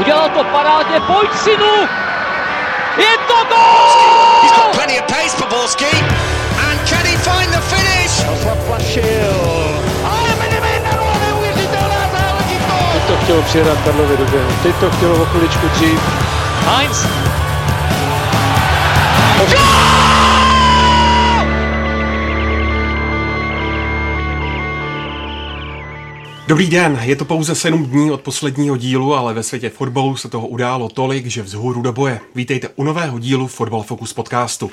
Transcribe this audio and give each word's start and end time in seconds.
Udělal 0.00 0.28
to 0.28 0.44
parádně, 0.44 1.00
pojď 1.00 1.30
synu! 1.34 1.74
Je 2.96 3.18
to 3.28 3.34
gol! 3.48 4.42
He's 4.42 4.52
got 4.56 4.72
plenty 4.72 5.00
of 5.00 5.06
pace 5.06 5.36
for 5.36 5.48
Borski. 5.48 5.92
And 6.68 6.88
can 6.88 7.04
he 7.06 7.16
find 7.16 7.52
the 7.52 7.60
finish? 7.60 8.14
Zaplašil. 8.44 9.36
Ale 10.04 10.28
neuvěřitelná 11.20 12.02
záležitost! 12.12 12.92
Teď 12.92 13.02
to 13.06 13.16
chtělo 13.24 13.42
přijedat 13.42 13.78
Karlovi 13.84 14.16
do 14.16 14.24
běhu. 14.24 14.50
Teď 14.62 14.74
to 14.76 14.90
chtělo 14.90 15.22
o 15.22 15.24
chviličku 15.24 15.68
dřív. 15.68 16.00
Heinz. 16.66 17.06
Dobrý 26.50 26.66
den, 26.66 26.98
je 27.02 27.16
to 27.16 27.24
pouze 27.24 27.54
7 27.54 27.86
dní 27.86 28.10
od 28.10 28.20
posledního 28.20 28.76
dílu, 28.76 29.14
ale 29.14 29.34
ve 29.34 29.42
světě 29.42 29.70
fotbalu 29.70 30.16
se 30.16 30.28
toho 30.28 30.48
událo 30.48 30.88
tolik, 30.88 31.26
že 31.26 31.42
vzhůru 31.42 31.82
do 31.82 31.92
boje. 31.92 32.20
Vítejte 32.34 32.68
u 32.76 32.84
nového 32.84 33.18
dílu 33.18 33.46
Fotbal 33.46 33.82
Focus 33.82 34.12
podcastu. 34.12 34.70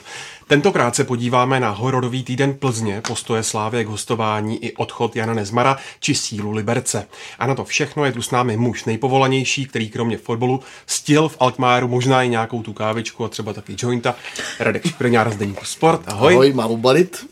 Tentokrát 0.48 0.96
se 0.96 1.04
podíváme 1.04 1.60
na 1.60 1.70
hororový 1.70 2.24
týden 2.24 2.54
Plzně, 2.54 3.02
postoje 3.08 3.44
Slávě 3.44 3.84
k 3.84 3.88
hostování 3.88 4.66
i 4.66 4.76
odchod 4.76 5.16
Jana 5.16 5.34
Nezmara 5.34 5.78
či 6.00 6.16
sílu 6.16 6.52
Liberce. 6.52 7.08
A 7.40 7.48
na 7.48 7.56
to 7.56 7.66
všechno 7.66 8.06
je 8.06 8.12
tu 8.12 8.22
s 8.22 8.32
námi 8.32 8.58
muž 8.58 8.86
nejpovolanější, 8.86 9.66
který 9.66 9.90
kromě 9.90 10.18
fotbalu 10.18 10.60
stil 10.86 11.30
v 11.30 11.38
Alkmáru 11.40 11.88
možná 11.88 12.24
i 12.24 12.30
nějakou 12.30 12.64
tu 12.64 12.74
kávičku 12.74 13.26
a 13.26 13.28
třeba 13.28 13.54
taky 13.54 13.76
jointa. 13.78 14.16
Radek 14.60 14.88
Špriňár 14.88 15.32
z 15.32 15.38
Deníku 15.38 15.66
Sport, 15.66 16.02
ahoj. 16.08 16.34
Ahoj, 16.34 16.54
mám 16.54 16.72
obalit. 16.72 17.26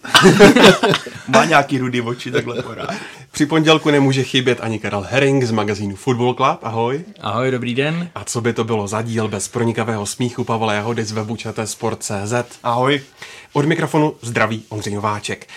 Má 1.27 1.45
nějaký 1.45 1.77
rudý 1.77 2.01
oči 2.01 2.31
takhle 2.31 2.63
porá. 2.63 2.87
Při 3.31 3.45
pondělku 3.45 3.91
nemůže 3.91 4.23
chybět 4.23 4.57
ani 4.61 4.79
Karel 4.79 5.05
Herring 5.09 5.43
z 5.43 5.51
magazínu 5.51 5.95
Football 5.95 6.34
Club, 6.34 6.59
ahoj. 6.63 7.03
Ahoj, 7.21 7.51
dobrý 7.51 7.75
den. 7.75 8.09
A 8.15 8.23
co 8.23 8.41
by 8.41 8.53
to 8.53 8.63
bylo 8.63 8.87
za 8.87 9.01
díl 9.01 9.27
bez 9.27 9.47
pronikavého 9.47 10.05
smíchu 10.05 10.43
Pavla 10.43 10.73
Jahody 10.73 11.03
z 11.03 11.11
webu 11.11 11.37
Sport.cz. 11.65 12.34
Ahoj. 12.63 13.04
Od 13.53 13.65
mikrofonu 13.65 14.15
zdraví 14.21 14.63
Ondřej 14.70 14.93
Nováček. 14.93 15.48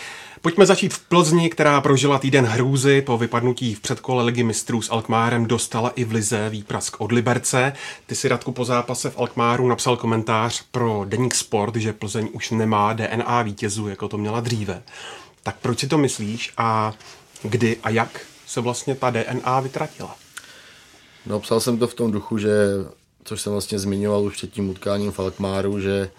Pojďme 0.41 0.66
začít 0.66 0.94
v 0.94 0.98
Plzni, 0.98 1.50
která 1.50 1.80
prožila 1.80 2.18
týden 2.18 2.44
hrůzy. 2.44 3.02
Po 3.02 3.18
vypadnutí 3.18 3.74
v 3.74 3.80
předkole 3.80 4.24
ligy 4.24 4.42
mistrů 4.42 4.82
s 4.82 4.90
Alkmárem 4.90 5.46
dostala 5.46 5.90
i 5.90 6.05
v 6.05 6.12
Lize 6.12 6.48
výprask 6.48 7.00
od 7.00 7.12
Liberce. 7.12 7.72
Ty 8.06 8.14
si 8.14 8.28
Radku 8.28 8.52
po 8.52 8.64
zápase 8.64 9.10
v 9.10 9.18
Alkmáru 9.18 9.68
napsal 9.68 9.96
komentář 9.96 10.62
pro 10.70 11.05
Deník 11.08 11.34
Sport, 11.34 11.77
že 11.77 11.92
Plzeň 11.92 12.28
už 12.32 12.50
nemá 12.50 12.92
DNA 12.92 13.42
vítězů, 13.42 13.88
jako 13.88 14.08
to 14.08 14.18
měla 14.18 14.40
dříve. 14.40 14.83
Tak 15.42 15.56
proč 15.62 15.78
si 15.78 15.86
to 15.86 15.98
myslíš 15.98 16.52
a 16.56 16.94
kdy 17.42 17.77
a 17.83 17.90
jak 17.90 18.20
se 18.46 18.60
vlastně 18.60 18.94
ta 18.94 19.10
DNA 19.10 19.60
vytratila? 19.60 20.16
No, 21.27 21.40
psal 21.40 21.60
jsem 21.60 21.78
to 21.78 21.86
v 21.86 21.94
tom 21.94 22.12
duchu, 22.12 22.38
že, 22.38 22.50
což 23.24 23.40
jsem 23.40 23.52
vlastně 23.52 23.78
zmiňoval 23.78 24.24
už 24.24 24.36
před 24.36 24.52
tím 24.52 24.70
utkáním 24.70 25.12
v 25.12 25.20
Alkmáru, 25.20 25.80
že 25.80 26.10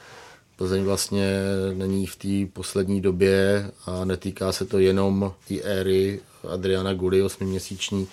Plzeň 0.60 0.84
vlastně 0.84 1.34
není 1.74 2.06
v 2.06 2.16
té 2.16 2.52
poslední 2.54 3.02
době 3.02 3.72
a 3.86 4.06
netýká 4.06 4.52
se 4.52 4.66
to 4.66 4.80
jenom 4.80 5.34
té 5.48 5.56
éry 5.62 6.20
Adriana 6.48 6.94
Guly, 6.94 7.22
osmiměsíční, 7.22 8.08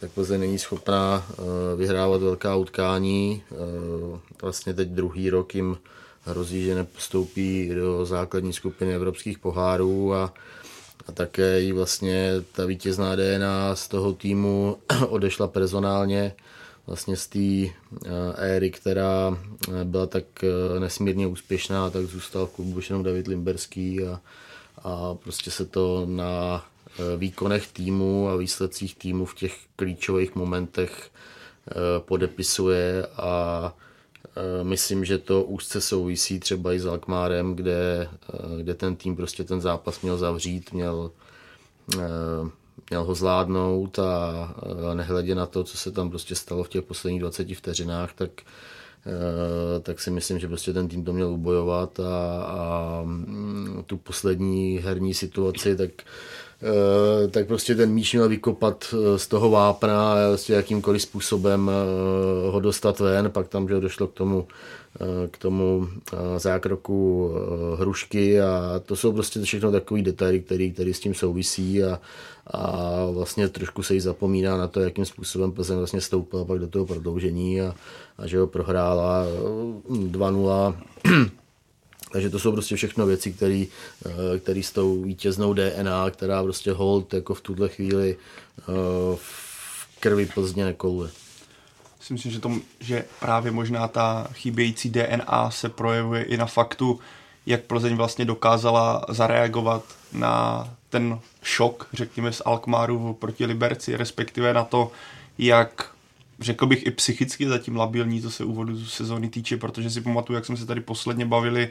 tak 0.00 0.10
Plzeň 0.10 0.40
není 0.40 0.58
schopná 0.58 1.26
uh, 1.28 1.44
vyhrávat 1.78 2.22
velká 2.22 2.56
utkání. 2.56 3.42
Uh, 3.50 4.18
vlastně 4.42 4.74
teď 4.74 4.88
druhý 4.88 5.30
rok 5.30 5.54
jim 5.54 5.78
hrozí, 6.24 6.64
že 6.64 6.74
nepostoupí 6.74 7.70
do 7.74 8.06
základní 8.06 8.52
skupiny 8.52 8.94
evropských 8.94 9.38
pohárů 9.38 10.14
a 10.14 10.34
a 11.08 11.12
také 11.12 11.62
i 11.62 11.72
vlastně 11.72 12.30
ta 12.52 12.66
vítězná 12.66 13.16
DNA 13.16 13.76
z 13.76 13.88
toho 13.88 14.12
týmu 14.12 14.76
odešla 15.08 15.48
personálně 15.48 16.34
vlastně 16.86 17.16
z 17.16 17.26
té 17.26 17.38
eh, 17.38 17.70
éry, 18.36 18.70
která 18.70 19.38
eh, 19.68 19.84
byla 19.84 20.06
tak 20.06 20.24
eh, 20.44 20.80
nesmírně 20.80 21.26
úspěšná, 21.26 21.90
tak 21.90 22.04
zůstal 22.04 22.46
v 22.46 22.50
klubu 22.50 22.76
už 22.76 22.90
jenom 22.90 23.02
David 23.02 23.26
Limberský 23.26 24.04
a, 24.04 24.20
a 24.82 25.14
prostě 25.14 25.50
se 25.50 25.64
to 25.64 26.06
na 26.06 26.64
výkonech 27.16 27.72
týmu 27.72 28.28
a 28.28 28.36
výsledcích 28.36 28.94
týmu 28.94 29.24
v 29.24 29.34
těch 29.34 29.56
klíčových 29.76 30.34
momentech 30.34 31.10
podepisuje 31.98 33.06
a 33.06 33.74
myslím, 34.62 35.04
že 35.04 35.18
to 35.18 35.42
úzce 35.42 35.80
souvisí 35.80 36.40
třeba 36.40 36.72
i 36.72 36.80
s 36.80 36.86
Alkmárem, 36.86 37.54
kde, 37.54 38.08
kde 38.58 38.74
ten 38.74 38.96
tým 38.96 39.16
prostě 39.16 39.44
ten 39.44 39.60
zápas 39.60 40.00
měl 40.00 40.18
zavřít, 40.18 40.72
měl 40.72 41.10
měl 42.92 43.04
ho 43.04 43.14
zvládnout 43.14 43.98
a 43.98 44.54
nehledě 44.94 45.34
na 45.34 45.46
to, 45.46 45.64
co 45.64 45.76
se 45.76 45.90
tam 45.90 46.10
prostě 46.10 46.34
stalo 46.34 46.64
v 46.64 46.68
těch 46.68 46.82
posledních 46.82 47.20
20 47.20 47.54
vteřinách, 47.54 48.12
tak, 48.14 48.30
e, 49.06 49.80
tak 49.80 50.00
si 50.00 50.10
myslím, 50.10 50.38
že 50.38 50.48
prostě 50.48 50.72
ten 50.72 50.88
tým 50.88 51.04
to 51.04 51.12
měl 51.12 51.28
ubojovat 51.28 52.00
a, 52.00 52.42
a 52.42 53.02
mm, 53.04 53.82
tu 53.86 53.96
poslední 53.96 54.78
herní 54.78 55.14
situaci, 55.14 55.76
tak 55.76 55.90
e, 56.62 57.28
tak 57.28 57.46
prostě 57.46 57.74
ten 57.74 57.90
míč 57.90 58.12
měl 58.12 58.28
vykopat 58.28 58.94
e, 58.94 59.18
z 59.18 59.26
toho 59.26 59.50
vápna 59.50 60.12
a 60.12 60.16
prostě 60.28 60.52
jakýmkoliv 60.52 61.02
způsobem 61.02 61.70
ho 62.50 62.60
dostat 62.60 63.00
ven, 63.00 63.30
pak 63.30 63.48
tam 63.48 63.68
že 63.68 63.80
došlo 63.80 64.06
k 64.06 64.14
tomu 64.14 64.46
k 65.30 65.38
tomu 65.38 65.88
zákroku 66.36 67.30
hrušky 67.78 68.40
a 68.40 68.82
to 68.86 68.96
jsou 68.96 69.12
prostě 69.12 69.42
všechno 69.42 69.72
takové 69.72 70.02
detaily, 70.02 70.40
které 70.74 70.94
s 70.94 71.00
tím 71.00 71.14
souvisí 71.14 71.84
a, 71.84 72.00
a 72.46 72.90
vlastně 73.12 73.48
trošku 73.48 73.82
se 73.82 73.94
jí 73.94 74.00
zapomíná 74.00 74.56
na 74.56 74.68
to, 74.68 74.80
jakým 74.80 75.04
způsobem 75.04 75.52
Plzeň 75.52 75.76
vlastně 75.76 76.00
stoupila 76.00 76.44
pak 76.44 76.58
do 76.58 76.68
toho 76.68 76.86
prodloužení 76.86 77.60
a, 77.60 77.74
a 78.18 78.26
že 78.26 78.38
ho 78.38 78.46
prohrála 78.46 79.26
2-0. 79.88 80.76
Takže 82.12 82.30
to 82.30 82.38
jsou 82.38 82.52
prostě 82.52 82.76
všechno 82.76 83.06
věci, 83.06 83.32
které 84.38 84.62
s 84.62 84.72
tou 84.72 85.02
vítěznou 85.02 85.52
DNA, 85.54 86.10
která 86.10 86.42
prostě 86.42 86.72
hold 86.72 87.14
jako 87.14 87.34
v 87.34 87.40
tuhle 87.40 87.68
chvíli 87.68 88.16
v 89.14 90.00
krvi 90.00 90.26
Plzně 90.26 90.64
nekoluje 90.64 91.10
si 92.02 92.12
myslím, 92.12 92.32
že, 92.32 92.40
to, 92.40 92.50
že 92.80 93.04
právě 93.20 93.52
možná 93.52 93.88
ta 93.88 94.28
chybějící 94.32 94.90
DNA 94.90 95.50
se 95.50 95.68
projevuje 95.68 96.22
i 96.22 96.36
na 96.36 96.46
faktu, 96.46 97.00
jak 97.46 97.62
Plzeň 97.62 97.96
vlastně 97.96 98.24
dokázala 98.24 99.04
zareagovat 99.08 99.84
na 100.12 100.68
ten 100.90 101.18
šok, 101.42 101.88
řekněme, 101.92 102.32
z 102.32 102.42
Alkmaru 102.44 103.12
proti 103.12 103.46
Liberci, 103.46 103.96
respektive 103.96 104.54
na 104.54 104.64
to, 104.64 104.92
jak 105.38 105.90
řekl 106.40 106.66
bych 106.66 106.86
i 106.86 106.90
psychicky 106.90 107.48
zatím 107.48 107.76
labilní, 107.76 108.22
co 108.22 108.30
se 108.30 108.44
úvodu 108.44 108.84
sezóny 108.84 109.28
týče, 109.28 109.56
protože 109.56 109.90
si 109.90 110.00
pamatuju, 110.00 110.34
jak 110.34 110.46
jsme 110.46 110.56
se 110.56 110.66
tady 110.66 110.80
posledně 110.80 111.26
bavili 111.26 111.70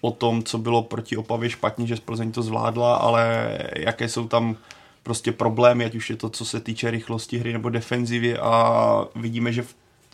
o 0.00 0.10
tom, 0.10 0.42
co 0.42 0.58
bylo 0.58 0.82
proti 0.82 1.16
Opavě 1.16 1.50
špatně, 1.50 1.86
že 1.86 1.96
Plzeň 1.96 2.32
to 2.32 2.42
zvládla, 2.42 2.96
ale 2.96 3.58
jaké 3.76 4.08
jsou 4.08 4.28
tam 4.28 4.56
prostě 5.02 5.32
problémy, 5.32 5.84
ať 5.84 5.94
už 5.94 6.10
je 6.10 6.16
to, 6.16 6.30
co 6.30 6.44
se 6.44 6.60
týče 6.60 6.90
rychlosti 6.90 7.38
hry 7.38 7.52
nebo 7.52 7.68
defenzivy 7.68 8.38
a 8.38 9.04
vidíme, 9.14 9.52
že 9.52 9.64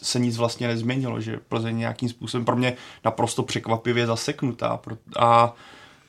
se 0.03 0.19
nic 0.19 0.37
vlastně 0.37 0.69
nezměnilo, 0.69 1.21
že 1.21 1.41
Plzeň 1.49 1.79
nějakým 1.79 2.09
způsobem 2.09 2.45
pro 2.45 2.57
mě 2.57 2.77
naprosto 3.05 3.43
překvapivě 3.43 4.07
zaseknutá. 4.07 4.81
A 5.19 5.55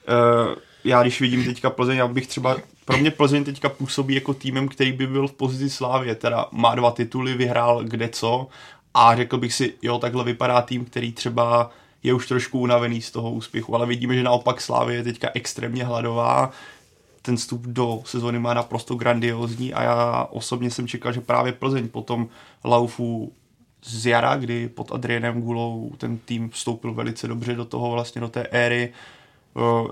e, 0.08 0.56
já 0.84 1.02
když 1.02 1.22
vidím 1.22 1.46
teďka 1.46 1.70
Plzeň, 1.70 1.98
já 1.98 2.08
bych 2.08 2.28
třeba, 2.28 2.58
pro 2.86 2.98
mě 2.98 3.12
Plzeň 3.12 3.44
teďka 3.44 3.70
působí 3.70 4.16
jako 4.16 4.34
týmem, 4.34 4.68
který 4.68 4.92
by 4.92 5.08
byl 5.08 5.28
v 5.28 5.34
pozici 5.34 5.70
Slávě, 5.70 6.16
teda 6.16 6.46
má 6.52 6.76
dva 6.76 6.92
tituly, 6.92 7.34
vyhrál 7.34 7.84
kde 7.84 8.10
co 8.10 8.48
a 8.94 9.16
řekl 9.16 9.38
bych 9.38 9.54
si, 9.54 9.74
jo, 9.82 10.00
takhle 10.00 10.24
vypadá 10.24 10.62
tým, 10.62 10.86
který 10.86 11.12
třeba 11.12 11.70
je 12.04 12.14
už 12.14 12.28
trošku 12.28 12.60
unavený 12.60 13.02
z 13.02 13.12
toho 13.12 13.32
úspěchu, 13.32 13.76
ale 13.76 13.86
vidíme, 13.86 14.16
že 14.16 14.24
naopak 14.24 14.62
Slávě 14.62 14.96
je 14.96 15.04
teďka 15.04 15.30
extrémně 15.34 15.84
hladová, 15.84 16.52
ten 17.22 17.38
vstup 17.38 17.62
do 17.62 18.02
sezóny 18.06 18.40
má 18.40 18.54
naprosto 18.54 18.96
grandiozní 18.96 19.74
a 19.74 19.84
já 19.84 20.28
osobně 20.32 20.72
jsem 20.72 20.88
čekal, 20.88 21.14
že 21.14 21.22
právě 21.22 21.54
Plzeň 21.54 21.90
po 21.90 22.02
tom 22.02 22.28
laufu 22.64 23.32
z 23.84 24.06
jara, 24.06 24.36
kdy 24.36 24.70
pod 24.70 24.92
Adrienem 24.92 25.42
Gulou 25.42 25.92
ten 25.98 26.18
tým 26.18 26.50
vstoupil 26.50 26.94
velice 26.94 27.28
dobře 27.28 27.56
do 27.56 27.66
toho 27.66 27.92
vlastně 27.92 28.22
do 28.22 28.28
té 28.28 28.44
éry, 28.44 28.94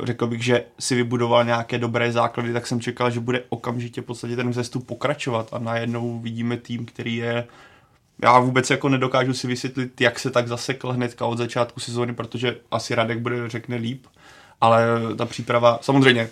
řekl 0.03 0.27
bych, 0.27 0.43
že 0.43 0.65
si 0.79 0.95
vybudoval 0.95 1.45
nějaké 1.45 1.77
dobré 1.77 2.11
základy, 2.11 2.53
tak 2.53 2.67
jsem 2.67 2.81
čekal, 2.81 3.11
že 3.11 3.19
bude 3.19 3.43
okamžitě 3.49 4.01
v 4.01 4.05
podstatě 4.05 4.35
ten 4.35 4.49
vzestup 4.49 4.87
pokračovat 4.87 5.49
a 5.51 5.59
najednou 5.59 6.19
vidíme 6.19 6.57
tým, 6.57 6.85
který 6.85 7.15
je 7.15 7.47
já 8.23 8.39
vůbec 8.39 8.69
jako 8.69 8.89
nedokážu 8.89 9.33
si 9.33 9.47
vysvětlit, 9.47 10.01
jak 10.01 10.19
se 10.19 10.31
tak 10.31 10.47
zasekl 10.47 10.91
hnedka 10.91 11.25
od 11.25 11.37
začátku 11.37 11.79
sezóny, 11.79 12.13
protože 12.13 12.57
asi 12.71 12.95
Radek 12.95 13.19
bude 13.19 13.49
řekne 13.49 13.75
líp, 13.75 14.05
ale 14.61 14.87
ta 15.17 15.25
příprava, 15.25 15.79
samozřejmě 15.81 16.29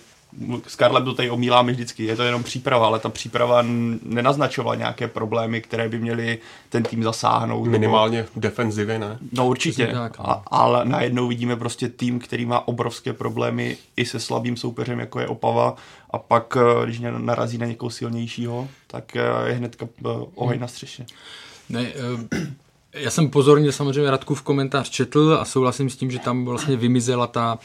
s 0.66 0.76
Karlem 0.76 1.04
to 1.04 1.14
tady 1.14 1.30
omíláme 1.30 1.72
vždycky, 1.72 2.04
je 2.04 2.16
to 2.16 2.22
jenom 2.22 2.42
příprava, 2.42 2.86
ale 2.86 2.98
ta 2.98 3.08
příprava 3.08 3.64
nenaznačovala 4.02 4.74
nějaké 4.74 5.08
problémy, 5.08 5.60
které 5.60 5.88
by 5.88 5.98
měly 5.98 6.38
ten 6.68 6.82
tým 6.82 7.02
zasáhnout. 7.02 7.66
Minimálně 7.66 8.22
v 8.22 8.40
defenzivě, 8.40 8.98
ne? 8.98 9.18
No 9.32 9.48
určitě, 9.48 9.86
tak, 9.86 10.18
no. 10.18 10.30
a, 10.30 10.42
ale 10.46 10.84
najednou 10.84 11.28
vidíme 11.28 11.56
prostě 11.56 11.88
tým, 11.88 12.18
který 12.18 12.46
má 12.46 12.68
obrovské 12.68 13.12
problémy 13.12 13.76
i 13.96 14.04
se 14.04 14.20
slabým 14.20 14.56
soupeřem, 14.56 15.00
jako 15.00 15.20
je 15.20 15.28
Opava, 15.28 15.76
a 16.10 16.18
pak, 16.18 16.56
eh, 16.56 16.84
když 16.86 17.00
narazí 17.18 17.58
na 17.58 17.66
někoho 17.66 17.90
silnějšího, 17.90 18.68
tak 18.86 19.16
eh, 19.16 19.22
je 19.46 19.54
hnedka 19.54 19.86
eh, 20.04 20.08
oheň 20.34 20.60
na 20.60 20.68
střeše. 20.68 21.06
Ne, 21.68 21.92
já 22.92 23.10
jsem 23.10 23.30
pozorně 23.30 23.72
samozřejmě 23.72 24.10
Radku 24.10 24.34
v 24.34 24.42
komentář 24.42 24.90
četl 24.90 25.38
a 25.40 25.44
souhlasím 25.44 25.90
s 25.90 25.96
tím, 25.96 26.10
že 26.10 26.18
tam 26.18 26.44
vlastně 26.44 26.76
vymizela 26.76 27.26
ta 27.26 27.58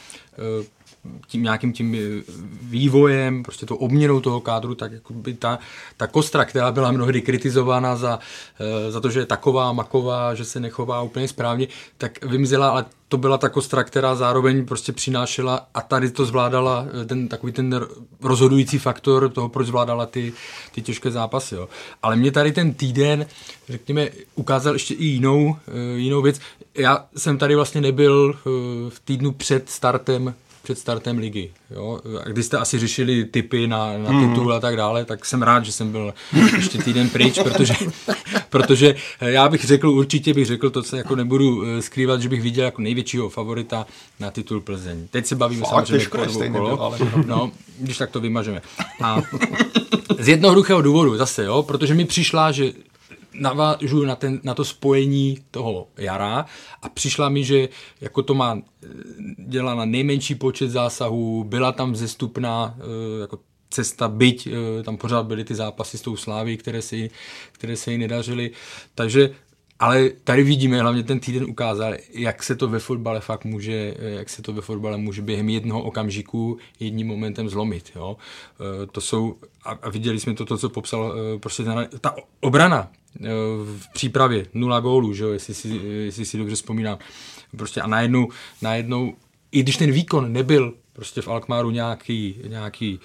tím 1.28 1.44
nějakým 1.44 1.74
tím 1.74 1.96
eh, 1.96 2.24
vývojem, 2.62 3.44
prostě 3.44 3.66
to 3.66 3.78
obměnou 3.78 4.20
toho 4.20 4.42
kádru, 4.42 4.76
tak 4.76 4.92
jako 4.92 5.14
by 5.14 5.34
ta, 5.34 5.60
ta 5.98 6.08
kostra, 6.08 6.46
která 6.46 6.72
byla 6.72 6.92
mnohdy 6.92 7.22
kritizována 7.22 7.96
za, 7.96 8.20
eh, 8.60 8.92
za 8.92 9.00
to, 9.00 9.10
že 9.10 9.20
je 9.20 9.26
taková, 9.26 9.74
maková, 9.74 10.36
že 10.36 10.46
se 10.46 10.60
nechová 10.60 11.02
úplně 11.02 11.28
správně, 11.28 11.68
tak 11.98 12.26
vymizela, 12.26 12.70
ale 12.70 12.86
to 13.08 13.18
byla 13.18 13.38
ta 13.38 13.50
kostra, 13.50 13.84
která 13.84 14.16
zároveň 14.16 14.66
prostě 14.66 14.92
přinášela 14.92 15.68
a 15.74 15.82
tady 15.82 16.12
to 16.12 16.26
zvládala 16.26 16.86
eh, 17.02 17.06
ten 17.06 17.28
takový 17.28 17.54
ten 17.54 17.86
rozhodující 18.22 18.80
faktor 18.80 19.30
toho, 19.30 19.50
proč 19.50 19.68
zvládala 19.68 20.06
ty, 20.06 20.34
ty 20.72 20.82
těžké 20.82 21.12
zápasy. 21.12 21.56
Jo. 21.56 21.70
Ale 22.04 22.16
mě 22.16 22.32
tady 22.32 22.52
ten 22.52 22.74
týden, 22.74 23.26
řekněme, 23.70 24.10
ukázal 24.36 24.74
ještě 24.74 24.94
i 24.94 25.06
jinou, 25.06 25.56
jinou 25.96 26.22
věc. 26.22 26.40
Já 26.76 27.06
jsem 27.18 27.38
tady 27.38 27.56
vlastně 27.56 27.82
nebyl 27.82 28.36
v 28.90 29.02
týdnu 29.06 29.32
před 29.32 29.70
startem 29.70 30.34
před 30.64 30.80
startem 30.80 31.18
ligy. 31.18 31.52
Jo? 31.72 32.00
A 32.26 32.30
když 32.30 32.46
jste 32.46 32.58
asi 32.58 32.80
řešili 32.80 33.26
typy 33.26 33.68
na, 33.68 33.98
na 33.98 34.10
hmm. 34.10 34.30
titul 34.30 34.54
a 34.54 34.60
tak 34.60 34.76
dále, 34.76 35.06
tak 35.06 35.26
jsem 35.26 35.42
rád, 35.42 35.66
že 35.66 35.72
jsem 35.72 35.92
byl 35.92 36.14
ještě 36.56 36.78
týden 36.78 37.10
pryč, 37.10 37.40
protože, 37.40 37.74
protože 38.50 38.96
já 39.22 39.50
bych 39.50 39.66
řekl, 39.66 39.90
určitě 39.90 40.34
bych 40.34 40.46
řekl 40.46 40.70
to, 40.70 40.84
co 40.84 40.96
jako 40.96 41.16
nebudu 41.16 41.64
eh, 41.66 41.82
skrývat, 41.82 42.22
že 42.22 42.30
bych 42.30 42.42
viděl 42.42 42.66
jako 42.66 42.82
největšího 42.82 43.30
favorita 43.30 43.86
na 44.20 44.32
titul 44.32 44.62
Plzeň. 44.62 45.08
Teď 45.12 45.26
se 45.26 45.36
bavíme 45.36 45.66
samozřejmě 45.70 46.08
o 46.08 46.52
kolo, 46.52 46.82
ale... 46.82 46.98
no, 47.26 47.52
když 47.80 47.98
tak 47.98 48.12
to 48.12 48.20
vymažeme. 48.20 48.62
A 49.04 49.22
z 50.20 50.28
jednoduchého 50.28 50.82
důvodu 50.82 51.18
zase, 51.18 51.44
jo, 51.44 51.64
protože 51.64 51.94
mi 51.94 52.06
přišla, 52.06 52.52
že 52.52 52.72
navážu 53.42 54.06
na, 54.06 54.16
ten, 54.16 54.40
na 54.44 54.54
to 54.54 54.66
spojení 54.66 55.38
toho 55.52 55.88
jara 55.98 56.46
a 56.82 56.90
přišla 56.90 57.30
mi, 57.30 57.44
že 57.44 57.70
jako 58.02 58.24
to 58.24 58.34
má 58.34 58.62
dělá 59.38 59.76
na 59.76 59.86
nejmenší 59.86 60.36
počet 60.36 60.70
zásahů, 60.70 61.44
byla 61.44 61.72
tam 61.72 61.96
zestupná 61.96 62.76
eh, 62.78 63.22
jako 63.22 63.40
cesta, 63.70 64.08
byť 64.08 64.48
eh, 64.48 64.84
tam 64.84 64.98
pořád 64.98 65.26
byly 65.26 65.44
ty 65.44 65.56
zápasy 65.56 65.98
s 65.98 66.02
tou 66.02 66.16
Sláví, 66.16 66.58
které 66.58 66.82
se 66.82 66.96
jí, 66.96 67.10
které 67.52 67.76
se 67.76 67.92
jí 67.92 67.98
nedařily. 67.98 68.52
Takže 68.96 69.30
ale 69.82 70.10
tady 70.24 70.44
vidíme, 70.44 70.82
hlavně 70.82 71.04
ten 71.04 71.20
týden 71.20 71.44
ukázal, 71.44 71.94
jak 72.14 72.44
se 72.44 72.56
to 72.56 72.68
ve 72.68 72.80
fotbale 72.80 73.20
fakt 73.20 73.46
může, 73.46 73.96
eh, 74.00 74.10
jak 74.10 74.30
se 74.30 74.42
to 74.42 74.54
ve 74.54 74.62
fotbale 74.62 74.98
může 74.98 75.22
během 75.22 75.50
jednoho 75.50 75.82
okamžiku 75.82 76.58
jedním 76.80 77.08
momentem 77.08 77.50
zlomit. 77.50 77.92
Jo? 77.96 78.18
To 78.92 79.02
jsou, 79.02 79.36
a 79.64 79.90
viděli 79.90 80.20
jsme 80.20 80.34
to, 80.34 80.46
to 80.46 80.58
co 80.58 80.70
popsal 80.70 81.16
prostě 81.40 81.64
ta, 82.02 82.16
obrana 82.40 82.92
v 83.66 83.94
přípravě, 83.94 84.46
nula 84.54 84.80
gólů, 84.80 85.14
že 85.14 85.24
jo, 85.24 85.30
jestli, 85.30 85.54
si, 85.54 85.68
jestli 85.84 86.26
si 86.26 86.38
dobře 86.38 86.56
vzpomínám. 86.56 86.98
Prostě 87.58 87.82
a 87.82 87.88
najednou, 87.88 88.28
najednou, 88.62 89.14
i 89.52 89.64
když 89.64 89.78
ten 89.78 89.92
výkon 89.92 90.34
nebyl 90.34 90.74
prostě 90.94 91.22
v 91.22 91.28
Alkmaru 91.28 91.72
nějaký, 91.72 92.36
nějaký 92.48 93.00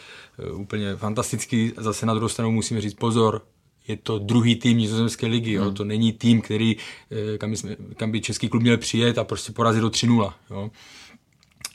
úplně 0.52 0.96
fantastický, 0.96 1.72
zase 1.76 2.06
na 2.06 2.14
druhou 2.14 2.28
stranu 2.28 2.50
musíme 2.50 2.80
říct 2.80 2.94
pozor, 2.94 3.42
je 3.88 3.96
to 3.96 4.18
druhý 4.18 4.56
tým 4.56 4.78
nizozemské 4.78 5.26
ligy, 5.26 5.56
hmm. 5.56 5.66
jo? 5.66 5.72
to 5.72 5.84
není 5.84 6.12
tým, 6.12 6.40
který, 6.40 6.76
uh, 6.76 7.36
kam, 7.38 7.50
by 7.50 7.56
jsme, 7.56 7.76
kam 7.96 8.10
by 8.10 8.20
český 8.20 8.48
klub 8.48 8.62
měl 8.62 8.76
přijet 8.76 9.18
a 9.18 9.24
prostě 9.24 9.52
porazit 9.52 9.82
do 9.82 9.88
3-0. 9.88 10.32
Jo? 10.50 10.70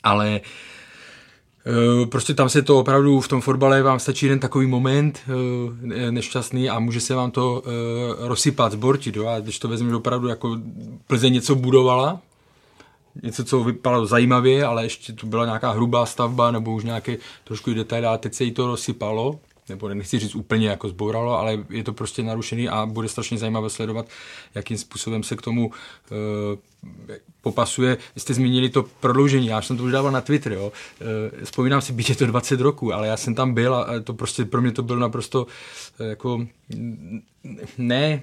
Ale 0.02 0.40
Eh, 1.66 2.06
prostě 2.06 2.34
tam 2.34 2.48
se 2.48 2.62
to 2.62 2.78
opravdu 2.78 3.20
v 3.20 3.28
tom 3.28 3.40
fotbale 3.40 3.82
vám 3.82 3.98
stačí 3.98 4.26
jeden 4.26 4.38
takový 4.38 4.66
moment 4.66 5.20
eh, 5.26 6.10
nešťastný 6.10 6.70
a 6.70 6.78
může 6.78 7.00
se 7.00 7.14
vám 7.14 7.30
to 7.30 7.62
eh, 7.66 7.70
rozsypat, 8.28 8.72
zbortit. 8.72 9.16
Jo? 9.16 9.26
A 9.26 9.40
když 9.40 9.58
to 9.58 9.68
vezmeme 9.68 9.96
opravdu 9.96 10.28
jako 10.28 10.58
Plzeň 11.06 11.32
něco 11.32 11.54
budovala, 11.54 12.20
něco, 13.22 13.44
co 13.44 13.64
vypadalo 13.64 14.06
zajímavě, 14.06 14.64
ale 14.64 14.84
ještě 14.84 15.12
tu 15.12 15.26
byla 15.26 15.44
nějaká 15.44 15.70
hrubá 15.70 16.06
stavba 16.06 16.50
nebo 16.50 16.74
už 16.74 16.84
nějaké 16.84 17.16
trošku 17.44 17.74
detaily 17.74 18.06
a 18.06 18.18
teď 18.18 18.34
se 18.34 18.44
jí 18.44 18.50
to 18.50 18.66
rozsypalo 18.66 19.40
nebo 19.72 19.88
nechci 19.88 20.18
říct 20.18 20.34
úplně 20.34 20.68
jako 20.68 20.88
zbouralo, 20.88 21.38
ale 21.38 21.64
je 21.70 21.84
to 21.84 21.92
prostě 21.92 22.22
narušený 22.22 22.68
a 22.68 22.86
bude 22.86 23.08
strašně 23.08 23.38
zajímavé 23.38 23.70
sledovat, 23.70 24.06
jakým 24.54 24.78
způsobem 24.78 25.22
se 25.22 25.36
k 25.36 25.42
tomu 25.42 25.70
e, 25.72 27.18
popasuje. 27.42 27.96
Jste 28.16 28.34
zmínili 28.34 28.68
to 28.68 28.82
prodloužení, 29.00 29.46
já 29.46 29.62
jsem 29.62 29.76
to 29.76 29.82
už 29.82 29.92
dával 29.92 30.12
na 30.12 30.20
Twitter, 30.20 30.52
jo. 30.52 30.72
E, 31.40 31.44
vzpomínám 31.44 31.80
si, 31.80 31.92
byť 31.92 32.08
je 32.08 32.16
to 32.16 32.26
20 32.26 32.60
roku, 32.60 32.94
ale 32.94 33.08
já 33.08 33.16
jsem 33.16 33.34
tam 33.34 33.54
byl 33.54 33.74
a 33.74 33.86
to 34.04 34.14
prostě 34.14 34.44
pro 34.44 34.62
mě 34.62 34.72
to 34.72 34.82
byl 34.82 34.98
naprosto 34.98 35.46
e, 36.00 36.04
jako 36.04 36.46
ne 37.78 38.22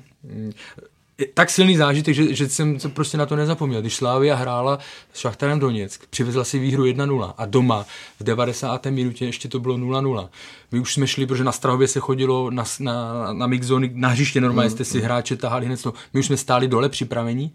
tak 1.33 1.49
silný 1.49 1.77
zážitek, 1.77 2.15
že, 2.15 2.33
že 2.33 2.49
jsem 2.49 2.79
se 2.79 2.89
prostě 2.89 3.17
na 3.17 3.25
to 3.25 3.35
nezapomněl. 3.35 3.81
Když 3.81 3.95
Slávia 3.95 4.35
hrála 4.35 4.79
s 5.13 5.19
Šachtarem 5.19 5.59
Doněck, 5.59 6.07
přivezla 6.09 6.43
si 6.43 6.59
výhru 6.59 6.85
1-0 6.85 7.33
a 7.37 7.45
doma 7.45 7.85
v 8.19 8.23
90. 8.23 8.85
minutě 8.85 9.25
ještě 9.25 9.47
to 9.47 9.59
bylo 9.59 9.77
0-0. 9.77 10.29
My 10.71 10.79
už 10.79 10.93
jsme 10.93 11.07
šli, 11.07 11.25
protože 11.25 11.43
na 11.43 11.51
Strahově 11.51 11.87
se 11.87 11.99
chodilo 11.99 12.51
na, 12.51 12.63
na, 12.79 13.33
na 13.33 13.47
mixzóny, 13.47 13.91
na 13.93 14.09
hřiště 14.09 14.41
normálně 14.41 14.69
jste 14.69 14.85
si 14.85 14.97
mm. 14.97 15.03
hráče 15.03 15.35
tahali 15.35 15.65
hned. 15.65 15.87
My 16.13 16.19
už 16.19 16.25
jsme 16.25 16.37
stáli 16.37 16.67
dole 16.67 16.89
připravení 16.89 17.53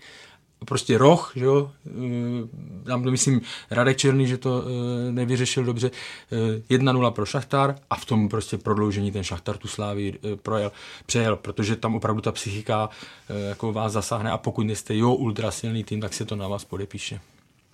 prostě 0.64 0.98
roh, 0.98 1.32
že 1.36 1.44
jo, 1.44 1.70
eh, 1.86 2.86
tam 2.86 3.04
to 3.04 3.10
myslím 3.10 3.40
Radek 3.70 3.96
Černý, 3.96 4.26
že 4.26 4.38
to 4.38 4.62
eh, 4.62 5.12
nevyřešil 5.12 5.64
dobře, 5.64 5.90
1-0 6.70 7.08
eh, 7.08 7.10
pro 7.10 7.26
Šachtar 7.26 7.76
a 7.90 7.96
v 7.96 8.04
tom 8.04 8.28
prostě 8.28 8.58
prodloužení 8.58 9.12
ten 9.12 9.24
Šachtar 9.24 9.56
tu 9.56 9.68
Slávy 9.68 10.14
projel, 10.42 10.72
přejel, 11.06 11.36
protože 11.36 11.76
tam 11.76 11.94
opravdu 11.94 12.20
ta 12.20 12.32
psychika 12.32 12.88
jako 13.48 13.72
vás 13.72 13.92
zasáhne 13.92 14.30
a 14.30 14.38
pokud 14.38 14.66
nejste 14.66 14.96
jo 14.96 15.14
ultra 15.14 15.50
silný 15.50 15.84
tým, 15.84 16.00
tak 16.00 16.14
se 16.14 16.24
to 16.24 16.36
na 16.36 16.48
vás 16.48 16.64
podepíše. 16.64 17.20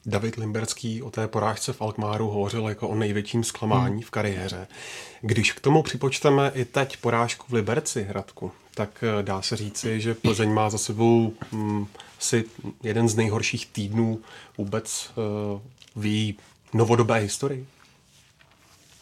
David 0.06 0.36
Limberský 0.36 1.02
o 1.02 1.10
té 1.10 1.28
porážce 1.28 1.72
v 1.72 1.82
Alkmáru 1.82 2.28
hovořil 2.28 2.68
jako 2.68 2.88
o 2.88 2.94
největším 2.94 3.44
zklamání 3.44 3.94
hmm. 3.94 4.02
v 4.02 4.10
kariéře. 4.10 4.66
Když 5.20 5.52
k 5.52 5.60
tomu 5.60 5.82
připočteme 5.82 6.52
i 6.54 6.64
teď 6.64 6.96
porážku 6.96 7.46
v 7.48 7.52
Liberci, 7.52 8.02
Hradku, 8.02 8.52
tak 8.74 9.04
dá 9.22 9.42
se 9.42 9.56
říci, 9.56 10.00
že 10.00 10.14
Plzeň 10.14 10.52
má 10.52 10.70
za 10.70 10.78
sebou 10.78 11.32
hm, 11.52 11.86
asi 12.20 12.44
jeden 12.82 13.08
z 13.08 13.16
nejhorších 13.16 13.66
týdnů 13.66 14.20
vůbec 14.58 15.10
uh, 15.16 15.60
v 15.96 16.06
její 16.06 16.36
novodobé 16.74 17.18
historii? 17.18 17.66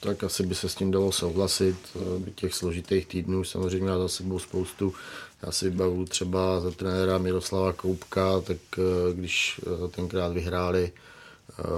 Tak 0.01 0.25
asi 0.25 0.47
by 0.47 0.55
se 0.55 0.69
s 0.69 0.75
tím 0.75 0.91
dalo 0.91 1.13
souhlasit. 1.13 1.77
Eh, 1.97 2.31
těch 2.31 2.55
složitých 2.55 3.07
týdnů 3.07 3.45
samozřejmě 3.45 3.91
má 3.91 3.99
za 3.99 4.09
sebou 4.09 4.39
spoustu. 4.39 4.95
Já 5.43 5.53
si 5.53 5.71
vybavu 5.71 6.05
třeba 6.05 6.61
za 6.61 6.71
trenéra 6.71 7.19
Miroslava 7.19 7.73
Koupka, 7.73 8.41
tak 8.41 8.57
eh, 8.79 9.15
když 9.15 9.61
tenkrát 9.91 10.33
vyhráli 10.33 10.93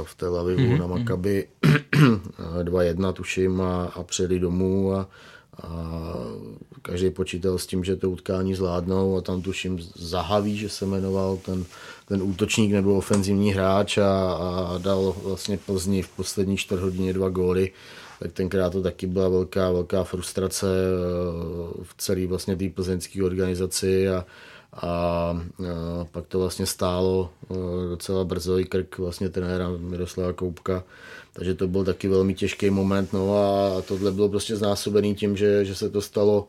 v 0.05 0.15
Tel 0.15 0.39
Avivu 0.39 0.61
mm-hmm. 0.61 0.79
na 0.79 0.87
Makabi 0.87 1.49
2-1 2.63 3.13
tuším 3.13 3.61
a, 3.61 3.85
a 3.85 4.03
přijeli 4.03 4.39
domů 4.39 4.95
a, 4.95 5.09
a 5.63 6.15
každý 6.83 7.11
počítal 7.11 7.59
s 7.59 7.67
tím, 7.67 7.85
že 7.85 7.97
to 7.97 8.11
utkání 8.11 8.55
zvládnou 8.55 9.17
a 9.17 9.21
tam 9.21 9.43
tuším 9.43 9.79
Zahaví, 9.95 10.57
že 10.57 10.69
se 10.69 10.87
jmenoval 10.87 11.37
ten, 11.37 11.65
ten 12.09 12.23
útočník 12.23 12.73
nebo 12.73 12.97
ofenzivní 12.97 13.53
hráč 13.53 13.99
a, 13.99 14.33
a 14.33 14.79
dal 14.79 15.17
vlastně 15.25 15.59
Plzni 15.59 16.03
v 16.03 16.09
poslední 16.09 16.57
čtvrt 16.57 16.81
hodině 16.81 17.13
dva 17.13 17.29
góly. 17.29 17.73
Tak 18.19 18.33
tenkrát 18.33 18.71
to 18.71 18.83
taky 18.83 19.07
byla 19.07 19.29
velká, 19.29 19.71
velká 19.71 20.05
frustrace 20.05 20.67
eh, 20.67 21.83
v 21.83 21.95
celé 21.99 22.27
vlastně 22.27 22.57
té 22.57 22.69
plzeňské 22.69 23.23
organizaci 23.23 24.09
a, 24.09 24.27
a, 24.73 25.43
pak 26.13 26.27
to 26.27 26.39
vlastně 26.39 26.67
stálo 26.67 27.31
eh, 27.51 27.55
docela 27.89 28.25
brzo 28.25 28.59
i 28.59 28.65
krk 28.65 28.99
vlastně 28.99 29.29
trenéra 29.29 29.69
Miroslava 29.79 30.33
Koupka, 30.33 30.85
takže 31.33 31.55
to 31.55 31.69
byl 31.69 31.85
taky 31.85 32.09
velmi 32.09 32.35
těžký 32.35 32.71
moment, 32.71 33.13
no 33.13 33.37
a 33.37 33.83
tohle 33.83 34.13
bylo 34.13 34.29
prostě 34.29 34.57
znásobený 34.57 35.15
tím, 35.15 35.37
že, 35.37 35.65
že 35.65 35.75
se 35.75 35.91
to 35.91 36.01
stalo 36.03 36.49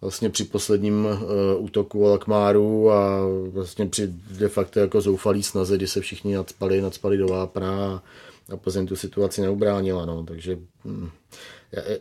vlastně 0.00 0.30
při 0.30 0.44
posledním 0.44 1.04
uh, 1.04 1.20
útoku 1.58 2.08
Alkmáru 2.08 2.90
a 2.90 3.20
vlastně 3.50 3.86
při 3.86 4.12
de 4.38 4.48
facto 4.48 4.80
jako 4.80 5.00
zoufalý 5.00 5.42
snaze, 5.42 5.76
kdy 5.76 5.86
se 5.86 6.00
všichni 6.00 6.34
nadspali, 6.34 6.80
nadspali 6.80 7.16
do 7.16 7.26
vápna 7.26 7.86
a, 7.86 8.02
a 8.52 8.56
Plzeň 8.56 8.86
tu 8.86 8.96
situaci 8.96 9.40
neubránila, 9.40 10.06
no, 10.06 10.24
takže 10.24 10.58
hm, 10.84 11.10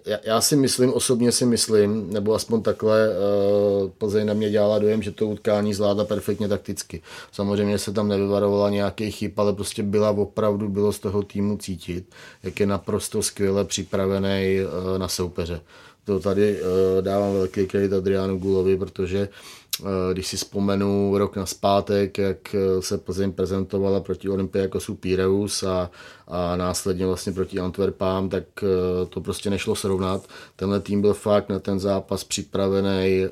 já, 0.05 0.17
já, 0.23 0.41
si 0.41 0.55
myslím, 0.55 0.93
osobně 0.93 1.31
si 1.31 1.45
myslím, 1.45 2.13
nebo 2.13 2.33
aspoň 2.33 2.61
takhle 2.61 3.09
uh, 3.09 3.89
Plzeň 3.89 4.25
na 4.27 4.33
mě 4.33 4.49
dělala 4.49 4.79
dojem, 4.79 5.01
že 5.01 5.11
to 5.11 5.27
utkání 5.27 5.73
zvládla 5.73 6.05
perfektně 6.05 6.47
takticky. 6.47 7.01
Samozřejmě 7.31 7.77
se 7.77 7.93
tam 7.93 8.07
nevyvarovala 8.07 8.69
nějaký 8.69 9.11
chyb, 9.11 9.31
ale 9.37 9.53
prostě 9.53 9.83
byla 9.83 10.11
opravdu, 10.11 10.69
bylo 10.69 10.93
z 10.93 10.99
toho 10.99 11.23
týmu 11.23 11.57
cítit, 11.57 12.05
jak 12.43 12.59
je 12.59 12.65
naprosto 12.65 13.23
skvěle 13.23 13.65
připravený 13.65 14.59
uh, 14.61 14.97
na 14.97 15.07
soupeře. 15.07 15.61
To 16.03 16.19
tady 16.19 16.61
uh, 16.61 16.67
dávám 17.01 17.33
velký 17.33 17.67
kredit 17.67 17.93
Adriánu 17.93 18.37
Gulovi, 18.37 18.77
protože 18.77 19.29
Eh, 19.29 19.64
když 20.13 20.27
si 20.27 20.37
vzpomenu 20.37 21.17
rok 21.17 21.35
na 21.35 21.45
zpátek, 21.45 22.17
jak 22.17 22.55
eh, 22.55 22.81
se 22.81 22.97
Plzeň 22.97 23.31
prezentovala 23.31 23.99
proti 23.99 24.29
Olympiakosu 24.29 24.95
Pireus 24.95 25.63
a, 25.63 25.91
a 26.27 26.55
následně 26.55 27.05
vlastně 27.05 27.33
proti 27.33 27.59
Antwerpám, 27.59 28.29
tak 28.29 28.43
eh, 28.63 29.05
to 29.05 29.21
prostě 29.21 29.49
nešlo 29.49 29.75
srovnat. 29.75 30.27
Tenhle 30.55 30.79
tým 30.79 31.01
byl 31.01 31.13
fakt 31.13 31.49
na 31.49 31.59
ten 31.59 31.79
zápas 31.79 32.23
připravený 32.23 33.25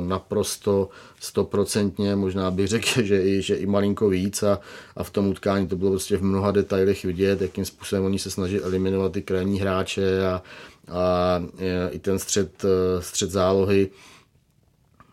naprosto 0.00 0.88
stoprocentně, 1.20 2.16
možná 2.16 2.50
bych 2.50 2.68
řekl, 2.68 2.88
že 3.02 3.22
i, 3.22 3.42
že 3.42 3.54
i 3.54 3.66
malinko 3.66 4.08
víc 4.08 4.42
a, 4.42 4.60
a 4.96 5.04
v 5.04 5.10
tom 5.10 5.26
utkání 5.26 5.66
to 5.66 5.76
bylo 5.76 5.90
prostě 5.90 6.16
v 6.16 6.22
mnoha 6.22 6.50
detailech 6.50 7.04
vidět, 7.04 7.40
jakým 7.40 7.64
způsobem 7.64 8.04
oni 8.04 8.18
se 8.18 8.30
snaží 8.30 8.60
eliminovat 8.60 9.12
ty 9.12 9.22
krajní 9.22 9.60
hráče 9.60 10.26
a, 10.26 10.42
a 10.88 11.42
i 11.90 11.98
ten 11.98 12.18
střed, 12.18 12.64
střed 13.00 13.30
zálohy 13.30 13.90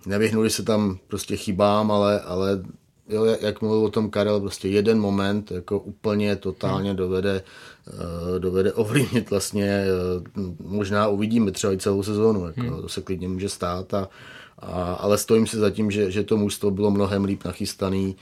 nevyhnuli 0.05 0.50
se 0.50 0.63
tam 0.63 0.98
prostě 1.08 1.36
chybám, 1.36 1.91
ale, 1.91 2.22
ale 2.22 2.63
jo, 3.12 3.25
jak 3.41 3.62
mluvil 3.62 3.86
o 3.86 3.89
tom 3.89 4.10
Karel, 4.10 4.39
prostě 4.39 4.67
jeden 4.67 5.00
moment 5.00 5.51
jako 5.51 5.79
úplně 5.79 6.36
totálně 6.36 6.93
dovede, 6.93 7.43
eh, 7.88 8.39
dovede 8.39 8.74
ovlivnit 8.74 9.29
vlastně, 9.29 9.65
eh, 9.65 9.88
možná 10.60 11.08
uvidíme 11.08 11.51
třeba 11.51 11.74
i 11.74 11.77
celou 11.77 12.03
sezónu, 12.03 12.46
jako, 12.46 12.62
hmm. 12.62 12.81
to 12.81 12.89
se 12.89 13.01
klidně 13.01 13.27
může 13.27 13.50
stát, 13.50 13.93
a, 13.93 14.10
a, 14.60 14.93
ale 14.93 15.17
stojím 15.17 15.48
si 15.48 15.58
za 15.58 15.70
tím, 15.70 15.91
že, 15.91 16.12
že 16.12 16.24
to 16.24 16.38
mužstvo 16.38 16.72
bylo 16.72 16.91
mnohem 16.91 17.25
líp 17.25 17.43
nachystaný 17.43 18.15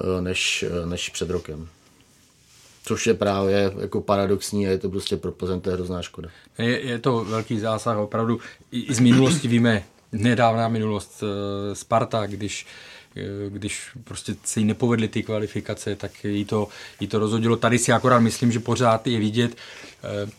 eh, 0.00 0.20
než, 0.20 0.64
než 0.84 1.08
před 1.08 1.30
rokem. 1.30 1.68
Což 2.84 3.06
je 3.06 3.14
právě 3.14 3.72
jako 3.78 4.00
paradoxní 4.00 4.66
a 4.66 4.70
je 4.70 4.78
to 4.78 4.90
prostě 4.90 5.16
pro 5.16 5.32
Plzeň 5.32 5.60
to 5.60 5.70
je 5.70 5.76
hrozná 5.76 6.02
škoda. 6.02 6.28
Je, 6.58 6.80
je 6.80 6.98
to 6.98 7.24
velký 7.24 7.58
zásah, 7.58 7.98
opravdu 7.98 8.38
i, 8.72 8.80
i 8.80 8.94
z 8.94 9.00
minulosti 9.00 9.48
víme, 9.48 9.84
nedávná 10.12 10.68
minulost 10.68 11.22
eh, 11.22 11.74
Sparta, 11.74 12.26
když 12.26 12.66
eh, 13.16 13.22
když 13.48 13.90
prostě 14.04 14.36
se 14.44 14.60
jí 14.60 14.66
nepovedly 14.66 15.08
ty 15.08 15.22
kvalifikace, 15.22 15.96
tak 15.96 16.24
jí 16.24 16.44
to, 16.44 16.68
jí 17.00 17.06
to 17.06 17.18
rozhodilo. 17.18 17.56
Tady 17.56 17.78
si 17.78 17.92
akorát 17.92 18.18
myslím, 18.18 18.52
že 18.52 18.60
pořád 18.60 19.06
je 19.06 19.18
vidět, 19.18 19.56
eh, 19.56 20.30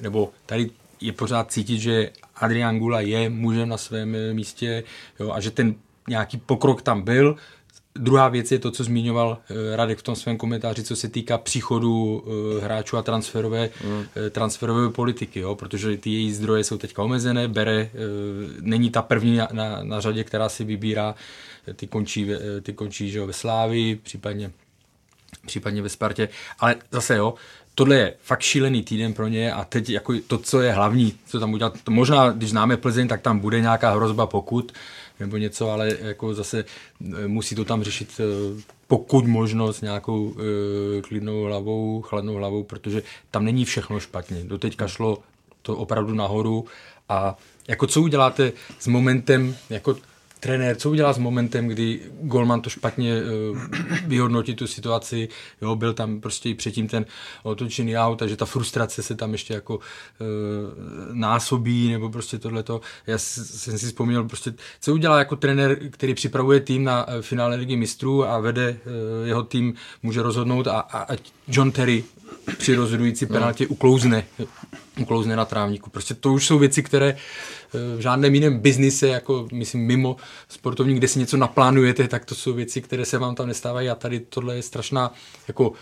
nebo 0.00 0.32
tady 0.46 0.70
je 1.00 1.12
pořád 1.12 1.52
cítit, 1.52 1.78
že 1.78 2.10
Adrian 2.36 2.78
Gula 2.78 3.00
je 3.00 3.30
mužem 3.30 3.68
na 3.68 3.76
svém 3.76 4.16
místě 4.32 4.84
jo, 5.20 5.32
a 5.32 5.40
že 5.40 5.50
ten 5.50 5.74
nějaký 6.08 6.36
pokrok 6.36 6.82
tam 6.82 7.02
byl, 7.02 7.36
Druhá 7.94 8.28
věc 8.28 8.52
je 8.52 8.58
to, 8.58 8.70
co 8.70 8.84
zmiňoval 8.84 9.38
eh, 9.50 9.76
Radek 9.76 9.98
v 9.98 10.02
tom 10.02 10.16
svém 10.16 10.36
komentáři, 10.36 10.82
co 10.82 10.96
se 10.96 11.08
týká 11.08 11.38
příchodu 11.38 12.24
eh, 12.26 12.64
hráčů 12.64 12.96
a 12.96 13.02
transferové, 13.02 13.70
mm. 13.84 14.04
transferové 14.30 14.90
politiky, 14.90 15.40
jo? 15.40 15.54
protože 15.54 15.96
ty 15.96 16.10
její 16.10 16.32
zdroje 16.32 16.64
jsou 16.64 16.78
teďka 16.78 17.02
omezené, 17.02 17.48
bere, 17.48 17.90
není 18.60 18.90
ta 18.90 19.02
první 19.02 19.36
na, 19.36 19.48
na, 19.52 19.82
na 19.82 20.00
řadě, 20.00 20.24
která 20.24 20.48
si 20.48 20.64
vybírá, 20.64 21.14
ty 21.76 21.86
končí, 21.86 22.28
ty 22.62 22.72
končí 22.72 23.10
že 23.10 23.18
jo, 23.18 23.26
ve 23.26 23.32
Slávii, 23.32 23.96
případně, 23.96 24.50
případně 25.46 25.82
ve 25.82 25.88
Spartě, 25.88 26.28
ale 26.58 26.76
zase 26.90 27.16
jo, 27.16 27.34
tohle 27.74 27.96
je 27.96 28.14
fakt 28.22 28.40
šílený 28.40 28.82
týden 28.82 29.12
pro 29.12 29.28
ně 29.28 29.52
a 29.52 29.64
teď 29.64 29.90
jako 29.90 30.14
to, 30.26 30.38
co 30.38 30.60
je 30.60 30.72
hlavní, 30.72 31.14
co 31.26 31.40
tam 31.40 31.52
udělat, 31.52 31.74
to 31.84 31.90
možná, 31.90 32.30
když 32.30 32.50
známe 32.50 32.76
Plzeň, 32.76 33.08
tak 33.08 33.20
tam 33.20 33.38
bude 33.38 33.60
nějaká 33.60 33.94
hrozba 33.94 34.26
pokud, 34.26 34.72
nebo 35.20 35.36
něco, 35.36 35.70
ale 35.70 35.96
jako 36.00 36.34
zase 36.34 36.64
e, 37.24 37.28
musí 37.28 37.54
to 37.54 37.64
tam 37.64 37.82
řešit 37.82 38.20
e, 38.20 38.24
pokud 38.86 39.26
možno 39.26 39.72
s 39.72 39.80
nějakou 39.80 40.34
e, 40.98 41.02
klidnou 41.02 41.42
hlavou, 41.44 42.02
chladnou 42.02 42.34
hlavou, 42.34 42.62
protože 42.62 43.02
tam 43.30 43.44
není 43.44 43.64
všechno 43.64 44.00
špatně. 44.00 44.44
Doteďka 44.44 44.88
šlo 44.88 45.18
to 45.62 45.76
opravdu 45.76 46.14
nahoru 46.14 46.64
a 47.08 47.36
jako 47.68 47.86
co 47.86 48.02
uděláte 48.02 48.52
s 48.78 48.86
momentem, 48.86 49.56
jako 49.70 49.96
trenér, 50.40 50.76
co 50.76 50.90
udělá 50.90 51.12
s 51.12 51.18
momentem, 51.18 51.68
kdy 51.68 52.00
Golman 52.20 52.60
to 52.60 52.70
špatně 52.70 53.22
uh, 53.22 53.58
vyhodnotí 54.06 54.54
tu 54.54 54.66
situaci, 54.66 55.28
jo, 55.62 55.76
byl 55.76 55.92
tam 55.94 56.20
prostě 56.20 56.48
i 56.48 56.54
předtím 56.54 56.88
ten 56.88 57.04
otočený 57.42 57.96
aut, 57.96 58.18
takže 58.18 58.36
ta 58.36 58.44
frustrace 58.44 59.02
se 59.02 59.14
tam 59.14 59.32
ještě 59.32 59.54
jako 59.54 59.76
uh, 59.76 59.82
násobí, 61.12 61.92
nebo 61.92 62.10
prostě 62.10 62.38
tohleto. 62.38 62.80
Já 63.06 63.18
jsem 63.18 63.78
si 63.78 63.86
vzpomněl 63.86 64.24
prostě, 64.24 64.54
co 64.80 64.94
udělá 64.94 65.18
jako 65.18 65.36
trenér, 65.36 65.78
který 65.90 66.14
připravuje 66.14 66.60
tým 66.60 66.84
na 66.84 67.08
uh, 67.08 67.14
finále 67.20 67.56
ligy 67.56 67.76
mistrů 67.76 68.24
a 68.24 68.38
vede 68.38 68.76
jeho 69.24 69.42
tým, 69.42 69.74
může 70.02 70.22
rozhodnout 70.22 70.66
a, 70.66 70.80
a, 70.80 71.14
a 71.14 71.16
John 71.48 71.72
Terry 71.72 72.04
při 72.58 72.74
rozhodující 72.74 73.26
penaltě 73.26 73.66
uklouzne, 73.66 74.24
uklouzne 75.00 75.36
na 75.36 75.44
trávníku. 75.44 75.90
Prostě 75.90 76.14
to 76.14 76.32
už 76.32 76.46
jsou 76.46 76.58
věci, 76.58 76.82
které 76.82 77.16
v 77.96 78.00
žádném 78.00 78.34
jiném 78.34 78.58
biznise, 78.58 79.08
jako 79.08 79.48
myslím 79.52 79.80
mimo 79.80 80.16
sportovní, 80.48 80.94
kde 80.94 81.08
si 81.08 81.18
něco 81.18 81.36
naplánujete, 81.36 82.08
tak 82.08 82.24
to 82.24 82.34
jsou 82.34 82.52
věci, 82.52 82.82
které 82.82 83.04
se 83.04 83.18
vám 83.18 83.34
tam 83.34 83.46
nestávají 83.46 83.90
a 83.90 83.94
tady 83.94 84.20
tohle 84.20 84.56
je 84.56 84.62
strašná 84.62 85.14
jako 85.48 85.72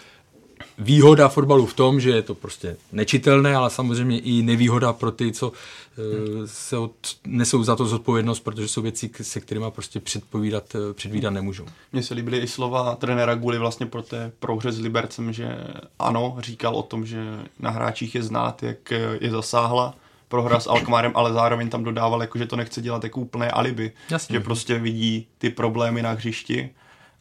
výhoda 0.78 1.28
fotbalu 1.28 1.66
v 1.66 1.74
tom, 1.74 2.00
že 2.00 2.10
je 2.10 2.22
to 2.22 2.34
prostě 2.34 2.76
nečitelné, 2.92 3.56
ale 3.56 3.70
samozřejmě 3.70 4.18
i 4.18 4.42
nevýhoda 4.42 4.92
pro 4.92 5.10
ty, 5.10 5.32
co 5.32 5.52
eh, 5.52 6.02
se 6.46 6.78
od, 6.78 6.92
nesou 7.26 7.62
za 7.64 7.76
to 7.76 7.86
zodpovědnost, 7.86 8.40
protože 8.40 8.68
jsou 8.68 8.82
věci, 8.82 9.10
se 9.22 9.40
kterými 9.40 9.66
prostě 9.70 10.00
předpovídat, 10.00 10.74
eh, 10.74 10.94
předvídat 10.94 11.30
nemůžou. 11.30 11.64
Mně 11.92 12.02
se 12.02 12.14
líbily 12.14 12.38
i 12.38 12.46
slova 12.46 12.96
trenéra 12.96 13.34
Guli 13.34 13.58
vlastně 13.58 13.86
pro 13.86 14.02
té 14.02 14.32
prohře 14.38 14.72
s 14.72 14.80
Libercem, 14.80 15.32
že 15.32 15.58
ano, 15.98 16.36
říkal 16.38 16.76
o 16.76 16.82
tom, 16.82 17.06
že 17.06 17.24
na 17.60 17.70
hráčích 17.70 18.14
je 18.14 18.22
znát, 18.22 18.62
jak 18.62 18.90
je 19.20 19.30
zasáhla, 19.30 19.94
prohra 20.28 20.60
s 20.60 20.66
Alkmaarem, 20.66 21.12
ale 21.14 21.32
zároveň 21.32 21.68
tam 21.68 21.84
dodával, 21.84 22.20
jako, 22.20 22.38
že 22.38 22.46
to 22.46 22.56
nechce 22.56 22.82
dělat 22.82 23.04
jako 23.04 23.20
úplné 23.20 23.50
alibi. 23.50 23.92
Jasně. 24.10 24.32
Že 24.32 24.40
prostě 24.40 24.78
vidí 24.78 25.28
ty 25.38 25.50
problémy 25.50 26.02
na 26.02 26.10
hřišti. 26.10 26.70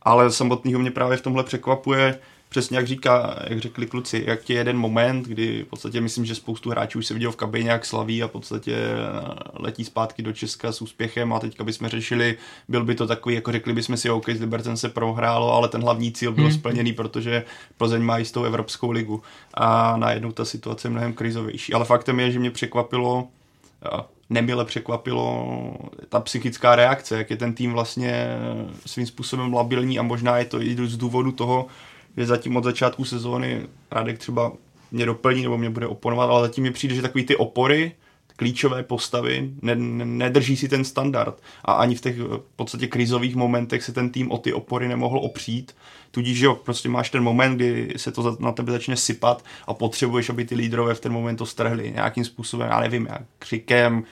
Ale 0.02 0.32
samotného 0.32 0.80
mě 0.80 0.92
právě 0.92 1.18
v 1.18 1.22
tomhle 1.22 1.44
překvapuje, 1.44 2.20
přesně 2.50 2.78
jak 2.78 2.88
říká, 2.88 3.40
jak 3.48 3.60
řekli 3.60 3.88
kluci, 3.88 4.24
jak 4.28 4.50
je 4.50 4.56
jeden 4.56 4.78
moment, 4.78 5.28
kdy 5.28 5.64
v 5.64 5.68
podstatě 5.68 6.02
myslím, 6.02 6.26
že 6.26 6.36
spoustu 6.36 6.70
hráčů 6.70 7.00
už 7.00 7.06
se 7.06 7.14
viděl 7.14 7.32
v 7.32 7.36
kabině, 7.36 7.70
jak 7.70 7.86
slaví 7.86 8.24
a 8.24 8.28
v 8.28 8.32
podstatě 8.32 8.76
eh, 8.76 9.34
letí 9.54 9.86
zpátky 9.86 10.22
do 10.24 10.34
Česka 10.34 10.72
s 10.72 10.82
úspěchem 10.82 11.34
a 11.34 11.40
teďka 11.40 11.64
bychom 11.64 11.88
řešili, 11.88 12.38
byl 12.68 12.86
by 12.86 12.96
to 12.96 13.08
takový, 13.08 13.36
jako 13.36 13.52
řekli 13.52 13.74
bychom 13.74 13.98
si, 13.98 14.10
OK, 14.10 14.30
s 14.30 14.42
Libercem 14.42 14.78
se 14.78 14.90
prohrálo, 14.90 15.54
ale 15.54 15.68
ten 15.68 15.82
hlavní 15.82 16.12
cíl 16.12 16.32
byl 16.32 16.44
hmm. 16.44 16.54
splněný, 16.54 16.94
protože 16.94 17.44
Plzeň 17.78 18.02
má 18.02 18.18
jistou 18.18 18.44
Evropskou 18.44 18.92
ligu 18.92 19.22
a 19.54 19.98
najednou 19.98 20.32
ta 20.32 20.46
situace 20.46 20.88
je 20.88 20.92
mnohem 20.92 21.14
krizovější. 21.14 21.74
Ale 21.74 21.86
faktem 21.86 22.20
je, 22.20 22.32
že 22.32 22.40
mě 22.40 22.52
překvapilo, 22.52 23.28
nemile 24.30 24.66
překvapilo 24.66 25.48
ta 26.10 26.20
psychická 26.20 26.76
reakce, 26.76 27.18
jak 27.18 27.30
je 27.30 27.38
ten 27.38 27.54
tým 27.54 27.74
vlastně 27.74 28.28
svým 28.86 29.08
způsobem 29.08 29.54
labilní 29.54 30.00
a 30.00 30.04
možná 30.04 30.38
je 30.38 30.46
to 30.46 30.62
i 30.62 30.78
z 30.88 30.98
důvodu 30.98 31.32
toho, 31.32 31.66
že 32.18 32.26
zatím 32.26 32.58
od 32.58 32.64
začátku 32.64 33.06
sezóny 33.06 33.68
Radek 33.92 34.18
třeba 34.18 34.52
mě 34.92 35.06
doplní 35.06 35.44
nebo 35.44 35.58
mě 35.58 35.70
bude 35.70 35.88
oponovat, 35.88 36.30
ale 36.30 36.48
zatím 36.48 36.64
mi 36.64 36.72
přijde, 36.72 36.96
že 36.96 37.02
takový 37.02 37.26
ty 37.26 37.36
opory, 37.36 37.92
klíčové 38.38 38.84
postavy 38.84 39.50
ne, 39.62 39.76
ne, 39.76 40.06
nedrží 40.06 40.58
si 40.58 40.68
ten 40.68 40.84
standard 40.84 41.42
a 41.66 41.74
ani 41.74 41.96
v 41.96 42.02
těch 42.02 42.20
v 42.20 42.42
podstatě 42.56 42.88
krizových 42.88 43.36
momentech 43.36 43.84
se 43.84 43.94
ten 43.94 44.10
tým 44.10 44.32
o 44.32 44.38
ty 44.38 44.54
opory 44.54 44.88
nemohl 44.88 45.20
opřít. 45.20 45.76
Tudíž, 46.12 46.40
jo, 46.40 46.56
prostě 46.56 46.90
máš 46.90 47.10
ten 47.10 47.24
moment, 47.24 47.56
kdy 47.56 47.94
se 47.98 48.12
to 48.12 48.38
na 48.40 48.52
tebe 48.52 48.72
začne 48.72 48.98
sypat 48.98 49.46
a 49.68 49.74
potřebuješ, 49.74 50.30
aby 50.30 50.46
ty 50.46 50.56
lídrové 50.56 50.94
v 50.94 51.00
ten 51.00 51.12
moment 51.12 51.36
to 51.36 51.46
strhli 51.46 51.92
nějakým 51.92 52.26
způsobem, 52.26 52.70
já 52.72 52.80
nevím, 52.80 53.08
jak 53.10 53.22
křikem, 53.40 54.04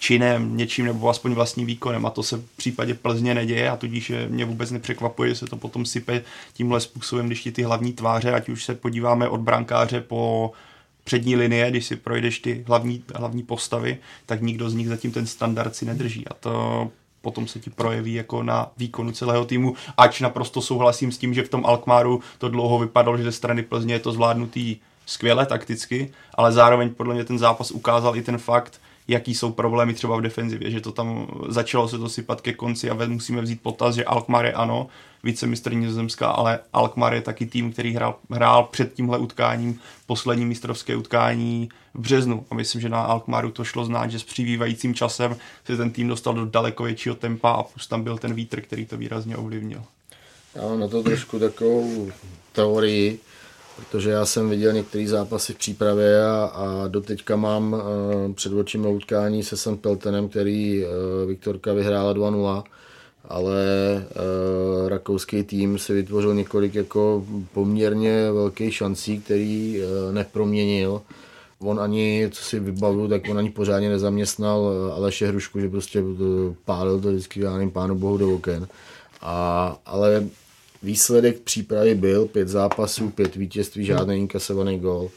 činem, 0.00 0.56
něčím 0.56 0.84
nebo 0.84 1.08
aspoň 1.08 1.32
vlastním 1.32 1.66
výkonem. 1.66 2.06
A 2.06 2.10
to 2.10 2.22
se 2.22 2.36
v 2.36 2.56
případě 2.56 2.94
Plzně 2.94 3.34
neděje 3.34 3.70
a 3.70 3.76
tudíž 3.76 4.12
mě 4.28 4.44
vůbec 4.44 4.70
nepřekvapuje, 4.70 5.28
že 5.28 5.34
se 5.34 5.46
to 5.46 5.56
potom 5.56 5.86
sype 5.86 6.22
tímhle 6.52 6.80
způsobem, 6.80 7.26
když 7.26 7.42
ti 7.42 7.52
ty 7.52 7.62
hlavní 7.62 7.92
tváře, 7.92 8.32
ať 8.32 8.48
už 8.48 8.64
se 8.64 8.74
podíváme 8.74 9.28
od 9.28 9.40
brankáře 9.40 10.00
po 10.00 10.52
přední 11.04 11.36
linie, 11.36 11.70
když 11.70 11.86
si 11.86 11.96
projdeš 11.96 12.38
ty 12.38 12.64
hlavní, 12.66 13.04
hlavní 13.14 13.42
postavy, 13.42 13.98
tak 14.26 14.42
nikdo 14.42 14.70
z 14.70 14.74
nich 14.74 14.88
zatím 14.88 15.12
ten 15.12 15.26
standard 15.26 15.76
si 15.76 15.84
nedrží. 15.84 16.28
A 16.28 16.34
to 16.34 16.90
potom 17.22 17.46
se 17.46 17.60
ti 17.60 17.70
projeví 17.70 18.14
jako 18.14 18.42
na 18.42 18.70
výkonu 18.76 19.12
celého 19.12 19.44
týmu, 19.44 19.74
ač 19.96 20.20
naprosto 20.20 20.62
souhlasím 20.62 21.12
s 21.12 21.18
tím, 21.18 21.34
že 21.34 21.42
v 21.42 21.48
tom 21.48 21.66
Alkmaru 21.66 22.20
to 22.38 22.48
dlouho 22.48 22.78
vypadalo, 22.78 23.16
že 23.16 23.24
ze 23.24 23.32
strany 23.32 23.62
Plzně 23.62 23.94
je 23.94 23.98
to 23.98 24.12
zvládnutý 24.12 24.76
skvěle 25.06 25.46
takticky, 25.46 26.12
ale 26.34 26.52
zároveň 26.52 26.94
podle 26.94 27.14
mě 27.14 27.24
ten 27.24 27.38
zápas 27.38 27.70
ukázal 27.70 28.16
i 28.16 28.22
ten 28.22 28.38
fakt, 28.38 28.80
jaký 29.10 29.34
jsou 29.34 29.52
problémy 29.52 29.94
třeba 29.94 30.16
v 30.16 30.20
defenzivě, 30.20 30.70
že 30.70 30.80
to 30.80 30.92
tam 30.92 31.26
začalo 31.48 31.88
se 31.88 31.98
to 31.98 32.08
sypat 32.08 32.40
ke 32.40 32.52
konci 32.52 32.90
a 32.90 33.06
musíme 33.06 33.42
vzít 33.42 33.62
potaz, 33.62 33.94
že 33.94 34.04
Alkmaar 34.04 34.44
je 34.44 34.52
ano, 34.52 34.86
vicemistr 35.22 35.74
Nizozemská, 35.74 36.30
ale 36.30 36.58
Alkmaar 36.72 37.14
je 37.14 37.20
taky 37.20 37.46
tým, 37.46 37.72
který 37.72 37.94
hrál, 37.94 38.16
hrál 38.30 38.62
před 38.62 38.94
tímhle 38.94 39.18
utkáním 39.18 39.80
poslední 40.06 40.44
mistrovské 40.46 40.96
utkání 40.96 41.68
v 41.94 42.00
březnu. 42.00 42.46
A 42.50 42.54
myslím, 42.54 42.80
že 42.80 42.88
na 42.88 43.02
Alkmaru 43.02 43.50
to 43.50 43.64
šlo 43.64 43.84
znát, 43.84 44.10
že 44.10 44.18
s 44.18 44.24
přibývajícím 44.24 44.94
časem 44.94 45.36
se 45.64 45.76
ten 45.76 45.90
tým 45.90 46.08
dostal 46.08 46.34
do 46.34 46.46
daleko 46.46 46.82
většího 46.84 47.14
tempa 47.14 47.50
a 47.50 47.62
plus 47.62 47.86
tam 47.86 48.02
byl 48.02 48.18
ten 48.18 48.34
vítr, 48.34 48.60
který 48.60 48.86
to 48.86 48.96
výrazně 48.96 49.36
ovlivnil. 49.36 49.82
Já 50.54 50.62
mám 50.62 50.80
na 50.80 50.88
to 50.88 51.02
trošku 51.02 51.38
takovou 51.38 52.10
teorii, 52.52 53.18
protože 53.80 54.10
já 54.10 54.26
jsem 54.26 54.50
viděl 54.50 54.72
některé 54.72 55.08
zápasy 55.08 55.52
v 55.52 55.58
přípravě 55.58 56.24
a, 56.24 56.44
a 56.44 56.88
doteďka 56.88 57.36
mám 57.36 57.72
uh, 57.72 57.80
před 58.34 58.52
očima 58.52 58.88
utkání 58.88 59.42
se 59.42 59.56
Sam 59.56 59.76
Peltenem, 59.76 60.28
který 60.28 60.84
uh, 60.84 60.90
Viktorka 61.28 61.72
vyhrála 61.72 62.14
2-0 62.14 62.62
ale 63.28 63.64
uh, 64.04 64.88
rakouský 64.88 65.42
tým 65.42 65.78
si 65.78 65.92
vytvořil 65.92 66.34
několik 66.34 66.74
jako 66.74 67.24
poměrně 67.52 68.32
velkých 68.32 68.74
šancí, 68.74 69.20
který 69.20 69.80
uh, 69.82 70.14
neproměnil. 70.14 71.02
On 71.58 71.80
ani, 71.80 72.28
co 72.32 72.44
si 72.44 72.60
vybavu, 72.60 73.08
tak 73.08 73.22
on 73.30 73.38
ani 73.38 73.50
pořádně 73.50 73.88
nezaměstnal 73.88 74.72
Aleše 74.94 75.28
Hrušku, 75.28 75.60
že 75.60 75.68
prostě 75.68 76.02
pálil 76.64 77.00
to 77.00 77.08
vždycky, 77.08 77.40
já 77.40 77.52
nevím, 77.52 77.70
pánu 77.70 77.94
bohu 77.94 78.16
do 78.16 78.34
oken. 78.34 78.68
A, 79.20 79.76
ale 79.86 80.24
výsledek 80.82 81.40
přípravy 81.40 81.94
byl 81.94 82.26
pět 82.26 82.48
zápasů, 82.48 83.10
pět 83.10 83.36
vítězství, 83.36 83.84
žádný 83.84 84.16
inkasovaný 84.16 84.78
gol. 84.78 85.10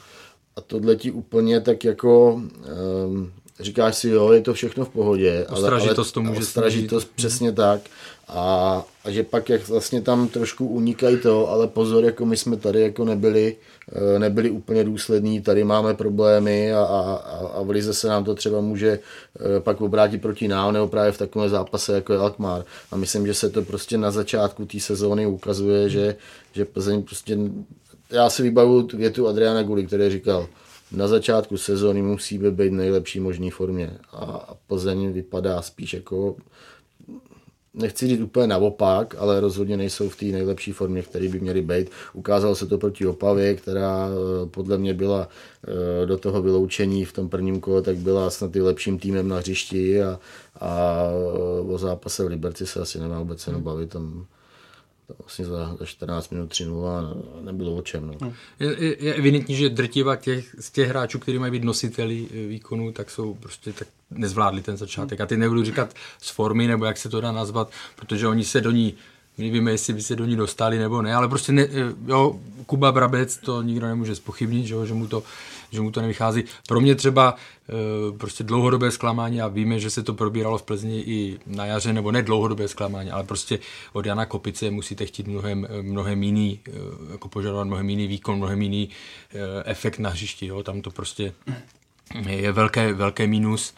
A 0.55 0.61
tohle 0.61 0.95
ti 0.95 1.11
úplně 1.11 1.61
tak 1.61 1.83
jako 1.83 2.33
um, 2.33 3.31
říkáš 3.59 3.95
si, 3.97 4.09
jo, 4.09 4.31
je 4.31 4.41
to 4.41 4.53
všechno 4.53 4.85
v 4.85 4.89
pohodě. 4.89 5.45
Ostražitost 5.49 6.17
ale, 6.17 6.25
ale, 6.25 6.27
to 6.27 6.31
může 6.31 6.47
Ostražitost, 6.47 7.11
přesně 7.15 7.51
tak. 7.51 7.81
A, 8.27 8.85
a 9.05 9.11
že 9.11 9.23
pak 9.23 9.49
jak 9.49 9.67
vlastně 9.67 10.01
tam 10.01 10.27
trošku 10.27 10.67
unikají 10.67 11.17
to, 11.17 11.49
ale 11.49 11.67
pozor, 11.67 12.03
jako 12.03 12.25
my 12.25 12.37
jsme 12.37 12.57
tady 12.57 12.81
jako 12.81 13.05
nebyli, 13.05 13.55
eh, 13.91 14.19
nebyli 14.19 14.49
úplně 14.49 14.83
důslední, 14.83 15.41
tady 15.41 15.63
máme 15.63 15.93
problémy 15.93 16.73
a, 16.73 16.83
a, 16.83 17.13
a 17.53 17.61
v 17.61 17.69
Lize 17.69 17.93
se 17.93 18.07
nám 18.07 18.23
to 18.23 18.35
třeba 18.35 18.61
může 18.61 18.99
eh, 19.39 19.59
pak 19.59 19.81
obrátit 19.81 20.21
proti 20.21 20.47
nám, 20.47 20.73
nebo 20.73 20.87
právě 20.87 21.11
v 21.11 21.17
takovém 21.17 21.49
zápase 21.49 21.93
jako 21.93 22.13
je 22.13 22.19
Alkmaar. 22.19 22.65
A 22.91 22.97
myslím, 22.97 23.27
že 23.27 23.33
se 23.33 23.49
to 23.49 23.61
prostě 23.61 23.97
na 23.97 24.11
začátku 24.11 24.65
té 24.65 24.79
sezóny 24.79 25.25
ukazuje, 25.25 25.89
že, 25.89 26.15
že 26.53 26.65
Plzeň 26.65 27.03
prostě, 27.03 27.37
já 28.09 28.29
si 28.29 28.43
vybavu 28.43 28.87
větu 28.93 29.27
Adriana 29.27 29.63
Guli, 29.63 29.87
který 29.87 30.09
říkal, 30.09 30.47
na 30.93 31.07
začátku 31.07 31.57
sezóny 31.57 32.01
musíme 32.01 32.51
být 32.51 32.69
v 32.69 32.73
nejlepší 32.73 33.19
možné 33.19 33.51
formě 33.51 33.97
a 34.11 34.53
Plzeň 34.67 35.11
vypadá 35.11 35.61
spíš 35.61 35.93
jako 35.93 36.35
nechci 37.73 38.07
říct 38.07 38.21
úplně 38.21 38.47
naopak, 38.47 39.15
ale 39.17 39.39
rozhodně 39.39 39.77
nejsou 39.77 40.09
v 40.09 40.15
té 40.15 40.25
nejlepší 40.25 40.71
formě, 40.71 41.01
které 41.01 41.27
by 41.27 41.39
měly 41.39 41.61
být. 41.61 41.89
Ukázalo 42.13 42.55
se 42.55 42.65
to 42.65 42.77
proti 42.77 43.05
Opavě, 43.05 43.55
která 43.55 44.09
eh, 44.09 44.45
podle 44.45 44.77
mě 44.77 44.93
byla 44.93 45.27
eh, 45.67 46.05
do 46.05 46.17
toho 46.17 46.41
vyloučení 46.41 47.05
v 47.05 47.13
tom 47.13 47.29
prvním 47.29 47.59
kole, 47.59 47.81
tak 47.81 47.97
byla 47.97 48.29
snad 48.29 48.55
i 48.55 48.61
lepším 48.61 48.99
týmem 48.99 49.27
na 49.27 49.37
hřišti 49.37 50.03
a, 50.03 50.19
a 50.59 51.03
eh, 51.09 51.73
o 51.73 51.77
zápase 51.77 52.23
v 52.23 52.27
Liberci 52.27 52.65
se 52.65 52.79
asi 52.79 52.99
nemá 52.99 53.19
vůbec 53.19 53.47
jenom 53.47 53.61
bavit. 53.61 53.89
Tam 53.89 54.25
vlastně 55.19 55.45
za, 55.45 55.75
za 55.79 55.85
14 55.85 56.29
minut 56.29 56.51
3-0 56.51 56.87
a 56.87 57.15
nebylo 57.41 57.75
o 57.75 57.81
čem. 57.81 58.07
No. 58.07 58.13
no. 58.21 58.33
Je, 58.59 58.83
je, 58.83 59.05
je 59.05 59.13
evidentní, 59.13 59.55
že 59.55 59.69
drtivá 59.69 60.15
těch, 60.15 60.55
z 60.59 60.71
těch 60.71 60.89
hráčů, 60.89 61.19
kteří 61.19 61.39
mají 61.39 61.51
být 61.51 61.63
nositeli 61.63 62.27
eh, 62.31 62.47
výkonu, 62.47 62.91
tak 62.91 63.09
jsou 63.09 63.33
prostě 63.33 63.73
tak 63.73 63.87
nezvládli 64.11 64.61
ten 64.61 64.77
začátek. 64.77 65.21
A 65.21 65.25
ty 65.25 65.37
nebudu 65.37 65.63
říkat 65.63 65.93
z 66.21 66.29
formy, 66.29 66.67
nebo 66.67 66.85
jak 66.85 66.97
se 66.97 67.09
to 67.09 67.21
dá 67.21 67.31
nazvat, 67.31 67.71
protože 67.95 68.27
oni 68.27 68.43
se 68.43 68.61
do 68.61 68.71
ní 68.71 68.93
my 69.37 69.49
víme, 69.49 69.71
jestli 69.71 69.93
by 69.93 70.01
se 70.01 70.15
do 70.15 70.25
ní 70.25 70.35
dostali 70.35 70.79
nebo 70.79 71.01
ne, 71.01 71.15
ale 71.15 71.27
prostě 71.27 71.51
ne, 71.51 71.61
eh, 71.61 71.93
jo, 72.05 72.39
Kuba 72.65 72.91
Brabec 72.91 73.37
to 73.37 73.61
nikdo 73.61 73.87
nemůže 73.87 74.15
spochybnit, 74.15 74.65
že, 74.65 74.75
že 74.85 74.93
mu 74.93 75.07
to 75.07 75.23
že 75.73 75.81
mu 75.81 75.91
to 75.91 76.01
nevychází. 76.01 76.43
Pro 76.67 76.81
mě 76.81 76.95
třeba 76.95 77.35
e, 77.69 78.17
prostě 78.17 78.43
dlouhodobé 78.43 78.91
zklamání 78.91 79.41
a 79.41 79.47
víme, 79.47 79.79
že 79.79 79.89
se 79.89 80.03
to 80.03 80.13
probíralo 80.13 80.57
v 80.57 80.63
Plzni 80.63 80.99
i 80.99 81.39
na 81.45 81.65
jaře, 81.65 81.93
nebo 81.93 82.11
ne 82.11 82.21
dlouhodobé 82.21 82.67
zklamání, 82.67 83.11
ale 83.11 83.23
prostě 83.23 83.59
od 83.93 84.05
Jana 84.05 84.25
Kopice 84.25 84.71
musíte 84.71 85.05
chtít 85.05 85.27
mnohem, 85.27 85.67
mnohem 85.81 86.23
jiný, 86.23 86.59
e, 86.67 86.71
jako 87.11 87.29
požadovat 87.29 87.63
mnohem 87.63 87.89
jiný 87.89 88.07
výkon, 88.07 88.37
mnohem 88.37 88.61
jiný 88.61 88.89
e, 89.33 89.71
efekt 89.71 89.99
na 89.99 90.09
hřišti. 90.09 90.45
Jo? 90.45 90.63
Tam 90.63 90.81
to 90.81 90.91
prostě 90.91 91.33
je 92.27 92.51
velké, 92.51 92.93
velké 92.93 93.27
mínus 93.27 93.73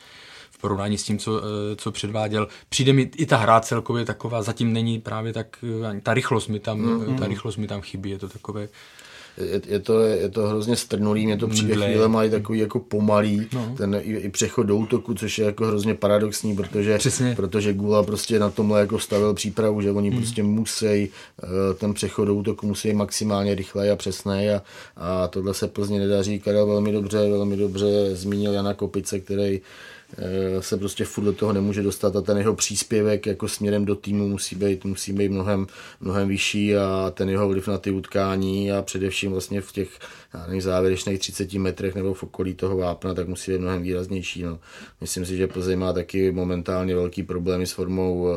v 0.51 0.57
porovnání 0.57 0.97
s 0.97 1.03
tím, 1.03 1.19
co, 1.19 1.41
co 1.75 1.91
předváděl. 1.91 2.47
Přijde 2.69 2.93
mi 2.93 3.01
i 3.01 3.25
ta 3.25 3.37
hra 3.37 3.59
celkově 3.59 4.05
taková, 4.05 4.41
zatím 4.41 4.73
není 4.73 4.99
právě 4.99 5.33
tak, 5.33 5.63
ta 6.03 6.13
rychlost 6.13 6.47
mi 6.47 6.59
tam, 6.59 6.81
mm-hmm. 6.81 7.19
ta 7.19 7.27
rychlost 7.27 7.57
mi 7.57 7.67
tam 7.67 7.81
chybí, 7.81 8.09
je 8.09 8.19
to 8.19 8.29
takové 8.29 8.67
je, 9.37 9.61
je, 9.67 9.79
to, 9.79 9.99
je 9.99 10.29
to 10.29 10.47
hrozně 10.47 10.75
strnulý, 10.75 11.25
mě 11.25 11.37
to 11.37 11.47
přijde 11.47 11.75
chvíle 11.75 12.07
mají 12.07 12.29
takový 12.29 12.59
jako 12.59 12.79
pomalý, 12.79 13.47
no. 13.53 13.75
ten 13.77 13.95
i, 14.03 14.13
i 14.13 14.29
přechod 14.29 14.63
do 14.63 14.77
útoku, 14.77 15.13
což 15.13 15.39
je 15.39 15.45
jako 15.45 15.65
hrozně 15.65 15.95
paradoxní, 15.95 16.55
protože, 16.55 16.97
protože 17.35 17.73
Gula 17.73 18.03
prostě 18.03 18.39
na 18.39 18.49
tomhle 18.49 18.79
jako 18.79 18.99
stavil 18.99 19.33
přípravu, 19.33 19.81
že 19.81 19.91
oni 19.91 20.09
hmm. 20.09 20.19
prostě 20.19 20.43
musí 20.43 20.85
eh, 20.85 21.09
ten 21.77 21.93
přechod 21.93 22.25
do 22.25 22.35
útoku 22.35 22.67
musí 22.67 22.93
maximálně 22.93 23.55
rychle 23.55 23.91
a 23.91 23.95
přesné 23.95 24.55
a, 24.55 24.61
a 24.97 25.27
tohle 25.27 25.53
se 25.53 25.67
Plzně 25.67 25.99
nedaří. 25.99 26.39
Karel 26.39 26.67
velmi 26.67 26.91
dobře, 26.91 27.17
velmi 27.29 27.57
dobře 27.57 28.15
zmínil 28.15 28.53
Jana 28.53 28.73
Kopice, 28.73 29.19
který 29.19 29.61
se 30.59 30.77
prostě 30.77 31.05
furt 31.05 31.23
do 31.23 31.33
toho 31.33 31.53
nemůže 31.53 31.83
dostat 31.83 32.15
a 32.15 32.21
ten 32.21 32.37
jeho 32.37 32.55
příspěvek 32.55 33.25
jako 33.25 33.47
směrem 33.47 33.85
do 33.85 33.95
týmu 33.95 34.27
musí 34.27 34.55
být, 34.55 34.85
musí 34.85 35.13
být 35.13 35.31
mnohem, 35.31 35.67
mnohem 36.01 36.27
vyšší 36.27 36.77
a 36.77 37.11
ten 37.15 37.29
jeho 37.29 37.47
vliv 37.47 37.67
na 37.67 37.77
ty 37.77 37.91
utkání 37.91 38.71
a 38.71 38.81
především 38.81 39.31
vlastně 39.31 39.61
v 39.61 39.71
těch 39.71 39.89
nevím, 40.47 40.61
závěrečných 40.61 41.19
30 41.19 41.53
metrech 41.53 41.95
nebo 41.95 42.13
v 42.13 42.23
okolí 42.23 42.53
toho 42.53 42.77
vápna, 42.77 43.13
tak 43.13 43.27
musí 43.27 43.51
být 43.51 43.57
mnohem 43.57 43.81
výraznější. 43.81 44.43
No. 44.43 44.59
Myslím 45.01 45.25
si, 45.25 45.37
že 45.37 45.47
Plzeň 45.47 45.79
má 45.79 45.93
taky 45.93 46.31
momentálně 46.31 46.95
velký 46.95 47.23
problémy 47.23 47.67
s 47.67 47.71
formou 47.71 48.21
uh, 48.21 48.29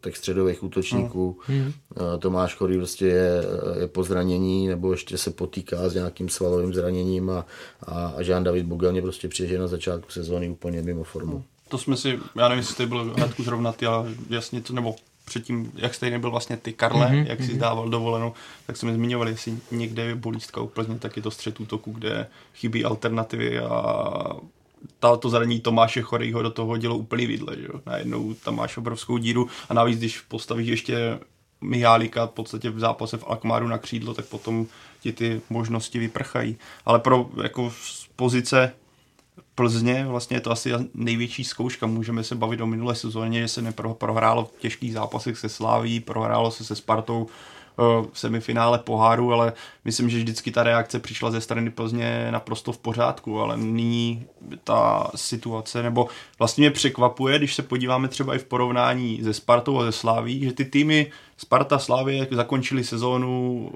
těch 0.00 0.16
středových 0.16 0.62
útočníků. 0.62 1.38
Mm. 1.48 1.56
Uh, 1.56 1.72
Tomáš 2.18 2.54
Chorý 2.54 2.76
prostě 2.76 3.06
je, 3.06 3.42
je 3.80 3.86
po 3.86 4.04
zranění 4.04 4.68
nebo 4.68 4.92
ještě 4.92 5.18
se 5.18 5.30
potýká 5.30 5.88
s 5.88 5.94
nějakým 5.94 6.28
svalovým 6.28 6.74
zraněním 6.74 7.30
a, 7.30 7.46
a, 7.82 8.14
a 8.16 8.22
Jean 8.22 8.44
David 8.44 8.66
Bugel 8.66 9.02
prostě 9.02 9.28
přiježe 9.28 9.58
na 9.58 9.66
začátku 9.66 10.10
sezóny 10.10 10.48
úplně 10.48 10.82
mimo 10.82 11.04
formu. 11.04 11.44
To 11.68 11.78
jsme 11.78 11.96
si, 11.96 12.18
já 12.36 12.48
nevím, 12.48 12.58
jestli 12.58 12.76
to 12.76 12.86
byl 12.86 13.14
hnedku 13.16 13.42
zrovna 13.42 13.72
ty, 13.72 13.86
ale 13.86 14.10
jasně 14.30 14.60
to, 14.60 14.72
nebo 14.72 14.96
předtím, 15.24 15.72
jak 15.74 15.94
stejně 15.94 16.18
byl 16.18 16.30
vlastně 16.30 16.56
ty 16.56 16.72
Karle, 16.72 17.06
mm-hmm, 17.06 17.26
jak 17.26 17.42
si 17.42 17.54
mm-hmm. 17.54 17.58
dával 17.58 17.88
dovolenou, 17.88 18.32
tak 18.66 18.76
jsme 18.76 18.94
zmiňovali, 18.94 19.30
jestli 19.30 19.58
někde 19.70 20.02
je 20.02 20.14
bolístka 20.14 20.60
úplně, 20.60 20.98
tak 20.98 21.16
je 21.16 21.22
to 21.22 21.30
střed 21.30 21.60
útoku, 21.60 21.92
kde 21.92 22.26
chybí 22.54 22.84
alternativy 22.84 23.58
a 23.58 24.36
to 25.20 25.28
zranění 25.30 25.60
Tomáše 25.60 26.02
Chorejho 26.02 26.42
do 26.42 26.50
toho 26.50 26.68
hodilo 26.68 26.96
úplný 26.96 27.26
vidle, 27.26 27.56
že 27.56 27.64
jo? 27.64 27.80
Najednou 27.86 28.34
tam 28.34 28.56
máš 28.56 28.76
obrovskou 28.76 29.18
díru 29.18 29.48
a 29.68 29.74
navíc, 29.74 29.98
když 29.98 30.20
postavíš 30.20 30.68
ještě 30.68 31.18
Mihálika 31.60 32.26
v 32.26 32.30
podstatě 32.30 32.70
v 32.70 32.78
zápase 32.78 33.16
v 33.16 33.24
Alkmaru 33.26 33.68
na 33.68 33.78
křídlo, 33.78 34.14
tak 34.14 34.26
potom 34.26 34.66
ti 35.00 35.12
ty 35.12 35.40
možnosti 35.50 35.98
vyprchají. 35.98 36.56
Ale 36.86 36.98
pro 36.98 37.30
jako 37.42 37.72
pozice 38.16 38.72
Plzně 39.54 40.06
vlastně 40.06 40.36
je 40.36 40.40
to 40.40 40.50
asi 40.50 40.70
největší 40.94 41.44
zkouška. 41.44 41.86
Můžeme 41.86 42.24
se 42.24 42.34
bavit 42.34 42.60
o 42.60 42.66
minulé 42.66 42.94
sezóně, 42.94 43.40
že 43.40 43.48
se 43.48 43.62
neprohrálo 43.62 44.44
v 44.44 44.60
těžkých 44.60 44.92
zápasech 44.92 45.38
se 45.38 45.48
Sláví, 45.48 46.00
prohrálo 46.00 46.50
se 46.50 46.64
se 46.64 46.76
Spartou 46.76 47.26
eh, 47.26 47.82
v 48.12 48.18
semifinále 48.18 48.78
poháru, 48.78 49.32
ale 49.32 49.52
myslím, 49.84 50.10
že 50.10 50.18
vždycky 50.18 50.50
ta 50.50 50.62
reakce 50.62 50.98
přišla 50.98 51.30
ze 51.30 51.40
strany 51.40 51.70
Plzně 51.70 52.28
naprosto 52.30 52.72
v 52.72 52.78
pořádku, 52.78 53.40
ale 53.40 53.56
nyní 53.56 54.26
ta 54.64 55.10
situace, 55.14 55.82
nebo 55.82 56.08
vlastně 56.38 56.62
mě 56.62 56.70
překvapuje, 56.70 57.38
když 57.38 57.54
se 57.54 57.62
podíváme 57.62 58.08
třeba 58.08 58.34
i 58.34 58.38
v 58.38 58.44
porovnání 58.44 59.22
ze 59.22 59.34
Spartou 59.34 59.78
a 59.78 59.84
ze 59.84 59.92
Sláví, 59.92 60.44
že 60.44 60.52
ty 60.52 60.64
týmy 60.64 61.12
Sparta 61.36 61.78
Slávě 61.78 62.28
zakončili 62.30 62.84
sezónu 62.84 63.70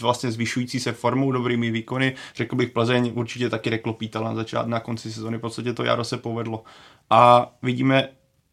vlastně 0.00 0.30
zvyšující 0.30 0.80
se 0.80 0.92
formou, 0.92 1.32
dobrými 1.32 1.70
výkony. 1.70 2.14
Řekl 2.36 2.56
bych, 2.56 2.70
Plzeň 2.70 3.12
určitě 3.14 3.50
taky 3.50 3.70
reklopítal 3.70 4.24
na 4.24 4.34
začátku, 4.34 4.70
na 4.70 4.80
konci 4.80 5.12
sezóny, 5.12 5.38
v 5.38 5.40
podstatě 5.40 5.72
to 5.72 5.84
jaro 5.84 6.04
se 6.04 6.16
povedlo. 6.16 6.64
A 7.10 7.52
vidíme, 7.62 8.08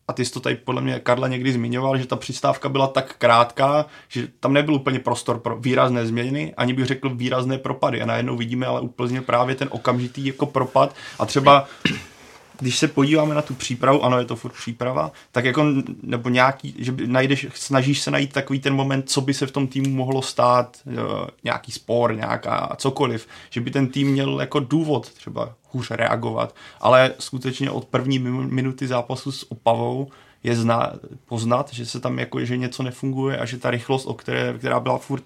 a 0.08 0.13
ty 0.13 0.26
jsi 0.26 0.34
to 0.34 0.39
tady 0.39 0.56
podle 0.56 0.82
mě 0.82 1.00
Karla 1.00 1.28
někdy 1.28 1.54
zmiňoval, 1.54 1.98
že 1.98 2.08
ta 2.08 2.16
přistávka 2.16 2.70
byla 2.70 2.88
tak 2.88 3.18
krátká, 3.18 3.86
že 4.08 4.28
tam 4.39 4.54
nebyl 4.54 4.76
úplně 4.76 5.00
prostor 5.00 5.39
pro 5.39 5.58
výrazné 5.58 6.06
změny, 6.06 6.54
ani 6.58 6.74
bych 6.74 6.86
řekl 6.86 7.10
výrazné 7.10 7.58
propady. 7.58 8.02
A 8.02 8.06
najednou 8.06 8.38
vidíme 8.38 8.66
ale 8.66 8.82
úplně 8.82 9.22
právě 9.22 9.56
ten 9.56 9.68
okamžitý 9.72 10.26
jako 10.26 10.46
propad. 10.46 10.96
A 11.20 11.26
třeba 11.26 11.68
když 12.60 12.78
se 12.78 12.88
podíváme 12.88 13.36
na 13.36 13.42
tu 13.42 13.54
přípravu, 13.54 14.04
ano, 14.04 14.20
je 14.20 14.26
to 14.26 14.36
furt 14.36 14.54
příprava, 14.54 15.12
tak 15.32 15.46
jako, 15.46 15.66
nebo 16.04 16.30
nějaký, 16.30 16.76
že 16.80 16.94
najdeš, 17.06 17.48
snažíš 17.54 18.02
se 18.02 18.12
najít 18.12 18.34
takový 18.34 18.60
ten 18.60 18.76
moment, 18.76 19.10
co 19.10 19.22
by 19.22 19.34
se 19.34 19.48
v 19.48 19.52
tom 19.52 19.68
týmu 19.68 19.89
mohlo 19.89 20.22
stát, 20.22 20.78
nějaký 21.44 21.72
spor, 21.72 22.16
nějaká 22.16 22.76
cokoliv, 22.78 23.28
že 23.50 23.62
by 23.62 23.72
ten 23.72 23.88
tým 23.88 24.08
měl 24.08 24.39
jako 24.42 24.60
důvod 24.60 25.10
třeba 25.10 25.54
hůř 25.72 25.92
reagovat, 25.92 26.56
ale 26.80 27.13
skutečně 27.20 27.72
od 27.72 27.86
první 27.86 28.20
minuty 28.20 28.88
zápasu 28.88 29.32
s 29.32 29.52
Opavou 29.52 30.08
je 30.44 30.56
zna, 30.56 30.94
poznat, 31.26 31.74
že 31.74 31.86
se 31.86 32.00
tam 32.00 32.20
jako, 32.20 32.46
že 32.46 32.58
něco 32.58 32.84
nefunguje 32.84 33.38
a 33.38 33.46
že 33.46 33.58
ta 33.58 33.72
rychlost, 33.72 34.06
o 34.06 34.13
které, 34.13 34.54
která 34.58 34.80
byla 34.80 34.98
furt 34.98 35.24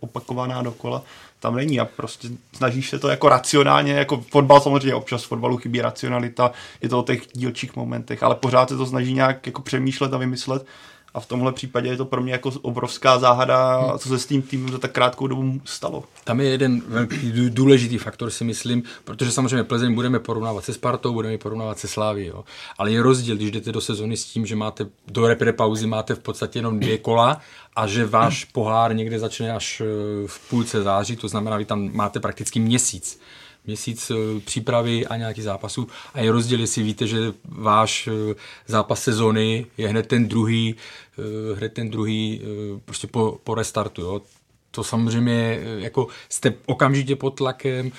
opakovaná 0.00 0.62
dokola, 0.62 1.02
tam 1.40 1.56
není 1.56 1.80
a 1.80 1.84
prostě 1.84 2.28
snažíš 2.52 2.90
se 2.90 2.98
to 2.98 3.08
jako 3.08 3.28
racionálně, 3.28 3.92
jako 3.92 4.20
fotbal 4.30 4.60
samozřejmě 4.60 4.94
občas 4.94 5.24
fotbalu 5.24 5.56
chybí 5.56 5.80
racionalita, 5.80 6.52
je 6.82 6.88
to 6.88 6.98
o 6.98 7.02
těch 7.02 7.22
dílčích 7.32 7.76
momentech, 7.76 8.22
ale 8.22 8.34
pořád 8.34 8.68
se 8.68 8.76
to 8.76 8.86
snaží 8.86 9.14
nějak 9.14 9.46
jako 9.46 9.62
přemýšlet 9.62 10.14
a 10.14 10.16
vymyslet 10.16 10.66
A 11.14 11.20
v 11.20 11.26
tomhle 11.26 11.52
případě 11.52 11.88
je 11.88 11.96
to 11.96 12.04
pro 12.04 12.22
mě 12.22 12.32
jako 12.32 12.52
obrovská 12.62 13.18
záhada, 13.18 13.80
co 13.98 14.08
se 14.08 14.18
s 14.18 14.26
tím 14.26 14.42
týmem 14.42 14.72
za 14.72 14.78
tak 14.78 14.92
krátkou 14.92 15.26
dobu 15.26 15.60
stalo. 15.64 16.04
Tam 16.24 16.40
je 16.40 16.48
jeden 16.48 16.82
velký 16.88 17.32
důležitý 17.48 17.98
faktor, 17.98 18.30
si 18.30 18.44
myslím, 18.44 18.82
protože 19.04 19.32
samozřejmě 19.32 19.64
Plzeň 19.64 19.94
budeme 19.94 20.18
porovnávat 20.18 20.64
se 20.64 20.72
Spartou, 20.72 21.12
budeme 21.12 21.38
porovnávat 21.38 21.78
se 21.78 21.88
Sláví, 21.88 22.26
jo. 22.26 22.44
ale 22.78 22.92
je 22.92 23.02
rozdíl, 23.02 23.36
když 23.36 23.50
jdete 23.50 23.72
do 23.72 23.80
sezony 23.80 24.16
s 24.16 24.24
tím, 24.24 24.46
že 24.46 24.56
máte 24.56 24.86
do 25.08 25.26
repre 25.26 25.52
pauzy 25.52 25.86
máte 25.86 26.14
v 26.14 26.18
podstatě 26.18 26.58
jenom 26.58 26.80
dvě 26.80 26.98
kola 26.98 27.40
a 27.76 27.86
že 27.86 28.06
váš 28.06 28.44
pohár 28.44 28.94
někde 28.96 29.18
začne 29.18 29.52
až 29.52 29.80
eh, 29.80 29.84
v 30.26 30.50
půlce 30.50 30.82
září, 30.82 31.16
to 31.16 31.28
znamená, 31.28 31.56
vy 31.56 31.64
tam 31.64 31.90
máte 31.92 32.20
prakticky 32.20 32.60
měsíc 32.60 33.20
měsíc 33.66 34.10
eh, 34.10 34.40
přípravy 34.40 35.06
a 35.06 35.16
nějaký 35.16 35.42
zápasů. 35.42 35.88
A 36.14 36.20
je 36.20 36.32
rozdíl, 36.32 36.60
jestli 36.60 36.82
víte, 36.82 37.06
že 37.06 37.18
váš 37.44 38.08
eh, 38.08 38.34
zápas 38.66 39.02
sezony 39.02 39.66
je 39.78 39.88
hned 39.88 40.06
ten 40.06 40.28
druhý, 40.28 40.74
eh, 41.18 41.54
hned 41.54 41.72
ten 41.72 41.90
druhý 41.90 42.40
prostě 42.84 43.06
po, 43.06 43.38
po 43.44 43.54
restartu. 43.54 44.02
Jo. 44.02 44.22
To 44.70 44.84
samozřejmě 44.84 45.60
jako 45.78 46.06
jste 46.28 46.54
okamžitě 46.66 47.16
pod 47.16 47.30
tlakem, 47.30 47.92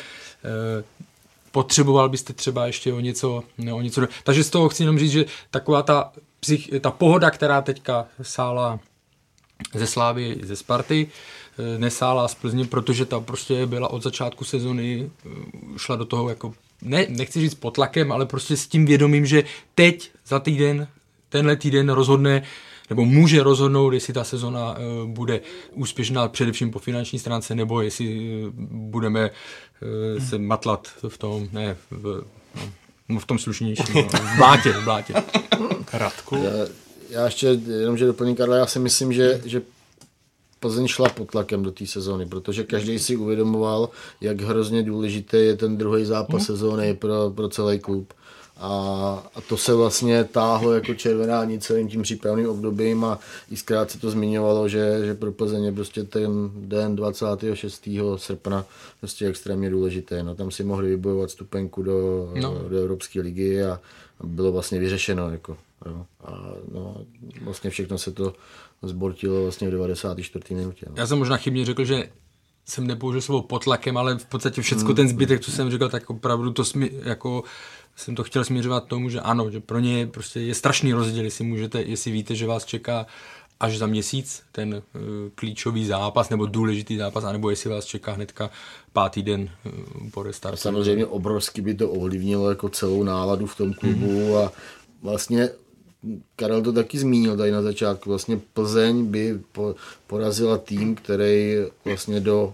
potřeboval 1.51 2.09
byste 2.09 2.33
třeba 2.33 2.65
ještě 2.65 2.93
o 2.93 2.99
něco, 2.99 3.43
o 3.73 3.81
něco. 3.81 4.07
Takže 4.23 4.43
z 4.43 4.49
toho 4.49 4.69
chci 4.69 4.83
jenom 4.83 4.99
říct, 4.99 5.11
že 5.11 5.25
taková 5.49 5.81
ta, 5.81 6.11
psych, 6.39 6.69
ta 6.81 6.91
pohoda, 6.91 7.31
která 7.31 7.61
teďka 7.61 8.05
sála 8.21 8.79
ze 9.73 9.87
Slávy, 9.87 10.39
ze 10.43 10.55
Sparty, 10.55 11.07
nesála 11.77 12.27
z 12.27 12.35
Plzně, 12.35 12.65
protože 12.65 13.05
ta 13.05 13.19
prostě 13.19 13.65
byla 13.65 13.91
od 13.91 14.03
začátku 14.03 14.43
sezony, 14.43 15.09
eh, 15.25 15.29
šla 15.77 15.95
do 15.95 16.05
toho 16.05 16.29
jako, 16.29 16.53
ne, 16.81 17.05
nechci 17.09 17.41
říct 17.41 17.53
pod 17.53 17.71
tlakem, 17.71 18.11
ale 18.11 18.25
prostě 18.25 18.57
s 18.57 18.67
tím 18.67 18.85
vědomím, 18.85 19.25
že 19.25 19.43
teď 19.75 20.11
za 20.27 20.39
týden, 20.39 20.87
tenhle 21.29 21.55
týden 21.55 21.89
rozhodne, 21.89 22.43
nebo 22.89 23.05
může 23.05 23.43
rozhodnout, 23.43 23.91
jestli 23.91 24.13
ta 24.13 24.23
sezona 24.23 24.75
eh, 24.77 24.81
bude 25.05 25.41
úspěšná 25.73 26.27
především 26.27 26.71
po 26.71 26.79
finanční 26.79 27.19
stránce, 27.19 27.55
nebo 27.55 27.81
jestli 27.81 28.31
budeme 28.71 29.29
se 30.29 30.37
matlat 30.37 30.87
v 31.07 31.17
tom, 31.17 31.47
ne, 31.51 31.77
v, 31.91 32.23
no, 33.09 33.19
v 33.19 33.25
tom 33.25 33.39
slušnějším, 33.39 33.95
no, 33.95 34.03
v 34.03 34.35
blátě, 34.37 34.71
v 34.71 34.83
blátě. 34.83 35.13
Radku? 35.93 36.35
Já, 36.35 36.51
já 37.09 37.25
ještě 37.25 37.47
jenom, 37.79 37.97
že 37.97 38.05
doplním 38.05 38.35
Karla, 38.35 38.57
já 38.57 38.65
si 38.65 38.79
myslím, 38.79 39.13
že, 39.13 39.41
že 39.45 39.61
Plzeň 40.61 40.87
šla 40.87 41.09
pod 41.09 41.31
tlakem 41.31 41.63
do 41.63 41.71
té 41.71 41.87
sezóny, 41.87 42.25
protože 42.25 42.63
každý 42.63 42.99
si 42.99 43.15
uvědomoval, 43.15 43.89
jak 44.21 44.41
hrozně 44.41 44.83
důležitý 44.83 45.37
je 45.37 45.57
ten 45.57 45.77
druhý 45.77 46.05
zápas 46.05 46.41
hmm. 46.41 46.45
sezóny 46.45 46.93
pro, 46.93 47.31
pro 47.35 47.49
celý 47.49 47.79
klub. 47.79 48.13
A, 48.57 48.69
a 49.35 49.41
to 49.41 49.57
se 49.57 49.73
vlastně 49.73 50.23
táhlo 50.23 50.73
jako 50.73 50.93
červená 50.93 51.45
nic 51.45 51.65
celým 51.65 51.87
tím 51.87 52.01
přípravným 52.01 52.49
obdobím 52.49 53.05
a 53.05 53.19
i 53.51 53.57
zkrát 53.57 53.91
se 53.91 53.99
to 53.99 54.11
zmiňovalo, 54.11 54.67
že, 54.69 55.05
že 55.05 55.13
pro 55.13 55.31
Plzeň 55.31 55.63
je 55.63 55.71
prostě 55.71 56.03
ten 56.03 56.51
den 56.55 56.95
26. 56.95 57.87
srpna 58.15 58.65
prostě 58.99 59.27
extrémně 59.27 59.69
důležitý. 59.69 60.15
No, 60.21 60.35
tam 60.35 60.51
si 60.51 60.63
mohli 60.63 60.89
vybojovat 60.89 61.31
stupenku 61.31 61.83
do, 61.83 62.29
no. 62.41 62.69
do 62.69 62.77
Evropské 62.77 63.21
ligy 63.21 63.63
a, 63.63 63.79
a 64.19 64.27
bylo 64.27 64.51
vlastně 64.51 64.79
vyřešeno. 64.79 65.31
Jako, 65.31 65.57
jo. 65.85 66.05
A 66.23 66.31
no, 66.71 66.97
vlastně 67.41 67.69
všechno 67.69 67.97
se 67.97 68.11
to 68.11 68.33
zbortilo 68.81 69.41
vlastně 69.41 69.67
v 69.67 69.71
94. 69.71 70.55
minutě. 70.55 70.85
No. 70.89 70.95
Já 70.97 71.07
jsem 71.07 71.19
možná 71.19 71.37
chybně 71.37 71.65
řekl, 71.65 71.85
že 71.85 72.09
jsem 72.65 72.87
nepoužil 72.87 73.21
slovo 73.21 73.41
potlakem, 73.41 73.97
ale 73.97 74.17
v 74.17 74.25
podstatě 74.25 74.61
všechno 74.61 74.89
mm. 74.89 74.95
ten 74.95 75.07
zbytek, 75.07 75.41
co 75.41 75.51
jsem 75.51 75.71
říkal, 75.71 75.89
tak 75.89 76.09
opravdu 76.09 76.51
to 76.51 76.65
smi, 76.65 76.91
jako 77.03 77.43
jsem 77.95 78.15
to 78.15 78.23
chtěl 78.23 78.43
směřovat 78.43 78.87
tomu, 78.87 79.09
že 79.09 79.19
ano, 79.19 79.51
že 79.51 79.59
pro 79.59 79.79
ně 79.79 80.07
prostě 80.07 80.39
je 80.39 80.55
strašný 80.55 80.93
rozdíl, 80.93 81.23
jestli 81.23 81.43
můžete, 81.43 81.81
jestli 81.81 82.11
víte, 82.11 82.35
že 82.35 82.47
vás 82.47 82.65
čeká 82.65 83.05
až 83.59 83.77
za 83.77 83.87
měsíc 83.87 84.43
ten 84.51 84.73
uh, 84.73 85.01
klíčový 85.35 85.85
zápas 85.85 86.29
nebo 86.29 86.45
důležitý 86.45 86.97
zápas, 86.97 87.23
anebo 87.23 87.49
jestli 87.49 87.69
vás 87.69 87.85
čeká 87.85 88.11
hnedka 88.11 88.49
pátý 88.93 89.23
den 89.23 89.41
uh, 89.41 90.09
po 90.09 90.23
restartu. 90.23 90.57
Samozřejmě 90.57 91.05
obrovsky 91.05 91.61
by 91.61 91.73
to 91.73 91.89
ovlivnilo 91.89 92.49
jako 92.49 92.69
celou 92.69 93.03
náladu 93.03 93.45
v 93.45 93.55
tom 93.55 93.73
klubu 93.73 94.29
mm. 94.29 94.37
a 94.37 94.51
vlastně 95.01 95.49
Karel 96.35 96.61
to 96.61 96.73
taky 96.73 96.99
zmínil 96.99 97.37
tady 97.37 97.51
na 97.51 97.61
začátku. 97.61 98.09
Vlastně 98.09 98.39
Plzeň 98.53 99.05
by 99.05 99.39
po, 99.51 99.75
porazila 100.07 100.57
tým, 100.57 100.95
který 100.95 101.55
vlastně 101.85 102.19
do 102.19 102.53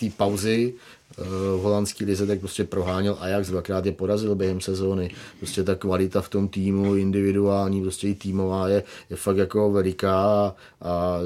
té 0.00 0.10
pauzy 0.16 0.74
eh, 1.18 1.22
v 1.56 1.60
holandské 1.62 2.04
lize 2.04 2.26
tak 2.26 2.40
prostě 2.40 2.64
proháněl 2.64 3.16
Ajax, 3.20 3.48
dvakrát 3.48 3.86
je 3.86 3.92
porazil 3.92 4.34
během 4.34 4.60
sezóny. 4.60 5.10
Prostě 5.38 5.62
ta 5.62 5.74
kvalita 5.74 6.20
v 6.20 6.28
tom 6.28 6.48
týmu, 6.48 6.94
individuální, 6.94 7.82
prostě 7.82 8.08
i 8.08 8.14
týmová 8.14 8.68
je, 8.68 8.82
je 9.10 9.16
fakt 9.16 9.36
jako 9.36 9.72
veliká 9.72 10.16
a, 10.16 10.54
a 10.82 11.18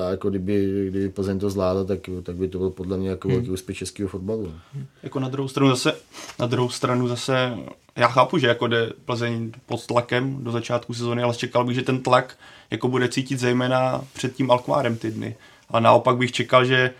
a 0.00 0.10
jako 0.10 0.30
kdyby, 0.30 0.86
kdyby 0.88 1.08
Plzeň 1.08 1.38
to 1.38 1.50
zvládla, 1.50 1.84
tak, 1.84 1.98
tak 2.22 2.36
by 2.36 2.48
to 2.48 2.58
byl 2.58 2.70
podle 2.70 2.96
mě 2.96 3.08
jako 3.08 3.28
hmm. 3.28 3.36
velký 3.36 3.50
úspěch 3.50 3.78
českého 3.78 4.08
fotbalu. 4.08 4.54
Jako 5.02 5.20
na 5.20 5.28
druhou 5.28 5.48
stranu 5.48 5.70
zase, 5.70 5.94
na 6.38 6.46
druhou 6.46 6.68
stranu 6.68 7.08
zase, 7.08 7.58
já 7.96 8.08
chápu, 8.08 8.38
že 8.38 8.46
jako 8.46 8.66
jde 8.66 8.92
Plzeň 9.04 9.52
pod 9.66 9.86
tlakem 9.86 10.44
do 10.44 10.50
začátku 10.50 10.94
sezóny, 10.94 11.22
ale 11.22 11.34
čekal 11.34 11.64
bych, 11.64 11.74
že 11.74 11.82
ten 11.82 12.02
tlak 12.02 12.38
jako 12.70 12.88
bude 12.88 13.08
cítit 13.08 13.38
zejména 13.38 14.04
před 14.12 14.34
tím 14.34 14.50
Alkmárem 14.50 14.96
ty 14.96 15.10
dny. 15.10 15.36
Ale 15.68 15.80
naopak 15.80 16.16
bych 16.16 16.32
čekal, 16.32 16.64
že 16.64 16.94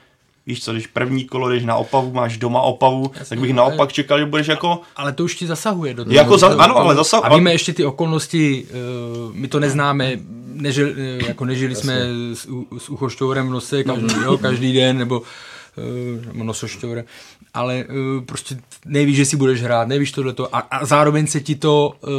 víš 0.48 0.64
co, 0.64 0.72
když 0.72 0.86
první 0.86 1.24
kolo 1.24 1.48
jdeš 1.48 1.64
na 1.64 1.74
Opavu, 1.74 2.12
máš 2.12 2.36
doma 2.36 2.60
Opavu, 2.60 3.10
Jasně, 3.14 3.28
tak 3.28 3.40
bych 3.40 3.54
naopak 3.54 3.92
čekal, 3.92 4.18
že 4.18 4.26
budeš 4.26 4.46
jako... 4.46 4.80
Ale 4.96 5.12
to 5.12 5.24
už 5.24 5.34
ti 5.34 5.46
zasahuje 5.46 5.94
do 5.94 6.04
toho. 6.04 6.14
Jako 6.14 6.38
za, 6.38 6.48
ano, 6.48 6.76
ale 6.76 6.94
zasahuje. 6.94 7.30
A 7.30 7.34
víme 7.36 7.52
ještě 7.52 7.72
ty 7.72 7.84
okolnosti, 7.84 8.66
uh, 8.70 9.34
my 9.34 9.48
to 9.48 9.60
neznáme, 9.60 10.12
nežil, 10.52 10.88
eh, 10.96 11.26
jako 11.28 11.44
nežili 11.44 11.72
Jasně. 11.72 11.82
jsme 11.82 12.00
s, 12.34 12.48
s 12.78 12.88
uchošťourem 12.88 13.48
v 13.48 13.50
nose 13.50 13.84
každý, 13.84 14.14
jo, 14.24 14.38
každý 14.38 14.72
den, 14.72 14.98
nebo 14.98 15.20
uh, 15.20 16.44
nosošťourem, 16.44 17.04
ale 17.54 17.84
uh, 17.84 18.24
prostě 18.24 18.56
nevíš, 18.86 19.16
že 19.16 19.24
si 19.24 19.36
budeš 19.36 19.62
hrát, 19.62 19.88
nevíš 19.88 20.12
tohleto 20.12 20.56
a, 20.56 20.58
a 20.58 20.84
zároveň 20.84 21.26
se 21.26 21.40
ti 21.40 21.54
to 21.54 21.92
uh, 22.00 22.10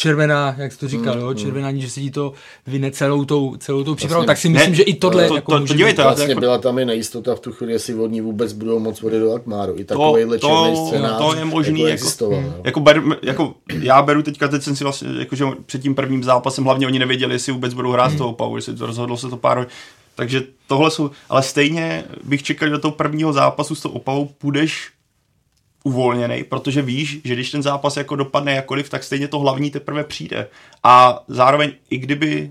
červená, 0.00 0.54
jak 0.58 0.72
jsi 0.72 0.78
to 0.78 0.88
říkal, 0.88 1.14
mm, 1.14 1.20
jo, 1.20 1.34
červená, 1.34 1.70
mm. 1.70 1.80
že 1.80 1.90
si 1.90 2.10
to 2.10 2.32
vyne 2.66 2.90
celou 2.90 3.24
tou, 3.24 3.56
celou 3.56 3.84
tou 3.84 3.94
přípravou, 3.94 4.20
vlastně, 4.20 4.26
tak 4.26 4.38
si 4.38 4.48
myslím, 4.48 4.70
ne, 4.70 4.76
že 4.76 4.82
i 4.82 4.94
tohle 4.94 5.28
to, 5.28 5.34
jako 5.34 5.52
to, 5.52 5.66
to, 5.66 5.74
dívejte, 5.74 6.02
vlastně 6.02 6.26
jako... 6.28 6.40
byla 6.40 6.58
tam 6.58 6.78
i 6.78 6.84
nejistota 6.84 7.34
v 7.34 7.40
tu 7.40 7.52
chvíli, 7.52 7.72
jestli 7.72 7.94
vodní 7.94 8.20
vůbec 8.20 8.52
budou 8.52 8.78
moc 8.78 9.00
vody 9.00 9.20
do 9.20 9.32
Akmáru. 9.34 9.74
I 9.76 9.84
takovýhle 9.84 10.38
to, 10.38 10.48
černý 10.48 10.86
scénář 10.86 11.18
to 11.18 11.34
je 11.34 11.44
možný, 11.44 11.80
jako. 11.80 12.06
Jako, 12.20 12.60
jako, 12.64 12.80
ber, 12.80 13.02
jako, 13.22 13.54
já 13.80 14.02
beru 14.02 14.22
teďka, 14.22 14.48
teď 14.48 14.62
jsem 14.62 14.76
si 14.76 14.84
vlastně, 14.84 15.08
jako, 15.18 15.36
že 15.36 15.44
před 15.66 15.82
tím 15.82 15.94
prvním 15.94 16.24
zápasem 16.24 16.64
hlavně 16.64 16.86
oni 16.86 16.98
nevěděli, 16.98 17.34
jestli 17.34 17.52
vůbec 17.52 17.74
budou 17.74 17.90
hrát 17.90 18.12
mm. 18.12 18.18
toho 18.18 18.32
Pavu, 18.32 18.56
jestli 18.56 18.76
to 18.76 18.86
rozhodlo 18.86 19.16
se 19.16 19.28
to 19.28 19.36
pár 19.36 19.66
takže 20.14 20.42
tohle 20.66 20.90
jsou, 20.90 21.10
ale 21.28 21.42
stejně 21.42 22.04
bych 22.24 22.42
čekal, 22.42 22.68
že 22.68 22.72
do 22.72 22.78
toho 22.78 22.92
prvního 22.92 23.32
zápasu 23.32 23.74
s 23.74 23.80
tou 23.80 23.90
Opavou 23.90 24.26
půjdeš 24.38 24.90
uvolněný, 25.84 26.44
protože 26.44 26.82
víš, 26.82 27.20
že 27.24 27.34
když 27.34 27.50
ten 27.50 27.62
zápas 27.62 27.96
jako 27.96 28.16
dopadne 28.16 28.52
jakoliv, 28.52 28.90
tak 28.90 29.04
stejně 29.04 29.28
to 29.28 29.38
hlavní 29.38 29.70
teprve 29.70 30.04
přijde. 30.04 30.48
A 30.82 31.24
zároveň, 31.28 31.72
i 31.90 31.98
kdyby 31.98 32.50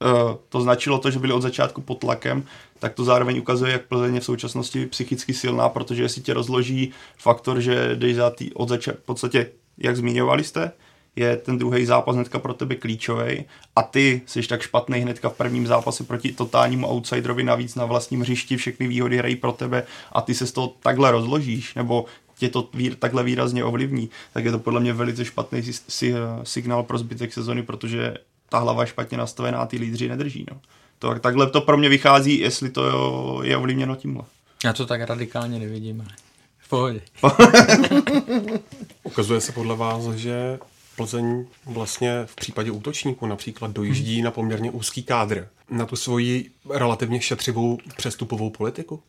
uh, 0.00 0.36
to 0.48 0.60
značilo 0.60 0.98
to, 0.98 1.10
že 1.10 1.18
byli 1.18 1.32
od 1.32 1.42
začátku 1.42 1.80
pod 1.80 1.98
tlakem, 1.98 2.44
tak 2.78 2.94
to 2.94 3.04
zároveň 3.04 3.38
ukazuje, 3.38 3.72
jak 3.72 3.86
Plzeň 3.86 4.14
je 4.14 4.20
v 4.20 4.24
současnosti 4.24 4.86
psychicky 4.86 5.34
silná, 5.34 5.68
protože 5.68 6.02
jestli 6.02 6.22
tě 6.22 6.34
rozloží 6.34 6.92
faktor, 7.18 7.60
že 7.60 7.96
jdeš 7.96 8.16
za 8.16 8.30
tý, 8.30 8.54
od 8.54 8.68
začátku, 8.68 9.02
v 9.02 9.06
podstatě, 9.06 9.50
jak 9.78 9.96
zmiňovali 9.96 10.44
jste, 10.44 10.72
je 11.16 11.36
ten 11.36 11.58
druhý 11.58 11.86
zápas 11.86 12.14
hnedka 12.14 12.38
pro 12.38 12.54
tebe 12.54 12.74
klíčový 12.74 13.44
a 13.76 13.82
ty 13.82 14.22
jsi 14.26 14.42
tak 14.42 14.62
špatný 14.62 14.98
hnedka 14.98 15.28
v 15.28 15.36
prvním 15.36 15.66
zápase 15.66 16.04
proti 16.04 16.32
totálnímu 16.32 16.86
outsiderovi 16.86 17.44
navíc 17.44 17.74
na 17.74 17.84
vlastním 17.84 18.20
hřišti, 18.20 18.56
všechny 18.56 18.88
výhody 18.88 19.18
hrají 19.18 19.36
pro 19.36 19.52
tebe 19.52 19.82
a 20.12 20.20
ty 20.20 20.34
se 20.34 20.46
z 20.46 20.52
toho 20.52 20.74
takhle 20.82 21.10
rozložíš, 21.10 21.74
nebo 21.74 22.04
tě 22.38 22.48
to 22.48 22.68
vír, 22.74 22.94
takhle 22.94 23.22
výrazně 23.22 23.64
ovlivní, 23.64 24.10
tak 24.32 24.44
je 24.44 24.50
to 24.50 24.58
podle 24.58 24.80
mě 24.80 24.92
velice 24.92 25.24
špatný 25.24 25.62
si, 25.62 25.72
si, 25.88 26.14
signál 26.42 26.82
pro 26.82 26.98
zbytek 26.98 27.32
sezony, 27.32 27.62
protože 27.62 28.14
ta 28.48 28.58
hlava 28.58 28.82
je 28.82 28.86
špatně 28.86 29.18
nastavená 29.18 29.58
a 29.58 29.66
ty 29.66 29.76
lídři 29.76 30.08
nedrží. 30.08 30.46
No. 30.50 30.60
To, 30.98 31.18
takhle 31.18 31.50
to 31.50 31.60
pro 31.60 31.76
mě 31.76 31.88
vychází, 31.88 32.38
jestli 32.38 32.70
to 32.70 33.42
je 33.42 33.56
ovlivněno 33.56 33.96
tímhle. 33.96 34.22
Já 34.64 34.72
to 34.72 34.86
tak 34.86 35.00
radikálně 35.00 35.58
nevidím, 35.58 36.00
ale 36.00 36.10
v 36.58 36.68
pohodě. 36.68 37.00
Ukazuje 39.02 39.40
se 39.40 39.52
podle 39.52 39.76
vás, 39.76 40.10
že 40.10 40.58
Plzeň 40.98 41.46
vlastně 41.66 42.22
v 42.26 42.36
případě 42.36 42.70
útočníků 42.70 43.26
například 43.26 43.70
dojíždí 43.70 44.14
hmm. 44.14 44.24
na 44.24 44.30
poměrně 44.30 44.70
úzký 44.70 45.02
kádr 45.02 45.48
na 45.70 45.86
tu 45.86 45.96
svoji 45.96 46.50
relativně 46.70 47.20
šetřivou 47.20 47.78
přestupovou 47.96 48.50
politiku? 48.50 49.02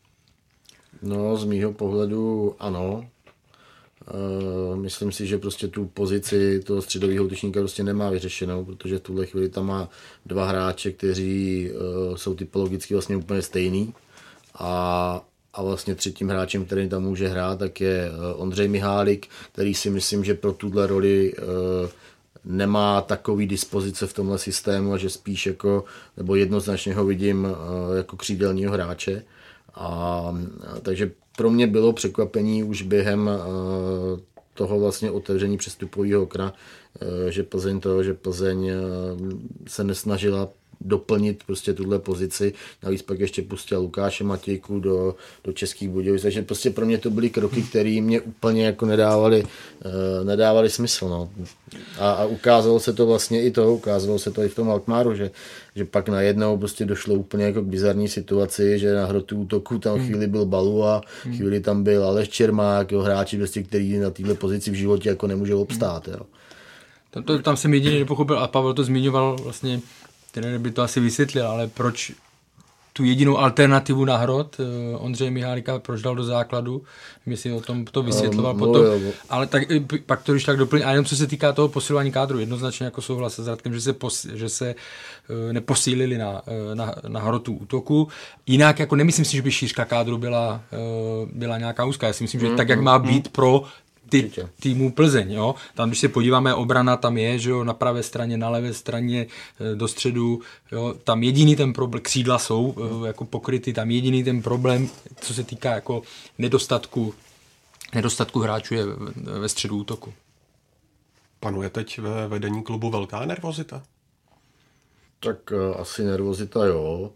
No, 1.02 1.38
z 1.38 1.46
mýho 1.46 1.72
pohledu 1.74 2.56
ano. 2.60 3.06
Uh, 4.14 4.76
myslím 4.76 5.12
si, 5.12 5.28
že 5.28 5.38
prostě 5.38 5.68
tu 5.68 5.86
pozici 5.86 6.60
toho 6.60 6.82
středového 6.82 7.26
útočníka 7.26 7.60
prostě 7.60 7.84
nemá 7.84 8.10
vyřešenou, 8.10 8.66
protože 8.66 8.98
v 8.98 9.02
tuhle 9.02 9.26
chvíli 9.26 9.50
tam 9.50 9.66
má 9.66 9.90
dva 10.26 10.46
hráče, 10.46 10.92
kteří 10.92 11.70
uh, 11.72 12.16
jsou 12.16 12.36
typologicky 12.36 12.94
vlastně 12.94 13.16
úplně 13.18 13.42
stejný 13.42 13.94
a, 14.56 15.26
a 15.54 15.64
vlastně 15.64 15.96
třetím 15.96 16.30
hráčem, 16.30 16.66
který 16.66 16.90
tam 16.90 17.04
může 17.04 17.28
hrát, 17.28 17.60
tak 17.60 17.82
je 17.82 18.12
uh, 18.12 18.42
Ondřej 18.42 18.68
Mihálik, 18.68 19.28
který 19.52 19.74
si 19.74 19.90
myslím, 19.90 20.24
že 20.24 20.34
pro 20.34 20.54
tuhle 20.54 20.88
roli 20.88 21.34
nemá 22.46 23.02
takový 23.02 23.48
dispozice 23.48 24.08
v 24.08 24.14
tomhle 24.14 24.38
systému 24.38 24.94
a 24.94 24.98
že 24.98 25.10
spíš 25.10 25.46
jako, 25.46 25.84
nebo 26.18 26.36
jednoznačně 26.36 26.94
ho 26.94 27.06
vidím 27.06 27.48
eh, 27.48 27.98
jako 27.98 28.18
křídelního 28.18 28.74
hráče. 28.74 29.24
A, 29.76 30.34
takže 30.82 31.12
pro 31.40 31.50
mě 31.50 31.68
bylo 31.68 31.94
překvapení 31.94 32.64
už 32.64 32.82
během 32.82 33.30
eh, 33.30 33.40
toho 34.54 34.80
vlastně 34.80 35.12
otevření 35.12 35.58
přestupového 35.58 36.24
okna, 36.24 36.54
eh, 37.02 37.32
že 37.32 37.44
Plzeň 37.44 37.80
to, 37.80 38.04
že 38.04 38.14
Plzeň 38.14 38.72
se 39.68 39.84
nesnažila 39.84 40.50
doplnit 40.82 41.44
prostě 41.46 41.74
tuhle 41.74 42.00
pozici. 42.00 42.54
Navíc 42.84 43.02
pak 43.02 43.20
ještě 43.20 43.42
pustil 43.42 43.80
Lukáše 43.82 44.24
Matějku 44.24 44.80
do, 44.80 45.16
do 45.44 45.54
Českých 45.54 45.90
Budějovic, 45.90 46.22
takže 46.22 46.42
prostě 46.42 46.70
pro 46.70 46.86
mě 46.86 46.98
to 46.98 47.10
byly 47.10 47.30
kroky, 47.30 47.62
které 47.62 48.02
mě 48.02 48.22
úplně 48.22 48.66
jako 48.66 48.86
nedávali, 48.86 49.44
uh, 49.44 50.28
nedávali 50.28 50.70
smysl. 50.70 51.10
No. 51.10 51.30
A, 52.00 52.12
a, 52.12 52.26
ukázalo 52.26 52.80
se 52.80 52.94
to 52.94 53.08
vlastně 53.08 53.44
i 53.44 53.52
to, 53.52 53.74
ukázalo 53.74 54.20
se 54.20 54.32
to 54.32 54.44
i 54.44 54.50
v 54.50 54.56
tom 54.56 54.70
Alkmaru, 54.70 55.16
že, 55.16 55.32
že 55.76 55.86
pak 55.86 56.10
najednou 56.10 56.58
prostě 56.58 56.86
došlo 56.86 57.16
úplně 57.16 57.44
jako 57.44 57.62
k 57.62 57.66
bizarní 57.66 58.08
situaci, 58.08 58.80
že 58.80 58.94
na 58.94 59.06
hrotu 59.06 59.38
útoku 59.38 59.80
tam 59.80 59.98
hmm. 59.98 60.08
chvíli 60.08 60.28
byl 60.28 60.46
Balu 60.46 60.84
a 60.84 61.02
hmm. 61.24 61.38
chvíli 61.38 61.60
tam 61.60 61.84
byl 61.84 62.04
Aleš 62.04 62.30
Čermák, 62.30 62.92
jo, 62.92 63.02
hráči, 63.02 63.38
prostě, 63.38 63.64
který 63.64 63.98
na 63.98 64.10
této 64.10 64.36
pozici 64.36 64.72
v 64.72 64.74
životě 64.74 65.10
jako 65.10 65.28
nemůžou 65.28 65.62
obstát. 65.62 66.08
Jo. 66.08 66.26
Tam, 67.12 67.24
to, 67.24 67.40
tam 67.40 67.58
jsem 67.58 67.74
jediný 67.74 68.00
nepochopil 68.00 68.40
a 68.40 68.48
Pavel 68.48 68.74
to 68.74 68.84
zmiňoval 68.84 69.38
vlastně 69.44 69.82
trenér 70.32 70.60
by 70.60 70.72
to 70.72 70.82
asi 70.82 71.00
vysvětlil, 71.00 71.48
ale 71.48 71.68
proč 71.68 72.12
tu 72.94 73.04
jedinou 73.04 73.38
alternativu 73.38 74.06
na 74.06 74.18
hrot 74.18 74.58
eh, 74.60 74.98
Ondřeje 74.98 75.32
Mihálika 75.32 75.80
proč 75.80 76.02
dal 76.02 76.16
do 76.16 76.24
základu, 76.24 76.84
my 77.26 77.38
si 77.38 77.52
o 77.52 77.62
tom 77.62 77.86
to 77.86 78.04
vysvětloval 78.04 78.54
um, 78.54 78.60
potom, 78.60 78.86
no, 78.86 79.12
ale 79.30 79.48
tak, 79.48 79.72
eh, 79.72 79.80
pak 80.06 80.24
to 80.24 80.32
když 80.32 80.44
tak 80.44 80.58
doplň, 80.58 80.82
a 80.86 80.92
jenom 80.92 81.06
co 81.06 81.16
se 81.16 81.28
týká 81.28 81.54
toho 81.54 81.68
posilování 81.68 82.12
kádru, 82.12 82.40
jednoznačně 82.40 82.86
jako 82.86 83.02
souhlas 83.02 83.40
s 83.40 83.48
Radkem, 83.48 83.74
že 83.74 83.82
se, 83.82 83.94
pos, 83.94 84.26
že 84.26 84.50
se 84.50 84.76
neposílili 85.52 86.18
na, 86.18 86.42
na, 86.74 86.96
na 87.08 87.20
hrotu 87.20 87.54
útoku, 87.54 88.08
jinak 88.48 88.80
jako 88.80 88.96
nemyslím 88.96 89.26
si, 89.26 89.36
že 89.36 89.42
by 89.42 89.52
šířka 89.52 89.86
kádru 89.86 90.18
byla, 90.18 90.62
byla 91.34 91.58
nějaká 91.58 91.86
úzká, 91.86 92.08
já 92.08 92.14
si 92.14 92.24
myslím, 92.24 92.42
že 92.42 92.50
mm, 92.50 92.58
tak, 92.58 92.70
jak 92.70 92.80
má 92.80 93.00
být 93.00 93.30
pro 93.30 93.64
ty, 94.10 94.32
týmu 94.60 94.92
Plzeň. 94.92 95.32
Jo? 95.32 95.56
Tam, 95.76 95.90
když 95.90 96.00
se 96.00 96.10
podíváme, 96.10 96.54
obrana 96.54 96.98
tam 96.98 97.18
je, 97.18 97.40
že 97.40 97.50
jo, 97.50 97.64
na 97.64 97.74
pravé 97.74 98.04
straně, 98.04 98.38
na 98.38 98.50
levé 98.50 98.74
straně, 98.74 99.28
eh, 99.60 99.76
do 99.76 99.88
středu, 99.88 100.42
jo? 100.72 100.96
tam 101.04 101.24
jediný 101.24 101.56
ten 101.56 101.74
problém, 101.74 102.04
křídla 102.04 102.40
jsou 102.40 102.76
eh, 102.78 103.08
jako 103.08 103.26
pokryty, 103.26 103.74
tam 103.74 103.92
jediný 103.92 104.24
ten 104.24 104.42
problém, 104.42 104.90
co 105.22 105.34
se 105.34 105.44
týká 105.44 105.72
jako 105.72 106.02
nedostatku, 106.38 107.14
nedostatku 107.96 108.40
hráčů 108.40 108.74
je 108.74 108.86
ve 109.40 109.50
středu 109.50 109.78
útoku. 109.78 110.14
Panuje 111.40 111.70
teď 111.70 112.00
ve 112.00 112.28
vedení 112.28 112.64
klubu 112.64 112.90
velká 112.90 113.26
nervozita? 113.26 113.84
Tak 115.20 115.52
uh, 115.52 115.82
asi 115.82 116.04
nervozita 116.04 116.66
jo, 116.66 117.12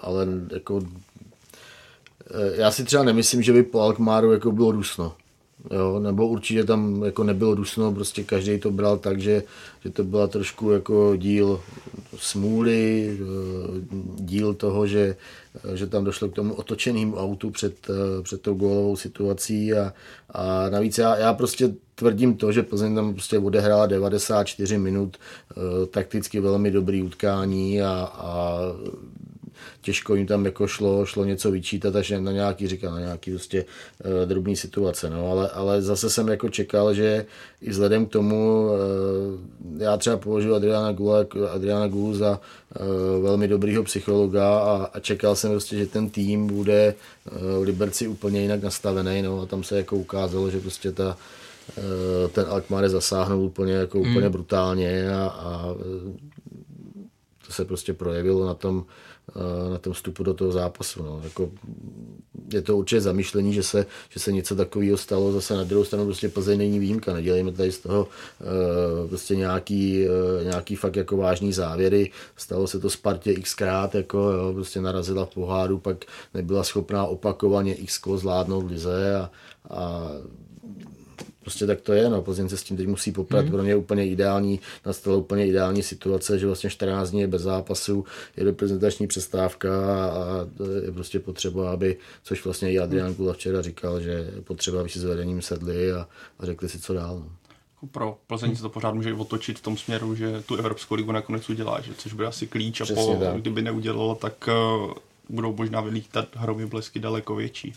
ale 0.00 0.26
jako 0.52 0.80
já 2.54 2.70
si 2.70 2.84
třeba 2.84 3.02
nemyslím, 3.02 3.42
že 3.42 3.52
by 3.52 3.62
po 3.62 3.80
Alkmaru 3.80 4.32
jako 4.32 4.52
bylo 4.52 4.72
dusno. 4.72 5.16
Jo, 5.70 5.98
nebo 5.98 6.28
určitě 6.28 6.64
tam 6.64 7.02
jako 7.02 7.24
nebylo 7.24 7.54
dusno, 7.54 7.92
prostě 7.92 8.24
každý 8.24 8.58
to 8.58 8.70
bral 8.70 8.98
tak, 8.98 9.20
že, 9.20 9.42
že 9.84 9.90
to 9.90 10.04
byla 10.04 10.26
trošku 10.26 10.70
jako 10.70 11.16
díl 11.16 11.60
smůly, 12.16 13.10
eh, 13.20 13.80
díl 14.16 14.54
toho, 14.54 14.86
že, 14.86 15.16
že 15.74 15.86
tam 15.86 16.04
došlo 16.04 16.28
k 16.28 16.34
tomu 16.34 16.54
otočenému 16.54 17.16
autu 17.16 17.50
před, 17.50 17.90
eh, 17.90 18.22
před 18.22 18.42
tou 18.42 18.54
gólovou 18.54 18.96
situací 18.96 19.72
a, 19.72 19.92
a 20.30 20.70
navíc 20.70 20.98
já, 20.98 21.16
já 21.16 21.32
prostě 21.34 21.74
tvrdím 21.94 22.34
to, 22.36 22.52
že 22.52 22.62
Plzeň 22.62 22.94
tam 22.94 23.12
prostě 23.12 23.38
odehrála 23.38 23.86
94 23.86 24.78
minut 24.78 25.16
eh, 25.16 25.86
takticky 25.86 26.40
velmi 26.40 26.70
dobrý 26.70 27.02
utkání 27.02 27.82
a, 27.82 28.12
a 28.14 28.58
těžko 29.80 30.14
jim 30.14 30.26
tam 30.26 30.44
jako 30.44 30.66
šlo, 30.66 31.06
šlo 31.06 31.24
něco 31.24 31.50
vyčítat, 31.50 31.96
až 31.96 32.10
na 32.10 32.32
nějaký, 32.32 32.68
říkal, 32.68 32.92
na 32.92 33.00
nějaký 33.00 33.30
prostě 33.30 33.64
uh, 33.64 34.28
drobný 34.28 34.56
situace, 34.56 35.10
no, 35.10 35.30
ale, 35.30 35.48
ale 35.48 35.82
zase 35.82 36.10
jsem 36.10 36.28
jako 36.28 36.48
čekal, 36.48 36.94
že 36.94 37.26
i 37.60 37.70
vzhledem 37.70 38.06
k 38.06 38.10
tomu, 38.10 38.66
uh, 38.66 39.82
já 39.82 39.96
třeba 39.96 40.16
považuji 40.16 40.54
Adriana 40.54 40.92
Gula, 40.92 41.26
Adriana 41.54 41.88
Gula 41.88 42.16
za 42.16 42.40
uh, 42.40 43.22
velmi 43.22 43.48
dobrýho 43.48 43.82
psychologa 43.84 44.58
a, 44.58 44.90
a, 44.92 45.00
čekal 45.00 45.36
jsem 45.36 45.50
prostě, 45.50 45.76
že 45.76 45.86
ten 45.86 46.10
tým 46.10 46.46
bude 46.46 46.94
v 47.24 47.62
Liberci 47.62 48.08
úplně 48.08 48.42
jinak 48.42 48.62
nastavený, 48.62 49.22
no, 49.22 49.40
a 49.40 49.46
tam 49.46 49.62
se 49.62 49.76
jako 49.76 49.96
ukázalo, 49.96 50.50
že 50.50 50.60
prostě 50.60 50.92
ta 50.92 51.16
ten 52.32 52.44
Alkmaar 52.48 52.88
zasáhnul 52.88 53.44
úplně, 53.44 53.72
jako 53.72 54.00
úplně 54.00 54.20
hmm. 54.20 54.32
brutálně 54.32 55.08
a, 55.10 55.26
a 55.26 55.74
to 57.46 57.52
se 57.52 57.64
prostě 57.64 57.92
projevilo 57.92 58.46
na 58.46 58.54
tom, 58.54 58.84
Eh, 58.84 59.13
na 59.70 59.78
tom 59.78 59.92
vstupu 59.92 60.22
do 60.22 60.34
toho 60.34 60.52
zápasu. 60.52 61.02
No. 61.02 61.20
Jako, 61.24 61.50
je 62.52 62.62
to 62.62 62.76
určitě 62.76 63.00
zamýšlení, 63.00 63.52
že 63.52 63.62
se, 63.62 63.86
že 64.10 64.20
se 64.20 64.32
něco 64.32 64.56
takového 64.56 64.96
stalo, 64.96 65.32
zase 65.32 65.56
na 65.56 65.64
druhou 65.64 65.84
stranu 65.84 66.04
prostě 66.04 66.28
Plzeň 66.28 66.58
není 66.58 66.78
výjimka, 66.78 67.12
nedělejme 67.12 67.52
tady 67.52 67.72
z 67.72 67.78
toho 67.78 68.02
uh, 68.02 69.08
prostě 69.08 69.36
nějaký, 69.36 70.06
uh, 70.08 70.44
nějaký 70.44 70.76
fakt 70.76 70.96
jako 70.96 71.16
vážný 71.16 71.52
závěry, 71.52 72.10
stalo 72.36 72.66
se 72.66 72.80
to 72.80 72.90
Spartě 72.90 73.34
xkrát, 73.34 73.94
jako 73.94 74.18
jo, 74.18 74.52
prostě 74.52 74.80
narazila 74.80 75.24
v 75.24 75.34
poháru, 75.34 75.78
pak 75.78 76.04
nebyla 76.34 76.64
schopná 76.64 77.04
opakovaně 77.06 77.74
x 77.74 78.00
zvládnout 78.16 78.70
lize 78.70 79.16
a, 79.16 79.30
a 79.70 80.10
prostě 81.44 81.66
tak 81.66 81.80
to 81.80 81.92
je, 81.92 82.10
no, 82.10 82.22
Plzeň 82.22 82.48
se 82.48 82.56
s 82.56 82.62
tím 82.62 82.76
teď 82.76 82.86
musí 82.86 83.12
poprat, 83.12 83.44
mm. 83.44 83.50
pro 83.50 83.62
mě 83.62 83.70
je 83.70 83.76
úplně 83.76 84.06
ideální, 84.06 84.60
nastala 84.86 85.16
úplně 85.16 85.46
ideální 85.46 85.82
situace, 85.82 86.38
že 86.38 86.46
vlastně 86.46 86.70
14 86.70 87.10
dní 87.10 87.20
je 87.20 87.26
bez 87.26 87.42
zápasu, 87.42 88.04
je 88.36 88.44
reprezentační 88.44 89.06
přestávka 89.06 89.70
a 90.10 90.46
je 90.84 90.92
prostě 90.92 91.20
potřeba, 91.20 91.72
aby, 91.72 91.96
což 92.22 92.44
vlastně 92.44 92.72
i 92.72 92.78
Adrian 92.78 93.14
Kula 93.14 93.32
včera 93.32 93.62
říkal, 93.62 94.00
že 94.00 94.10
je 94.10 94.42
potřeba, 94.44 94.80
aby 94.80 94.88
si 94.88 94.98
s 94.98 95.04
vedením 95.04 95.42
sedli 95.42 95.92
a, 95.92 96.08
a 96.38 96.46
řekli 96.46 96.68
si, 96.68 96.78
co 96.78 96.94
dál. 96.94 97.16
No. 97.18 97.30
Jako 97.74 97.86
pro 97.86 98.18
Plzeň 98.26 98.56
se 98.56 98.62
to 98.62 98.68
pořád 98.68 98.94
může 98.94 99.14
otočit 99.14 99.58
v 99.58 99.62
tom 99.62 99.76
směru, 99.76 100.14
že 100.14 100.42
tu 100.46 100.56
Evropskou 100.56 100.94
ligu 100.94 101.12
nakonec 101.12 101.50
udělá, 101.50 101.80
že, 101.80 101.94
což 101.94 102.12
bude 102.12 102.26
asi 102.26 102.46
klíč 102.46 102.80
a 102.80 102.94
po, 102.94 103.18
kdyby 103.36 103.62
neudělalo, 103.62 104.14
tak 104.14 104.48
uh, 104.48 104.92
budou 105.28 105.56
možná 105.56 105.80
vylítat 105.80 106.28
hromy 106.36 106.66
blesky 106.66 107.00
daleko 107.00 107.36
větší 107.36 107.74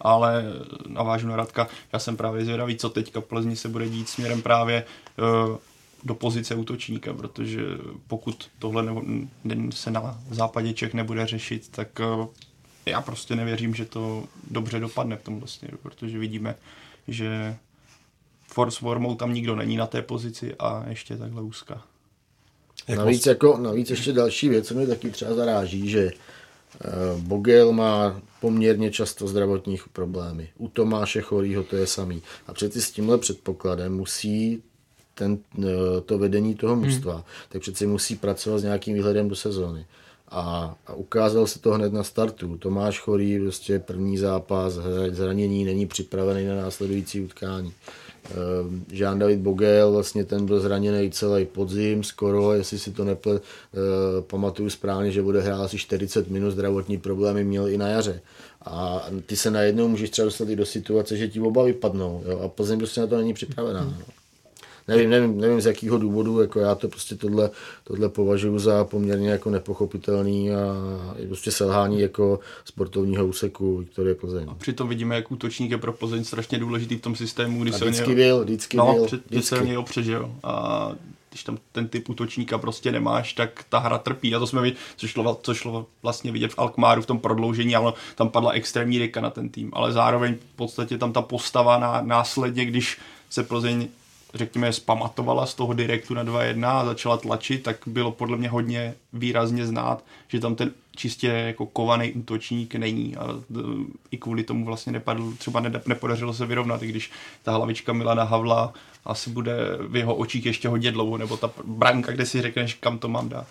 ale 0.00 0.44
navážu 0.86 1.28
na 1.28 1.36
Radka, 1.36 1.68
já 1.92 1.98
jsem 1.98 2.16
právě 2.16 2.44
zvědavý, 2.44 2.76
co 2.76 2.90
teďka 2.90 3.20
Plzni 3.20 3.56
se 3.56 3.68
bude 3.68 3.88
dít 3.88 4.08
směrem 4.08 4.42
právě 4.42 4.84
uh, 5.18 5.56
do 6.04 6.14
pozice 6.14 6.54
útočníka, 6.54 7.14
protože 7.14 7.60
pokud 8.06 8.50
tohle 8.58 8.82
ne, 8.82 8.92
ne, 9.44 9.72
se 9.72 9.90
na 9.90 10.20
západě 10.30 10.72
Čech 10.72 10.94
nebude 10.94 11.26
řešit, 11.26 11.68
tak 11.70 12.00
uh, 12.18 12.26
já 12.86 13.00
prostě 13.00 13.36
nevěřím, 13.36 13.74
že 13.74 13.84
to 13.84 14.24
dobře 14.50 14.80
dopadne 14.80 15.16
v 15.16 15.22
tomhle 15.22 15.48
směru, 15.48 15.78
protože 15.82 16.18
vidíme, 16.18 16.54
že 17.08 17.56
force 18.46 18.78
formou 18.78 19.14
tam 19.14 19.34
nikdo 19.34 19.56
není 19.56 19.76
na 19.76 19.86
té 19.86 20.02
pozici 20.02 20.54
a 20.58 20.84
ještě 20.88 21.16
takhle 21.16 21.42
úzká. 21.42 21.82
Navíc, 22.96 23.26
jako, 23.26 23.58
navíc 23.58 23.90
ještě 23.90 24.12
další 24.12 24.48
věc, 24.48 24.68
co 24.68 24.74
mě 24.74 24.86
taky 24.86 25.10
třeba 25.10 25.34
zaráží, 25.34 25.90
že 25.90 26.10
Eh, 26.10 26.37
Bogel 27.18 27.72
má 27.72 28.20
poměrně 28.40 28.90
často 28.90 29.28
zdravotních 29.28 29.88
problémy. 29.88 30.48
U 30.58 30.68
Tomáše 30.68 31.20
Chorýho 31.20 31.62
to 31.62 31.76
je 31.76 31.86
samý. 31.86 32.22
A 32.46 32.52
přeci 32.52 32.82
s 32.82 32.90
tímhle 32.90 33.18
předpokladem 33.18 33.96
musí 33.96 34.62
ten, 35.14 35.38
eh, 35.58 36.00
to 36.06 36.18
vedení 36.18 36.54
toho 36.54 36.74
hmm. 36.74 36.84
mužstva, 36.84 37.14
hmm. 37.14 37.22
tak 37.48 37.62
přeci 37.62 37.86
musí 37.86 38.16
pracovat 38.16 38.58
s 38.58 38.62
nějakým 38.62 38.94
výhledem 38.94 39.28
do 39.28 39.36
sezóny. 39.36 39.86
A, 40.30 40.74
a 40.86 40.94
ukázal 40.94 41.46
se 41.46 41.58
to 41.58 41.72
hned 41.72 41.92
na 41.92 42.04
startu. 42.04 42.56
Tomáš 42.56 43.00
Chorý, 43.00 43.38
prostě 43.40 43.78
první 43.78 44.18
zápas, 44.18 44.78
zranění, 45.10 45.64
není 45.64 45.86
připravený 45.86 46.46
na 46.46 46.56
následující 46.56 47.20
utkání. 47.20 47.72
Ehm, 48.30 48.84
Jean-David 48.90 49.38
Bogel, 49.38 49.92
vlastně 49.92 50.24
ten 50.24 50.46
byl 50.46 50.60
zraněný 50.60 51.10
celý 51.10 51.44
podzim, 51.46 52.04
skoro, 52.04 52.52
jestli 52.52 52.78
si 52.78 52.90
to 52.90 53.04
neple, 53.04 53.32
uh, 53.32 53.40
pamatuju 54.20 54.70
správně, 54.70 55.10
že 55.10 55.22
bude 55.22 55.40
hrát 55.40 55.60
asi 55.60 55.78
40 55.78 56.28
minut, 56.28 56.50
zdravotní 56.50 56.98
problémy 56.98 57.44
měl 57.44 57.68
i 57.68 57.78
na 57.78 57.88
jaře. 57.88 58.20
A 58.64 59.06
ty 59.26 59.36
se 59.36 59.50
najednou 59.50 59.88
můžeš 59.88 60.10
třeba 60.10 60.26
dostat 60.26 60.48
i 60.48 60.56
do 60.56 60.66
situace, 60.66 61.16
že 61.16 61.28
ti 61.28 61.40
oba 61.40 61.62
vypadnou 61.62 62.22
jo? 62.28 62.38
a 62.38 62.48
Plzeň 62.48 62.78
prostě 62.78 63.00
na 63.00 63.06
to 63.06 63.16
není 63.16 63.34
připravená. 63.34 63.80
Hmm. 63.80 63.94
Nevím, 64.88 65.10
nevím, 65.10 65.40
nevím 65.40 65.60
z 65.60 65.66
jakého 65.66 65.98
důvodu, 65.98 66.40
jako 66.40 66.60
já 66.60 66.74
to 66.74 66.88
prostě 66.88 67.16
tohle, 67.16 67.50
tohle 67.84 68.08
považuji 68.08 68.58
za 68.58 68.84
poměrně 68.84 69.30
jako 69.30 69.50
nepochopitelný 69.50 70.50
a 70.52 70.74
je 71.16 71.26
prostě 71.26 71.50
selhání 71.50 72.00
jako 72.00 72.40
sportovního 72.64 73.26
úseku 73.26 73.78
Viktorie 73.78 74.14
Plzeň. 74.14 74.46
A 74.50 74.54
přitom 74.54 74.88
vidíme, 74.88 75.14
jak 75.14 75.32
útočník 75.32 75.70
je 75.70 75.78
pro 75.78 75.92
Plzeň 75.92 76.24
strašně 76.24 76.58
důležitý 76.58 76.96
v 76.96 77.00
tom 77.00 77.16
systému, 77.16 77.62
kdy 77.62 77.70
a 77.70 77.78
se 77.78 77.84
vždycky 77.84 78.14
byl, 78.14 78.44
vždycky 78.44 78.76
no, 78.76 78.92
byl. 78.92 79.04
Vždycky. 79.04 79.42
se 79.42 79.64
něj 79.64 79.74
jo. 80.04 80.30
A 80.42 80.92
když 81.30 81.44
tam 81.44 81.58
ten 81.72 81.88
typ 81.88 82.08
útočníka 82.08 82.58
prostě 82.58 82.92
nemáš, 82.92 83.32
tak 83.32 83.64
ta 83.68 83.78
hra 83.78 83.98
trpí. 83.98 84.34
A 84.34 84.38
to 84.38 84.46
jsme 84.46 84.62
viděli, 84.62 84.80
co 84.96 85.06
šlo, 85.06 85.40
co 85.42 85.54
šlo 85.54 85.86
vlastně 86.02 86.32
vidět 86.32 86.52
v 86.52 86.58
Alkmaru 86.58 87.02
v 87.02 87.06
tom 87.06 87.18
prodloužení, 87.18 87.76
ale 87.76 87.92
tam 88.14 88.28
padla 88.28 88.50
extrémní 88.50 88.98
rika 88.98 89.20
na 89.20 89.30
ten 89.30 89.48
tým. 89.48 89.70
Ale 89.72 89.92
zároveň 89.92 90.34
v 90.34 90.56
podstatě 90.56 90.98
tam 90.98 91.12
ta 91.12 91.22
postava 91.22 91.78
ná, 91.78 92.02
následně, 92.02 92.64
když 92.64 92.98
se 93.30 93.42
Plzeň 93.42 93.88
řekněme, 94.34 94.72
zpamatovala 94.72 95.46
z 95.46 95.54
toho 95.54 95.72
direktu 95.72 96.14
na 96.14 96.24
2-1 96.24 96.66
a 96.68 96.84
začala 96.84 97.16
tlačit, 97.16 97.62
tak 97.62 97.76
bylo 97.86 98.12
podle 98.12 98.36
mě 98.36 98.48
hodně 98.48 98.94
výrazně 99.12 99.66
znát, 99.66 100.04
že 100.28 100.40
tam 100.40 100.54
ten 100.54 100.72
čistě 100.96 101.26
jako 101.26 101.66
kovaný 101.66 102.12
útočník 102.12 102.74
není 102.74 103.16
a 103.16 103.28
e, 103.30 103.60
i 104.10 104.16
kvůli 104.16 104.44
tomu 104.44 104.64
vlastně 104.64 104.92
nepadl, 104.92 105.32
třeba 105.38 105.62
nepodařilo 105.86 106.34
se 106.34 106.46
vyrovnat, 106.46 106.82
i 106.82 106.86
když 106.86 107.10
ta 107.42 107.52
hlavička 107.52 107.92
Milana 107.92 108.24
Havla 108.24 108.72
asi 109.04 109.30
bude 109.30 109.56
v 109.88 109.96
jeho 109.96 110.14
očích 110.14 110.46
ještě 110.46 110.68
hodně 110.68 110.92
dlouho, 110.92 111.18
nebo 111.18 111.36
ta 111.36 111.50
branka, 111.64 112.12
kde 112.12 112.26
si 112.26 112.42
řekneš, 112.42 112.74
kam 112.74 112.98
to 112.98 113.08
mám 113.08 113.28
dát. 113.28 113.46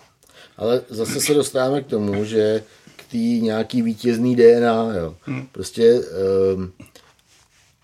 Ale 0.56 0.82
zase 0.88 1.20
se 1.20 1.34
dostáváme 1.34 1.80
k 1.82 1.86
tomu, 1.86 2.24
že 2.24 2.64
k 2.96 3.04
té 3.04 3.16
nějaký 3.16 3.82
vítězný 3.82 4.36
DNA, 4.36 4.94
jo. 4.98 5.14
Hmm. 5.22 5.46
Prostě 5.52 6.00
um, 6.54 6.72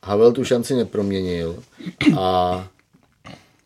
Havel 0.04 0.32
tu 0.32 0.44
šanci 0.44 0.74
neproměnil 0.74 1.62
a 2.18 2.68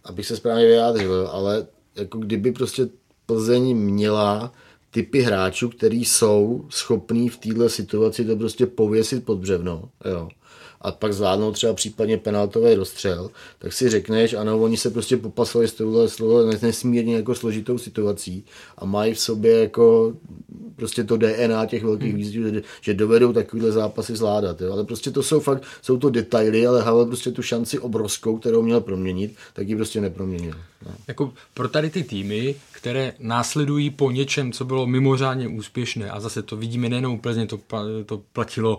abych 0.09 0.27
se 0.27 0.37
správně 0.37 0.67
vyjádřil, 0.67 1.29
ale 1.33 1.67
jako 1.97 2.19
kdyby 2.19 2.53
prostě 2.53 2.89
Plzeň 3.27 3.77
měla 3.77 4.53
typy 4.91 5.21
hráčů, 5.21 5.69
který 5.69 6.05
jsou 6.05 6.67
schopní 6.69 7.29
v 7.29 7.37
této 7.37 7.69
situaci 7.69 8.25
to 8.25 8.37
prostě 8.37 8.67
pověsit 8.67 9.25
pod 9.25 9.39
břevno, 9.39 9.91
jo 10.05 10.29
a 10.81 10.93
pak 10.93 11.13
zvládnou 11.13 11.53
třeba 11.53 11.75
případně 11.75 12.19
penaltový 12.19 12.75
rozstřel, 12.75 13.31
tak 13.59 13.73
si 13.73 13.89
řekneš, 13.89 14.35
ano, 14.35 14.59
oni 14.59 14.77
se 14.77 14.91
prostě 14.91 15.17
popasovali 15.17 15.69
s 15.69 15.73
touhle 15.73 16.09
slovo 16.09 16.51
nesmírně 16.63 17.17
jako 17.17 17.35
složitou 17.35 17.79
situací 17.79 18.45
a 18.79 18.85
mají 18.85 19.15
v 19.15 19.21
sobě 19.21 19.61
jako 19.61 20.15
prostě 20.77 21.05
to 21.05 21.17
DNA 21.17 21.67
těch 21.67 21.85
velkých 21.85 22.09
hmm. 22.09 22.19
výzdů, 22.19 22.43
že 22.81 22.95
dovedou 22.95 23.33
takovýhle 23.33 23.73
zápasy 23.73 24.17
zvládat. 24.17 24.61
Jo. 24.61 24.73
Ale 24.73 24.85
prostě 24.85 25.11
to 25.11 25.23
jsou 25.23 25.41
fakt, 25.41 25.63
jsou 25.83 25.97
to 25.97 26.11
detaily, 26.11 26.67
ale 26.67 26.83
Havel 26.83 27.07
prostě 27.07 27.31
tu 27.31 27.43
šanci 27.43 27.79
obrovskou, 27.79 28.39
kterou 28.39 28.63
měl 28.63 28.81
proměnit, 28.81 29.37
tak 29.53 29.69
ji 29.69 29.77
prostě 29.77 30.01
neproměnil. 30.01 30.55
No. 30.87 30.93
Jako 31.09 31.33
pro 31.55 31.69
tady 31.69 31.91
ty 31.91 32.03
týmy, 32.03 32.55
které 32.73 33.13
následují 33.19 33.91
po 33.91 34.11
něčem, 34.11 34.53
co 34.53 34.65
bylo 34.65 34.87
mimořádně 34.87 35.49
úspěšné, 35.49 36.11
a 36.11 36.21
zase 36.21 36.43
to 36.43 36.57
vidíme 36.57 36.89
nejenom 36.89 37.15
úplně, 37.15 37.47
to, 37.47 37.61
to 38.07 38.23
platilo 38.33 38.79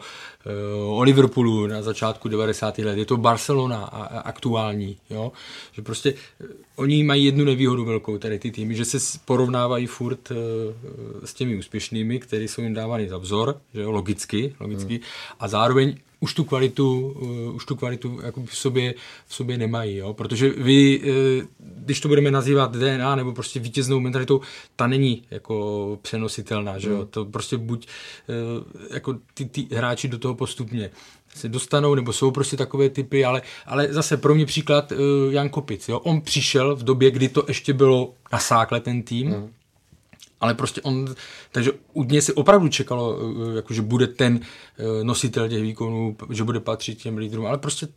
o 0.88 1.04
Liverpoolu 1.04 1.68
na 1.68 1.82
začátku 1.82 2.28
90. 2.30 2.78
let, 2.78 2.98
je 2.98 3.06
to 3.06 3.18
Barcelona 3.18 3.78
a, 3.78 4.04
a 4.04 4.20
aktuální, 4.20 4.98
jo? 5.10 5.32
že 5.72 5.82
prostě 5.82 6.14
uh, 6.14 6.48
oni 6.76 7.04
mají 7.04 7.26
jednu 7.26 7.46
nevýhodu 7.46 7.86
velkou, 7.86 8.18
tady 8.18 8.40
ty 8.40 8.52
týmy, 8.52 8.76
že 8.76 8.86
se 8.86 9.20
porovnávají 9.26 9.86
furt 9.86 10.32
uh, 10.32 10.38
s 11.26 11.34
těmi 11.34 11.58
úspěšnými, 11.58 12.20
které 12.20 12.44
jsou 12.44 12.62
jim 12.62 12.74
dávány 12.74 13.10
za 13.10 13.18
vzor, 13.18 13.62
že 13.74 13.82
jo? 13.82 13.92
logicky, 13.92 14.56
logicky 14.60 14.94
hmm. 14.94 15.04
a 15.40 15.48
zároveň 15.48 15.96
už 16.20 16.34
tu 16.34 16.44
kvalitu, 16.44 17.16
uh, 17.22 17.56
už 17.56 17.66
tu 17.66 17.76
kvalitu 17.76 18.20
jako 18.24 18.44
v 18.46 18.58
sobě, 18.58 18.94
v 19.28 19.36
sobě 19.36 19.58
nemají, 19.58 19.98
jo? 19.98 20.14
protože 20.14 20.50
vy, 20.50 21.00
uh, 21.00 21.48
když 21.60 22.00
to 22.00 22.08
budeme 22.08 22.32
nazývat 22.32 22.76
DNA 22.76 23.16
nebo 23.16 23.34
prostě 23.34 23.60
vítěznou 23.60 24.00
mentalitou, 24.00 24.42
ta 24.76 24.88
není 24.88 25.24
jako 25.32 26.00
přenositelná, 26.02 26.80
že 26.80 26.90
jo? 26.90 26.98
Hmm. 26.98 27.08
to 27.08 27.26
prostě 27.26 27.58
buď 27.58 27.88
uh, 28.28 28.94
jako 28.94 29.16
ty, 29.34 29.46
ty 29.46 29.68
hráči 29.76 30.08
do 30.08 30.18
toho 30.18 30.36
postupně 30.36 30.90
se 31.36 31.50
dostanou, 31.50 31.96
nebo 31.96 32.14
jsou 32.14 32.32
prostě 32.32 32.58
takové 32.58 32.90
typy, 32.90 33.26
ale, 33.26 33.42
ale 33.66 33.94
zase 33.94 34.18
pro 34.18 34.36
mě 34.36 34.46
příklad 34.46 34.92
uh, 34.92 34.98
Jan 35.34 35.50
Kopic, 35.50 35.90
jo? 35.90 36.00
on 36.00 36.22
přišel 36.22 36.76
v 36.76 36.84
době, 36.84 37.12
kdy 37.12 37.30
to 37.30 37.44
ještě 37.48 37.74
bylo 37.74 38.14
na 38.32 38.40
sákle 38.40 38.80
ten 38.80 39.04
tým, 39.04 39.32
hmm 39.32 39.50
ale 40.42 40.54
prostě 40.54 40.82
on, 40.82 41.16
takže 41.52 41.72
u 41.94 42.04
něj 42.04 42.22
se 42.22 42.34
opravdu 42.34 42.68
čekalo, 42.68 43.18
eh, 43.20 43.56
jako, 43.56 43.74
že 43.74 43.82
bude 43.82 44.08
ten 44.08 44.40
eh, 44.40 45.04
nositel 45.04 45.50
těch 45.50 45.62
výkonů, 45.62 46.16
že 46.30 46.44
bude 46.44 46.60
patřit 46.60 47.02
těm 47.02 47.18
lídrům, 47.18 47.46
ale 47.46 47.58
prostě 47.58 47.88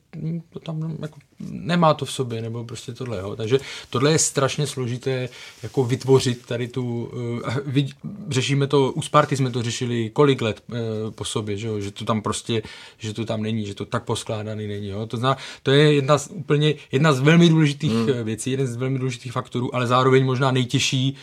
to 0.50 0.58
tam 0.60 0.96
jako, 1.02 1.18
nemá 1.40 1.94
to 1.94 2.04
v 2.04 2.12
sobě, 2.12 2.42
nebo 2.42 2.64
prostě 2.64 2.92
tohle, 2.92 3.18
jo. 3.18 3.36
takže 3.36 3.58
tohle 3.90 4.12
je 4.12 4.18
strašně 4.18 4.66
složité 4.66 5.28
jako 5.62 5.84
vytvořit 5.84 6.46
tady 6.46 6.68
tu, 6.68 7.04
uh, 7.04 7.82
řešíme 8.28 8.66
to, 8.66 8.92
u 8.92 9.02
Sparty 9.02 9.36
jsme 9.36 9.50
to 9.50 9.62
řešili 9.62 10.10
kolik 10.10 10.42
let 10.42 10.62
po 11.10 11.24
sobě, 11.24 11.56
že, 11.56 11.68
jo? 11.68 11.80
že 11.80 11.90
to 11.90 12.04
tam 12.04 12.22
prostě, 12.22 12.62
že 12.98 13.14
to 13.14 13.24
tam 13.24 13.42
není, 13.42 13.66
že 13.66 13.74
to 13.74 13.84
tak 13.84 14.04
poskládaný 14.04 14.66
není, 14.66 14.88
jo. 14.88 15.06
to 15.06 15.16
zná, 15.16 15.36
to 15.62 15.70
je 15.70 15.94
jedna 15.94 16.18
z 16.18 16.30
úplně, 16.30 16.74
jedna 16.92 17.12
z 17.12 17.20
velmi 17.20 17.48
důležitých 17.48 17.92
hmm. 17.92 18.24
věcí, 18.24 18.50
jeden 18.50 18.66
z 18.66 18.76
velmi 18.76 18.98
důležitých 18.98 19.32
faktorů, 19.32 19.74
ale 19.74 19.86
zároveň 19.86 20.24
možná 20.24 20.50
nejtěžší, 20.50 21.16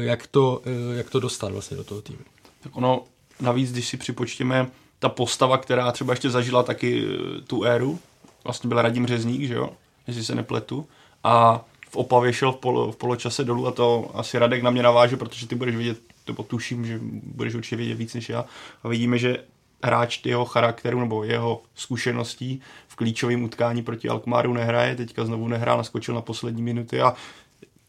jak 0.00 0.26
to 0.26 0.51
Eh, 0.64 0.96
jak 0.96 1.10
to 1.10 1.20
dostat 1.20 1.52
vlastně 1.52 1.76
do 1.76 1.84
toho 1.84 2.02
týmu. 2.02 2.18
Tak 2.60 2.76
ono, 2.76 3.04
navíc, 3.40 3.72
když 3.72 3.88
si 3.88 3.96
připočteme 3.96 4.70
ta 4.98 5.08
postava, 5.08 5.58
která 5.58 5.92
třeba 5.92 6.12
ještě 6.12 6.30
zažila 6.30 6.62
taky 6.62 7.04
eh, 7.04 7.40
tu 7.40 7.64
éru, 7.64 7.98
vlastně 8.44 8.68
byl 8.68 8.82
Radim 8.82 9.06
Řezník, 9.06 9.42
že 9.48 9.54
jo, 9.54 9.70
jestli 10.06 10.24
se 10.24 10.34
nepletu, 10.34 10.86
a 11.24 11.64
v 11.90 11.96
Opavě 11.96 12.32
šel 12.32 12.52
v, 12.52 12.56
polo, 12.56 12.92
v 12.92 12.96
poločase 12.96 13.44
dolů 13.44 13.66
a 13.66 13.70
to 13.70 14.10
asi 14.14 14.38
Radek 14.38 14.62
na 14.62 14.70
mě 14.70 14.82
naváže, 14.82 15.16
protože 15.16 15.46
ty 15.46 15.54
budeš 15.54 15.76
vidět, 15.76 15.98
to 16.24 16.34
potuším, 16.34 16.86
že 16.86 17.00
budeš 17.22 17.54
určitě 17.54 17.76
vědět 17.76 17.94
víc 17.94 18.14
než 18.14 18.28
já. 18.28 18.44
A 18.82 18.88
vidíme, 18.88 19.18
že 19.18 19.44
hráč 19.84 20.20
jeho 20.24 20.44
charakteru 20.44 21.00
nebo 21.00 21.24
jeho 21.24 21.62
zkušeností 21.74 22.60
v 22.88 22.96
klíčovém 22.96 23.42
utkání 23.44 23.82
proti 23.82 24.08
Alkmaru 24.08 24.52
nehraje, 24.52 24.96
teďka 24.96 25.24
znovu 25.24 25.48
nehrál, 25.48 25.76
naskočil 25.76 26.14
na 26.14 26.20
poslední 26.20 26.62
minuty 26.62 27.00
a 27.00 27.14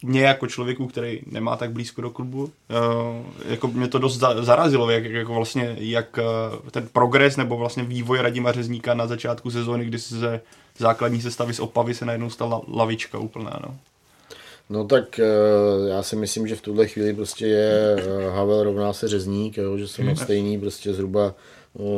mě 0.04 0.22
jako 0.22 0.48
člověku, 0.48 0.88
který 0.88 1.22
nemá 1.32 1.58
tak 1.58 1.72
blízko 1.72 2.02
do 2.02 2.10
klubu, 2.10 2.44
uh, 2.44 2.50
jako 3.50 3.68
mě 3.68 3.88
to 3.88 4.00
dost 4.00 4.18
zarazilo, 4.40 4.90
jak, 4.90 5.06
jako 5.06 5.34
vlastně, 5.34 5.76
jak 5.80 6.20
uh, 6.64 6.70
ten 6.70 6.88
progres 6.94 7.38
nebo 7.38 7.58
vlastně 7.58 7.84
vývoj 7.84 8.22
Radima 8.22 8.52
Řezníka 8.52 8.94
na 8.94 9.08
začátku 9.08 9.52
sezóny, 9.52 9.86
kdy 9.86 10.00
se 10.00 10.42
základní 10.78 11.22
sestavy 11.22 11.54
z 11.54 11.60
Opavy 11.60 11.94
se 11.94 12.06
najednou 12.06 12.30
stala 12.30 12.62
lavička 12.74 13.18
úplná. 13.18 13.60
No. 13.64 13.76
No 14.70 14.86
tak 14.86 15.20
uh, 15.20 15.88
já 15.88 16.04
si 16.04 16.16
myslím, 16.16 16.48
že 16.48 16.56
v 16.56 16.62
tuhle 16.62 16.88
chvíli 16.88 17.14
prostě 17.14 17.46
je 17.46 17.96
Havel 18.30 18.64
rovná 18.64 18.94
se 18.94 19.08
Řezník, 19.08 19.58
jo, 19.58 19.78
že 19.78 19.88
jsou 19.88 20.04
na 20.04 20.16
stejný 20.16 20.60
prostě 20.60 20.94
zhruba 20.94 21.34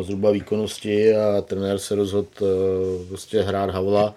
zhruba 0.02 0.32
výkonnosti 0.32 1.16
a 1.16 1.42
trenér 1.42 1.78
se 1.78 1.96
rozhodl 1.96 2.28
prostě 3.08 3.42
hrát 3.42 3.70
Havla 3.70 4.16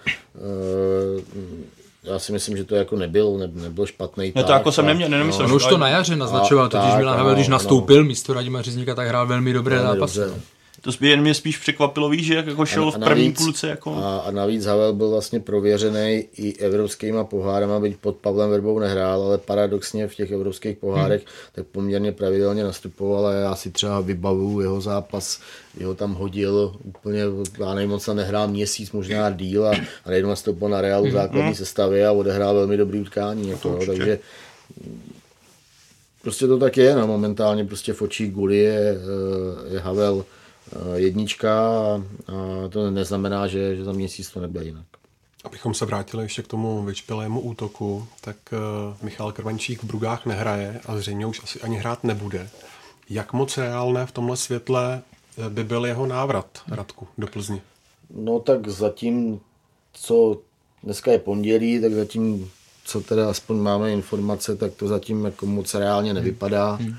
já 2.13 2.19
si 2.19 2.33
myslím, 2.33 2.57
že 2.57 2.65
to 2.65 2.75
jako 2.75 2.97
nebyl, 2.97 3.39
ne, 3.39 3.49
nebyl 3.53 3.87
špatný. 3.87 4.33
Ne, 4.35 4.45
to 4.45 4.53
jako 4.53 4.73
jsem 4.73 4.87
neměl, 4.87 5.09
nemyslel. 5.09 5.49
No, 5.49 5.55
už 5.55 5.67
to 5.67 5.79
na 5.79 5.89
jaře 5.89 6.17
naznačoval, 6.17 6.69
totiž 6.69 6.95
Milan 6.97 7.17
Havel, 7.17 7.35
když 7.35 7.49
nastoupil 7.49 7.99
no. 7.99 8.05
místo 8.05 8.35
Radima 8.35 8.63
Řezníka, 8.63 8.95
tak 8.95 9.09
hrál 9.09 9.27
velmi 9.27 9.53
dobré 9.53 9.79
zápasy. 9.79 10.19
Dobře. 10.19 10.58
To 10.81 10.91
jen 11.01 11.21
mě 11.21 11.35
spíš 11.35 11.59
překvapilo, 11.59 12.09
víš, 12.09 12.27
že 12.27 12.35
jako 12.35 12.67
šel 12.67 12.85
a, 12.85 12.89
a 12.89 12.91
v 12.91 12.93
první 12.95 13.25
navíc, 13.25 13.39
půlce. 13.39 13.69
Jako... 13.69 13.97
A, 13.97 14.19
a, 14.19 14.31
navíc 14.31 14.67
Havel 14.67 14.93
byl 14.93 15.11
vlastně 15.11 15.41
prověřený 15.41 16.25
i 16.37 16.59
evropskýma 16.59 17.25
pohárama, 17.25 17.81
byť 17.81 17.97
pod 17.97 18.17
Pavlem 18.17 18.51
Verbou 18.51 18.79
nehrál, 18.79 19.23
ale 19.23 19.39
paradoxně 19.39 20.09
v 20.09 20.15
těch 20.15 20.31
evropských 20.31 20.77
pohárech 20.77 21.21
hmm. 21.21 21.31
tak 21.53 21.67
poměrně 21.67 22.13
pravidelně 22.13 22.65
nastupoval 22.65 23.27
a 23.27 23.33
já 23.33 23.55
si 23.55 23.71
třeba 23.71 24.01
vybavu 24.01 24.61
jeho 24.61 24.81
zápas, 24.81 25.41
jeho 25.79 25.95
tam 25.95 26.15
hodil 26.15 26.77
úplně, 26.85 27.23
já 27.61 27.75
nevím, 27.75 27.91
moc 27.91 28.07
nehrál 28.07 28.49
měsíc, 28.49 28.93
možná 28.93 29.31
díl 29.31 29.67
a, 29.67 29.71
a 30.05 30.09
najednou 30.09 30.31
nastoupil 30.31 30.69
na 30.69 30.81
Realu 30.81 31.05
hmm. 31.05 31.15
základní 31.15 31.43
hmm. 31.43 31.55
sestavě 31.55 32.07
a 32.07 32.13
odehrál 32.13 32.55
velmi 32.55 32.77
dobrý 32.77 33.01
utkání. 33.01 33.49
Jako, 33.51 33.69
jo, 33.69 33.87
takže 33.87 34.19
prostě 36.23 36.47
to 36.47 36.59
tak 36.59 36.77
je, 36.77 36.97
no, 36.97 37.07
momentálně 37.07 37.65
prostě 37.65 37.93
v 37.93 38.03
očích 38.03 38.33
Guli 38.33 38.57
je, 38.57 38.97
eh, 38.97 39.75
je 39.75 39.81
Havel 39.81 40.25
jednička 40.95 41.53
a 42.27 42.69
to 42.69 42.91
neznamená, 42.91 43.47
že, 43.47 43.77
že 43.77 43.85
za 43.85 43.93
měsíc 43.93 44.31
to 44.31 44.41
nebude 44.41 44.65
jinak. 44.65 44.87
Abychom 45.45 45.75
se 45.75 45.87
vrátili 45.87 46.25
ještě 46.25 46.43
k 46.43 46.47
tomu 46.47 46.83
vyčpilému 46.83 47.41
útoku, 47.41 48.07
tak 48.21 48.37
uh, 48.53 48.59
Michal 49.03 49.33
Krvančík 49.33 49.83
v 49.83 49.87
Brugách 49.87 50.27
nehraje 50.27 50.81
a 50.87 50.97
zřejmě 50.97 51.27
už 51.27 51.43
asi 51.45 51.61
ani 51.61 51.77
hrát 51.77 52.05
nebude. 52.05 52.49
Jak 53.11 53.33
moc 53.33 53.59
reálné 53.59 54.07
v 54.07 54.13
tomhle 54.13 54.37
světle 54.37 55.03
eh, 55.39 55.51
by 55.51 55.65
byl 55.65 55.87
jeho 55.87 56.07
návrat, 56.07 56.47
Radku, 56.69 57.09
do 57.19 57.27
Plzně? 57.27 57.61
No 58.15 58.41
tak 58.41 58.69
zatím, 58.69 59.41
co 59.93 60.41
dneska 60.85 61.13
je 61.13 61.19
pondělí, 61.19 61.81
tak 61.81 61.93
zatím, 61.93 62.51
co 62.85 63.01
teda 63.01 63.31
aspoň 63.31 63.57
máme 63.57 63.93
informace, 63.93 64.57
tak 64.57 64.75
to 64.75 64.89
zatím 64.89 65.25
jako 65.25 65.47
moc 65.47 65.75
reálně 65.75 66.15
nevypadá. 66.15 66.73
Hmm. 66.73 66.97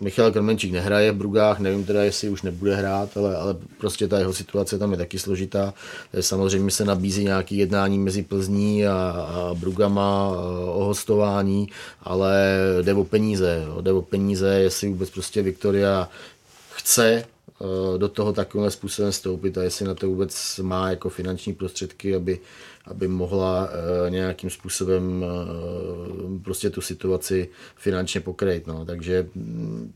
Michal 0.00 0.32
Krmenčík 0.32 0.72
nehraje 0.72 1.12
v 1.12 1.16
Brugách, 1.16 1.58
nevím 1.58 1.84
teda, 1.84 2.04
jestli 2.04 2.28
už 2.28 2.42
nebude 2.42 2.74
hrát, 2.76 3.16
ale, 3.16 3.36
ale 3.36 3.56
prostě 3.78 4.08
ta 4.08 4.18
jeho 4.18 4.32
situace 4.32 4.78
tam 4.78 4.92
je 4.92 4.98
taky 4.98 5.18
složitá. 5.18 5.74
Samozřejmě 6.20 6.70
se 6.70 6.84
nabízí 6.84 7.24
nějaké 7.24 7.54
jednání 7.54 7.98
mezi 7.98 8.22
Plzní 8.22 8.86
a, 8.86 8.92
a 8.94 9.54
Brugama 9.54 10.28
o 10.66 10.84
hostování, 10.84 11.68
ale 12.02 12.58
jde 12.82 12.94
o 12.94 13.04
peníze. 13.04 13.64
Jo. 13.66 13.82
Jde 13.82 13.92
o 13.92 14.02
peníze, 14.02 14.48
jestli 14.48 14.88
vůbec 14.88 15.10
prostě 15.10 15.42
Viktoria 15.42 16.08
chce 16.70 17.12
eh, 17.14 17.98
do 17.98 18.08
toho 18.08 18.32
takovým 18.32 18.70
způsobem 18.70 19.12
stoupit 19.12 19.58
a 19.58 19.62
jestli 19.62 19.84
na 19.84 19.94
to 19.94 20.08
vůbec 20.08 20.60
má 20.62 20.90
jako 20.90 21.08
finanční 21.08 21.54
prostředky, 21.54 22.14
aby, 22.14 22.38
aby 22.90 23.08
mohla 23.08 23.68
uh, 23.68 24.10
nějakým 24.10 24.50
způsobem 24.50 25.22
uh, 25.22 26.42
prostě 26.42 26.70
tu 26.70 26.80
situaci 26.80 27.48
finančně 27.76 28.20
pokrýt. 28.20 28.66
No. 28.66 28.84
Takže 28.84 29.28
mm, 29.34 29.92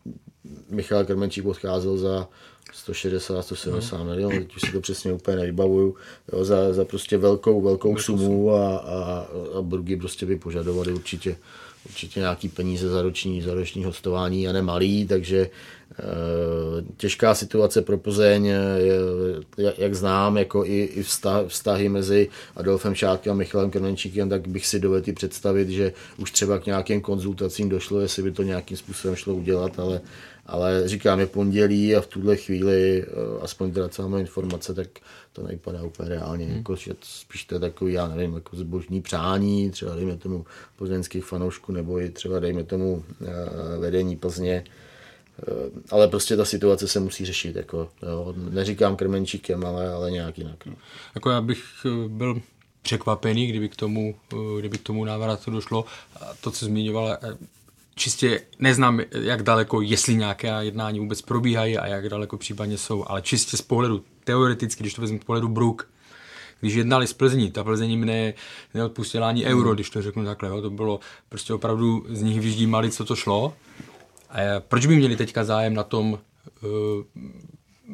Michal 0.70 1.04
Krmenčík 1.04 1.46
odcházel 1.46 1.96
za 1.96 2.28
160, 2.72 3.42
170 3.42 3.96
hmm. 3.96 4.06
milionů, 4.06 4.38
teď 4.38 4.56
už 4.56 4.60
si 4.60 4.72
to 4.72 4.80
přesně 4.80 5.12
úplně 5.12 5.36
nevybavuju, 5.36 5.96
jo, 6.32 6.44
za, 6.44 6.72
za 6.72 6.84
prostě 6.84 7.18
velkou, 7.18 7.60
velkou 7.60 7.96
sumu 7.96 8.50
a, 8.50 8.76
a, 8.76 9.26
a 9.58 9.62
Brugy 9.62 9.96
prostě 9.96 10.26
by 10.26 10.36
požadovali 10.36 10.92
určitě, 10.92 11.36
určitě 11.84 12.20
nějaký 12.20 12.48
peníze 12.48 12.88
za 12.88 13.02
roční, 13.02 13.42
za 13.42 13.54
roční 13.54 13.84
hostování 13.84 14.48
a 14.48 14.52
nemalý, 14.52 15.06
takže 15.06 15.50
těžká 16.96 17.34
situace 17.34 17.82
pro 17.82 17.98
Plzeň, 17.98 18.46
je, 18.46 18.56
jak, 19.78 19.94
znám, 19.94 20.38
jako 20.38 20.64
i, 20.64 20.82
i 20.82 21.02
vztah, 21.02 21.46
vztahy 21.46 21.88
mezi 21.88 22.28
Adolfem 22.56 22.94
Šátkem 22.94 23.32
a 23.32 23.36
Michalem 23.36 23.70
Krmenčíkem, 23.70 24.28
tak 24.28 24.48
bych 24.48 24.66
si 24.66 24.80
dovedl 24.80 25.12
představit, 25.12 25.68
že 25.68 25.92
už 26.18 26.30
třeba 26.30 26.58
k 26.58 26.66
nějakým 26.66 27.00
konzultacím 27.00 27.68
došlo, 27.68 28.00
jestli 28.00 28.22
by 28.22 28.32
to 28.32 28.42
nějakým 28.42 28.76
způsobem 28.76 29.16
šlo 29.16 29.34
udělat, 29.34 29.78
ale 29.78 30.00
ale 30.46 30.88
říkám, 30.88 31.20
je 31.20 31.26
pondělí 31.26 31.96
a 31.96 32.00
v 32.00 32.06
tuhle 32.06 32.36
chvíli, 32.36 33.02
eh, 33.02 33.06
aspoň 33.40 33.72
teda 33.72 33.88
co 33.88 34.02
máme 34.02 34.20
informace, 34.20 34.74
tak 34.74 34.88
to 35.32 35.42
nevypadá 35.42 35.82
úplně 35.82 36.08
reálně. 36.08 36.46
Hmm. 36.46 36.56
Jako, 36.56 36.76
že 36.76 36.94
spíš 37.02 37.44
to 37.44 37.54
je 37.54 37.60
takový, 37.60 37.92
já 37.92 38.08
nevím, 38.08 38.34
jako 38.34 38.56
zbožní 38.56 39.02
přání, 39.02 39.70
třeba 39.70 39.94
dejme 39.94 40.16
tomu 40.16 40.44
plzeňských 40.76 41.24
fanoušků, 41.24 41.72
nebo 41.72 42.00
i 42.00 42.10
třeba 42.10 42.40
dejme 42.40 42.64
tomu 42.64 43.04
vedení 43.78 44.16
Plzně. 44.16 44.64
Uh, 45.48 45.80
ale 45.90 46.08
prostě 46.08 46.36
ta 46.36 46.44
situace 46.44 46.88
se 46.88 47.00
musí 47.00 47.24
řešit. 47.24 47.56
Jako, 47.56 47.88
jo. 48.02 48.34
Neříkám 48.36 48.96
krmenčíkem, 48.96 49.64
ale, 49.64 49.92
ale 49.92 50.10
nějak 50.10 50.38
jinak. 50.38 50.66
No. 50.66 50.74
Jako 51.14 51.30
já 51.30 51.40
bych 51.40 51.64
byl 52.08 52.40
překvapený, 52.82 53.46
kdyby 53.46 53.68
k 53.68 53.76
tomu, 53.76 54.14
kdyby 54.58 54.78
k 54.78 54.82
tomu 54.82 55.04
návratu 55.04 55.50
došlo. 55.50 55.84
A 56.20 56.26
to, 56.40 56.50
co 56.50 56.64
zmiňovala, 56.64 57.18
čistě 57.94 58.40
neznám, 58.58 59.00
jak 59.10 59.42
daleko, 59.42 59.80
jestli 59.80 60.14
nějaké 60.14 60.48
jednání 60.60 61.00
vůbec 61.00 61.22
probíhají 61.22 61.78
a 61.78 61.86
jak 61.86 62.08
daleko 62.08 62.38
případně 62.38 62.78
jsou, 62.78 63.04
ale 63.06 63.22
čistě 63.22 63.56
z 63.56 63.62
pohledu 63.62 64.04
teoreticky, 64.24 64.82
když 64.82 64.94
to 64.94 65.02
vezmu 65.02 65.18
z 65.18 65.24
pohledu 65.24 65.48
Brook, 65.48 65.88
když 66.60 66.74
jednali 66.74 67.06
z 67.06 67.12
Plzní, 67.12 67.50
ta 67.50 67.64
Plzeň 67.64 67.90
jim 67.90 68.04
ne, 68.04 68.34
neodpustila 68.74 69.28
ani 69.28 69.44
euro, 69.44 69.68
hmm. 69.68 69.74
když 69.74 69.90
to 69.90 70.02
řeknu 70.02 70.24
takhle, 70.24 70.48
jo, 70.48 70.62
to 70.62 70.70
bylo 70.70 71.00
prostě 71.28 71.54
opravdu 71.54 72.06
z 72.08 72.22
nich 72.22 72.40
vyždímali, 72.40 72.90
co 72.90 73.04
to 73.04 73.16
šlo. 73.16 73.54
Proč 74.68 74.86
by 74.86 74.96
měli 74.96 75.16
teďka 75.16 75.44
zájem 75.44 75.74
na 75.74 75.82
tom 75.82 76.12
uh, 76.12 76.68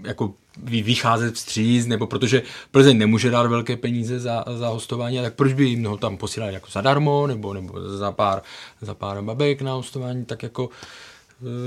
jako 0.07 0.35
vycházet 0.63 1.35
vstříc, 1.35 1.87
nebo 1.87 2.07
protože 2.07 2.43
Plzeň 2.71 2.99
nemůže 2.99 3.31
dát 3.31 3.47
velké 3.47 3.77
peníze 3.77 4.21
za, 4.21 4.45
za 4.57 4.69
hostování, 4.69 5.19
tak 5.19 5.35
proč 5.35 5.53
by 5.53 5.65
jim 5.65 5.85
ho 5.85 5.97
tam 5.97 6.17
posílali 6.17 6.55
jako 6.55 6.71
zadarmo, 6.71 7.27
nebo, 7.27 7.55
nebo 7.55 7.89
za 7.89 8.13
pár, 8.13 8.43
za 8.81 8.95
pár 8.95 9.23
babek 9.23 9.63
na 9.63 9.73
hostování, 9.73 10.25
tak 10.25 10.43
jako 10.43 10.71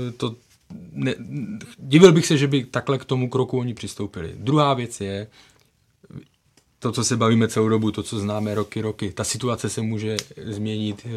e, 0.08 0.12
to 0.12 0.34
ne, 0.92 1.14
divil 1.78 2.12
bych 2.12 2.26
se, 2.26 2.36
že 2.36 2.46
by 2.46 2.64
takhle 2.64 2.98
k 2.98 3.04
tomu 3.04 3.28
kroku 3.28 3.58
oni 3.58 3.74
přistoupili. 3.74 4.32
Druhá 4.36 4.74
věc 4.74 5.00
je, 5.00 5.26
to, 6.82 6.92
co 6.92 7.04
se 7.04 7.16
bavíme 7.16 7.48
celou 7.48 7.68
dobu, 7.68 7.90
to, 7.90 8.02
co 8.02 8.18
známe 8.18 8.54
roky, 8.54 8.80
roky, 8.80 9.12
ta 9.12 9.24
situace 9.24 9.68
se 9.68 9.82
může 9.82 10.16
změnit 10.44 11.06
e, 11.06 11.08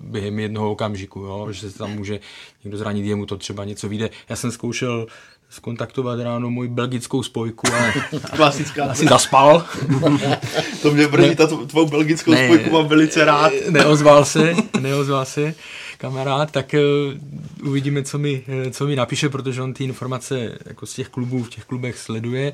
během 0.00 0.38
jednoho 0.38 0.70
okamžiku, 0.70 1.20
jo? 1.20 1.48
že 1.50 1.70
se 1.70 1.78
tam 1.78 1.90
může 1.90 2.20
někdo 2.64 2.78
zranit, 2.78 3.04
jemu 3.04 3.26
to 3.26 3.36
třeba 3.36 3.64
něco 3.64 3.88
vyjde. 3.88 4.10
Já 4.28 4.36
jsem 4.36 4.50
zkoušel 4.50 5.06
skontaktovat 5.50 6.20
ráno 6.20 6.50
moji 6.50 6.68
belgickou 6.68 7.22
spojku, 7.22 7.66
ale 7.72 7.92
Klasická. 8.36 8.84
asi 8.84 9.06
zaspal. 9.06 9.64
to 10.82 10.90
mě 10.90 11.08
brní, 11.08 11.36
ta 11.36 11.46
tvou 11.46 11.86
belgickou 11.86 12.30
ne, 12.30 12.44
spojku 12.44 12.70
mám 12.70 12.88
velice 12.88 13.24
rád. 13.24 13.52
Neozval 13.70 14.24
se, 14.24 14.54
neozval 14.80 15.24
se 15.24 15.54
kamarád, 15.98 16.50
tak 16.50 16.74
uh, 17.62 17.68
uvidíme, 17.68 18.02
co 18.02 18.18
mi, 18.18 18.42
eh, 18.48 18.70
co 18.70 18.86
mi 18.86 18.96
napíše, 18.96 19.28
protože 19.28 19.62
on 19.62 19.74
ty 19.74 19.84
informace 19.84 20.58
jako 20.66 20.86
z 20.86 20.94
těch 20.94 21.08
klubů 21.08 21.42
v 21.42 21.50
těch 21.50 21.64
klubech 21.64 21.98
sleduje, 21.98 22.52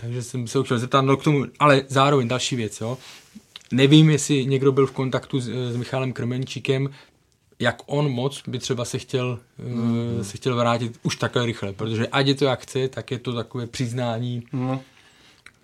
takže 0.00 0.22
jsem 0.22 0.46
se 0.46 0.58
chtěl 0.64 0.78
zeptat 0.78 1.00
no 1.00 1.16
k 1.16 1.24
tomu, 1.24 1.44
ale 1.58 1.82
zároveň 1.88 2.28
další 2.28 2.56
věc, 2.56 2.80
jo. 2.80 2.98
Nevím, 3.72 4.10
jestli 4.10 4.46
někdo 4.46 4.72
byl 4.72 4.86
v 4.86 4.92
kontaktu 4.92 5.40
s, 5.40 5.48
s 5.48 5.76
Michalem 5.76 6.12
Krmenčíkem, 6.12 6.90
jak 7.58 7.82
on 7.86 8.08
moc 8.08 8.42
by 8.46 8.58
třeba 8.58 8.84
se 8.84 8.98
chtěl, 8.98 9.38
mm. 9.58 10.24
se 10.24 10.36
chtěl 10.36 10.56
vrátit 10.56 10.98
už 11.02 11.16
takhle 11.16 11.46
rychle, 11.46 11.72
protože 11.72 12.08
ať 12.08 12.26
je 12.26 12.34
to 12.34 12.44
jak 12.44 12.60
chce, 12.60 12.88
tak 12.88 13.10
je 13.10 13.18
to 13.18 13.32
takové 13.32 13.66
přiznání 13.66 14.42
mm. 14.52 14.78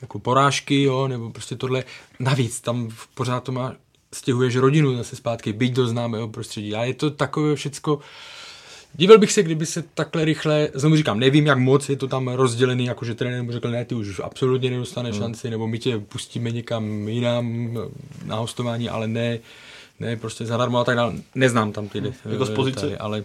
jako 0.00 0.18
porážky, 0.18 0.82
jo, 0.82 1.08
nebo 1.08 1.30
prostě 1.30 1.56
tohle. 1.56 1.84
Navíc 2.20 2.60
tam 2.60 2.90
pořád 3.14 3.44
to 3.44 3.52
má, 3.52 3.74
stěhuješ 4.14 4.56
rodinu 4.56 4.96
zase 4.96 5.16
zpátky, 5.16 5.52
byť 5.52 5.72
do 5.72 5.86
známého 5.86 6.28
prostředí. 6.28 6.74
A 6.74 6.84
je 6.84 6.94
to 6.94 7.10
takové 7.10 7.54
všecko, 7.54 8.00
Divil 8.96 9.18
bych 9.18 9.32
se, 9.32 9.42
kdyby 9.42 9.66
se 9.66 9.84
takhle 9.94 10.24
rychle, 10.24 10.68
znovu 10.74 10.96
říkám, 10.96 11.18
nevím, 11.18 11.46
jak 11.46 11.58
moc 11.58 11.88
je 11.88 11.96
to 11.96 12.08
tam 12.08 12.28
rozdělený, 12.28 12.84
jakože 12.84 13.14
trenér 13.14 13.42
mu 13.42 13.52
řekl, 13.52 13.70
ne, 13.70 13.84
ty 13.84 13.94
už 13.94 14.20
absolutně 14.24 14.70
nedostane 14.70 15.10
mm. 15.10 15.18
šanci, 15.18 15.50
nebo 15.50 15.66
my 15.66 15.78
tě 15.78 15.98
pustíme 15.98 16.50
někam 16.50 17.08
jinam 17.08 17.78
na 18.24 18.36
hostování, 18.36 18.88
ale 18.88 19.08
ne, 19.08 19.38
ne, 20.00 20.16
prostě 20.16 20.46
zadarmo 20.46 20.78
a 20.78 20.84
tak 20.84 20.96
dále. 20.96 21.14
Neznám 21.34 21.72
tam 21.72 21.88
ty 21.88 22.02
jako 22.30 22.44
z 22.46 22.50
pozice? 22.50 22.80
Tady, 22.80 22.96
ale 22.96 23.24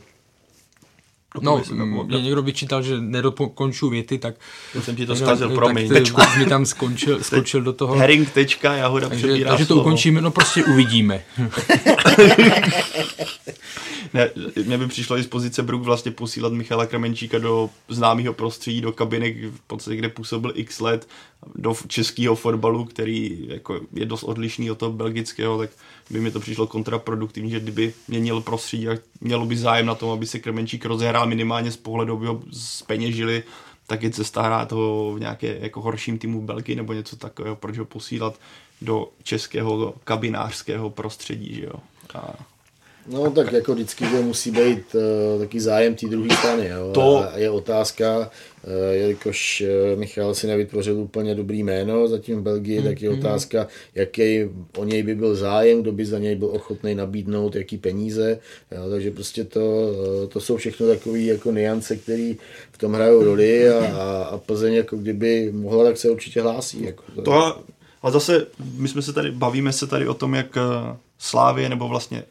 No, 1.41 1.63
mě 2.07 2.21
někdo 2.21 2.41
vyčítal, 2.41 2.81
že 2.81 3.01
nedokonču 3.01 3.89
věty, 3.89 4.17
tak... 4.17 4.35
Já 4.75 4.81
jsem 4.81 4.95
ti 4.95 5.05
to 5.05 5.15
zkazil, 5.15 5.49
promiň. 5.49 5.89
Tak 6.13 6.37
mi 6.37 6.45
tam 6.45 6.65
skončil, 6.65 7.23
skočil 7.23 7.61
do 7.61 7.73
toho. 7.73 7.95
Herring, 7.95 8.31
tečka, 8.31 8.73
jahoda 8.73 9.09
takže, 9.09 9.45
takže 9.45 9.65
to 9.65 9.75
ukončíme, 9.75 10.21
no 10.21 10.31
prostě 10.31 10.63
uvidíme. 10.63 11.23
ne, 14.13 14.29
mě 14.65 14.77
by 14.77 14.87
přišlo 14.87 15.17
i 15.17 15.23
z 15.23 15.27
pozice 15.27 15.63
Brook 15.63 15.81
vlastně 15.81 16.11
posílat 16.11 16.53
Michala 16.53 16.85
Kramenčíka 16.85 17.39
do 17.39 17.69
známého 17.89 18.33
prostředí, 18.33 18.81
do 18.81 18.91
kabinek, 18.91 19.37
v 19.37 19.59
podstatě, 19.67 19.97
kde 19.97 20.09
působil 20.09 20.51
x 20.55 20.79
let, 20.79 21.07
do 21.55 21.75
českého 21.87 22.35
fotbalu, 22.35 22.85
který 22.85 23.45
jako 23.47 23.79
je 23.93 24.05
dost 24.05 24.23
odlišný 24.23 24.71
od 24.71 24.77
toho 24.77 24.91
belgického, 24.91 25.57
tak 25.57 25.69
by 26.11 26.21
mi 26.21 26.31
to 26.31 26.39
přišlo 26.39 26.67
kontraproduktivní, 26.67 27.51
že 27.51 27.59
kdyby 27.59 27.93
měnil 28.07 28.41
prostředí 28.41 28.89
a 28.89 28.97
mělo 29.21 29.45
by 29.45 29.57
zájem 29.57 29.85
na 29.85 29.95
tom, 29.95 30.09
aby 30.09 30.27
se 30.27 30.39
Krmenčík 30.39 30.85
rozehrál 30.85 31.25
minimálně 31.25 31.71
z 31.71 31.77
pohledu, 31.77 32.13
aby 32.13 32.25
ho 32.25 32.41
zpeněžili, 32.51 33.43
tak 33.87 34.03
je 34.03 34.09
cesta 34.09 34.41
hrát 34.41 34.71
ho 34.71 35.13
v 35.15 35.19
nějaké 35.19 35.57
jako 35.61 35.81
horším 35.81 36.19
týmu 36.19 36.41
Belgii 36.41 36.75
nebo 36.75 36.93
něco 36.93 37.15
takového, 37.15 37.55
proč 37.55 37.77
ho 37.77 37.85
posílat 37.85 38.39
do 38.81 39.07
českého 39.23 39.93
kabinářského 40.03 40.89
prostředí, 40.89 41.55
že 41.55 41.65
jo. 41.65 41.79
A 42.13 42.33
No 43.07 43.31
tak 43.31 43.51
jako 43.51 43.73
vždycky, 43.73 44.05
že 44.05 44.19
musí 44.19 44.51
být 44.51 44.95
uh, 44.95 45.41
taky 45.41 45.59
zájem 45.59 45.95
té 45.95 46.07
druhé 46.07 46.37
strany. 46.37 46.67
Jo? 46.67 46.91
To... 46.93 47.17
A 47.17 47.37
je 47.37 47.49
otázka, 47.49 48.29
jelikož 48.91 49.63
uh, 49.93 49.99
Michal 49.99 50.35
si 50.35 50.47
nevytvořil 50.47 50.99
úplně 50.99 51.35
dobrý 51.35 51.63
jméno 51.63 52.07
zatím 52.07 52.37
v 52.37 52.41
Belgii, 52.41 52.77
hmm. 52.77 52.87
tak 52.87 53.01
je 53.01 53.09
hmm. 53.09 53.19
otázka, 53.19 53.67
jaký 53.95 54.49
o 54.77 54.85
něj 54.85 55.03
by 55.03 55.15
byl 55.15 55.35
zájem, 55.35 55.81
kdo 55.81 55.91
by 55.91 56.05
za 56.05 56.19
něj 56.19 56.35
byl 56.35 56.47
ochotný 56.47 56.95
nabídnout, 56.95 57.55
jaký 57.55 57.77
peníze. 57.77 58.39
Jo? 58.71 58.89
Takže 58.89 59.11
prostě 59.11 59.43
to, 59.43 59.91
to 60.27 60.39
jsou 60.39 60.57
všechno 60.57 60.87
takové 60.87 61.19
jako 61.19 61.51
niance, 61.51 61.95
které 61.95 62.33
v 62.71 62.77
tom 62.77 62.93
hrajou 62.93 63.23
roli 63.23 63.69
a, 63.69 63.85
a, 63.85 64.23
a 64.23 64.37
Plzeň 64.37 64.73
jako 64.73 64.97
kdyby 64.97 65.51
mohla, 65.51 65.83
tak 65.83 65.97
se 65.97 66.09
určitě 66.09 66.41
hlásí. 66.41 66.83
Jako 66.83 67.03
to. 67.15 67.21
to 67.21 67.63
a 68.01 68.11
zase 68.11 68.47
my 68.75 68.87
jsme 68.87 69.01
se 69.01 69.13
tady, 69.13 69.31
bavíme 69.31 69.73
se 69.73 69.87
tady 69.87 70.07
o 70.07 70.13
tom, 70.13 70.33
jak 70.35 70.57
Slávě 71.17 71.69
nebo 71.69 71.87
vlastně 71.87 72.23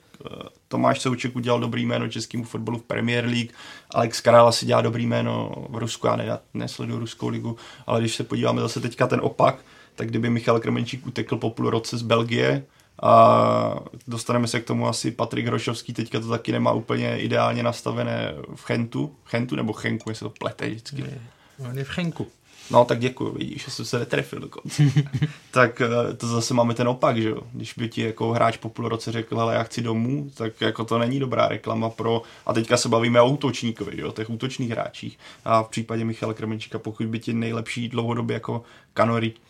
Tomáš 0.70 1.00
Souček 1.00 1.36
udělal 1.36 1.60
dobrý 1.60 1.86
jméno 1.86 2.08
českému 2.08 2.44
fotbalu 2.44 2.78
v 2.78 2.82
Premier 2.82 3.24
League, 3.24 3.50
Alex 3.90 4.20
Karala 4.20 4.52
si 4.52 4.66
dělá 4.66 4.80
dobrý 4.80 5.06
jméno 5.06 5.52
v 5.68 5.76
Rusku, 5.76 6.06
já, 6.06 6.16
ne, 6.16 6.24
já 6.24 6.40
nesleduju 6.54 6.98
Ruskou 6.98 7.28
ligu, 7.28 7.56
ale 7.86 8.00
když 8.00 8.14
se 8.14 8.24
podíváme 8.24 8.60
zase 8.60 8.80
teďka 8.80 9.06
ten 9.06 9.20
opak, 9.22 9.64
tak 9.94 10.08
kdyby 10.08 10.30
Michal 10.30 10.60
Krmenčík 10.60 11.06
utekl 11.06 11.36
po 11.36 11.50
půl 11.50 11.70
roce 11.70 11.98
z 11.98 12.02
Belgie, 12.02 12.64
a 13.02 13.80
dostaneme 14.08 14.46
se 14.46 14.60
k 14.60 14.64
tomu 14.64 14.88
asi 14.88 15.10
Patrik 15.10 15.46
Hrošovský, 15.46 15.92
teďka 15.92 16.20
to 16.20 16.28
taky 16.28 16.52
nemá 16.52 16.72
úplně 16.72 17.18
ideálně 17.18 17.62
nastavené 17.62 18.34
v 18.54 18.64
Chentu, 18.64 19.16
Chentu 19.24 19.56
nebo 19.56 19.72
Chenku, 19.72 20.10
jestli 20.10 20.24
to 20.24 20.30
plete 20.30 20.68
vždycky. 20.68 21.04
On 21.68 21.78
je 21.78 21.84
v 21.84 21.88
Chenku. 21.88 22.26
No 22.70 22.84
tak 22.84 22.98
děkuji, 22.98 23.32
vidíš, 23.38 23.64
že 23.64 23.70
jsem 23.70 23.84
se 23.84 23.98
netrefil 23.98 24.40
dokonce. 24.40 24.82
tak 25.50 25.80
eh, 25.80 26.14
to 26.14 26.26
zase 26.26 26.54
máme 26.54 26.74
ten 26.74 26.88
opak, 26.88 27.22
že 27.22 27.28
jo. 27.28 27.42
Když 27.52 27.74
by 27.74 27.88
ti 27.88 28.02
jako 28.02 28.32
hráč 28.32 28.56
po 28.56 28.68
půl 28.68 28.88
roce 28.88 29.12
řekl, 29.12 29.40
ale 29.40 29.54
já 29.54 29.62
chci 29.62 29.82
domů, 29.82 30.30
tak 30.34 30.60
jako 30.60 30.84
to 30.84 30.98
není 30.98 31.20
dobrá 31.20 31.48
reklama 31.48 31.90
pro, 31.90 32.22
a 32.46 32.52
teďka 32.52 32.76
se 32.76 32.88
bavíme 32.88 33.20
o 33.20 33.30
útočníkovi, 33.30 34.00
jo, 34.00 34.12
těch 34.12 34.30
útočných 34.30 34.70
hráčích. 34.70 35.18
A 35.44 35.62
v 35.62 35.68
případě 35.68 36.04
Michala 36.04 36.34
Krmenčíka, 36.34 36.78
pokud 36.78 37.06
by 37.06 37.18
ti 37.18 37.32
nejlepší 37.32 37.88
dlouhodobě 37.88 38.34
jako 38.34 38.62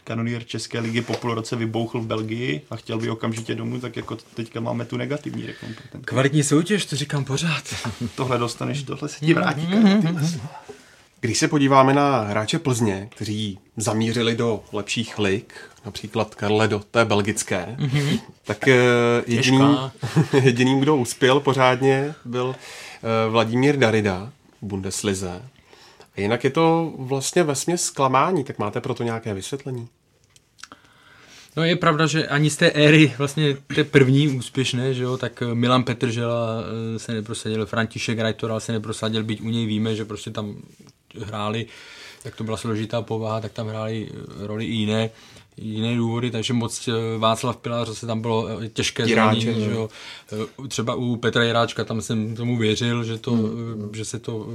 kanonier 0.04 0.44
České 0.44 0.80
ligy 0.80 1.00
po 1.00 1.12
půl 1.12 1.34
roce 1.34 1.56
vybouchl 1.56 2.00
v 2.00 2.06
Belgii 2.06 2.60
a 2.70 2.76
chtěl 2.76 2.98
by 2.98 3.10
okamžitě 3.10 3.54
domů, 3.54 3.80
tak 3.80 3.96
jako 3.96 4.16
teďka 4.34 4.60
máme 4.60 4.84
tu 4.84 4.96
negativní 4.96 5.46
reklamu. 5.46 5.74
Kvalitní 6.04 6.42
soutěž, 6.42 6.86
to 6.86 6.96
říkám 6.96 7.24
pořád. 7.24 7.64
tohle 8.14 8.38
dostaneš, 8.38 8.82
tohle 8.82 9.08
se 9.08 9.26
ti 9.26 9.34
vrátí. 9.34 9.68
Když 11.20 11.38
se 11.38 11.48
podíváme 11.48 11.94
na 11.94 12.20
hráče 12.20 12.58
Plzně, 12.58 13.08
kteří 13.10 13.58
zamířili 13.76 14.36
do 14.36 14.64
lepších 14.72 15.18
lig, 15.18 15.54
například 15.84 16.34
Karle 16.34 16.68
do 16.68 16.78
té 16.78 17.04
belgické, 17.04 17.76
mm-hmm. 17.78 18.20
tak 18.44 18.68
eh, 18.68 18.76
jediným, 19.26 19.76
jediným, 20.42 20.80
kdo 20.80 20.96
uspěl 20.96 21.40
pořádně, 21.40 22.14
byl 22.24 22.54
eh, 22.56 23.30
Vladimír 23.30 23.76
Darida. 23.76 24.32
v 24.62 24.66
Bundeslize. 24.66 25.42
A 26.16 26.20
jinak 26.20 26.44
je 26.44 26.50
to 26.50 26.92
vlastně 26.98 27.42
ve 27.42 27.54
zklamání, 27.76 28.44
tak 28.44 28.58
máte 28.58 28.80
proto 28.80 29.02
nějaké 29.02 29.34
vysvětlení? 29.34 29.88
No 31.56 31.64
je 31.64 31.76
pravda, 31.76 32.06
že 32.06 32.28
ani 32.28 32.50
z 32.50 32.56
té 32.56 32.70
éry, 32.70 33.14
vlastně 33.18 33.56
té 33.74 33.84
první 33.84 34.28
úspěšné, 34.28 34.94
že 34.94 35.02
jo, 35.02 35.16
tak 35.16 35.42
Milan 35.54 35.84
Petržela 35.84 36.62
eh, 36.94 36.98
se 36.98 37.12
neprosadil, 37.12 37.66
František 37.66 38.18
Rajtoral 38.18 38.60
se 38.60 38.72
neprosadil, 38.72 39.24
byť 39.24 39.40
u 39.40 39.48
něj 39.48 39.66
víme, 39.66 39.96
že 39.96 40.04
prostě 40.04 40.30
tam 40.30 40.56
hráli, 41.18 41.66
jak 42.24 42.36
to 42.36 42.44
byla 42.44 42.56
složitá 42.56 43.02
povaha, 43.02 43.40
tak 43.40 43.52
tam 43.52 43.68
hráli 43.68 44.08
eh, 44.10 44.46
roli 44.46 44.64
i 44.64 44.72
jiné, 44.72 45.10
jiné 45.56 45.96
důvody, 45.96 46.30
takže 46.30 46.52
moc 46.52 46.88
eh, 46.88 47.18
Václav 47.18 47.56
Pilář 47.56 47.88
zase 47.88 48.06
tam 48.06 48.20
bylo 48.20 48.48
těžké 48.72 49.06
zranění, 49.06 49.64
že 49.64 49.70
jo. 49.70 49.88
Třeba 50.68 50.94
u 50.94 51.16
Petra 51.16 51.44
Jiráčka 51.44 51.84
tam 51.84 52.02
jsem 52.02 52.36
tomu 52.36 52.56
věřil, 52.56 53.04
že, 53.04 53.18
to, 53.18 53.32
hmm. 53.32 53.90
že 53.92 54.04
se 54.04 54.18
to 54.18 54.48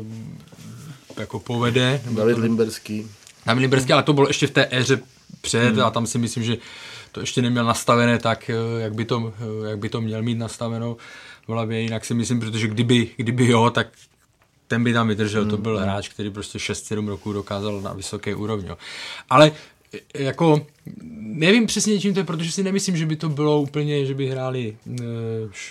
jako 1.20 1.40
povede. 1.40 2.02
David 2.12 2.38
Limberský. 2.38 3.08
David 3.46 3.62
Limberský, 3.62 3.94
ale 3.94 4.04
to 4.04 4.14
bylo 4.14 4.28
ještě 4.28 4.48
v 4.48 4.52
té 4.52 4.68
éře 4.72 5.00
před 5.42 5.76
hmm. 5.76 5.84
a 5.84 5.90
tam 5.90 6.08
si 6.08 6.18
myslím, 6.18 6.44
že 6.44 6.58
to 7.12 7.20
ještě 7.20 7.42
neměl 7.42 7.66
nastavené 7.66 8.20
tak, 8.20 8.50
eh, 8.50 8.82
jak 8.82 8.94
by 8.94 9.06
to, 9.06 9.34
eh, 9.40 9.70
jak 9.70 9.80
by 9.80 9.90
to 9.90 10.02
měl 10.02 10.24
mít 10.24 10.38
nastavenou 10.38 10.98
v 11.48 11.50
hlavě. 11.50 11.82
Jinak 11.82 12.06
si 12.06 12.14
myslím, 12.14 12.40
protože 12.40 12.68
kdyby, 12.68 13.10
kdyby 13.18 13.48
jo, 13.48 13.70
tak 13.70 13.88
ten 14.68 14.84
by 14.84 14.94
tam 14.94 15.08
vydržel. 15.08 15.42
Hmm. 15.42 15.52
To 15.52 15.58
byl 15.58 15.78
hmm. 15.78 15.84
hráč, 15.84 16.10
který 16.10 16.30
prostě 16.30 16.58
6-7 16.58 17.08
roků 17.08 17.34
dokázal 17.34 17.82
na 17.82 17.94
vysoké 17.94 18.36
úrovni. 18.36 18.70
Ale 19.30 19.52
eh, 19.94 20.24
jako 20.24 20.66
nevím 21.20 21.68
přesně 21.68 22.00
čím 22.00 22.14
to 22.14 22.20
je, 22.20 22.24
protože 22.24 22.52
si 22.52 22.64
nemyslím, 22.64 22.98
že 22.98 23.06
by 23.06 23.16
to 23.16 23.30
bylo 23.30 23.62
úplně, 23.62 24.06
že 24.06 24.14
by 24.14 24.30
hráli 24.30 24.78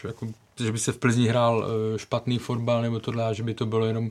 jako, 0.04 0.28
že 0.64 0.72
by 0.72 0.78
se 0.78 0.92
v 0.92 0.98
Plzni 0.98 1.28
hrál 1.28 1.68
špatný 1.96 2.38
fotbal 2.38 2.82
nebo 2.82 3.00
tohle, 3.00 3.24
a 3.24 3.32
že 3.32 3.42
by 3.42 3.54
to 3.54 3.66
bylo 3.66 3.86
jenom 3.86 4.10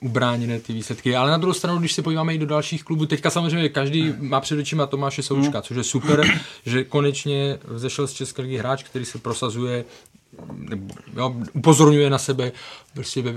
ubráněné 0.00 0.60
ty 0.60 0.72
výsledky. 0.72 1.16
Ale 1.16 1.30
na 1.30 1.36
druhou 1.36 1.54
stranu, 1.54 1.78
když 1.78 1.92
se 1.92 2.02
podíváme 2.02 2.34
i 2.34 2.38
do 2.38 2.46
dalších 2.46 2.84
klubů, 2.84 3.06
teďka 3.06 3.30
samozřejmě 3.30 3.68
každý 3.68 4.12
má 4.18 4.40
před 4.40 4.58
očima 4.58 4.86
Tomáše 4.86 5.22
Součka, 5.22 5.62
což 5.62 5.76
je 5.76 5.84
super, 5.84 6.40
že 6.66 6.84
konečně 6.84 7.58
vzešel 7.64 8.06
z 8.06 8.12
České 8.12 8.42
ligy 8.42 8.56
hráč, 8.56 8.82
který 8.82 9.04
se 9.04 9.18
prosazuje 9.18 9.84
jo, 11.16 11.36
upozorňuje 11.52 12.10
na 12.10 12.18
sebe 12.18 12.52
prostě 12.94 13.22
ve, 13.22 13.32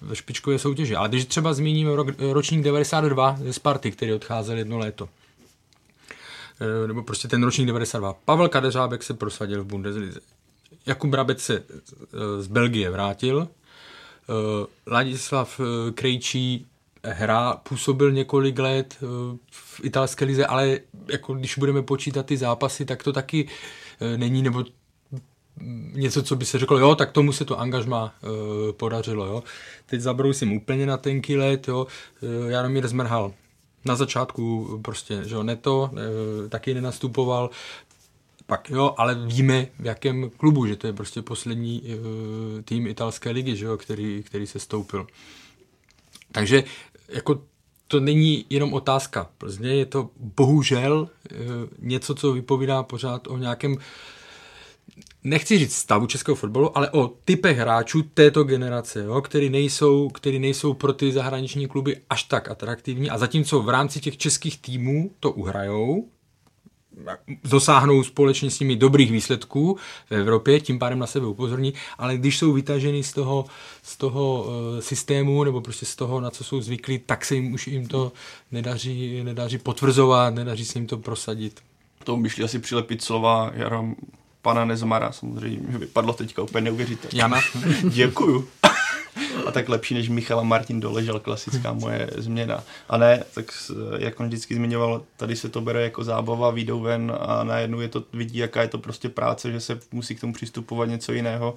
ve 0.00 0.16
špičkové 0.16 0.58
soutěži. 0.58 0.96
Ale 0.96 1.08
když 1.08 1.24
třeba 1.24 1.54
zmíníme 1.54 1.96
rok, 1.96 2.08
ročník 2.18 2.62
92 2.62 3.36
ze 3.40 3.52
Sparty, 3.52 3.90
který 3.90 4.12
odcházel 4.12 4.58
jedno 4.58 4.78
léto, 4.78 5.08
e, 6.84 6.88
nebo 6.88 7.02
prostě 7.02 7.28
ten 7.28 7.42
ročník 7.42 7.66
92. 7.66 8.12
Pavel 8.24 8.48
Kadeřábek 8.48 9.02
se 9.02 9.14
prosadil 9.14 9.64
v 9.64 9.66
Bundeslize. 9.66 10.20
Jakub 10.86 11.10
Brabec 11.10 11.42
se 11.42 11.54
e, 11.56 11.62
z 12.42 12.46
Belgie 12.46 12.90
vrátil, 12.90 13.48
Eh, 14.28 14.66
Ladislav 14.86 15.60
Krejčí 15.94 16.66
hra 17.04 17.56
působil 17.56 18.12
několik 18.12 18.58
let 18.58 18.96
v 19.50 19.80
italské 19.84 20.24
lize, 20.24 20.46
ale 20.46 20.78
jako 21.08 21.34
když 21.34 21.58
budeme 21.58 21.82
počítat 21.82 22.26
ty 22.26 22.36
zápasy, 22.36 22.84
tak 22.84 23.02
to 23.02 23.12
taky 23.12 23.48
není, 24.16 24.42
nebo 24.42 24.64
něco, 25.92 26.22
co 26.22 26.36
by 26.36 26.44
se 26.44 26.58
řeklo, 26.58 26.78
jo, 26.78 26.94
tak 26.94 27.12
tomu 27.12 27.32
se 27.32 27.44
to 27.44 27.60
angažma 27.60 28.14
e, 28.22 28.72
podařilo, 28.72 29.26
jo. 29.26 29.42
Teď 29.86 30.00
zabrousím 30.00 30.52
úplně 30.52 30.86
na 30.86 30.96
tenký 30.96 31.36
let, 31.36 31.68
jo. 31.68 31.86
E, 32.22 32.50
Jaromír 32.50 32.88
Zmrhal 32.88 33.32
na 33.84 33.96
začátku 33.96 34.78
prostě, 34.84 35.22
že 35.24 35.34
jo, 35.34 35.42
neto, 35.42 35.90
e, 36.46 36.48
taky 36.48 36.74
nenastupoval, 36.74 37.50
pak 38.48 38.70
jo, 38.70 38.94
ale 38.96 39.14
víme 39.14 39.66
v 39.78 39.86
jakém 39.86 40.30
klubu, 40.30 40.66
že 40.66 40.76
to 40.76 40.86
je 40.86 40.92
prostě 40.92 41.22
poslední 41.22 41.82
uh, 41.82 42.62
tým 42.64 42.86
italské 42.86 43.30
ligy, 43.30 43.56
že 43.56 43.66
jo, 43.66 43.76
který, 43.76 44.22
který 44.22 44.46
se 44.46 44.58
stoupil. 44.58 45.06
Takže 46.32 46.64
jako 47.08 47.42
to 47.86 48.00
není 48.00 48.44
jenom 48.50 48.72
otázka 48.74 49.30
Plzně, 49.38 49.74
je 49.74 49.86
to 49.86 50.10
bohužel 50.16 51.00
uh, 51.00 51.38
něco, 51.78 52.14
co 52.14 52.32
vypovídá 52.32 52.82
pořád 52.82 53.26
o 53.26 53.38
nějakém 53.38 53.76
nechci 55.24 55.58
říct 55.58 55.74
stavu 55.76 56.06
českého 56.06 56.36
fotbalu, 56.36 56.78
ale 56.78 56.90
o 56.90 57.08
typech 57.24 57.58
hráčů 57.58 58.02
této 58.02 58.44
generace, 58.44 59.04
jo, 59.04 59.20
který, 59.20 59.50
nejsou, 59.50 60.08
který 60.08 60.38
nejsou 60.38 60.74
pro 60.74 60.92
ty 60.92 61.12
zahraniční 61.12 61.68
kluby 61.68 61.96
až 62.10 62.22
tak 62.22 62.50
atraktivní 62.50 63.10
a 63.10 63.18
zatímco 63.18 63.62
v 63.62 63.68
rámci 63.68 64.00
těch 64.00 64.16
českých 64.16 64.58
týmů 64.58 65.10
to 65.20 65.30
uhrajou, 65.30 66.08
dosáhnou 67.44 68.02
společně 68.02 68.50
s 68.50 68.60
nimi 68.60 68.76
dobrých 68.76 69.12
výsledků 69.12 69.76
v 70.08 70.12
Evropě, 70.12 70.60
tím 70.60 70.78
pádem 70.78 70.98
na 70.98 71.06
sebe 71.06 71.26
upozorní, 71.26 71.74
ale 71.98 72.16
když 72.16 72.38
jsou 72.38 72.52
vytaženy 72.52 73.02
z 73.02 73.12
toho, 73.12 73.44
z 73.82 73.96
toho 73.96 74.44
uh, 74.44 74.80
systému 74.80 75.44
nebo 75.44 75.60
prostě 75.60 75.86
z 75.86 75.96
toho, 75.96 76.20
na 76.20 76.30
co 76.30 76.44
jsou 76.44 76.60
zvyklí, 76.60 76.98
tak 76.98 77.24
se 77.24 77.34
jim 77.34 77.52
už 77.52 77.68
jim 77.68 77.86
to 77.86 78.12
nedaří, 78.52 79.24
nedaří 79.24 79.58
potvrzovat, 79.58 80.34
nedaří 80.34 80.64
se 80.64 80.78
jim 80.78 80.86
to 80.86 80.98
prosadit. 80.98 81.60
K 82.00 82.04
tomu 82.04 82.22
by 82.22 82.28
šli 82.28 82.44
asi 82.44 82.58
přilepit 82.58 83.02
slova 83.02 83.50
Jarom 83.54 83.96
pana 84.42 84.64
Nezmara, 84.64 85.12
samozřejmě 85.12 85.78
vypadlo 85.78 86.12
teďka 86.12 86.42
úplně 86.42 86.64
neuvěřitelně. 86.64 87.20
Jana. 87.20 87.40
Děkuju 87.90 88.48
a 89.46 89.50
tak 89.50 89.68
lepší 89.68 89.94
než 89.94 90.08
Michal 90.08 90.40
a 90.40 90.42
Martin 90.42 90.80
doležel, 90.80 91.20
klasická 91.20 91.72
moje 91.72 92.10
změna. 92.16 92.64
A 92.88 92.96
ne, 92.96 93.24
tak 93.34 93.52
jak 93.98 94.20
on 94.20 94.26
vždycky 94.26 94.54
zmiňoval, 94.54 95.02
tady 95.16 95.36
se 95.36 95.48
to 95.48 95.60
bere 95.60 95.82
jako 95.82 96.04
zábava, 96.04 96.50
výjdou 96.50 96.80
ven 96.80 97.12
a 97.20 97.44
najednou 97.44 97.80
je 97.80 97.88
to, 97.88 98.04
vidí, 98.12 98.38
jaká 98.38 98.62
je 98.62 98.68
to 98.68 98.78
prostě 98.78 99.08
práce, 99.08 99.52
že 99.52 99.60
se 99.60 99.80
musí 99.92 100.14
k 100.14 100.20
tomu 100.20 100.32
přistupovat 100.32 100.88
něco 100.88 101.12
jiného 101.12 101.54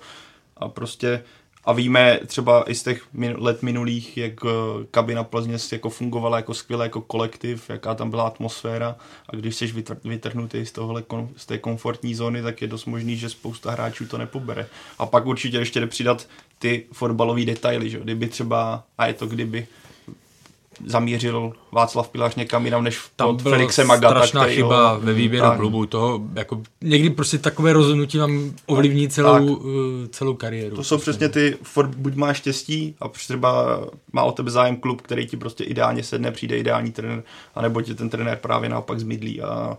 a 0.58 0.68
prostě 0.68 1.24
a 1.64 1.74
víme 1.74 2.20
třeba 2.28 2.70
i 2.70 2.76
z 2.76 2.84
těch 2.84 3.04
let 3.36 3.64
minulých, 3.64 4.18
jak 4.18 4.34
eh, 4.46 4.50
kabina 4.92 5.24
Plzně 5.24 5.58
jako 5.72 5.90
fungovala 5.90 6.38
jako 6.38 6.54
skvěle 6.54 6.86
jako 6.86 7.02
kolektiv, 7.02 7.70
jaká 7.70 7.96
tam 7.96 8.10
byla 8.10 8.24
atmosféra 8.24 8.96
a 9.30 9.36
když 9.36 9.56
jsi 9.56 9.74
vytrhnutý 10.04 10.66
z, 10.66 10.72
tohle, 10.72 11.04
z 11.36 11.46
té 11.46 11.58
komfortní 11.58 12.16
zóny, 12.16 12.42
tak 12.42 12.62
je 12.62 12.68
dost 12.68 12.86
možný, 12.86 13.18
že 13.18 13.30
spousta 13.30 13.72
hráčů 13.72 14.08
to 14.08 14.18
nepobere. 14.18 14.68
A 15.00 15.06
pak 15.06 15.26
určitě 15.26 15.58
ještě 15.58 15.80
jde 15.80 15.88
přidat 15.88 16.28
ty 16.60 16.86
fotbalové 16.94 17.46
detaily, 17.46 17.90
že? 17.90 18.00
kdyby 18.00 18.28
třeba, 18.28 18.84
a 18.98 19.08
je 19.08 19.14
to 19.14 19.28
kdyby, 19.28 19.68
zamířil 20.86 21.54
Václav 21.72 22.10
Pilář 22.10 22.36
někam 22.36 22.66
jinam 22.66 22.84
než 22.84 23.00
Tam 23.16 23.28
pod 23.38 23.42
Felixem 23.42 23.88
Magata. 23.88 24.16
strašná 24.16 24.42
který, 24.42 24.56
chyba 24.56 24.92
jo, 24.92 25.00
ve 25.04 25.14
výběru 25.14 25.48
tak. 25.48 25.58
klubu. 25.58 25.86
Toho, 25.86 26.22
jako, 26.34 26.62
někdy 26.82 27.10
prostě 27.10 27.38
takové 27.38 27.74
rozhodnutí 27.74 28.18
vám 28.18 28.52
ovlivní 28.66 29.10
celou, 29.10 29.56
tak. 29.56 29.66
Eh, 29.66 30.08
celou 30.08 30.34
kariéru. 30.34 30.76
To 30.76 30.84
jsou 30.84 30.96
prostě. 30.96 31.12
přesně 31.12 31.30
ty, 31.30 31.58
buď 31.98 32.16
máš 32.16 32.38
štěstí 32.38 32.96
a 33.02 33.08
třeba 33.08 33.82
má 34.14 34.24
o 34.24 34.32
tebe 34.32 34.52
zájem 34.52 34.76
klub, 34.78 35.02
který 35.02 35.28
ti 35.28 35.38
prostě 35.38 35.64
ideálně 35.64 36.04
sedne, 36.04 36.32
přijde 36.32 36.58
ideální 36.58 36.92
trenér, 36.92 37.24
anebo 37.56 37.82
ti 37.82 37.96
ten 37.96 38.10
trenér 38.10 38.38
právě 38.38 38.70
naopak 38.70 39.00
zmidlí 39.00 39.42
a 39.42 39.78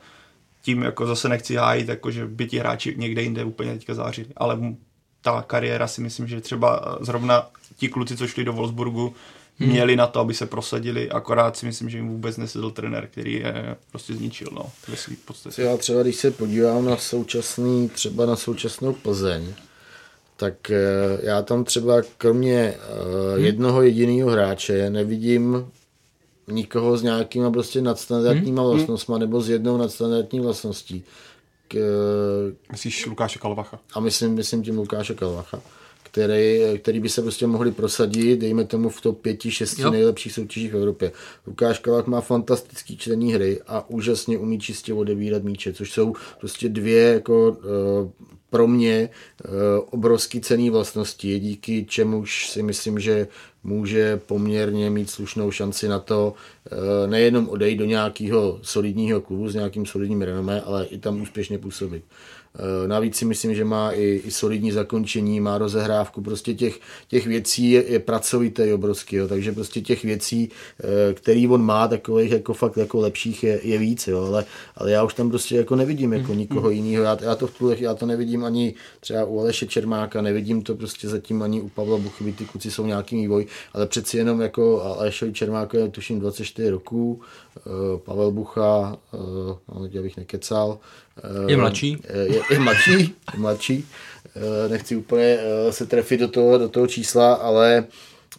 tím 0.62 0.82
jako 0.82 1.06
zase 1.06 1.28
nechci 1.28 1.54
hájit, 1.54 1.88
jako 1.88 2.10
že 2.10 2.26
by 2.26 2.46
ti 2.46 2.58
hráči 2.58 2.94
někde 2.98 3.22
jinde 3.22 3.44
úplně 3.44 3.72
teďka 3.72 3.94
zářili, 3.94 4.28
ale 4.36 4.58
ta 5.22 5.42
kariéra 5.42 5.86
si 5.86 6.00
myslím, 6.00 6.28
že 6.28 6.40
třeba 6.40 6.98
zrovna 7.00 7.46
ti 7.76 7.88
kluci, 7.88 8.16
co 8.16 8.26
šli 8.26 8.44
do 8.44 8.52
Wolfsburgu, 8.52 9.14
hmm. 9.58 9.70
měli 9.70 9.96
na 9.96 10.06
to, 10.06 10.20
aby 10.20 10.34
se 10.34 10.46
prosadili, 10.46 11.10
akorát 11.10 11.56
si 11.56 11.66
myslím, 11.66 11.90
že 11.90 11.98
jim 11.98 12.08
vůbec 12.08 12.36
nesedl 12.36 12.70
trenér, 12.70 13.06
který 13.06 13.34
je 13.34 13.76
prostě 13.90 14.14
zničil, 14.14 14.48
no, 14.52 14.70
ve 14.88 14.96
svý 14.96 15.16
podstatě. 15.16 15.62
Já 15.62 15.76
třeba, 15.76 16.02
když 16.02 16.16
se 16.16 16.30
podívám 16.30 16.84
na 16.84 16.96
současný, 16.96 17.88
třeba 17.88 18.26
na 18.26 18.36
současnou 18.36 18.92
Plzeň, 18.92 19.54
tak 20.36 20.70
eh, 20.70 20.78
já 21.22 21.42
tam 21.42 21.64
třeba 21.64 22.02
kromě 22.18 22.74
hmm. 23.34 23.44
jednoho 23.44 23.82
jediného 23.82 24.30
hráče 24.30 24.90
nevidím 24.90 25.66
nikoho 26.48 26.96
s 26.96 27.02
nějakýma 27.02 27.50
prostě 27.50 27.82
nadstandardníma 27.82 28.62
hmm. 28.62 28.70
vlastnostma 28.70 29.18
nebo 29.18 29.40
s 29.40 29.48
jednou 29.48 29.76
nadstandardní 29.76 30.40
vlastností. 30.40 31.04
K, 31.68 31.78
Myslíš 32.72 33.06
Lukáše 33.06 33.38
Kalvacha? 33.38 33.78
A 33.94 34.00
myslím, 34.00 34.34
myslím 34.34 34.62
tím 34.62 34.78
Lukáše 34.78 35.14
Kalvacha 35.14 35.60
který, 36.12 36.60
který 36.78 37.00
by 37.00 37.08
se 37.08 37.22
prostě 37.22 37.46
mohli 37.46 37.72
prosadit, 37.72 38.40
dejme 38.40 38.64
tomu 38.64 38.88
v 38.88 39.00
top 39.00 39.20
5, 39.20 39.40
6 39.48 39.78
jo. 39.78 39.90
nejlepších 39.90 40.32
soutěžích 40.32 40.72
v 40.72 40.76
Evropě. 40.76 41.12
Lukáš 41.46 41.78
Kalach 41.78 42.06
má 42.06 42.20
fantastický 42.20 42.96
čtení 42.96 43.32
hry 43.32 43.60
a 43.66 43.90
úžasně 43.90 44.38
umí 44.38 44.60
čistě 44.60 44.94
odebírat 44.94 45.42
míče, 45.42 45.72
což 45.72 45.92
jsou 45.92 46.14
prostě 46.40 46.68
dvě 46.68 47.02
jako 47.12 47.50
uh, 47.50 48.10
pro 48.50 48.66
mě 48.66 49.08
uh, 49.44 49.50
obrovský 49.90 50.40
cený 50.40 50.70
vlastnosti, 50.70 51.40
díky 51.40 51.84
čemuž 51.84 52.50
si 52.50 52.62
myslím, 52.62 52.98
že 52.98 53.28
může 53.64 54.16
poměrně 54.16 54.90
mít 54.90 55.10
slušnou 55.10 55.50
šanci 55.50 55.88
na 55.88 55.98
to 55.98 56.34
uh, 56.34 57.10
nejenom 57.10 57.48
odejít 57.48 57.76
do 57.76 57.84
nějakého 57.84 58.58
solidního 58.62 59.20
klubu 59.20 59.48
s 59.48 59.54
nějakým 59.54 59.86
solidním 59.86 60.22
renomé, 60.22 60.60
ale 60.60 60.86
i 60.86 60.98
tam 60.98 61.22
úspěšně 61.22 61.58
působit. 61.58 62.04
Eh, 62.58 62.88
navíc 62.88 63.16
si 63.16 63.24
myslím, 63.24 63.54
že 63.54 63.64
má 63.64 63.90
i, 63.90 64.20
i 64.24 64.30
solidní 64.30 64.72
zakončení, 64.72 65.40
má 65.40 65.58
rozehrávku, 65.58 66.22
prostě 66.22 66.54
těch, 66.54 66.80
těch 67.08 67.26
věcí 67.26 67.70
je, 67.70 67.84
je 67.92 67.98
pracovitý 67.98 68.72
obrovský, 68.72 69.16
jo, 69.16 69.28
takže 69.28 69.52
prostě 69.52 69.80
těch 69.80 70.04
věcí, 70.04 70.50
eh, 70.80 71.14
který 71.14 71.48
on 71.48 71.62
má, 71.62 71.88
takových 71.88 72.32
jako 72.32 72.54
fakt 72.54 72.76
jako 72.76 73.00
lepších 73.00 73.44
je, 73.44 73.60
je 73.62 73.78
víc, 73.78 74.08
jo, 74.08 74.24
ale, 74.24 74.44
ale 74.76 74.90
já 74.90 75.04
už 75.04 75.14
tam 75.14 75.30
prostě 75.30 75.56
jako 75.56 75.76
nevidím 75.76 76.12
jako 76.12 76.32
mm, 76.32 76.38
nikoho 76.38 76.68
mm. 76.68 76.74
jiného, 76.74 77.04
já, 77.04 77.18
já, 77.20 77.34
to 77.34 77.46
v 77.46 77.58
tuhle, 77.58 77.76
já 77.78 77.94
to 77.94 78.06
nevidím 78.06 78.44
ani 78.44 78.74
třeba 79.00 79.24
u 79.24 79.40
Aleše 79.40 79.66
Čermáka, 79.66 80.22
nevidím 80.22 80.62
to 80.62 80.74
prostě 80.74 81.08
zatím 81.08 81.42
ani 81.42 81.60
u 81.60 81.68
Pavla 81.68 81.98
Buchyby, 81.98 82.32
ty 82.32 82.44
kluci 82.44 82.70
jsou 82.70 82.86
nějaký 82.86 83.16
vývoj, 83.16 83.46
ale 83.72 83.86
přeci 83.86 84.16
jenom 84.16 84.40
jako 84.40 84.82
Alešovi 84.82 85.32
Čermákovi 85.32 85.90
tuším 85.90 86.20
24 86.20 86.70
roků, 86.70 87.20
Pavel 88.04 88.30
Bucha, 88.30 88.96
no, 89.68 89.88
abych 89.98 90.16
nekecal. 90.16 90.78
Je 91.46 91.56
mladší? 91.56 91.98
Je, 92.26 92.40
je 92.50 92.58
mladší, 92.58 93.14
je 93.34 93.38
mladší. 93.38 93.84
Nechci 94.68 94.96
úplně 94.96 95.38
se 95.70 95.86
trefit 95.86 96.20
do 96.20 96.28
toho, 96.28 96.58
do 96.58 96.68
toho 96.68 96.86
čísla, 96.86 97.34
ale 97.34 97.84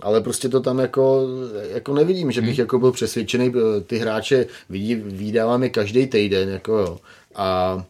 ale 0.01 0.21
prostě 0.21 0.49
to 0.49 0.59
tam 0.59 0.79
jako, 0.79 1.27
jako 1.73 1.93
nevidím, 1.93 2.31
že 2.31 2.41
bych 2.41 2.49
hmm. 2.49 2.59
jako 2.59 2.79
byl 2.79 2.91
přesvědčený, 2.91 3.53
ty 3.87 3.97
hráče 3.97 4.45
vidí, 4.69 4.95
vydáváme 4.95 5.69
každý 5.69 6.07
týden, 6.07 6.49
jako 6.49 6.77
jo. 6.77 6.97
A 7.35 7.85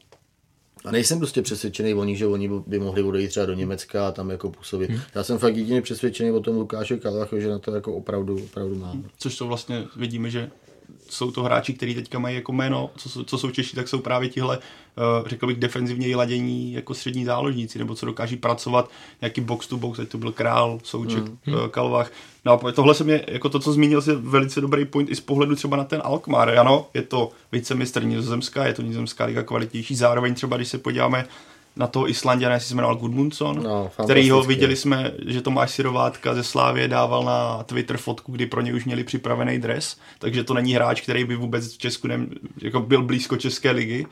a 0.85 0.91
nejsem 0.91 1.17
prostě 1.17 1.41
přesvědčený 1.41 1.93
o 1.93 2.03
nich, 2.03 2.17
že 2.17 2.27
oni 2.27 2.49
by 2.67 2.79
mohli 2.79 3.03
odejít 3.03 3.27
třeba 3.27 3.45
do 3.45 3.53
Německa 3.53 4.07
a 4.07 4.11
tam 4.11 4.29
jako 4.29 4.51
působit. 4.51 4.89
Hmm. 4.89 4.99
Já 5.15 5.23
jsem 5.23 5.37
fakt 5.37 5.57
jedině 5.57 5.81
přesvědčený 5.81 6.31
o 6.31 6.39
tom 6.39 6.57
Lukáše 6.57 6.97
Kalachu, 6.97 7.39
že 7.39 7.49
na 7.49 7.59
to 7.59 7.75
jako 7.75 7.93
opravdu, 7.93 8.43
opravdu 8.43 8.75
mám. 8.75 9.03
Což 9.17 9.37
to 9.37 9.47
vlastně 9.47 9.85
vidíme, 9.95 10.29
že 10.29 10.49
jsou 11.13 11.31
to 11.31 11.43
hráči, 11.43 11.73
kteří 11.73 11.95
teďka 11.95 12.19
mají 12.19 12.35
jako 12.35 12.51
jméno, 12.51 12.89
co, 12.97 13.23
co 13.23 13.37
jsou 13.37 13.51
Češi, 13.51 13.75
tak 13.75 13.87
jsou 13.87 13.99
právě 13.99 14.29
tihle, 14.29 14.57
uh, 14.57 15.27
řekl 15.27 15.47
bych, 15.47 15.57
defenzivně 15.57 16.15
ladění 16.15 16.73
jako 16.73 16.93
střední 16.93 17.25
záložníci, 17.25 17.79
nebo 17.79 17.95
co 17.95 18.05
dokáží 18.05 18.35
pracovat, 18.35 18.89
nějaký 19.21 19.41
box 19.41 19.67
to 19.67 19.77
box, 19.77 19.99
ať 19.99 20.07
to 20.07 20.17
byl 20.17 20.31
Král, 20.31 20.79
Souček, 20.83 21.23
mm. 21.23 21.53
uh, 21.53 21.67
Kalvach. 21.67 22.11
No 22.45 22.51
a 22.51 22.71
tohle 22.71 22.95
se 22.95 23.03
mě, 23.03 23.25
jako 23.27 23.49
to, 23.49 23.59
co 23.59 23.73
zmínil, 23.73 24.01
je 24.07 24.15
velice 24.15 24.61
dobrý 24.61 24.85
point 24.85 25.09
i 25.09 25.15
z 25.15 25.21
pohledu 25.21 25.55
třeba 25.55 25.77
na 25.77 25.83
ten 25.83 26.01
Alkmaar. 26.03 26.49
Ano, 26.49 26.87
je 26.93 27.01
to 27.01 27.31
vicemistr 27.51 28.03
Nizozemská, 28.03 28.65
je 28.65 28.73
to 28.73 28.81
Nizozemská 28.81 29.25
liga 29.25 29.43
kvalitnější, 29.43 29.95
zároveň 29.95 30.33
třeba, 30.33 30.57
když 30.57 30.67
se 30.67 30.77
podíváme 30.77 31.25
na 31.75 31.87
toho 31.87 32.09
Islandiana, 32.09 32.53
jestli 32.53 32.69
se 32.69 32.75
jmenoval 32.75 32.95
Gudmundsson, 32.95 33.63
no, 33.63 33.91
který 34.03 34.29
ho 34.29 34.43
viděli 34.43 34.75
jsme, 34.75 35.11
že 35.27 35.41
Tomáš 35.41 35.71
Sirovátka 35.71 36.33
ze 36.33 36.43
Slávě 36.43 36.87
dával 36.87 37.23
na 37.23 37.63
Twitter 37.63 37.97
fotku, 37.97 38.31
kdy 38.31 38.45
pro 38.45 38.61
ně 38.61 38.73
už 38.73 38.85
měli 38.85 39.03
připravený 39.03 39.59
dres, 39.59 39.97
takže 40.19 40.43
to 40.43 40.53
není 40.53 40.73
hráč, 40.73 41.01
který 41.01 41.23
by 41.23 41.35
vůbec 41.35 41.73
v 41.73 41.77
Česku 41.77 42.07
ne, 42.07 42.19
jako 42.61 42.79
byl 42.79 43.03
blízko 43.03 43.37
České 43.37 43.71
ligy. 43.71 44.05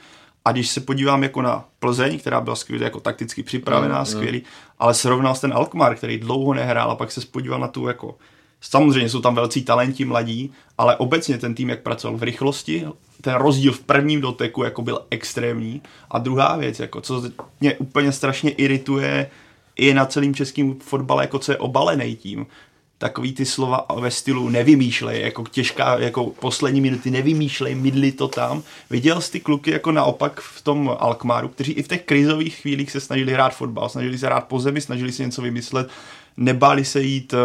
A 0.46 0.52
když 0.52 0.70
se 0.70 0.82
podívám 0.82 1.24
jako 1.24 1.42
na 1.42 1.66
Plzeň, 1.80 2.20
která 2.20 2.42
byla 2.42 2.56
skvěle 2.56 2.84
jako 2.84 3.00
takticky 3.00 3.44
připravená, 3.44 4.00
no, 4.00 4.06
skvělý, 4.06 4.44
ale 4.80 4.94
srovnal 4.94 5.36
ten 5.36 5.54
Alkmaar, 5.54 5.96
který 5.96 6.18
dlouho 6.18 6.54
nehrál 6.54 6.92
a 6.92 6.96
pak 6.96 7.12
se 7.12 7.22
podíval 7.32 7.60
na 7.60 7.68
tu 7.68 7.88
jako 7.88 8.18
Samozřejmě 8.62 9.10
jsou 9.10 9.22
tam 9.22 9.36
velcí 9.36 9.64
talenti 9.64 10.06
mladí, 10.06 10.52
ale 10.78 10.96
obecně 10.96 11.38
ten 11.38 11.56
tým, 11.56 11.70
jak 11.70 11.82
pracoval 11.82 12.18
v 12.18 12.24
rychlosti, 12.24 12.86
ten 13.22 13.34
rozdíl 13.34 13.72
v 13.72 13.80
prvním 13.80 14.22
doteku 14.22 14.64
jako 14.64 14.82
byl 14.82 15.02
extrémní. 15.10 15.82
A 16.12 16.20
druhá 16.20 16.58
věc, 16.58 16.80
jako 16.80 17.02
co 17.02 17.24
mě 17.62 17.76
úplně 17.76 18.12
strašně 18.12 18.52
irituje 18.52 19.30
i 19.76 19.94
na 19.94 20.06
celém 20.06 20.36
českém 20.36 20.76
fotbale, 20.80 21.24
jako 21.24 21.40
co 21.40 21.52
je 21.52 21.58
obalený 21.58 22.16
tím, 22.16 22.46
takový 22.98 23.34
ty 23.34 23.46
slova 23.46 23.86
ve 24.00 24.12
stylu 24.12 24.50
nevymýšlej, 24.50 25.22
jako 25.22 25.44
těžká, 25.52 26.00
jako 26.00 26.26
poslední 26.26 26.82
minuty, 26.82 27.12
nevymýšlej, 27.12 27.76
mydli 27.76 28.12
to 28.12 28.28
tam. 28.28 28.64
Viděl 28.90 29.22
jsi 29.22 29.32
ty 29.32 29.40
kluky 29.40 29.72
jako 29.72 29.92
naopak 29.92 30.42
v 30.42 30.62
tom 30.62 30.96
Alkmaru, 31.00 31.48
kteří 31.48 31.72
i 31.72 31.84
v 31.84 31.88
těch 31.88 32.04
krizových 32.04 32.56
chvílích 32.56 32.92
se 32.92 33.00
snažili 33.00 33.34
hrát 33.34 33.56
fotbal, 33.56 33.90
snažili 33.90 34.18
se 34.18 34.26
hrát 34.26 34.48
po 34.48 34.60
zemi, 34.60 34.82
snažili 34.82 35.12
se 35.12 35.26
něco 35.26 35.42
vymyslet, 35.42 35.90
nebáli 36.38 36.86
se 36.86 37.02
jít 37.02 37.34
uh, 37.34 37.40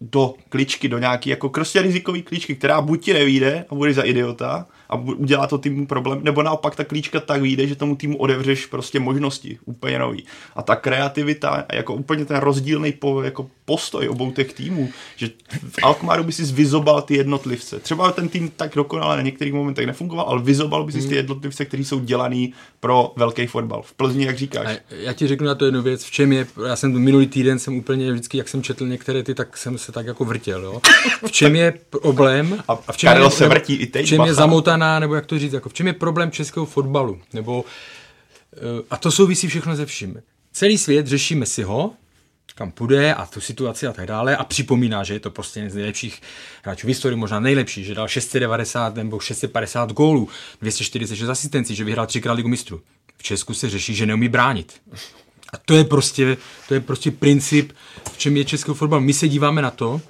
do 0.00 0.34
kličky, 0.48 0.88
do 0.88 0.98
nějaký 0.98 1.30
jako 1.30 1.48
prostě 1.48 1.82
rizikový 1.82 2.22
kličky, 2.22 2.54
která 2.54 2.80
buď 2.80 3.04
ti 3.04 3.14
nevíde 3.14 3.64
a 3.68 3.74
bude 3.74 3.94
za 3.94 4.02
idiota, 4.02 4.66
a 4.92 4.96
udělá 4.96 5.46
to 5.46 5.58
týmu 5.58 5.86
problém, 5.86 6.20
nebo 6.22 6.42
naopak 6.42 6.76
ta 6.76 6.84
klíčka 6.84 7.20
tak 7.20 7.42
vyjde, 7.42 7.66
že 7.66 7.74
tomu 7.76 7.96
týmu 7.96 8.16
odevřeš 8.16 8.66
prostě 8.66 9.00
možnosti 9.00 9.58
úplně 9.64 9.98
nový. 9.98 10.24
A 10.56 10.62
ta 10.62 10.76
kreativita, 10.76 11.64
jako 11.72 11.94
úplně 11.94 12.24
ten 12.24 12.36
rozdílný 12.36 12.92
po, 12.92 13.22
jako 13.22 13.50
postoj 13.64 14.08
obou 14.08 14.30
těch 14.30 14.52
týmů, 14.52 14.88
že 15.16 15.30
v 15.70 15.78
Alkmaru 15.82 16.24
by 16.24 16.32
si 16.32 16.44
vyzobal 16.44 17.02
ty 17.02 17.16
jednotlivce. 17.16 17.80
Třeba 17.80 18.12
ten 18.12 18.28
tým 18.28 18.50
tak 18.56 18.74
dokonale 18.74 19.16
na 19.16 19.22
některých 19.22 19.54
momentech 19.54 19.86
nefungoval, 19.86 20.26
ale 20.28 20.42
vyzobal 20.42 20.84
by 20.84 20.92
si 20.92 20.98
hmm. 20.98 21.08
ty 21.08 21.14
jednotlivce, 21.14 21.64
kteří 21.64 21.84
jsou 21.84 22.00
dělaný 22.00 22.52
pro 22.80 23.12
velký 23.16 23.46
fotbal. 23.46 23.82
V 23.82 23.92
Plzni, 23.92 24.24
jak 24.24 24.38
říkáš. 24.38 24.66
A 24.66 24.80
já 24.90 25.12
ti 25.12 25.26
řeknu 25.26 25.46
na 25.46 25.54
to 25.54 25.64
jednu 25.64 25.82
věc, 25.82 26.04
v 26.04 26.10
čem 26.10 26.32
je, 26.32 26.46
já 26.68 26.76
jsem 26.76 26.98
minulý 26.98 27.26
týden 27.26 27.58
jsem 27.58 27.76
úplně 27.76 28.12
vždycky, 28.12 28.38
jak 28.38 28.48
jsem 28.48 28.62
četl 28.62 28.86
některé 28.86 29.22
ty, 29.22 29.34
tak 29.34 29.56
jsem 29.56 29.78
se 29.78 29.92
tak 29.92 30.06
jako 30.06 30.24
vrtěl, 30.24 30.62
jo. 30.62 30.80
V 31.26 31.32
čem 31.32 31.56
je 31.56 31.74
problém 31.90 32.62
a, 32.68 32.78
a 32.86 32.92
v 32.92 32.96
čem 32.96 33.08
Karel 33.08 33.24
je, 33.24 33.30
se 33.30 33.48
vrtí 33.48 33.74
i 33.74 33.86
teď, 33.86 34.06
v 34.06 34.08
čem 34.08 34.18
bacha. 34.18 34.28
je 34.28 34.34
zamotaná 34.34 34.81
daná, 34.82 34.98
nebo 34.98 35.14
jak 35.14 35.26
to 35.26 35.38
říct, 35.38 35.52
jako 35.52 35.68
v 35.68 35.74
čem 35.74 35.86
je 35.86 35.92
problém 35.92 36.30
českého 36.30 36.66
fotbalu, 36.66 37.20
nebo 37.32 37.64
eh, 38.56 38.58
a 38.90 38.96
to 38.96 39.10
souvisí 39.10 39.48
všechno 39.48 39.76
ze 39.76 39.86
vším. 39.86 40.22
Celý 40.52 40.78
svět 40.78 41.06
řeší 41.06 41.34
Messiho, 41.34 41.92
kam 42.54 42.70
půjde 42.70 43.14
a 43.14 43.26
tu 43.26 43.40
situaci 43.40 43.86
a 43.86 43.92
tak 43.92 44.06
dále 44.06 44.36
a 44.36 44.44
připomíná, 44.44 45.04
že 45.04 45.14
je 45.14 45.20
to 45.20 45.30
prostě 45.30 45.60
jeden 45.60 45.70
z 45.70 45.74
nejlepších 45.74 46.22
hráčů 46.62 46.86
v 46.86 46.88
historii, 46.88 47.16
možná 47.16 47.40
nejlepší, 47.40 47.84
že 47.84 47.94
dal 47.94 48.08
690 48.08 48.94
nebo 48.94 49.20
650 49.20 49.92
gólů, 49.92 50.28
246 50.60 51.28
asistencí, 51.28 51.74
že 51.74 51.84
vyhrál 51.84 52.06
třikrát 52.06 52.32
ligu 52.32 52.48
mistrů. 52.48 52.80
V 53.16 53.22
Česku 53.22 53.54
se 53.54 53.70
řeší, 53.70 53.94
že 53.94 54.06
neumí 54.06 54.28
bránit. 54.28 54.80
A 55.52 55.56
to 55.64 55.74
je 55.74 55.84
prostě, 55.84 56.36
to 56.68 56.74
je 56.74 56.80
prostě 56.80 57.10
princip, 57.10 57.72
v 58.12 58.18
čem 58.18 58.36
je 58.36 58.44
český 58.44 58.72
fotbal. 58.74 59.00
My 59.00 59.12
se 59.12 59.28
díváme 59.28 59.62
na 59.62 59.70
to, 59.70 60.00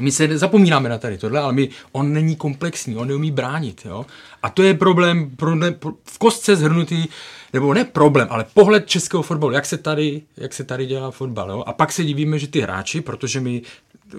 my 0.00 0.12
se 0.12 0.38
zapomínáme 0.38 0.88
na 0.88 0.98
tady 0.98 1.18
tohle, 1.18 1.40
ale 1.40 1.52
my, 1.52 1.68
on 1.92 2.12
není 2.12 2.36
komplexní, 2.36 2.96
on 2.96 3.08
neumí 3.08 3.30
bránit. 3.30 3.80
Jo? 3.84 4.06
A 4.42 4.50
to 4.50 4.62
je 4.62 4.74
problém, 4.74 5.30
problém 5.36 5.74
v 6.04 6.18
kostce 6.18 6.56
zhrnutý, 6.56 7.04
nebo 7.52 7.74
ne 7.74 7.84
problém, 7.84 8.28
ale 8.30 8.46
pohled 8.54 8.86
českého 8.86 9.22
fotbalu, 9.22 9.52
jak 9.52 9.66
se 9.66 9.78
tady, 9.78 10.22
jak 10.36 10.54
se 10.54 10.64
tady 10.64 10.86
dělá 10.86 11.10
fotbal. 11.10 11.50
Jo? 11.50 11.64
A 11.66 11.72
pak 11.72 11.92
se 11.92 12.04
divíme, 12.04 12.38
že 12.38 12.48
ty 12.48 12.60
hráči, 12.60 13.00
protože 13.00 13.40
my 13.40 13.62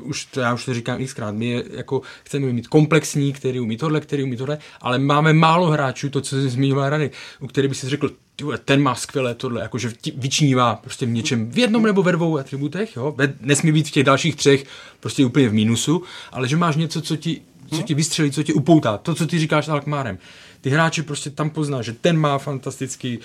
už 0.02 0.26
to, 0.26 0.40
já 0.40 0.54
už 0.54 0.66
to 0.66 0.74
říkám 0.74 1.06
xkrát, 1.06 1.36
my 1.36 1.64
jako 1.72 2.02
chceme 2.24 2.54
mít 2.54 2.68
komplexní, 2.68 3.34
který 3.34 3.60
umí 3.60 3.78
tohle, 3.78 4.02
který 4.02 4.24
umí 4.24 4.38
tohle, 4.38 4.58
ale 4.82 5.00
máme 5.00 5.34
málo 5.34 5.68
hráčů, 5.68 6.10
to, 6.10 6.22
co 6.22 6.36
jsem 6.36 6.50
zmiňoval 6.50 6.90
rady, 6.90 7.12
u 7.40 7.48
kterých 7.48 7.70
by 7.70 7.76
si 7.76 7.90
řekl, 7.90 8.10
ten 8.66 8.82
má 8.82 8.96
skvělé 8.96 9.36
tohle, 9.36 9.62
jakože 9.62 9.94
vyčnívá 10.16 10.76
prostě 10.76 11.06
v 11.06 11.10
něčem 11.10 11.52
v 11.52 11.58
jednom 11.58 11.84
nebo 11.84 12.04
ve 12.04 12.12
dvou 12.12 12.38
atributech, 12.38 12.96
jo? 12.96 13.16
nesmí 13.42 13.72
být 13.72 13.88
v 13.88 13.92
těch 13.92 14.04
dalších 14.04 14.36
třech 14.36 14.66
prostě 15.00 15.26
úplně 15.26 15.50
v 15.50 15.54
mínusu, 15.54 16.04
ale 16.32 16.48
že 16.48 16.58
máš 16.58 16.76
něco, 16.76 17.02
co 17.02 17.16
ti, 17.16 17.42
co 17.76 17.82
ti 17.82 17.94
vystřelí, 17.94 18.32
co 18.32 18.44
ti 18.44 18.54
upoutá, 18.54 18.98
to, 18.98 19.16
co 19.16 19.28
ty 19.28 19.40
říkáš 19.40 19.66
s 19.66 19.70
Alkmárem 19.70 20.18
ty 20.64 20.70
hráči 20.70 21.02
prostě 21.02 21.30
tam 21.30 21.50
pozná, 21.50 21.82
že 21.82 21.94
ten 21.94 22.18
má 22.18 22.38
fantastický, 22.38 23.20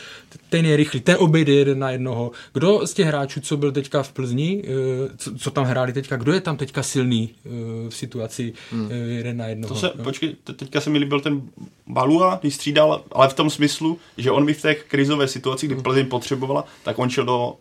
ten 0.50 0.66
je 0.66 0.76
rychlý, 0.76 1.00
ten 1.00 1.16
obejde 1.18 1.52
jeden 1.52 1.78
na 1.78 1.90
jednoho. 1.90 2.30
Kdo 2.52 2.86
z 2.86 2.94
těch 2.94 3.06
hráčů, 3.06 3.40
co 3.40 3.56
byl 3.56 3.72
teďka 3.72 4.02
v 4.02 4.12
Plzni, 4.12 4.62
eh, 4.64 4.68
co, 5.16 5.34
co 5.34 5.50
tam 5.50 5.64
hráli 5.64 5.92
teďka, 5.92 6.16
kdo 6.16 6.32
je 6.32 6.40
tam 6.40 6.56
teďka 6.56 6.82
silný 6.82 7.30
eh, 7.30 7.48
v 7.88 7.94
situaci 7.94 8.52
hmm. 8.72 8.88
Eh, 8.90 8.94
jeden 8.94 9.36
na 9.36 9.46
jednoho? 9.46 9.74
To 9.74 9.80
se, 9.80 9.92
no? 9.94 10.04
počkej, 10.04 10.36
teďka 10.56 10.80
se 10.80 10.90
mi 10.90 10.98
líbil 10.98 11.20
ten 11.20 11.42
Balua, 11.86 12.38
když 12.40 12.54
střídal, 12.54 13.02
ale 13.12 13.28
v 13.28 13.34
tom 13.34 13.50
smyslu, 13.50 13.98
že 14.16 14.30
on 14.30 14.44
mi 14.44 14.54
v 14.54 14.62
té 14.62 14.74
krizové 14.74 15.28
situaci, 15.28 15.66
kdy 15.66 15.74
hmm. 15.74 15.82
Plzeň 15.82 16.06
potřebovala, 16.06 16.64
tak 16.82 16.98
on 16.98 17.10
šel 17.10 17.24
do 17.24 17.56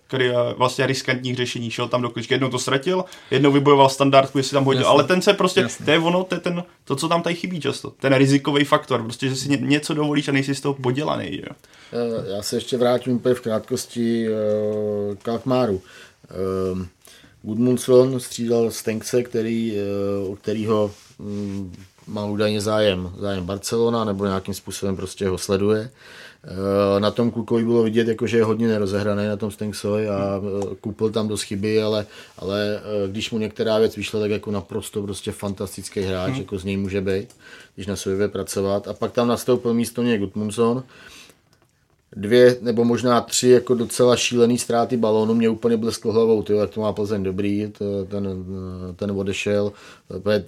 vlastně 0.57 0.87
riskantních 0.87 1.35
řešení, 1.35 1.71
šel 1.71 1.87
tam 1.87 2.01
do 2.01 2.09
kličky, 2.09 2.33
jednou 2.33 2.49
to 2.49 2.59
ztratil, 2.59 3.05
jednou 3.31 3.51
vybojoval 3.51 3.89
standardku, 3.89 4.37
jestli 4.37 4.53
tam 4.53 4.65
hodil, 4.65 4.81
Jasne. 4.81 4.91
ale 4.91 5.03
ten 5.03 5.21
se 5.21 5.33
prostě, 5.33 5.59
Jasne. 5.59 5.85
to 5.85 5.91
je 5.91 5.99
ono, 5.99 6.23
to 6.23 6.35
je 6.35 6.41
ten, 6.41 6.63
to, 6.83 6.95
co 6.95 7.07
tam 7.07 7.21
tady 7.21 7.35
chybí 7.35 7.61
často, 7.61 7.89
ten 7.89 8.13
rizikový 8.13 8.63
faktor, 8.63 9.03
prostě, 9.03 9.29
že 9.29 9.35
si 9.35 9.49
něco 9.67 9.93
dovolíš 9.93 10.27
a 10.27 10.31
nejsi 10.31 10.55
z 10.55 10.61
toho 10.61 10.73
podělaný. 10.73 11.37
Jo? 11.37 11.55
Eh, 11.93 12.35
já 12.35 12.41
se 12.41 12.55
ještě 12.55 12.77
vrátím 12.77 13.15
úplně 13.15 13.35
v 13.35 13.41
krátkosti 13.41 14.27
eh, 14.27 15.15
k 15.15 15.27
Alkmáru. 15.27 15.81
Eh, 16.29 16.87
Gudmundsson 17.41 18.19
střídal 18.19 18.71
Stenkse, 18.71 19.23
který, 19.23 19.77
o 20.27 20.35
kterýho 20.35 20.91
mm, 21.19 21.75
má 22.07 22.25
údajně 22.25 22.61
zájem, 22.61 23.13
zájem 23.19 23.45
Barcelona, 23.45 24.05
nebo 24.05 24.25
nějakým 24.25 24.53
způsobem 24.53 24.95
prostě 24.95 25.27
ho 25.27 25.37
sleduje. 25.37 25.89
Na 26.99 27.11
tom 27.11 27.31
Kukovi 27.31 27.63
bylo 27.63 27.83
vidět, 27.83 28.07
jako, 28.07 28.27
že 28.27 28.37
je 28.37 28.43
hodně 28.43 28.67
nerozehraný 28.67 29.27
na 29.27 29.37
tom 29.37 29.51
Stenksovi 29.51 30.09
a 30.09 30.41
koupil 30.81 31.09
tam 31.09 31.27
dost 31.27 31.41
chyby, 31.41 31.83
ale, 31.83 32.05
ale 32.37 32.81
když 33.11 33.31
mu 33.31 33.37
některá 33.37 33.77
věc 33.77 33.95
vyšla, 33.95 34.19
tak 34.19 34.31
jako 34.31 34.51
naprosto 34.51 35.01
prostě 35.01 35.31
fantastický 35.31 36.01
hráč, 36.01 36.31
hmm. 36.31 36.41
jako 36.41 36.59
z 36.59 36.63
něj 36.63 36.77
může 36.77 37.01
být 37.01 37.27
když 37.75 37.87
na 37.87 37.95
sobě 37.95 38.27
pracovat. 38.27 38.87
A 38.87 38.93
pak 38.93 39.11
tam 39.11 39.27
nastoupil 39.27 39.73
místo 39.73 40.03
něj 40.03 40.17
Gutmundsson. 40.17 40.83
Dvě 42.15 42.57
nebo 42.61 42.83
možná 42.83 43.21
tři 43.21 43.49
jako 43.49 43.75
docela 43.75 44.15
šílený 44.15 44.57
ztráty 44.57 44.97
balónu 44.97 45.33
mě 45.33 45.49
úplně 45.49 45.77
blesklo 45.77 46.11
hlavou, 46.11 46.43
tyjo, 46.43 46.59
jak 46.59 46.69
to 46.69 46.81
má 46.81 46.93
Plzeň 46.93 47.23
dobrý, 47.23 47.71
to, 47.77 48.05
ten, 48.05 48.45
ten 48.95 49.11
odešel. 49.11 49.71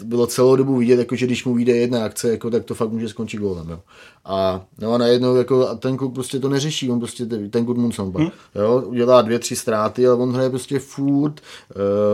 Bylo 0.03 0.27
celou 0.27 0.55
dobu 0.55 0.77
vidět, 0.77 0.99
jako, 0.99 1.15
že 1.15 1.25
když 1.25 1.45
mu 1.45 1.55
vyjde 1.55 1.75
jedna 1.75 2.05
akce, 2.05 2.29
jako, 2.29 2.49
tak 2.49 2.65
to 2.65 2.75
fakt 2.75 2.89
může 2.89 3.09
skončit 3.09 3.37
gólem. 3.37 3.69
Jo. 3.69 3.79
A, 4.25 4.65
no 4.79 4.93
a 4.93 4.97
najednou 4.97 5.35
jako, 5.35 5.67
a 5.67 5.75
ten 5.75 5.97
kluk 5.97 6.13
prostě 6.13 6.39
to 6.39 6.49
neřeší, 6.49 6.91
on 6.91 6.99
prostě 6.99 7.25
ten 7.25 7.65
Gudmundsson 7.65 8.11
hmm. 8.11 8.29
jo, 8.55 8.83
udělá 8.85 9.21
dvě, 9.21 9.39
tři 9.39 9.55
ztráty, 9.55 10.07
ale 10.07 10.17
on 10.17 10.33
hraje 10.33 10.49
prostě 10.49 10.79
furt, 10.79 11.41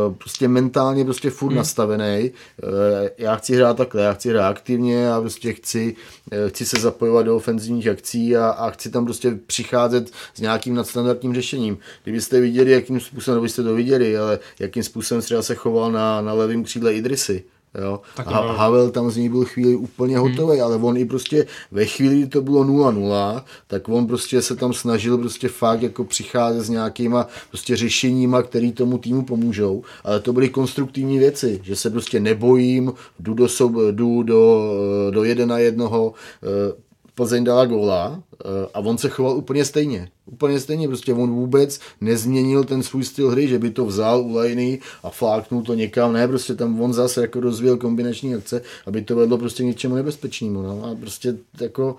uh, 0.08 0.14
prostě 0.14 0.48
mentálně 0.48 1.06
prostě 1.06 1.30
furt 1.30 1.50
hmm. 1.50 1.58
nastavený. 1.58 2.32
Uh, 2.64 2.70
já 3.18 3.36
chci 3.36 3.56
hrát 3.56 3.78
takhle, 3.78 4.02
já 4.02 4.14
chci 4.14 4.30
hrát 4.30 4.50
aktivně, 4.50 4.96
já 4.96 5.22
prostě 5.22 5.54
chci, 5.54 5.96
uh, 6.32 6.50
chci 6.50 6.66
se 6.66 6.80
zapojovat 6.80 7.26
do 7.26 7.36
ofenzivních 7.36 7.88
akcí 7.88 8.38
a, 8.38 8.50
a 8.50 8.70
chci 8.70 8.90
tam 8.90 9.06
prostě 9.06 9.40
přicházet 9.48 10.12
s 10.34 10.42
nějakým 10.42 10.76
nadstandardním 10.76 11.34
řešením. 11.34 11.78
Kdybyste 12.04 12.42
viděli, 12.42 12.72
jakým 12.72 13.00
způsobem, 13.00 13.42
byste 13.42 13.64
to 13.64 13.76
viděli, 13.76 14.18
ale 14.18 14.40
jakým 14.60 14.84
způsobem 14.84 15.22
třeba 15.22 15.42
se 15.42 15.56
choval 15.56 15.92
na, 15.92 16.22
na 16.22 16.34
levém 16.34 16.64
křídle 16.64 16.94
Idrisy, 16.94 17.44
Jo. 17.82 18.02
Ha- 18.16 18.56
Havel 18.56 18.92
tam 18.92 19.12
z 19.12 19.18
ní 19.18 19.30
byl 19.30 19.46
chvíli 19.46 19.76
úplně 19.76 20.18
hotový, 20.18 20.58
hmm. 20.58 20.64
ale 20.64 20.76
on 20.76 20.98
i 20.98 21.06
prostě 21.06 21.46
ve 21.72 21.86
chvíli, 21.86 22.16
kdy 22.16 22.28
to 22.28 22.42
bylo 22.42 22.64
0-0, 22.64 23.44
tak 23.68 23.90
on 23.90 24.08
prostě 24.08 24.42
se 24.42 24.56
tam 24.56 24.74
snažil 24.74 25.18
prostě 25.18 25.48
fakt 25.48 25.82
jako 25.82 26.04
přicházet 26.04 26.62
s 26.62 26.70
nějakýma 26.70 27.28
prostě 27.50 27.76
řešeníma, 27.76 28.42
který 28.42 28.72
tomu 28.72 28.98
týmu 28.98 29.26
pomůžou, 29.26 29.84
ale 30.04 30.20
to 30.20 30.34
byly 30.34 30.50
konstruktivní 30.50 31.20
věci, 31.20 31.60
že 31.64 31.76
se 31.76 31.90
prostě 31.90 32.20
nebojím, 32.20 32.94
jdu 33.20 33.34
do, 33.34 33.48
sob, 33.48 33.74
jdu 33.92 34.24
do, 34.24 34.72
do 35.12 35.24
jedna 35.24 35.58
jednoho, 35.60 36.14
eh, 36.44 36.85
Plzeň 37.16 37.44
dala 37.44 37.66
góla 37.66 38.24
eh, 38.34 38.48
a 38.74 38.80
on 38.80 38.98
se 38.98 39.10
choval 39.10 39.38
úplně 39.38 39.66
stejně. 39.66 40.10
Úplně 40.26 40.60
stejně, 40.60 40.88
prostě 40.88 41.14
on 41.14 41.32
vůbec 41.32 41.80
nezměnil 42.02 42.64
ten 42.64 42.84
svůj 42.84 43.04
styl 43.04 43.30
hry, 43.30 43.48
že 43.48 43.60
by 43.60 43.72
to 43.72 43.86
vzal 43.86 44.22
ulejný 44.22 44.80
a 45.04 45.10
fláknul 45.10 45.62
to 45.62 45.74
někam, 45.74 46.14
ne, 46.14 46.28
prostě 46.28 46.56
tam 46.56 46.82
on 46.82 46.94
zase 46.94 47.22
jako 47.22 47.40
rozvíjel 47.40 47.78
kombinační 47.78 48.36
akce, 48.36 48.62
aby 48.86 49.02
to 49.02 49.16
vedlo 49.16 49.38
prostě 49.38 49.64
k 49.64 49.66
něčemu 49.66 49.96
nebezpečnému, 49.96 50.62
no 50.62 50.86
a 50.86 50.96
prostě 50.96 51.36
jako 51.62 51.96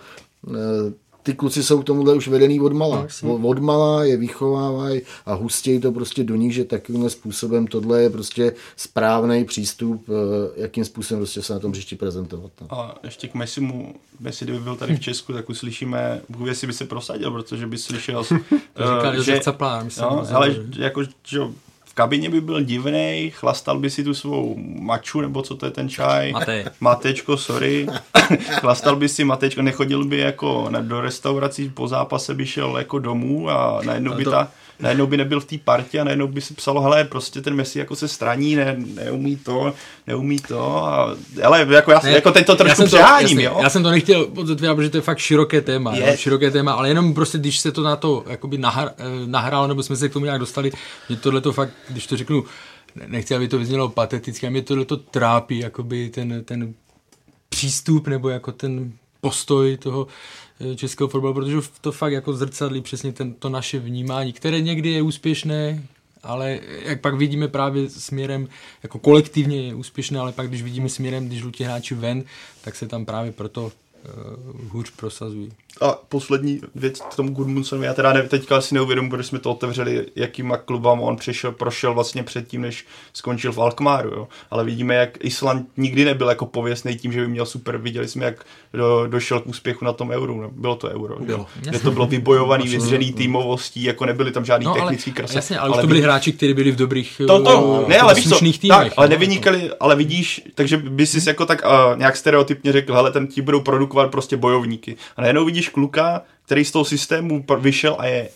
eh, 0.49 0.93
ty 1.27 1.35
kluci 1.35 1.63
jsou 1.63 1.83
k 1.83 1.85
tomuhle 1.85 2.15
už 2.15 2.29
vedený 2.29 2.61
od 2.61 2.73
mala. 2.73 3.07
No, 3.23 3.35
od 3.35 3.59
mala 3.59 4.05
je 4.05 4.17
vychovávají 4.17 5.03
a 5.27 5.35
hustějí 5.35 5.81
to 5.81 5.93
prostě 5.93 6.25
do 6.25 6.37
nich, 6.37 6.55
že 6.55 6.65
takovým 6.65 7.11
způsobem 7.11 7.67
tohle 7.67 8.03
je 8.03 8.11
prostě 8.11 8.53
správný 8.77 9.45
přístup, 9.45 10.09
eh, 10.09 10.61
jakým 10.61 10.85
způsobem 10.85 11.21
prostě 11.21 11.43
se 11.43 11.53
na 11.53 11.59
tom 11.59 11.73
příští 11.73 11.97
prezentovat. 11.97 12.53
No. 12.61 12.67
A 12.71 12.99
ještě 13.03 13.29
k 13.29 13.35
Messimu, 13.35 13.95
Messi 14.21 14.45
kdyby 14.45 14.61
byl 14.61 14.77
tady 14.77 14.97
v 14.97 15.01
Česku, 15.01 15.33
tak 15.33 15.51
uslyšíme, 15.51 16.21
Bůh 16.29 16.49
jestli 16.49 16.67
by 16.67 16.73
se 16.73 16.85
prosadil, 16.85 17.31
protože 17.31 17.67
by 17.67 17.79
slyšel, 17.79 18.19
uh, 18.31 19.23
že, 19.23 19.41
Caplá, 19.41 19.83
myslím, 19.83 20.05
no, 20.05 20.27
ale 20.33 20.57
jako, 20.77 21.03
že 21.25 21.41
kabině 21.97 22.31
by 22.31 22.41
byl 22.41 22.63
divný, 22.63 23.33
chlastal 23.35 23.79
by 23.79 23.91
si 23.91 24.05
tu 24.05 24.15
svou 24.15 24.57
maču, 24.81 25.21
nebo 25.21 25.43
co 25.43 25.57
to 25.57 25.67
je 25.67 25.73
ten 25.73 25.89
čaj. 25.89 26.33
Mate. 26.33 26.65
Matečko, 26.81 27.37
sorry. 27.37 27.87
chlastal 28.61 28.97
by 28.97 29.09
si 29.09 29.25
matečko, 29.25 29.63
nechodil 29.63 30.05
by 30.05 30.19
jako 30.19 30.69
do 30.81 31.01
restaurací, 31.01 31.69
po 31.69 31.89
zápase 31.89 32.35
by 32.35 32.47
šel 32.47 32.79
jako 32.79 32.99
domů 32.99 33.51
a 33.51 33.81
najednou 33.85 34.15
by 34.15 34.25
ta 34.25 34.49
najednou 34.81 35.07
by 35.07 35.17
nebyl 35.17 35.41
v 35.41 35.45
té 35.45 35.59
partě 35.59 36.01
a 36.01 36.05
najednou 36.05 36.27
by 36.27 36.41
se 36.41 36.55
psalo, 36.55 36.81
hele, 36.81 37.05
prostě 37.05 37.43
ten 37.43 37.55
Messi 37.55 37.79
jako 37.79 37.97
se 37.97 38.09
straní, 38.09 38.57
ne, 38.57 38.77
neumí 38.95 39.37
to, 39.37 39.75
neumí 40.07 40.39
to, 40.39 40.85
a, 40.85 41.17
ale 41.45 41.67
jako, 41.71 41.91
já, 41.91 42.01
ne, 42.05 42.11
jako 42.11 42.33
teď 42.33 42.47
to 42.47 42.57
trošku 42.57 42.85
přeháním, 42.85 43.41
jo. 43.41 43.59
Já 43.63 43.71
jsem 43.71 43.83
to 43.83 43.91
nechtěl 43.91 44.27
podzotvírat, 44.27 44.77
protože 44.77 44.91
to 44.91 44.97
je 44.97 45.03
fakt 45.03 45.19
široké 45.19 45.61
téma, 45.61 45.95
je. 45.95 46.11
jo, 46.11 46.17
široké 46.17 46.51
téma, 46.51 46.73
ale 46.73 46.89
jenom 46.89 47.15
prostě, 47.15 47.39
když 47.39 47.59
se 47.59 47.73
to 47.73 47.83
na 47.83 47.97
to 47.97 48.25
jakoby 48.27 48.59
nahr, 48.59 48.89
eh, 48.99 49.03
nahrálo, 49.27 49.67
nebo 49.67 49.83
jsme 49.83 49.97
se 49.97 50.09
k 50.09 50.13
tomu 50.13 50.25
nějak 50.25 50.41
dostali, 50.41 50.73
mě 51.09 51.19
tohle 51.19 51.41
to 51.41 51.53
fakt, 51.53 51.71
když 51.89 52.07
to 52.07 52.17
řeknu, 52.17 52.45
nechci, 53.07 53.35
aby 53.35 53.49
to 53.49 53.59
vyznělo 53.59 53.89
pateticky, 53.89 54.47
a 54.47 54.51
mě 54.51 54.63
tohle 54.63 54.85
to 54.85 54.97
trápí, 54.97 55.59
jakoby 55.59 56.09
ten, 56.09 56.45
ten 56.45 56.75
přístup, 57.49 58.09
nebo 58.09 58.29
jako 58.29 58.53
ten 58.53 58.93
postoj 59.21 59.77
toho 59.77 60.07
českého 60.77 61.09
fotbalu, 61.09 61.35
protože 61.35 61.57
to 61.81 61.93
fakt 61.93 62.13
jako 62.13 62.33
zrcadlí 62.33 62.81
přesně 62.81 63.13
ten, 63.13 63.35
to 63.35 63.49
naše 63.49 63.79
vnímání, 63.79 64.33
které 64.33 64.61
někdy 64.61 64.89
je 64.89 65.03
úspěšné, 65.03 65.83
ale 66.23 66.61
jak 66.85 67.01
pak 67.01 67.15
vidíme 67.15 67.49
právě 67.49 67.91
směrem, 67.91 68.49
jako 68.83 68.99
kolektivně 68.99 69.67
je 69.67 69.75
úspěšné, 69.75 70.19
ale 70.19 70.33
pak 70.33 70.49
když 70.49 70.63
vidíme 70.63 70.89
směrem, 70.89 71.27
když 71.27 71.43
lutí 71.43 71.65
hráči 71.65 71.95
ven, 71.95 72.25
tak 72.61 72.77
se 72.77 72.89
tam 72.89 73.05
právě 73.05 73.33
proto 73.33 73.65
uh, 73.65 74.71
hůř 74.71 74.91
prosazují. 74.91 75.53
A 75.81 75.99
poslední 76.09 76.61
věc 76.75 77.01
k 77.01 77.15
tomu 77.15 77.31
Gudmundsonovi, 77.31 77.87
já 77.87 77.95
teda 77.95 78.13
ne, 78.13 78.23
teďka 78.23 78.57
asi 78.57 78.75
neuvědomuji, 78.75 79.11
protože 79.11 79.29
jsme 79.29 79.39
to 79.39 79.51
otevřeli, 79.51 80.07
jakýma 80.17 80.57
klubama 80.57 81.03
on 81.03 81.17
přišel, 81.17 81.53
prošel 81.53 81.95
vlastně 81.95 82.23
předtím, 82.23 82.61
než 82.61 82.87
skončil 83.13 83.53
v 83.53 83.59
Alkmaru, 83.59 84.11
jo. 84.11 84.29
Ale 84.51 84.65
vidíme, 84.65 84.95
jak 84.95 85.25
Island 85.25 85.67
nikdy 85.77 86.05
nebyl 86.05 86.29
jako 86.29 86.47
pověstný 86.47 86.97
tím, 86.97 87.13
že 87.13 87.21
by 87.21 87.29
měl 87.29 87.47
super. 87.47 87.77
Viděli 87.79 88.09
jsme, 88.09 88.25
jak 88.25 88.45
do, 88.73 89.07
došel 89.07 89.41
k 89.41 89.47
úspěchu 89.47 89.85
na 89.85 89.93
tom 89.93 90.11
euru. 90.11 90.41
No, 90.41 90.51
bylo 90.51 90.77
to 90.77 90.89
euro. 90.89 91.17
Bylo. 91.21 91.47
Kde 91.61 91.79
to 91.79 91.91
bylo 91.91 92.07
vybojovaný, 92.07 92.69
vyzřený 92.69 93.13
týmovostí, 93.13 93.83
jako 93.83 94.07
nebyli 94.07 94.33
tam 94.33 94.45
žádný 94.45 94.67
no, 94.67 94.75
technický 94.75 95.13
krasy. 95.13 95.37
Jasně, 95.37 95.59
ale, 95.59 95.73
ale 95.73 95.83
to 95.83 95.87
byli 95.87 96.01
hráči, 96.01 96.33
kteří 96.33 96.55
byli 96.55 96.71
v 96.71 96.77
dobrých 96.77 97.21
to, 97.27 97.43
to, 97.43 97.85
ne, 97.89 97.99
ale 97.99 98.15
víš 98.15 98.29
co, 98.29 98.39
týmech, 98.39 98.59
tak, 98.69 98.93
ale 98.97 99.09
nevynikali, 99.09 99.71
ale 99.81 99.97
vidíš, 99.97 100.43
takže 100.55 100.77
by 100.77 101.07
si 101.07 101.29
jako 101.29 101.47
tak 101.47 101.63
uh, 101.65 101.99
nějak 101.99 102.17
stereotypně 102.17 102.73
řekl, 102.73 102.95
hele, 102.95 103.13
ten 103.13 103.27
ti 103.27 103.43
budou 103.43 103.61
produkovat 103.61 104.11
prostě 104.11 104.37
bojovníky. 104.37 104.97
A 105.17 105.21
najednou 105.21 105.45
vidíš 105.45 105.66
kluka, 105.69 106.23
který 106.45 106.65
z 106.65 106.71
toho 106.71 106.85
systému 106.85 107.45
vyšel 107.61 107.97
a 107.99 108.07
je 108.07 108.29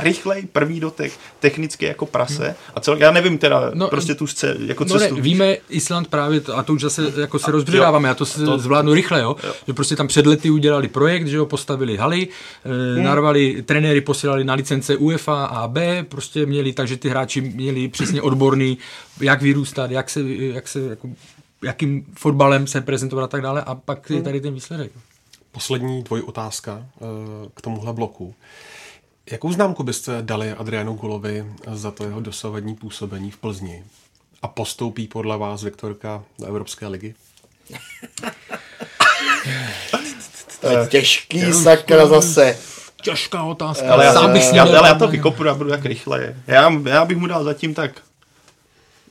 rychlej 0.00 0.46
první 0.52 0.80
dotek, 0.80 1.12
technicky 1.40 1.84
jako 1.84 2.06
prase 2.06 2.56
a 2.74 2.80
celý, 2.80 3.00
já 3.00 3.10
nevím 3.10 3.38
teda 3.38 3.70
no, 3.74 3.88
prostě 3.88 4.14
tu 4.14 4.26
sce, 4.26 4.56
jako 4.66 4.84
no 4.84 4.98
cestu. 4.98 5.14
Ne, 5.14 5.20
víme, 5.20 5.56
Island 5.68 6.08
právě, 6.08 6.40
to, 6.40 6.58
a 6.58 6.62
to 6.62 6.72
už 6.72 6.80
zase 6.80 7.12
jako 7.20 7.38
se 7.38 7.50
rozbředáváme, 7.50 8.10
a 8.10 8.14
to 8.14 8.26
se 8.26 8.44
to, 8.44 8.58
zvládnu 8.58 8.94
rychle, 8.94 9.20
jo? 9.20 9.36
jo, 9.44 9.52
že 9.66 9.72
prostě 9.72 9.96
tam 9.96 10.08
před 10.08 10.26
lety 10.26 10.50
udělali 10.50 10.88
projekt, 10.88 11.26
že 11.26 11.36
jo, 11.36 11.46
postavili 11.46 11.96
haly, 11.96 12.28
e, 12.64 12.94
hmm. 12.94 13.04
narvali, 13.04 13.62
trenéry 13.62 14.00
posílali 14.00 14.44
na 14.44 14.54
licence 14.54 14.96
UEFA 14.96 15.44
a 15.44 15.68
B, 15.68 16.04
prostě 16.08 16.46
měli, 16.46 16.72
takže 16.72 16.96
ty 16.96 17.08
hráči 17.08 17.40
měli 17.40 17.88
přesně 17.88 18.22
odborný, 18.22 18.78
jak 19.20 19.42
vyrůstat, 19.42 19.90
jak 19.90 20.10
se, 20.10 20.20
jak 20.38 20.68
se 20.68 20.80
jako, 20.80 21.08
jakým 21.62 22.06
fotbalem 22.18 22.66
se 22.66 22.80
prezentovat 22.80 23.24
a 23.24 23.26
tak 23.26 23.42
dále 23.42 23.62
a 23.62 23.74
pak 23.74 24.10
je 24.10 24.16
hmm. 24.16 24.24
tady 24.24 24.40
ten 24.40 24.54
výsledek. 24.54 24.92
Poslední 25.58 26.02
dvoj 26.02 26.22
otázka 26.26 26.82
eh, 26.82 27.04
k 27.54 27.60
tomuhle 27.60 27.92
bloku. 27.92 28.34
Jakou 29.30 29.52
známku 29.52 29.82
byste 29.82 30.18
dali 30.22 30.52
Adrianu 30.52 30.94
Gulovi 30.94 31.44
za 31.72 31.90
to 31.90 32.04
jeho 32.04 32.20
dosavadní 32.20 32.74
působení 32.74 33.30
v 33.30 33.36
Plzni? 33.36 33.84
A 34.42 34.48
postoupí 34.48 35.08
podle 35.08 35.38
vás 35.38 35.62
Viktorka 35.62 36.24
do 36.38 36.46
Evropské 36.46 36.86
ligy? 36.86 37.14
to 40.60 40.68
je 40.68 40.86
těžký 40.88 41.52
sakra 41.52 42.06
zase. 42.06 42.58
Těžká 43.02 43.42
otázka. 43.42 43.92
Ale 43.92 44.04
já, 44.04 44.28
bych 44.28 44.52
já, 44.52 44.62
ale 44.62 44.88
já 44.88 44.94
to 44.94 45.08
vykopnu, 45.08 45.46
já 45.46 45.54
budu 45.54 45.70
jak 45.70 45.84
rychle. 45.84 46.36
Já, 46.46 46.72
já 46.84 47.04
bych 47.04 47.16
mu 47.16 47.26
dal 47.26 47.44
zatím 47.44 47.74
tak 47.74 47.90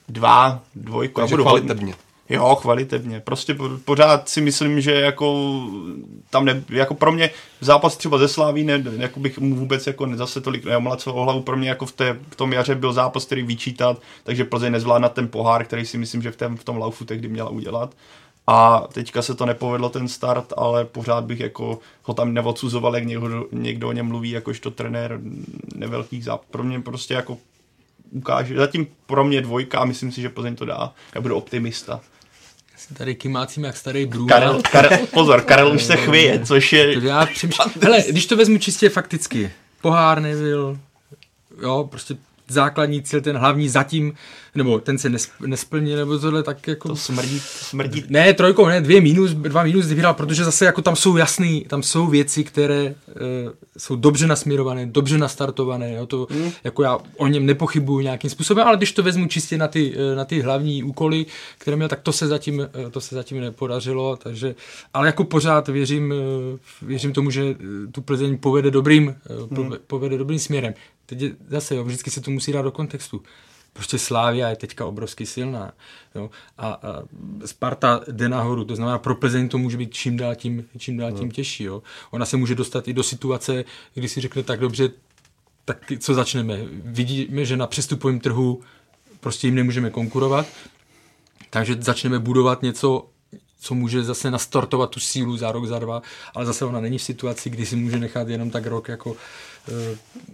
dva, 0.10 0.64
dvojku. 0.76 1.22
Takže 1.22 1.34
já 1.34 1.38
budu 1.38 1.44
kvalitebně. 1.44 2.07
Jo, 2.30 2.58
kvalitevně. 2.62 3.20
Prostě 3.20 3.58
pořád 3.86 4.30
si 4.30 4.42
myslím, 4.42 4.82
že 4.82 4.92
jako 4.92 5.58
tam 6.30 6.46
ne, 6.46 6.64
jako 6.70 6.94
pro 6.94 7.12
mě 7.12 7.30
zápas 7.62 7.98
třeba 7.98 8.18
ze 8.18 8.28
Sláví, 8.28 8.64
ne, 8.64 8.84
jako 8.98 9.20
bych 9.20 9.40
mu 9.40 9.56
vůbec 9.56 9.88
jako 9.88 10.16
zase 10.16 10.42
tolik 10.42 10.66
neomlacoval 10.66 11.24
hlavu, 11.24 11.42
pro 11.42 11.58
mě 11.58 11.70
jako 11.70 11.86
v, 11.86 11.92
té, 11.92 12.18
v 12.30 12.36
tom 12.36 12.54
jaře 12.54 12.76
byl 12.76 12.94
zápas, 12.94 13.26
který 13.26 13.44
vyčítat, 13.44 14.02
takže 14.24 14.46
Plzeň 14.46 14.72
nezvládna 14.72 15.10
ten 15.10 15.28
pohár, 15.28 15.66
který 15.66 15.86
si 15.86 15.98
myslím, 15.98 16.22
že 16.22 16.32
v, 16.32 16.36
tém, 16.36 16.58
v 16.58 16.64
tom 16.64 16.78
laufu 16.78 17.06
tehdy 17.06 17.28
měla 17.28 17.50
udělat. 17.50 17.96
A 18.48 18.88
teďka 18.94 19.22
se 19.22 19.36
to 19.36 19.46
nepovedlo 19.46 19.90
ten 19.90 20.08
start, 20.08 20.54
ale 20.58 20.86
pořád 20.86 21.24
bych 21.24 21.40
jako 21.40 21.80
ho 22.04 22.14
tam 22.14 22.34
neodsuzoval, 22.34 22.96
jak 22.96 23.06
někdo, 23.06 23.46
někdo 23.52 23.90
o 23.90 23.92
něm 23.92 24.06
mluví, 24.06 24.30
jakožto 24.30 24.72
trenér 24.72 25.20
nevelkých 25.76 26.24
záp. 26.24 26.42
Pro 26.52 26.64
mě 26.64 26.82
prostě 26.82 27.14
jako 27.14 27.38
ukáže. 28.12 28.56
Zatím 28.56 28.88
pro 29.06 29.24
mě 29.24 29.42
dvojka 29.42 29.80
a 29.80 29.86
myslím 29.86 30.12
si, 30.12 30.22
že 30.22 30.30
Plzeň 30.30 30.56
to 30.56 30.66
dá. 30.66 30.94
Já 31.16 31.22
budu 31.22 31.36
optimista. 31.36 32.02
Tady 32.94 33.16
kymácím 33.16 33.64
jak 33.64 33.78
starý 33.78 34.06
brůl. 34.06 34.28
Karel, 34.28 34.62
Karel, 34.72 35.08
pozor, 35.14 35.42
Karel 35.42 35.72
už 35.72 35.84
se 35.84 35.96
chvěje, 35.96 36.46
což 36.46 36.74
je... 36.74 37.06
Já 37.06 37.26
přemýšlím, 37.26 37.74
hele, 37.82 38.04
když 38.10 38.26
to 38.26 38.38
vezmu 38.38 38.58
čistě 38.58 38.90
fakticky, 38.90 39.52
pohár 39.82 40.22
nebyl, 40.22 40.80
jo, 41.62 41.88
prostě 41.92 42.18
základní 42.50 43.02
cíl, 43.02 43.22
ten 43.22 43.38
hlavní 43.38 43.70
zatím, 43.70 44.14
nebo 44.56 44.80
ten 44.80 44.98
se 44.98 45.12
nesplnil, 45.46 45.98
nebo 45.98 46.20
tohle 46.20 46.44
tak 46.44 46.68
jako... 46.68 46.88
To 46.88 46.96
smrdí, 46.96 47.40
smrdí. 47.40 48.04
Ne, 48.10 48.34
trojkou, 48.34 48.66
ne, 48.66 48.82
dvě 48.82 49.02
minus, 49.02 49.32
dva 49.32 49.64
minus 49.64 49.86
vyhrál, 49.86 50.14
protože 50.14 50.46
zase 50.46 50.66
jako 50.66 50.82
tam 50.82 50.96
jsou 50.96 51.18
jasný, 51.18 51.66
tam 51.68 51.84
jsou 51.84 52.08
věci, 52.08 52.44
které 52.44 52.96
uh, 53.08 53.52
jsou 53.78 53.96
dobře 53.96 54.28
nasměrované, 54.28 54.86
dobře 54.86 55.18
nastartované, 55.18 55.94
jo, 55.94 56.06
to 56.06 56.28
hmm. 56.30 56.52
jako 56.64 56.84
já 56.84 56.98
o 57.18 57.28
něm 57.28 57.46
nepochybuju 57.46 58.00
nějakým 58.00 58.30
způsobem, 58.30 58.68
ale 58.68 58.78
když 58.78 58.92
to 58.92 59.04
vezmu 59.04 59.28
čistě 59.28 59.58
na 59.58 59.68
ty, 59.68 59.96
uh, 59.96 60.16
na 60.16 60.26
ty 60.26 60.42
hlavní 60.42 60.84
úkoly, 60.84 61.26
které 61.58 61.78
měl, 61.78 61.90
tak 61.90 62.02
to 62.02 62.12
se 62.12 62.28
zatím, 62.28 62.60
uh, 62.60 62.90
to 62.92 63.02
se 63.02 63.16
zatím 63.16 63.42
nepodařilo, 63.42 64.16
takže, 64.16 64.56
ale 64.94 65.08
jako 65.08 65.24
pořád 65.24 65.68
věřím, 65.68 66.14
věřím 66.82 67.14
tomu, 67.14 67.32
že 67.32 67.56
tu 67.92 68.02
Plzeň 68.02 68.38
povede 68.38 68.72
dobrým, 68.72 69.16
hmm. 69.52 69.74
povede 69.88 70.18
dobrým 70.18 70.40
směrem. 70.40 70.74
Teď 71.10 71.22
je, 71.22 71.36
zase, 71.48 71.76
jo, 71.76 71.84
vždycky 71.84 72.12
se 72.12 72.22
to 72.22 72.32
musí 72.32 72.52
dát 72.52 72.62
do 72.62 72.72
kontextu. 72.72 73.24
Prostě 73.74 74.00
Slávia 74.00 74.50
je 74.50 74.56
teďka 74.56 74.86
obrovsky 74.86 75.26
silná. 75.26 75.74
Jo? 76.16 76.30
A, 76.58 76.68
a 76.68 77.04
Sparta 77.46 78.02
jde 78.12 78.30
nahoru, 78.30 78.66
to 78.66 78.76
znamená 78.76 78.98
pro 78.98 79.16
Plzeň 79.16 79.50
to 79.50 79.58
může 79.58 79.78
být 79.78 79.94
čím 79.94 80.18
dál 80.18 80.36
tím, 80.36 80.66
čím, 80.78 80.98
dál 80.98 81.12
tím 81.12 81.28
no. 81.28 81.32
těžší. 81.32 81.64
Jo? 81.64 81.84
Ona 82.12 82.26
se 82.26 82.38
může 82.38 82.56
dostat 82.56 82.88
i 82.88 82.94
do 82.94 83.04
situace, 83.04 83.66
kdy 83.94 84.08
si 84.08 84.22
řekne 84.22 84.44
tak 84.44 84.60
dobře, 84.60 84.90
tak 85.66 85.92
co 86.00 86.14
začneme? 86.14 86.60
Vidíme, 86.72 87.46
že 87.46 87.58
na 87.58 87.68
přestupovém 87.68 88.20
trhu 88.20 88.62
prostě 89.20 89.48
jim 89.48 89.56
nemůžeme 89.56 89.90
konkurovat, 89.90 90.48
takže 91.50 91.76
začneme 91.80 92.20
budovat 92.20 92.62
něco 92.62 93.10
co 93.60 93.76
může 93.76 94.04
zase 94.04 94.32
nastartovat 94.32 94.90
tu 94.90 95.00
sílu 95.00 95.38
za 95.38 95.52
rok, 95.52 95.66
za 95.66 95.80
dva, 95.80 96.02
ale 96.36 96.46
zase 96.46 96.66
ona 96.66 96.80
není 96.80 96.98
v 96.98 97.04
situaci, 97.04 97.50
kdy 97.50 97.66
si 97.66 97.76
může 97.76 98.00
nechat 98.00 98.28
jenom 98.28 98.50
tak 98.50 98.66
rok 98.66 98.88
jako 98.88 99.12
uh, 99.12 99.18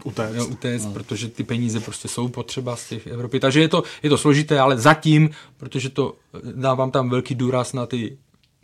utéct, 0.04 0.36
jo, 0.36 0.46
utéct 0.46 0.86
no. 0.86 0.94
protože 0.94 1.28
ty 1.28 1.44
peníze 1.44 1.80
prostě 1.80 2.08
jsou 2.08 2.28
potřeba 2.28 2.76
z 2.76 2.90
těch 2.90 3.08
Evropy. 3.08 3.40
Takže 3.40 3.62
je 3.62 3.68
to, 3.68 3.84
je 4.04 4.10
to 4.10 4.18
složité, 4.18 4.60
ale 4.60 4.78
zatím, 4.78 5.30
protože 5.58 5.90
to 5.90 6.16
dávám 6.56 6.92
tam 6.92 7.10
velký 7.10 7.36
důraz 7.36 7.74
na 7.74 7.86
ty 7.86 8.18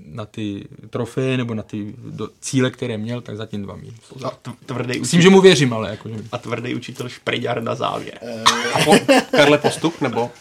na 0.06 0.26
ty 0.26 0.68
trofeje 0.90 1.38
nebo 1.38 1.54
na 1.54 1.64
ty 1.64 1.96
do, 1.98 2.30
cíle, 2.42 2.72
které 2.72 2.98
měl, 2.98 3.22
tak 3.22 3.38
zatím 3.38 3.64
dva 3.64 3.76
minus. 3.76 4.24
A 4.24 4.32
tvrdý 4.66 5.00
Myslím, 5.00 5.22
že 5.22 5.30
mu 5.30 5.42
věřím, 5.42 5.74
ale 5.74 5.90
jako, 5.90 6.10
že... 6.10 6.16
A 6.32 6.38
tvrdý 6.38 6.76
učitel 6.76 7.10
Špriďar 7.10 7.64
na 7.64 7.76
závěr. 7.76 8.20
A 8.74 8.80
po, 8.86 8.96
Karle 9.32 9.58
postup, 9.58 10.02
nebo? 10.02 10.32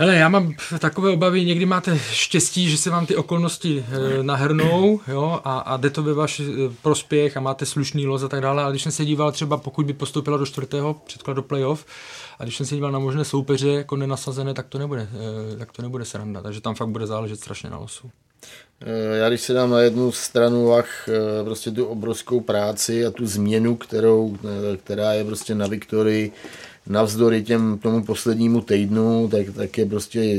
Hele, 0.00 0.16
já 0.16 0.28
mám 0.28 0.54
takové 0.78 1.10
obavy, 1.10 1.44
někdy 1.44 1.66
máte 1.66 1.98
štěstí, 1.98 2.70
že 2.70 2.78
se 2.78 2.90
vám 2.90 3.06
ty 3.06 3.16
okolnosti 3.16 3.84
e, 3.88 4.22
nahrnou 4.22 5.00
jo, 5.08 5.40
a, 5.44 5.58
a 5.58 5.76
jde 5.76 5.90
to 5.90 6.02
ve 6.02 6.14
váš 6.14 6.40
e, 6.40 6.44
prospěch 6.82 7.36
a 7.36 7.40
máte 7.40 7.66
slušný 7.66 8.06
los 8.06 8.22
a 8.22 8.28
tak 8.28 8.40
dále, 8.40 8.62
ale 8.62 8.72
když 8.72 8.82
jsem 8.82 8.92
se 8.92 9.04
díval 9.04 9.32
třeba, 9.32 9.56
pokud 9.56 9.86
by 9.86 9.92
postoupila 9.92 10.36
do 10.36 10.46
čtvrtého 10.46 10.94
předklad 11.06 11.34
do 11.34 11.42
playoff, 11.42 11.86
a 12.38 12.44
když 12.44 12.56
jsem 12.56 12.66
se 12.66 12.74
díval 12.74 12.92
na 12.92 12.98
možné 12.98 13.24
soupeře 13.24 13.68
jako 13.68 13.96
nenasazené, 13.96 14.54
tak 14.54 14.66
to 14.68 14.78
nebude, 14.78 15.08
e, 15.52 15.56
tak 15.56 15.72
to 15.72 15.82
nebude 15.82 16.04
sranda, 16.04 16.42
takže 16.42 16.60
tam 16.60 16.74
fakt 16.74 16.88
bude 16.88 17.06
záležet 17.06 17.40
strašně 17.40 17.70
na 17.70 17.78
losu. 17.78 18.10
Já 19.12 19.28
když 19.28 19.40
se 19.40 19.52
dám 19.52 19.70
na 19.70 19.80
jednu 19.80 20.12
stranu 20.12 20.72
ach, 20.72 21.08
prostě 21.44 21.70
tu 21.70 21.84
obrovskou 21.84 22.40
práci 22.40 23.06
a 23.06 23.10
tu 23.10 23.26
změnu, 23.26 23.76
kterou, 23.76 24.36
která 24.84 25.12
je 25.12 25.24
prostě 25.24 25.54
na 25.54 25.66
Viktorii, 25.66 26.32
navzdory 26.86 27.42
těm 27.42 27.78
tomu 27.78 28.04
poslednímu 28.04 28.60
týdnu, 28.60 29.28
tak, 29.28 29.46
tak 29.54 29.78
je 29.78 29.86
prostě 29.86 30.20
e, 30.20 30.38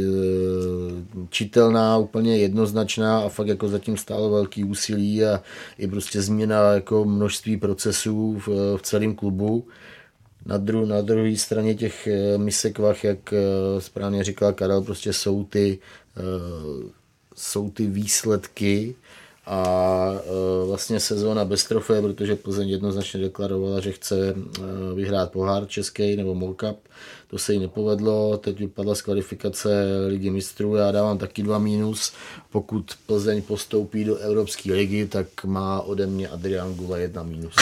čitelná, 1.29 1.97
úplně 1.97 2.37
jednoznačná 2.37 3.19
a 3.19 3.29
fakt 3.29 3.47
jako 3.47 3.67
zatím 3.67 3.97
stálo 3.97 4.29
velký 4.29 4.63
úsilí 4.63 5.25
a 5.25 5.43
i 5.77 5.87
prostě 5.87 6.21
změna 6.21 6.73
jako 6.73 7.05
množství 7.05 7.57
procesů 7.57 8.41
v, 8.47 8.77
v 8.77 8.81
celém 8.81 9.15
klubu. 9.15 9.67
Na, 10.45 10.57
dru, 10.57 10.85
na 10.85 11.01
druhé 11.01 11.35
straně 11.37 11.75
těch 11.75 12.07
e, 12.07 12.37
misekvach, 12.37 13.03
jak 13.03 13.33
e, 13.33 13.37
správně 13.81 14.23
říkal 14.23 14.53
Karel, 14.53 14.81
prostě 14.81 15.13
jsou 15.13 15.43
ty, 15.43 15.79
jsou 17.35 17.69
ty 17.69 17.87
výsledky, 17.87 18.95
a 19.45 20.11
e, 20.15 20.67
vlastně 20.67 20.99
sezóna 20.99 21.45
bez 21.45 21.63
trofeje, 21.63 22.01
protože 22.01 22.35
Plzeň 22.35 22.69
jednoznačně 22.69 23.19
deklarovala, 23.19 23.79
že 23.79 23.91
chce 23.91 24.29
e, 24.29 24.35
vyhrát 24.95 25.31
pohár 25.31 25.67
český 25.67 26.15
nebo 26.15 26.35
Molkup. 26.35 26.77
To 27.27 27.37
se 27.37 27.53
jí 27.53 27.59
nepovedlo, 27.59 28.37
teď 28.37 28.59
vypadla 28.59 28.95
z 28.95 29.01
kvalifikace 29.01 29.69
ligy 30.07 30.29
mistrů, 30.29 30.75
já 30.75 30.91
dávám 30.91 31.17
taky 31.17 31.43
dva 31.43 31.59
mínus. 31.59 32.13
Pokud 32.51 32.91
Plzeň 33.05 33.41
postoupí 33.41 34.03
do 34.03 34.17
Evropské 34.17 34.73
ligy, 34.73 35.07
tak 35.07 35.27
má 35.45 35.81
ode 35.81 36.07
mě 36.07 36.27
Adrian 36.27 36.73
Gula 36.73 36.97
jedna 36.97 37.23
mínus. 37.23 37.55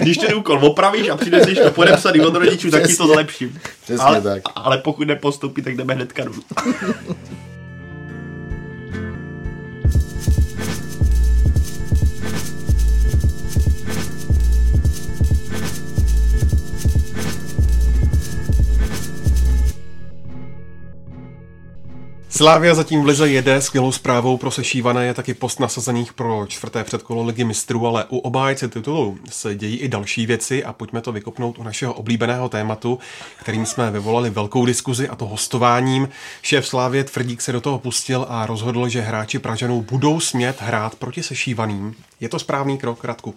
když, 0.00 0.18
ten, 0.18 0.34
úkol 0.34 0.66
opravíš 0.66 1.08
a 1.08 1.16
přineseš 1.16 1.58
to 1.58 1.70
podepsaný 1.70 2.20
od 2.20 2.34
rodičů, 2.34 2.70
tak 2.70 2.86
ti 2.86 2.96
to 2.96 3.06
zlepším. 3.06 3.58
ale, 3.98 4.20
tak. 4.20 4.42
ale 4.54 4.78
pokud 4.78 5.06
nepostoupí, 5.06 5.62
tak 5.62 5.76
jdeme 5.76 5.94
hnedka 5.94 6.24
dolů. 6.24 6.42
Slávia 22.40 22.74
zatím 22.74 23.02
v 23.02 23.06
lize 23.06 23.28
jede, 23.28 23.60
skvělou 23.62 23.92
zprávou 23.92 24.36
pro 24.36 24.50
sešívané 24.50 25.06
je 25.06 25.14
taky 25.14 25.34
post 25.34 25.60
nasazených 25.60 26.12
pro 26.12 26.46
čtvrté 26.48 26.84
předkolo 26.84 27.24
ligy 27.24 27.44
mistrů, 27.44 27.86
ale 27.86 28.04
u 28.08 28.18
obájce 28.18 28.68
titulu 28.68 29.18
se 29.30 29.54
dějí 29.54 29.76
i 29.76 29.88
další 29.88 30.26
věci 30.26 30.64
a 30.64 30.72
pojďme 30.72 31.00
to 31.00 31.12
vykopnout 31.12 31.58
u 31.58 31.62
našeho 31.62 31.94
oblíbeného 31.94 32.48
tématu, 32.48 32.98
kterým 33.36 33.66
jsme 33.66 33.90
vyvolali 33.90 34.30
velkou 34.30 34.66
diskuzi 34.66 35.08
a 35.08 35.16
to 35.16 35.26
hostováním. 35.26 36.08
Šéf 36.42 36.66
Slávě 36.66 37.04
Tvrdík 37.04 37.40
se 37.40 37.52
do 37.52 37.60
toho 37.60 37.78
pustil 37.78 38.26
a 38.28 38.46
rozhodl, 38.46 38.88
že 38.88 39.00
hráči 39.00 39.38
Pražanů 39.38 39.82
budou 39.82 40.20
smět 40.20 40.56
hrát 40.60 40.94
proti 40.94 41.22
sešívaným. 41.22 41.94
Je 42.20 42.28
to 42.28 42.38
správný 42.38 42.78
krok, 42.78 43.04
Radku? 43.04 43.34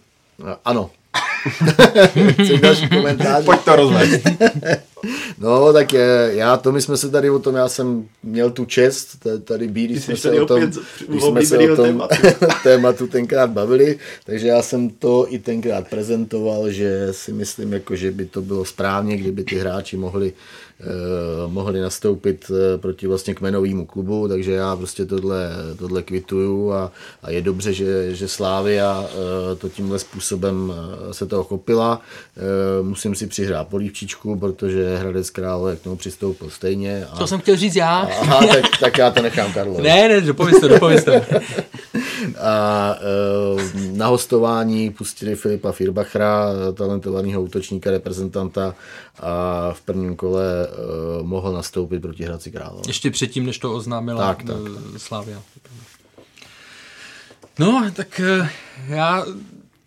Ano, 0.65 0.89
Chceš 2.31 2.59
další 2.59 2.89
komentář? 2.89 3.45
Pojď 3.45 3.59
to 3.61 3.75
rozvést. 3.75 4.21
no, 5.39 5.73
tak 5.73 5.93
je, 5.93 6.31
já, 6.33 6.57
to 6.57 6.71
my 6.71 6.81
jsme 6.81 6.97
se 6.97 7.09
tady 7.09 7.29
o 7.29 7.39
tom, 7.39 7.55
já 7.55 7.69
jsem 7.69 8.07
měl 8.23 8.51
tu 8.51 8.65
čest 8.65 9.17
tady 9.43 9.67
být, 9.67 9.91
když 9.91 10.03
jsme 10.03 10.15
se 10.15 10.41
o 10.41 10.45
tom, 10.45 10.71
když 11.07 11.23
jsme 11.23 11.45
se 11.45 11.57
o 11.57 11.75
tom 11.75 11.85
tématu. 11.85 12.15
tématu 12.63 13.07
tenkrát 13.07 13.49
bavili, 13.49 13.99
takže 14.25 14.47
já 14.47 14.61
jsem 14.61 14.89
to 14.89 15.25
i 15.29 15.39
tenkrát 15.39 15.87
prezentoval, 15.87 16.71
že 16.71 17.07
si 17.11 17.33
myslím, 17.33 17.73
jako, 17.73 17.95
že 17.95 18.11
by 18.11 18.25
to 18.25 18.41
bylo 18.41 18.65
správně, 18.65 19.17
kdyby 19.17 19.43
ty 19.43 19.55
hráči 19.55 19.97
mohli 19.97 20.33
Eh, 20.79 21.47
mohli 21.47 21.79
nastoupit 21.79 22.51
eh, 22.51 22.77
proti 22.77 23.07
vlastně 23.07 23.35
kmenovému 23.35 23.85
klubu, 23.85 24.27
takže 24.27 24.51
já 24.51 24.75
prostě 24.75 25.05
tohle, 25.05 25.49
tohle 25.79 26.03
kvituju 26.03 26.71
a, 26.71 26.91
a 27.23 27.31
je 27.31 27.41
dobře, 27.41 27.73
že, 27.73 28.15
že 28.15 28.27
Slávia 28.27 29.05
eh, 29.09 29.55
to 29.55 29.69
tímhle 29.69 29.99
způsobem 29.99 30.73
se 31.11 31.25
toho 31.25 31.43
chopila. 31.43 32.01
Musím 32.81 33.15
si 33.15 33.27
přihrát 33.27 33.67
polívčičku, 33.67 34.39
protože 34.39 34.92
Hradec 34.97 35.29
Králové 35.29 35.75
k 35.75 35.81
tomu 35.81 35.95
přistoupil 35.95 36.49
stejně. 36.49 37.05
A, 37.05 37.17
to 37.17 37.27
jsem 37.27 37.39
chtěl 37.39 37.55
říct 37.55 37.75
já. 37.75 37.99
Aha, 38.21 38.47
tak, 38.47 38.63
tak 38.79 38.97
já 38.97 39.11
to 39.11 39.21
nechám 39.21 39.53
Karlo. 39.53 39.81
Ne, 39.81 40.07
ne, 40.09 40.21
dopověz 40.21 40.59
to, 40.59 40.67
dopověz 40.67 41.03
to. 41.03 41.11
a 42.39 42.95
na 43.91 44.07
hostování 44.07 44.89
pustili 44.89 45.35
Filipa 45.35 45.71
Firbachra, 45.71 46.47
talentovaného 46.73 47.41
útočníka, 47.41 47.91
reprezentanta 47.91 48.75
a 49.19 49.73
v 49.73 49.81
prvním 49.81 50.15
kole 50.15 50.67
uh, 50.67 51.27
mohl 51.27 51.53
nastoupit 51.53 51.99
proti 51.99 52.23
Hradci 52.23 52.51
Králové. 52.51 52.81
Ještě 52.87 53.11
předtím, 53.11 53.45
než 53.45 53.57
to 53.57 53.73
oznámila 53.73 54.27
tak, 54.27 54.43
tak. 54.43 54.57
Slávia. 54.97 55.41
No, 57.59 57.91
tak 57.93 58.21
já, 58.87 59.25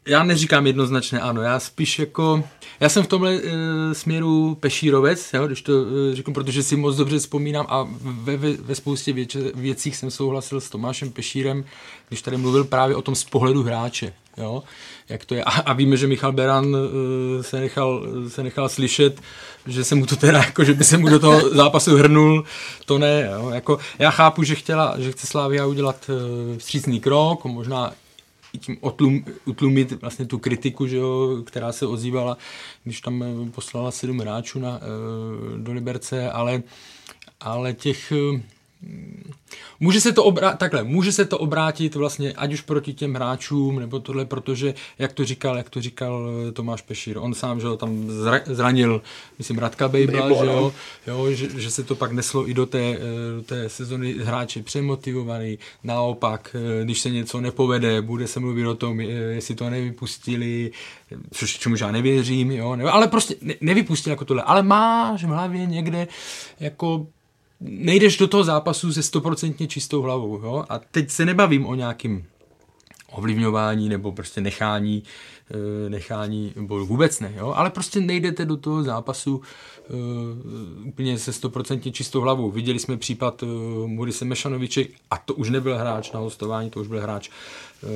já 0.07 0.25
neříkám 0.25 0.67
jednoznačně 0.67 1.21
ano, 1.21 1.43
já 1.43 1.61
spíš 1.61 1.99
jako, 1.99 2.45
já 2.81 2.89
jsem 2.89 3.03
v 3.03 3.07
tomhle 3.07 3.35
uh, 3.35 3.41
směru 3.93 4.57
pešírovec, 4.61 5.31
jo, 5.35 5.47
když 5.47 5.63
to 5.63 5.73
uh, 5.73 5.89
řeknu, 6.13 6.35
protože 6.35 6.63
si 6.63 6.77
moc 6.77 6.97
dobře 6.97 7.19
vzpomínám 7.19 7.67
a 7.69 7.89
ve, 8.01 8.37
ve, 8.37 8.53
ve 8.53 8.75
spoustě 8.75 9.13
věč, 9.13 9.37
věcích 9.55 9.97
jsem 9.97 10.11
souhlasil 10.11 10.61
s 10.61 10.71
Tomášem 10.71 11.11
Pešírem, 11.11 11.65
když 12.09 12.23
tady 12.23 12.37
mluvil 12.37 12.65
právě 12.65 12.97
o 12.97 13.03
tom 13.03 13.15
z 13.15 13.25
pohledu 13.25 13.63
hráče, 13.63 14.13
jo, 14.37 14.63
jak 15.09 15.25
to 15.25 15.35
je. 15.35 15.45
A, 15.45 15.51
a 15.51 15.73
víme, 15.73 15.97
že 15.97 16.07
Michal 16.07 16.33
Beran 16.33 16.67
uh, 16.67 16.83
se, 17.41 17.61
nechal, 17.61 18.07
se 18.29 18.43
nechal 18.43 18.69
slyšet, 18.69 19.21
že 19.67 19.85
se 19.85 19.95
mu 19.95 20.07
to 20.07 20.17
teda, 20.17 20.39
jako, 20.39 20.65
že 20.65 20.75
by 20.75 20.85
se 20.85 20.99
mu 20.99 21.09
do 21.09 21.19
toho 21.19 21.49
zápasu 21.55 21.97
hrnul, 21.97 22.45
to 22.85 22.99
ne. 22.99 23.29
Jo. 23.33 23.51
Jako, 23.51 23.79
já 23.99 24.11
chápu, 24.11 24.43
že 24.43 24.55
chtěla, 24.55 24.95
že 24.99 25.13
chce 25.13 25.27
Slávia 25.27 25.67
udělat 25.67 26.11
uh, 26.11 26.59
vstřícný 26.59 27.01
krok, 27.01 27.45
možná 27.45 27.93
tím 28.59 28.77
otlum, 28.81 29.25
utlumit 29.45 29.93
vlastně 29.93 30.27
tu 30.27 30.39
kritiku, 30.39 30.87
že 30.87 30.97
jo, 30.97 31.43
která 31.47 31.73
se 31.73 31.87
ozývala, 31.87 32.37
když 32.85 33.01
tam 33.01 33.25
poslala 33.55 33.91
sedm 33.91 34.19
hráčů 34.19 34.59
na, 34.59 34.71
uh, 34.79 35.59
do 35.59 35.73
Liberce, 35.73 36.31
ale, 36.31 36.63
ale 37.41 37.73
těch 37.73 38.13
uh, 38.13 38.41
Může 39.81 40.01
se 40.01 40.13
to 40.13 40.25
obrá- 40.25 40.57
takhle, 40.57 40.85
může 40.85 41.13
se 41.13 41.25
to 41.25 41.39
obrátit 41.39 41.95
vlastně 41.95 42.33
ať 42.33 42.53
už 42.53 42.61
proti 42.61 42.95
těm 42.95 43.15
hráčům, 43.15 43.81
nebo 43.81 44.01
tohle, 44.01 44.25
protože, 44.25 44.75
jak 44.99 45.13
to 45.13 45.25
říkal, 45.25 45.57
jak 45.57 45.71
to 45.71 45.81
říkal 45.81 46.31
eh, 46.49 46.53
Tomáš 46.53 46.83
Pešír, 46.83 47.19
on 47.19 47.35
sám, 47.35 47.61
že 47.61 47.67
ho 47.67 47.77
tam 47.77 48.11
zranil, 48.45 49.03
myslím, 49.39 49.59
Radka 49.59 49.89
Bejbla, 49.89 50.29
že, 50.29 50.47
jo, 50.47 50.73
jo, 51.07 51.31
že, 51.31 51.61
že, 51.61 51.71
se 51.71 51.85
to 51.85 51.95
pak 51.95 52.13
neslo 52.13 52.49
i 52.49 52.55
do 52.55 52.67
té, 52.67 52.79
eh, 52.79 52.99
do 53.37 53.43
té 53.43 53.69
sezony 53.69 54.15
hráči 54.19 54.63
přemotivovaný, 54.63 55.59
naopak, 55.85 56.57
eh, 56.81 56.85
když 56.85 57.01
se 57.01 57.11
něco 57.11 57.41
nepovede, 57.41 58.03
bude 58.03 58.27
se 58.27 58.41
mluvit 58.41 58.67
o 58.67 58.75
tom, 58.75 59.01
jestli 59.01 59.55
to 59.55 59.71
nevypustili, 59.71 60.71
což 61.31 61.59
čemu 61.59 61.77
já 61.81 61.93
nevěřím, 61.93 62.51
jo, 62.51 62.79
ale 62.91 63.09
prostě 63.09 63.35
ne, 63.43 63.55
nevypustili 63.61 64.13
jako 64.13 64.25
tohle, 64.25 64.43
ale 64.43 64.63
máš 64.63 65.25
v 65.25 65.29
hlavě 65.29 65.67
někde 65.67 66.09
jako 66.61 67.07
nejdeš 67.61 68.17
do 68.17 68.27
toho 68.29 68.45
zápasu 68.45 68.93
se 68.93 69.03
stoprocentně 69.03 69.67
čistou 69.67 70.03
hlavou. 70.03 70.41
Jo? 70.43 70.65
A 70.69 70.79
teď 70.79 71.11
se 71.11 71.25
nebavím 71.25 71.67
o 71.67 71.75
nějakým 71.75 72.25
ovlivňování 73.13 73.89
nebo 73.89 74.13
prostě 74.13 74.41
nechání, 74.41 75.03
eh, 75.51 75.91
nechání 75.91 76.53
boju. 76.61 76.87
Vůbec 76.87 77.21
ne, 77.21 77.33
jo? 77.37 77.53
ale 77.57 77.71
prostě 77.71 78.01
nejdete 78.01 78.45
do 78.45 78.57
toho 78.57 78.83
zápasu 78.83 79.37
uh, 79.37 80.89
úplně 80.89 81.19
se 81.19 81.33
stoprocentně 81.33 81.93
čistou 81.93 82.21
hlavou. 82.21 82.51
Viděli 82.51 82.79
jsme 82.79 82.97
případ 82.97 83.43
uh, 83.43 83.49
Murise 83.87 84.25
Mešanoviče 84.25 84.85
a 85.11 85.19
to 85.19 85.35
už 85.35 85.51
nebyl 85.51 85.79
hráč 85.79 86.13
na 86.13 86.21
hostování, 86.21 86.71
to 86.71 86.81
už 86.81 86.89
byl 86.89 87.01
hráč 87.01 87.29
uh, 87.83 87.91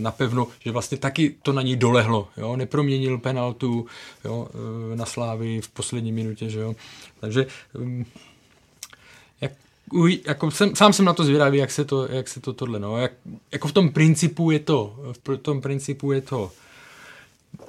napevno, 0.00 0.46
že 0.60 0.70
vlastně 0.70 0.98
taky 0.98 1.34
to 1.42 1.52
na 1.52 1.62
něj 1.62 1.76
dolehlo. 1.76 2.28
Jo? 2.36 2.56
Neproměnil 2.56 3.18
penaltu 3.18 3.86
jo? 4.24 4.48
Na 4.94 5.06
Slávy 5.06 5.60
v 5.60 5.68
poslední 5.68 6.12
minutě. 6.12 6.50
Že 6.50 6.60
jo? 6.60 6.74
Takže 7.20 7.46
um, 7.74 8.04
jako 10.26 10.50
jsem, 10.50 10.76
sám 10.76 10.92
jsem 10.92 11.04
na 11.04 11.12
to 11.12 11.24
zvědavý, 11.24 11.58
jak 11.58 11.70
se 11.70 11.84
to, 11.84 12.06
jak 12.06 12.28
se 12.28 12.40
to 12.40 12.52
tohle, 12.52 12.78
no, 12.78 12.98
jak, 12.98 13.12
jako 13.52 13.68
v 13.68 13.72
tom 13.72 13.88
principu 13.88 14.50
je 14.50 14.58
to, 14.58 14.96
v 15.12 15.36
tom 15.36 15.60
principu 15.60 16.12
je 16.12 16.20
to 16.20 16.52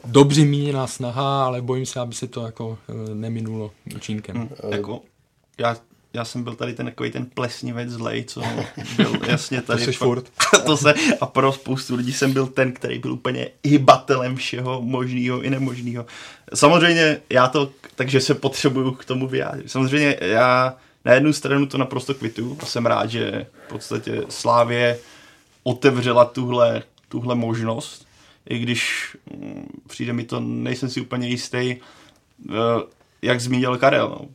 dobře 0.05 0.45
míněná 0.45 0.87
snaha, 0.87 1.45
ale 1.45 1.61
bojím 1.61 1.85
se, 1.85 1.99
aby 1.99 2.13
se 2.13 2.27
to 2.27 2.45
jako 2.45 2.77
eh, 2.89 3.15
neminulo 3.15 3.71
účinkem. 3.95 4.37
Hmm, 4.37 4.49
jako, 4.71 5.01
já 5.57 5.77
já 6.13 6.25
jsem 6.25 6.43
byl 6.43 6.55
tady 6.55 6.73
ten 6.73 6.85
takový 6.85 7.11
ten 7.11 7.25
plesnivec 7.25 7.89
zlej, 7.89 8.23
co 8.23 8.41
byl 8.95 9.19
jasně 9.27 9.61
tady. 9.61 9.85
to 9.85 9.91
furt. 9.91 10.31
to 10.65 10.77
se, 10.77 10.93
a 11.21 11.25
pro 11.25 11.53
spoustu 11.53 11.95
lidí 11.95 12.13
jsem 12.13 12.33
byl 12.33 12.47
ten, 12.47 12.73
který 12.73 12.99
byl 12.99 13.13
úplně 13.13 13.49
hybatelem 13.63 14.35
všeho 14.35 14.81
možného 14.81 15.41
i 15.41 15.49
nemožného. 15.49 16.05
Samozřejmě 16.53 17.21
já 17.29 17.47
to, 17.47 17.71
takže 17.95 18.21
se 18.21 18.33
potřebuju 18.35 18.91
k 18.91 19.05
tomu 19.05 19.27
vyjádřit. 19.27 19.71
Samozřejmě 19.71 20.17
já 20.21 20.75
na 21.07 21.13
jednu 21.13 21.33
stranu 21.33 21.65
to 21.65 21.77
naprosto 21.77 22.13
kvitu 22.13 22.57
a 22.61 22.65
jsem 22.65 22.85
rád, 22.85 23.09
že 23.09 23.47
v 23.65 23.69
podstatě 23.69 24.23
Slávě 24.29 24.99
otevřela 25.63 26.25
tuhle, 26.25 26.83
tuhle 27.09 27.35
možnost, 27.35 28.07
i 28.49 28.59
když 28.59 29.15
mm, 29.35 29.67
přijde 29.87 30.13
mi 30.13 30.23
to, 30.23 30.39
nejsem 30.39 30.89
si 30.89 31.01
úplně 31.01 31.27
jistý, 31.27 31.75
eh, 32.49 32.55
jak 33.21 33.41
zmínil 33.41 33.77
Karel, 33.77 34.09
no, 34.09 34.27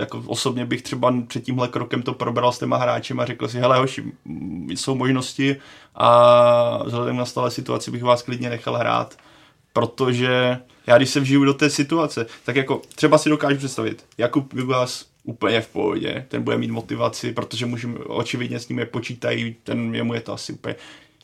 jako 0.00 0.22
osobně 0.26 0.66
bych 0.66 0.82
třeba 0.82 1.14
před 1.26 1.44
tímhle 1.44 1.68
krokem 1.68 2.02
to 2.02 2.14
probral 2.14 2.52
s 2.52 2.58
těma 2.58 2.76
hráčem 2.76 3.20
a 3.20 3.26
řekl 3.26 3.48
si, 3.48 3.58
hele 3.58 3.78
hoši, 3.78 4.12
jsou 4.68 4.94
možnosti 4.94 5.56
a 5.94 6.84
vzhledem 6.84 7.16
na 7.16 7.24
stále 7.24 7.50
situaci 7.50 7.90
bych 7.90 8.02
vás 8.02 8.22
klidně 8.22 8.50
nechal 8.50 8.76
hrát, 8.76 9.16
protože 9.72 10.58
já 10.86 10.96
když 10.96 11.10
se 11.10 11.20
vžiju 11.20 11.44
do 11.44 11.54
té 11.54 11.70
situace, 11.70 12.26
tak 12.44 12.56
jako 12.56 12.82
třeba 12.94 13.18
si 13.18 13.28
dokážu 13.28 13.58
představit, 13.58 14.04
Jakub 14.18 14.54
Jugas 14.54 15.09
úplně 15.24 15.60
v 15.60 15.68
pohodě, 15.68 16.26
ten 16.28 16.42
bude 16.42 16.58
mít 16.58 16.70
motivaci, 16.70 17.32
protože 17.32 17.66
můžeme, 17.66 17.98
očividně 17.98 18.60
s 18.60 18.68
ním 18.68 18.78
je 18.78 18.86
počítají, 18.86 19.56
ten 19.64 19.94
jemu 19.94 20.14
je 20.14 20.20
to 20.20 20.32
asi 20.32 20.52
úplně 20.52 20.74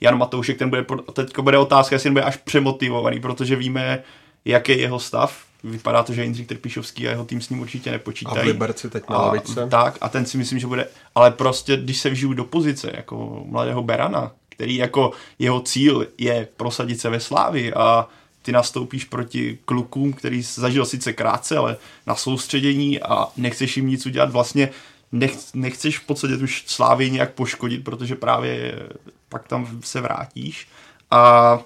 Jan 0.00 0.18
Matoušek, 0.18 0.58
ten 0.58 0.70
bude, 0.70 0.84
teď 1.12 1.38
bude 1.38 1.58
otázka, 1.58 1.94
jestli 1.94 2.10
bude 2.10 2.22
až 2.22 2.36
přemotivovaný, 2.36 3.20
protože 3.20 3.56
víme, 3.56 4.02
jaký 4.44 4.72
je 4.72 4.80
jeho 4.80 4.98
stav, 4.98 5.46
vypadá 5.64 6.02
to, 6.02 6.12
že 6.12 6.22
Jindřich 6.22 6.46
Trpišovský 6.46 7.08
a 7.08 7.10
jeho 7.10 7.24
tým 7.24 7.40
s 7.40 7.50
ním 7.50 7.60
určitě 7.60 7.90
nepočítají. 7.90 8.38
A 8.38 8.42
v 8.42 8.46
Liberci 8.46 8.90
teď 8.90 9.08
na 9.10 9.18
lavičce. 9.18 9.66
Tak, 9.70 9.98
a 10.00 10.08
ten 10.08 10.26
si 10.26 10.38
myslím, 10.38 10.58
že 10.58 10.66
bude, 10.66 10.88
ale 11.14 11.30
prostě, 11.30 11.76
když 11.76 11.98
se 11.98 12.10
vžiju 12.10 12.32
do 12.32 12.44
pozice 12.44 12.90
jako 12.94 13.42
mladého 13.46 13.82
Berana, 13.82 14.32
který 14.48 14.76
jako 14.76 15.12
jeho 15.38 15.60
cíl 15.60 16.06
je 16.18 16.48
prosadit 16.56 17.00
se 17.00 17.10
ve 17.10 17.20
Slávi 17.20 17.74
a 17.74 18.08
ty 18.46 18.52
nastoupíš 18.52 19.04
proti 19.04 19.58
klukům, 19.64 20.12
který 20.12 20.42
zažil 20.42 20.84
sice 20.84 21.12
krátce, 21.12 21.56
ale 21.56 21.76
na 22.06 22.14
soustředění 22.14 23.02
a 23.02 23.26
nechceš 23.36 23.76
jim 23.76 23.86
nic 23.86 24.06
udělat, 24.06 24.30
vlastně 24.30 24.68
nech, 25.12 25.32
nechceš 25.54 25.98
v 25.98 26.06
podstatě 26.06 26.36
už 26.36 26.64
Slávy 26.66 27.10
nějak 27.10 27.34
poškodit, 27.34 27.84
protože 27.84 28.14
právě 28.14 28.74
pak 29.28 29.48
tam 29.48 29.80
se 29.84 30.00
vrátíš. 30.00 30.68
A 31.10 31.58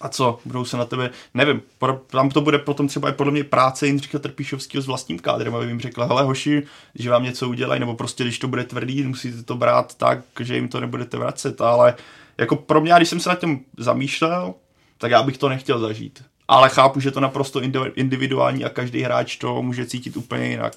a 0.00 0.08
co, 0.08 0.38
budou 0.44 0.64
se 0.64 0.76
na 0.76 0.84
tebe, 0.84 1.10
nevím, 1.34 1.62
tam 2.06 2.30
to 2.30 2.40
bude 2.40 2.58
potom 2.58 2.88
třeba 2.88 3.08
i 3.08 3.12
podle 3.12 3.32
mě 3.32 3.44
práce 3.44 3.86
Jindřicha 3.86 4.18
Trpíšovského 4.18 4.82
s 4.82 4.86
vlastním 4.86 5.18
kádrem, 5.18 5.54
aby 5.54 5.66
jim 5.66 5.80
řekla, 5.80 6.06
hele 6.06 6.22
hoši, 6.22 6.62
že 6.94 7.10
vám 7.10 7.24
něco 7.24 7.48
udělají, 7.48 7.80
nebo 7.80 7.94
prostě 7.94 8.24
když 8.24 8.38
to 8.38 8.48
bude 8.48 8.64
tvrdý, 8.64 9.02
musíte 9.02 9.42
to 9.42 9.56
brát 9.56 9.94
tak, 9.94 10.18
že 10.40 10.54
jim 10.54 10.68
to 10.68 10.80
nebudete 10.80 11.16
vracet, 11.16 11.60
ale 11.60 11.94
jako 12.38 12.56
pro 12.56 12.80
mě, 12.80 12.94
když 12.96 13.08
jsem 13.08 13.20
se 13.20 13.28
na 13.28 13.34
tím 13.34 13.64
zamýšlel, 13.78 14.54
tak 14.98 15.10
já 15.10 15.22
bych 15.22 15.38
to 15.38 15.48
nechtěl 15.48 15.78
zažít. 15.78 16.24
Ale 16.48 16.68
chápu, 16.68 17.00
že 17.00 17.10
to 17.10 17.20
naprosto 17.20 17.60
individuální 17.94 18.64
a 18.64 18.68
každý 18.68 19.02
hráč 19.02 19.36
to 19.36 19.62
může 19.62 19.86
cítit 19.86 20.16
úplně 20.16 20.46
jinak. 20.46 20.76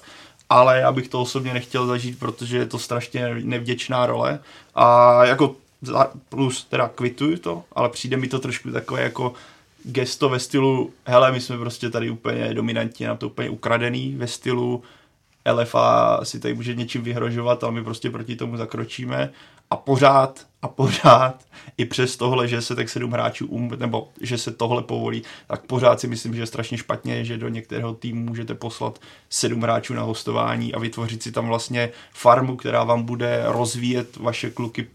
Ale 0.50 0.78
já 0.78 0.92
bych 0.92 1.08
to 1.08 1.20
osobně 1.20 1.54
nechtěl 1.54 1.86
zažít, 1.86 2.18
protože 2.18 2.56
je 2.56 2.66
to 2.66 2.78
strašně 2.78 3.34
nevděčná 3.42 4.06
role. 4.06 4.40
A 4.74 5.24
jako 5.24 5.56
plus 6.28 6.64
teda 6.64 6.88
kvituju 6.88 7.38
to, 7.38 7.64
ale 7.72 7.88
přijde 7.88 8.16
mi 8.16 8.28
to 8.28 8.38
trošku 8.38 8.70
takové 8.70 9.02
jako 9.02 9.32
gesto 9.84 10.28
ve 10.28 10.38
stylu, 10.38 10.92
hele, 11.04 11.32
my 11.32 11.40
jsme 11.40 11.58
prostě 11.58 11.90
tady 11.90 12.10
úplně 12.10 12.54
dominantní, 12.54 13.06
nám 13.06 13.16
to 13.16 13.26
úplně 13.26 13.50
ukradený 13.50 14.14
ve 14.14 14.26
stylu 14.26 14.82
LFA 15.52 16.20
si 16.22 16.40
tady 16.40 16.54
může 16.54 16.74
něčím 16.74 17.02
vyhrožovat, 17.02 17.64
ale 17.64 17.72
my 17.72 17.84
prostě 17.84 18.10
proti 18.10 18.36
tomu 18.36 18.56
zakročíme 18.56 19.30
a 19.70 19.76
pořád 19.76 20.46
a 20.62 20.68
pořád 20.68 21.44
i 21.76 21.84
přes 21.84 22.16
tohle, 22.16 22.48
že 22.48 22.62
se 22.62 22.76
tak 22.76 22.88
sedm 22.88 23.10
hráčů 23.10 23.46
um, 23.46 23.70
nebo 23.76 24.08
že 24.20 24.38
se 24.38 24.50
tohle 24.50 24.82
povolí, 24.82 25.22
tak 25.46 25.66
pořád 25.66 26.00
si 26.00 26.08
myslím, 26.08 26.34
že 26.34 26.42
je 26.42 26.46
strašně 26.46 26.78
špatně, 26.78 27.24
že 27.24 27.38
do 27.38 27.48
některého 27.48 27.94
týmu 27.94 28.24
můžete 28.24 28.54
poslat 28.54 28.98
sedm 29.30 29.62
hráčů 29.62 29.94
na 29.94 30.02
hostování 30.02 30.74
a 30.74 30.78
vytvořit 30.78 31.22
si 31.22 31.32
tam 31.32 31.48
vlastně 31.48 31.90
farmu, 32.12 32.56
která 32.56 32.84
vám 32.84 33.02
bude 33.02 33.42
rozvíjet 33.46 34.16
vaše 34.16 34.50
kluky 34.50 34.86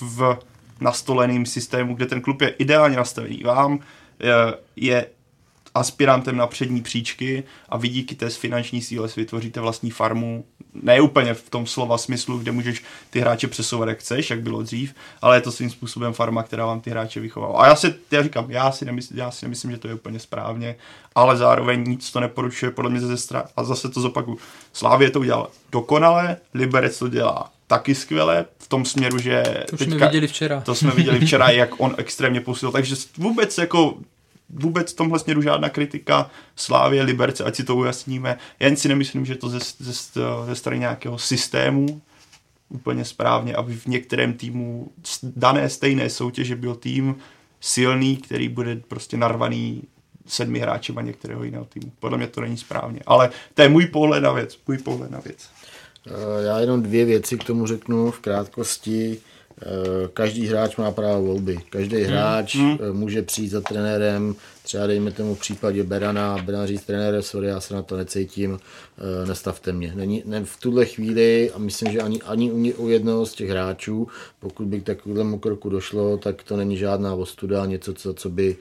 v 0.00 0.38
nastoleným 0.80 1.46
systému, 1.46 1.94
kde 1.94 2.06
ten 2.06 2.20
klub 2.20 2.40
je 2.40 2.48
ideálně 2.48 2.96
nastavený. 2.96 3.42
Vám 3.42 3.78
je, 4.20 4.34
je 4.76 5.06
aspirantem 5.74 6.36
na 6.36 6.46
přední 6.46 6.82
příčky 6.82 7.44
a 7.68 7.76
vy 7.76 7.88
díky 7.88 8.14
té 8.14 8.30
finanční 8.30 8.82
síle 8.82 9.08
si 9.08 9.20
vytvoříte 9.20 9.60
vlastní 9.60 9.90
farmu, 9.90 10.44
ne 10.82 11.00
úplně 11.00 11.34
v 11.34 11.50
tom 11.50 11.66
slova 11.66 11.98
smyslu, 11.98 12.38
kde 12.38 12.52
můžeš 12.52 12.82
ty 13.10 13.20
hráče 13.20 13.48
přesouvat 13.48 13.88
jak 13.88 13.98
chceš, 13.98 14.30
jak 14.30 14.40
bylo 14.40 14.62
dřív, 14.62 14.94
ale 15.22 15.36
je 15.36 15.40
to 15.40 15.52
svým 15.52 15.70
způsobem 15.70 16.12
farma, 16.12 16.42
která 16.42 16.66
vám 16.66 16.80
ty 16.80 16.90
hráče 16.90 17.20
vychovává. 17.20 17.62
A 17.62 17.66
já 17.66 17.76
si, 17.76 17.94
já 18.10 18.22
říkám, 18.22 18.50
já 18.50 18.72
si, 18.72 18.84
nemysl, 18.84 19.14
já 19.16 19.30
si 19.30 19.44
nemyslím, 19.44 19.70
že 19.70 19.78
to 19.78 19.88
je 19.88 19.94
úplně 19.94 20.18
správně, 20.18 20.76
ale 21.14 21.36
zároveň 21.36 21.84
nic 21.88 22.10
to 22.10 22.20
neporučuje 22.20 22.70
podle 22.70 22.90
mě 22.90 23.00
ze 23.00 23.16
strany. 23.16 23.44
A 23.56 23.64
zase 23.64 23.88
to 23.88 24.00
zopaku. 24.00 24.38
Slávě 24.72 25.10
to 25.10 25.20
udělal 25.20 25.48
dokonale, 25.72 26.36
Liberec 26.54 26.98
to 26.98 27.08
dělá 27.08 27.50
taky 27.66 27.94
skvěle 27.94 28.44
v 28.58 28.68
tom 28.68 28.84
směru, 28.84 29.18
že 29.18 29.42
to 29.70 29.76
teďka, 29.76 29.94
jsme 29.94 30.06
viděli 30.06 30.26
včera. 30.26 30.60
To 30.60 30.74
jsme 30.74 30.90
viděli 30.90 31.20
včera, 31.20 31.48
jak 31.50 31.80
on 31.80 31.94
extrémně 31.98 32.40
posil. 32.40 32.72
Takže 32.72 32.96
vůbec 33.18 33.58
jako 33.58 33.94
vůbec 34.54 34.92
v 34.92 34.96
tomhle 34.96 35.18
směru 35.18 35.42
žádná 35.42 35.68
kritika 35.68 36.30
Slávě, 36.56 37.02
Liberce, 37.02 37.44
ať 37.44 37.54
si 37.56 37.64
to 37.64 37.76
ujasníme. 37.76 38.38
Jen 38.60 38.76
si 38.76 38.88
nemyslím, 38.88 39.26
že 39.26 39.34
to 39.34 39.48
ze, 39.48 39.58
ze, 39.78 39.92
ze 40.46 40.54
strany 40.54 40.78
nějakého 40.78 41.18
systému 41.18 42.00
úplně 42.68 43.04
správně, 43.04 43.54
aby 43.54 43.76
v 43.76 43.86
některém 43.86 44.32
týmu 44.32 44.90
dané 45.22 45.70
stejné 45.70 46.10
soutěže 46.10 46.56
byl 46.56 46.74
tým 46.74 47.16
silný, 47.60 48.16
který 48.16 48.48
bude 48.48 48.76
prostě 48.76 49.16
narvaný 49.16 49.82
sedmi 50.26 50.58
hráči 50.58 50.92
a 50.96 51.02
některého 51.02 51.44
jiného 51.44 51.64
týmu. 51.64 51.92
Podle 51.98 52.18
mě 52.18 52.26
to 52.26 52.40
není 52.40 52.56
správně, 52.56 53.00
ale 53.06 53.30
to 53.54 53.62
je 53.62 53.68
můj 53.68 53.86
pohled 53.86 54.20
na 54.20 54.32
věc, 54.32 54.58
můj 54.66 54.78
pohled 54.78 55.10
na 55.10 55.20
věc. 55.20 55.48
Já 56.46 56.58
jenom 56.58 56.82
dvě 56.82 57.04
věci 57.04 57.38
k 57.38 57.44
tomu 57.44 57.66
řeknu 57.66 58.10
v 58.10 58.20
krátkosti. 58.20 59.20
Eh, 59.62 60.08
každý 60.14 60.46
hráč 60.46 60.76
má 60.76 60.90
právo 60.90 61.22
volby. 61.22 61.58
Každý 61.70 61.96
hmm. 61.96 62.06
hráč 62.06 62.56
hmm. 62.56 62.78
může 62.92 63.22
přijít 63.22 63.48
za 63.48 63.60
trenérem, 63.60 64.34
třeba 64.62 64.86
dejme 64.86 65.12
tomu 65.12 65.34
v 65.34 65.40
případě 65.40 65.84
Berana, 65.84 66.38
Beran 66.38 66.66
říct 66.66 66.84
trenére, 66.84 67.22
sorry, 67.22 67.48
já 67.48 67.60
se 67.60 67.74
na 67.74 67.82
to 67.82 67.96
necítím, 67.96 68.58
eh, 68.98 69.26
nestavte 69.26 69.72
mě. 69.72 69.92
Není, 69.94 70.22
ne, 70.26 70.44
v 70.44 70.56
tuhle 70.56 70.86
chvíli, 70.86 71.50
a 71.50 71.58
myslím, 71.58 71.92
že 71.92 72.00
ani, 72.00 72.22
ani 72.22 72.52
u, 72.52 72.84
u 72.84 72.88
jednoho 72.88 73.26
z 73.26 73.34
těch 73.34 73.50
hráčů, 73.50 74.08
pokud 74.40 74.66
by 74.66 74.80
k 74.80 74.84
takovému 74.84 75.38
kroku 75.38 75.68
došlo, 75.68 76.16
tak 76.16 76.42
to 76.42 76.56
není 76.56 76.76
žádná 76.76 77.14
ostuda, 77.14 77.66
něco, 77.66 77.94
co, 77.94 78.14
co 78.14 78.28
by 78.30 78.56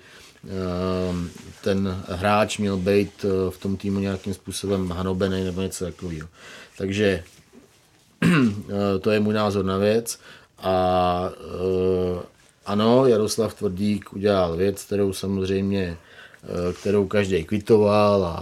ten 1.64 2.04
hráč 2.08 2.58
měl 2.58 2.78
být 2.78 3.26
v 3.50 3.58
tom 3.58 3.78
týmu 3.78 4.00
nějakým 4.00 4.34
způsobem 4.34 4.90
hanobený 4.90 5.44
nebo 5.44 5.62
něco 5.62 5.86
takového. 5.86 6.28
Takže 6.78 7.24
to 9.02 9.12
je 9.12 9.20
můj 9.20 9.34
názor 9.34 9.66
na 9.66 9.78
věc. 9.78 10.20
A 10.62 11.30
e, 11.32 12.24
ano, 12.66 13.08
Jaroslav 13.08 13.54
Tvrdík 13.54 14.14
udělal 14.14 14.56
věc, 14.56 14.84
kterou 14.84 15.14
samozřejmě 15.14 15.82
e, 15.90 16.74
kterou 16.74 17.08
každý 17.08 17.44
kvitoval 17.44 18.26
a, 18.26 18.36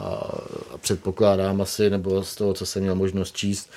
a 0.73 0.77
předpokládám 0.77 1.61
asi, 1.61 1.89
nebo 1.89 2.23
z 2.23 2.35
toho, 2.35 2.53
co 2.53 2.65
jsem 2.65 2.81
měl 2.81 2.95
možnost 2.95 3.35
číst, 3.35 3.69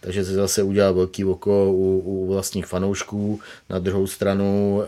takže 0.00 0.24
se 0.24 0.32
zase 0.32 0.62
udělal 0.62 0.94
velký 0.94 1.24
oko 1.24 1.72
u, 1.72 2.02
u 2.04 2.26
vlastních 2.26 2.66
fanoušků. 2.66 3.40
Na 3.70 3.78
druhou 3.78 4.06
stranu 4.06 4.82
e, 4.82 4.86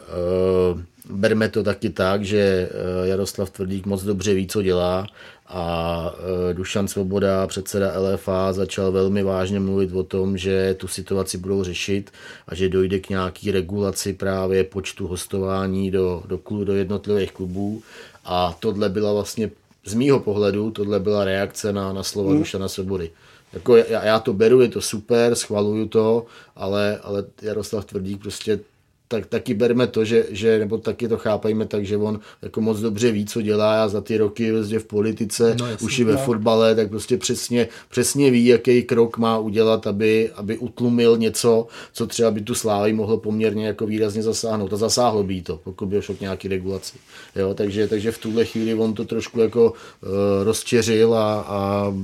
berme 1.10 1.48
to 1.48 1.62
taky 1.62 1.90
tak, 1.90 2.24
že 2.24 2.68
Jaroslav 3.04 3.50
Tvrdík 3.50 3.86
moc 3.86 4.02
dobře 4.02 4.34
ví, 4.34 4.46
co 4.46 4.62
dělá 4.62 5.06
a 5.48 6.14
e, 6.50 6.54
Dušan 6.54 6.88
Svoboda, 6.88 7.46
předseda 7.46 8.00
LFA, 8.00 8.52
začal 8.52 8.92
velmi 8.92 9.22
vážně 9.22 9.60
mluvit 9.60 9.92
o 9.92 10.02
tom, 10.02 10.38
že 10.38 10.74
tu 10.78 10.88
situaci 10.88 11.38
budou 11.38 11.64
řešit 11.64 12.10
a 12.48 12.54
že 12.54 12.68
dojde 12.68 12.98
k 12.98 13.08
nějaký 13.08 13.50
regulaci 13.50 14.12
právě 14.12 14.64
počtu 14.64 15.06
hostování 15.06 15.90
do, 15.90 16.22
do, 16.26 16.38
klubu, 16.38 16.64
do 16.64 16.74
jednotlivých 16.74 17.32
klubů 17.32 17.82
a 18.24 18.56
tohle 18.60 18.88
byla 18.88 19.12
vlastně 19.12 19.50
z 19.84 19.94
mýho 19.94 20.20
pohledu, 20.20 20.70
tohle 20.70 21.00
byla 21.00 21.24
reakce 21.24 21.72
na, 21.72 21.92
na 21.92 22.02
slova 22.02 22.32
mm. 22.32 22.38
Dušana 22.38 22.68
Svobody. 22.68 23.10
Jako 23.52 23.76
já, 23.76 24.04
já 24.04 24.18
to 24.18 24.32
beru, 24.32 24.60
je 24.60 24.68
to 24.68 24.80
super, 24.80 25.34
schvaluju 25.34 25.88
to, 25.88 26.26
ale, 26.56 26.98
ale 27.02 27.24
Jaroslav 27.42 27.84
Tvrdík 27.84 28.20
prostě 28.20 28.60
tak 29.08 29.26
taky 29.26 29.54
berme 29.54 29.86
to, 29.86 30.04
že, 30.04 30.26
že, 30.30 30.58
nebo 30.58 30.78
taky 30.78 31.08
to 31.08 31.16
chápejme 31.16 31.66
tak, 31.66 31.86
že 31.86 31.96
on 31.96 32.20
jako 32.42 32.60
moc 32.60 32.80
dobře 32.80 33.12
ví, 33.12 33.26
co 33.26 33.42
dělá 33.42 33.84
a 33.84 33.88
za 33.88 34.00
ty 34.00 34.16
roky 34.16 34.52
vlastně 34.52 34.78
v 34.78 34.84
politice, 34.84 35.56
no, 35.58 35.66
už 35.80 35.98
i 35.98 36.04
ve 36.04 36.12
no. 36.12 36.18
fotbale, 36.18 36.74
tak 36.74 36.88
prostě 36.88 37.16
přesně, 37.16 37.68
přesně 37.88 38.30
ví, 38.30 38.46
jaký 38.46 38.82
krok 38.82 39.18
má 39.18 39.38
udělat, 39.38 39.86
aby, 39.86 40.30
aby 40.34 40.58
utlumil 40.58 41.16
něco, 41.18 41.66
co 41.92 42.06
třeba 42.06 42.30
by 42.30 42.40
tu 42.40 42.54
slávy 42.54 42.92
mohlo 42.92 43.18
poměrně 43.18 43.66
jako 43.66 43.86
výrazně 43.86 44.22
zasáhnout. 44.22 44.72
A 44.72 44.76
zasáhlo 44.76 45.22
by 45.22 45.42
to, 45.42 45.60
pokud 45.64 45.86
by 45.86 45.96
došlo 45.96 46.14
k 46.14 46.20
nějaký 46.20 46.48
regulaci. 46.48 46.98
Jo, 47.36 47.54
takže, 47.54 47.88
takže 47.88 48.12
v 48.12 48.18
tuhle 48.18 48.44
chvíli 48.44 48.74
on 48.74 48.94
to 48.94 49.04
trošku 49.04 49.40
jako 49.40 49.70
uh, 49.70 50.08
rozčeřil 50.44 51.14
a, 51.14 51.40
a 51.40 51.94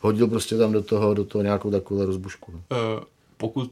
hodil 0.00 0.28
prostě 0.28 0.56
tam 0.56 0.72
do 0.72 0.82
toho, 0.82 1.14
do 1.14 1.24
toho 1.24 1.42
nějakou 1.42 1.70
takovou 1.70 2.06
rozbušku. 2.06 2.52
Uh, 2.52 2.58
pokud 3.36 3.70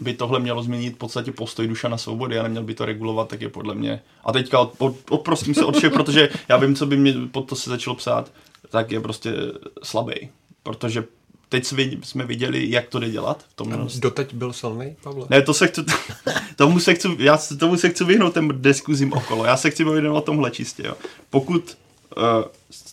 by 0.00 0.14
tohle 0.14 0.40
mělo 0.40 0.62
změnit 0.62 0.94
v 0.94 0.98
podstatě 0.98 1.32
postoj 1.32 1.68
duša 1.68 1.88
na 1.88 1.98
svobody 1.98 2.38
a 2.38 2.42
neměl 2.42 2.62
by 2.62 2.74
to 2.74 2.84
regulovat, 2.84 3.28
tak 3.28 3.40
je 3.40 3.48
podle 3.48 3.74
mě. 3.74 4.00
A 4.24 4.32
teďka 4.32 4.70
oprostím 5.10 5.54
se 5.54 5.64
od 5.64 5.76
všech, 5.76 5.92
protože 5.92 6.28
já 6.48 6.56
vím, 6.56 6.76
co 6.76 6.86
by 6.86 6.96
mě 6.96 7.14
pod 7.30 7.42
to 7.48 7.56
se 7.56 7.70
začalo 7.70 7.96
psát, 7.96 8.32
tak 8.70 8.90
je 8.92 9.00
prostě 9.00 9.32
slabý. 9.82 10.28
Protože 10.62 11.04
teď 11.48 11.72
jsme 12.02 12.24
viděli, 12.24 12.70
jak 12.70 12.88
to 12.88 12.98
jde 12.98 13.10
dělat. 13.10 13.44
V 13.48 13.54
tom 13.54 13.88
Doteď 13.98 14.34
byl 14.34 14.52
silný, 14.52 14.96
Pavle? 15.02 15.26
Ne, 15.30 15.42
to 15.42 15.54
se 15.54 15.66
chci, 15.66 15.80
tomu 16.56 16.80
se 16.80 16.94
chci, 16.94 17.08
já 17.18 17.38
tomu 17.58 17.76
se 17.76 17.88
chci 17.88 18.04
vyhnout 18.04 18.34
těm 18.34 18.62
diskuzím 18.62 19.12
okolo. 19.12 19.44
Já 19.44 19.56
se 19.56 19.70
chci 19.70 19.84
bavit 19.84 20.08
o 20.08 20.20
tomhle 20.20 20.50
čistě. 20.50 20.82
Jo. 20.86 20.94
Pokud 21.30 21.76
uh, 22.16 22.24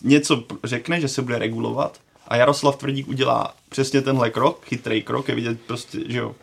něco 0.02 0.44
řekne, 0.64 1.00
že 1.00 1.08
se 1.08 1.22
bude 1.22 1.38
regulovat 1.38 2.00
a 2.28 2.36
Jaroslav 2.36 2.76
Tvrdík 2.76 3.08
udělá 3.08 3.54
přesně 3.68 4.02
tenhle 4.02 4.30
krok, 4.30 4.64
chytrý 4.64 5.02
krok, 5.02 5.28
je 5.28 5.34
vidět 5.34 5.60
prostě, 5.66 5.98
že 6.06 6.18
jo, 6.18 6.34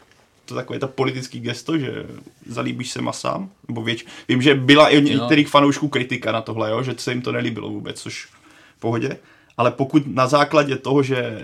to 0.46 0.56
takové 0.56 0.80
to 0.80 0.88
politický 0.88 1.40
gesto, 1.40 1.78
že 1.78 2.06
zalíbíš 2.46 2.92
se 2.92 3.02
masám, 3.02 3.50
nebo 3.68 3.82
věč. 3.82 4.06
Vím, 4.28 4.42
že 4.42 4.56
byla 4.56 4.90
i 4.90 4.98
od 4.98 5.04
některých 5.04 5.48
fanoušků 5.48 5.88
kritika 5.88 6.32
na 6.32 6.42
tohle, 6.42 6.72
jo, 6.72 6.84
že 6.84 6.94
se 6.98 7.12
jim 7.12 7.22
to 7.22 7.32
nelíbilo 7.32 7.70
vůbec, 7.70 8.02
což 8.02 8.26
v 8.78 8.80
pohodě. 8.80 9.18
Ale 9.58 9.72
pokud 9.72 10.16
na 10.16 10.28
základě 10.28 10.76
toho, 10.76 11.04
že 11.04 11.42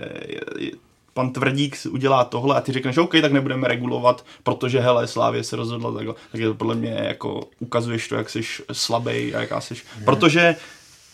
pan 1.14 1.32
Tvrdík 1.32 1.76
udělá 1.90 2.24
tohle 2.24 2.56
a 2.56 2.60
ty 2.60 2.72
řekneš, 2.72 2.96
OK, 2.96 3.12
tak 3.20 3.32
nebudeme 3.32 3.68
regulovat, 3.68 4.24
protože 4.42 4.80
hele, 4.80 5.06
Slávě 5.06 5.44
se 5.44 5.56
rozhodla 5.56 5.92
takhle, 5.92 6.14
tak 6.32 6.40
je 6.40 6.46
to 6.46 6.54
podle 6.54 6.74
mě 6.74 6.90
jako 6.90 7.40
ukazuješ 7.58 8.08
to, 8.08 8.14
jak 8.14 8.30
jsi 8.30 8.40
slabý 8.72 9.34
a 9.34 9.40
jaká 9.40 9.60
jsi. 9.60 9.74
Protože 10.04 10.56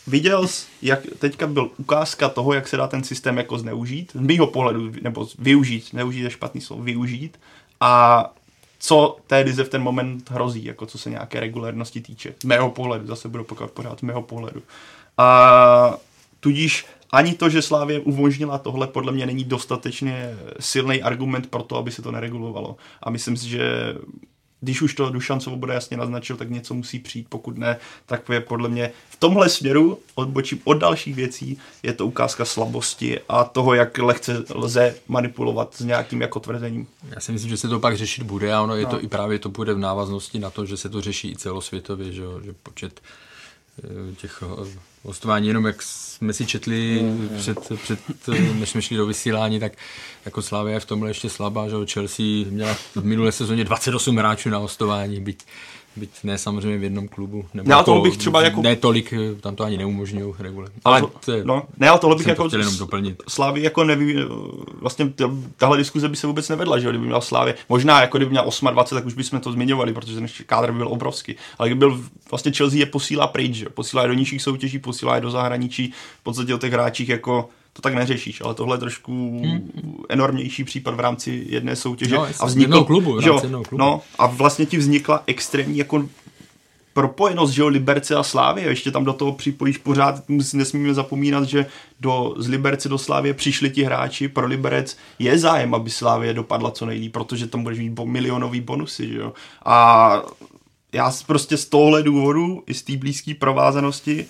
viděl 0.06 0.48
jsi, 0.48 0.66
jak 0.82 1.00
teďka 1.18 1.46
byl 1.46 1.70
ukázka 1.76 2.28
toho, 2.28 2.52
jak 2.52 2.68
se 2.68 2.76
dá 2.76 2.86
ten 2.86 3.04
systém 3.04 3.36
jako 3.36 3.58
zneužít, 3.58 4.12
z 4.14 4.20
mýho 4.20 4.46
pohledu, 4.46 4.92
nebo 5.02 5.28
využít, 5.38 5.92
neužít 5.92 6.24
je 6.24 6.30
špatný 6.30 6.60
slovo, 6.60 6.82
využít 6.82 7.38
a 7.80 8.24
co 8.78 9.16
té 9.26 9.38
lize 9.38 9.64
v 9.64 9.68
ten 9.68 9.82
moment 9.82 10.30
hrozí, 10.30 10.64
jako 10.64 10.86
co 10.86 10.98
se 10.98 11.10
nějaké 11.10 11.40
regulérnosti 11.40 12.00
týče. 12.00 12.34
Z 12.42 12.44
mého 12.44 12.70
pohledu, 12.70 13.06
zase 13.06 13.28
budu 13.28 13.44
pokud 13.44 13.70
pořád 13.70 13.98
z 13.98 14.02
mého 14.02 14.22
pohledu. 14.22 14.62
A 15.18 15.96
tudíž 16.40 16.86
ani 17.12 17.34
to, 17.34 17.48
že 17.48 17.62
Slávě 17.62 18.00
umožnila 18.00 18.58
tohle, 18.58 18.86
podle 18.86 19.12
mě 19.12 19.26
není 19.26 19.44
dostatečně 19.44 20.36
silný 20.60 21.02
argument 21.02 21.50
pro 21.50 21.62
to, 21.62 21.76
aby 21.76 21.90
se 21.90 22.02
to 22.02 22.12
neregulovalo. 22.12 22.76
A 23.02 23.10
myslím 23.10 23.36
si, 23.36 23.48
že 23.48 23.94
když 24.60 24.82
už 24.82 24.94
to 24.94 25.10
Dušan 25.10 25.40
Svoboda 25.40 25.74
jasně 25.74 25.96
naznačil, 25.96 26.36
tak 26.36 26.50
něco 26.50 26.74
musí 26.74 26.98
přijít, 26.98 27.26
pokud 27.28 27.58
ne, 27.58 27.76
tak 28.06 28.28
je 28.28 28.40
podle 28.40 28.68
mě 28.68 28.92
v 29.10 29.16
tomhle 29.16 29.48
směru, 29.48 29.98
odbočím 30.14 30.60
od 30.64 30.74
dalších 30.74 31.14
věcí, 31.14 31.58
je 31.82 31.92
to 31.92 32.06
ukázka 32.06 32.44
slabosti 32.44 33.20
a 33.28 33.44
toho, 33.44 33.74
jak 33.74 33.98
lehce 33.98 34.44
lze 34.54 34.94
manipulovat 35.08 35.74
s 35.74 35.80
nějakým 35.80 36.20
jako 36.20 36.40
tvrzením. 36.40 36.86
Já 37.14 37.20
si 37.20 37.32
myslím, 37.32 37.50
že 37.50 37.56
se 37.56 37.68
to 37.68 37.80
pak 37.80 37.96
řešit 37.96 38.22
bude 38.22 38.54
a 38.54 38.62
ono 38.62 38.74
je 38.74 38.84
no. 38.84 38.90
to 38.90 39.02
i 39.02 39.08
právě 39.08 39.38
to 39.38 39.48
bude 39.48 39.74
v 39.74 39.78
návaznosti 39.78 40.38
na 40.38 40.50
to, 40.50 40.66
že 40.66 40.76
se 40.76 40.88
to 40.88 41.00
řeší 41.00 41.32
i 41.32 41.36
celosvětově, 41.36 42.12
že, 42.12 42.22
že 42.44 42.52
počet 42.62 43.00
eh, 43.84 44.14
těch 44.14 44.42
eh, 44.42 44.78
hostování, 45.08 45.48
jenom 45.48 45.66
jak 45.66 45.82
jsme 45.82 46.32
si 46.32 46.46
četli 46.46 47.02
mm, 47.02 47.30
před, 47.38 47.58
před, 47.82 47.98
než 48.54 48.68
jsme 48.68 48.82
šli 48.82 48.96
do 48.96 49.06
vysílání, 49.06 49.60
tak 49.60 49.72
jako 50.24 50.42
Slavia 50.42 50.74
je 50.74 50.80
v 50.80 50.84
tomhle 50.84 51.10
ještě 51.10 51.30
slabá, 51.30 51.68
že 51.68 51.76
Chelsea 51.92 52.26
měla 52.50 52.74
v 52.74 52.96
minulé 53.04 53.32
sezóně 53.32 53.64
28 53.64 54.16
hráčů 54.16 54.50
na 54.50 54.58
hostování, 54.58 55.20
byť 55.20 55.44
byť 55.98 56.10
ne 56.24 56.38
samozřejmě 56.38 56.78
v 56.78 56.82
jednom 56.82 57.08
klubu. 57.08 57.44
Nebo 57.54 57.68
ne, 57.68 57.84
to 57.84 58.00
bych 58.00 58.16
třeba 58.16 58.42
jako... 58.42 58.62
Ne 58.62 58.76
tolik, 58.76 59.14
tam 59.40 59.56
to 59.56 59.64
ani 59.64 59.78
neumožňují 59.78 60.34
regule. 60.38 60.68
Ale, 60.84 61.00
to, 61.00 61.10
to 61.24 61.32
je, 61.32 61.44
no, 61.44 61.62
ne, 61.76 61.88
ale 61.88 61.98
tohle 61.98 62.16
bych 62.16 62.26
jako... 62.26 62.48
To 62.48 62.56
jenom 62.58 62.76
doplnit. 62.76 63.22
Slávy 63.28 63.62
jako 63.62 63.84
neví, 63.84 64.16
vlastně 64.80 65.12
tahle 65.56 65.76
diskuze 65.76 66.08
by 66.08 66.16
se 66.16 66.26
vůbec 66.26 66.48
nevedla, 66.48 66.78
že 66.78 66.88
kdyby 66.88 67.06
měl 67.06 67.20
Slávě, 67.20 67.54
možná 67.68 68.00
jako 68.00 68.18
kdyby 68.18 68.30
měl 68.30 68.42
28, 68.42 68.98
tak 68.98 69.06
už 69.06 69.14
bychom 69.14 69.40
to 69.40 69.52
zmiňovali, 69.52 69.92
protože 69.92 70.14
ten 70.14 70.26
kádr 70.46 70.72
by 70.72 70.78
byl 70.78 70.88
obrovský. 70.88 71.36
Ale 71.58 71.68
kdyby 71.68 71.78
byl, 71.78 72.00
vlastně 72.30 72.52
Chelsea 72.52 72.78
je 72.78 72.86
posílá 72.86 73.26
pryč, 73.26 73.54
že? 73.54 73.66
posílá 73.68 74.02
je 74.02 74.08
do 74.08 74.14
nižších 74.14 74.42
soutěží, 74.42 74.78
posílá 74.78 75.14
je 75.14 75.20
do 75.20 75.30
zahraničí, 75.30 75.92
v 76.20 76.22
podstatě 76.22 76.54
o 76.54 76.58
těch 76.58 76.72
hráčích 76.72 77.08
jako 77.08 77.48
to 77.78 77.82
tak 77.82 77.94
neřešíš, 77.94 78.40
ale 78.40 78.54
tohle 78.54 78.74
je 78.74 78.80
trošku 78.80 79.40
hmm. 79.44 79.70
enormnější 80.08 80.64
případ 80.64 80.94
v 80.94 81.00
rámci 81.00 81.46
jedné 81.48 81.76
soutěže. 81.76 82.14
No, 82.14 82.26
a 82.40 82.46
vznikl, 82.46 82.84
klubu, 82.84 83.14
v 83.14 83.26
rámci 83.26 83.46
klubu. 83.46 83.66
No, 83.72 84.00
a 84.18 84.26
vlastně 84.26 84.66
ti 84.66 84.76
vznikla 84.76 85.22
extrémní 85.26 85.78
jako 85.78 86.08
propojenost, 86.92 87.52
že 87.52 87.62
jo, 87.62 87.68
Liberce 87.68 88.14
a 88.14 88.22
Slávě, 88.22 88.64
ještě 88.64 88.90
tam 88.90 89.04
do 89.04 89.12
toho 89.12 89.32
připojíš 89.32 89.78
pořád, 89.78 90.24
nesmíme 90.52 90.94
zapomínat, 90.94 91.44
že 91.44 91.66
do, 92.00 92.34
z 92.36 92.48
Liberce 92.48 92.88
do 92.88 92.98
Slávě 92.98 93.34
přišli 93.34 93.70
ti 93.70 93.82
hráči, 93.82 94.28
pro 94.28 94.46
Liberec 94.46 94.96
je 95.18 95.38
zájem, 95.38 95.74
aby 95.74 95.90
Slávě 95.90 96.34
dopadla 96.34 96.70
co 96.70 96.86
nejlíp, 96.86 97.12
protože 97.12 97.46
tam 97.46 97.62
budeš 97.62 97.78
mít 97.78 98.00
milionový 98.04 98.60
bonusy, 98.60 99.08
že 99.08 99.18
jo. 99.18 99.32
A 99.64 100.22
já 100.92 101.12
prostě 101.26 101.56
z 101.56 101.66
tohle 101.66 102.02
důvodu, 102.02 102.62
i 102.66 102.74
z 102.74 102.82
té 102.82 102.96
blízké 102.96 103.34
provázanosti, 103.34 104.26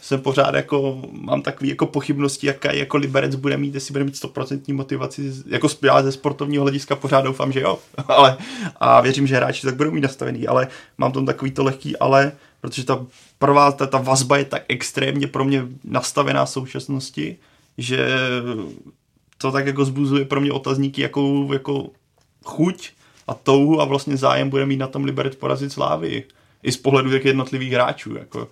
jsem 0.00 0.20
pořád 0.20 0.54
jako, 0.54 1.02
mám 1.12 1.42
takové 1.42 1.70
jako 1.70 1.86
pochybnosti, 1.86 2.46
jaká 2.46 2.72
jako 2.72 2.96
Liberec 2.96 3.34
bude 3.34 3.56
mít, 3.56 3.74
jestli 3.74 3.92
bude 3.92 4.04
mít 4.04 4.14
100% 4.14 4.74
motivaci, 4.74 5.32
jako 5.46 5.68
já 5.82 6.02
ze 6.02 6.12
sportovního 6.12 6.62
hlediska 6.62 6.96
pořád 6.96 7.20
doufám, 7.20 7.52
že 7.52 7.60
jo, 7.60 7.78
ale 8.08 8.36
a 8.76 9.00
věřím, 9.00 9.26
že 9.26 9.36
hráči 9.36 9.66
tak 9.66 9.76
budou 9.76 9.90
mít 9.90 10.00
nastavený, 10.00 10.46
ale 10.46 10.68
mám 10.98 11.12
tam 11.12 11.26
takový 11.26 11.50
to 11.50 11.64
lehký, 11.64 11.96
ale 11.96 12.32
protože 12.60 12.84
ta 12.84 13.06
prvá, 13.38 13.72
ta, 13.72 13.86
ta 13.86 13.98
vazba 13.98 14.36
je 14.36 14.44
tak 14.44 14.62
extrémně 14.68 15.26
pro 15.26 15.44
mě 15.44 15.66
nastavená 15.84 16.44
v 16.44 16.50
současnosti, 16.50 17.36
že 17.78 18.08
to 19.38 19.52
tak 19.52 19.66
jako 19.66 19.84
zbuzuje 19.84 20.24
pro 20.24 20.40
mě 20.40 20.52
otazníky, 20.52 21.02
jakou 21.02 21.52
jako 21.52 21.90
chuť 22.44 22.90
a 23.28 23.34
touhu 23.34 23.80
a 23.80 23.84
vlastně 23.84 24.16
zájem 24.16 24.50
bude 24.50 24.66
mít 24.66 24.76
na 24.76 24.86
tom 24.86 25.04
Liberec 25.04 25.36
porazit 25.36 25.72
Slávy. 25.72 26.24
I 26.62 26.72
z 26.72 26.76
pohledu 26.76 27.10
těch 27.10 27.24
jednotlivých 27.24 27.72
hráčů. 27.72 28.14
Jako 28.16 28.48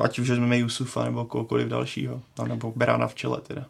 ať 0.00 0.18
už 0.18 0.30
vezmeme 0.30 0.58
Jusufa 0.58 1.04
nebo 1.04 1.24
kohokoliv 1.24 1.68
dalšího, 1.68 2.22
nebo 2.48 2.72
Berana 2.76 3.08
v 3.08 3.14
čele 3.14 3.40
teda. 3.40 3.66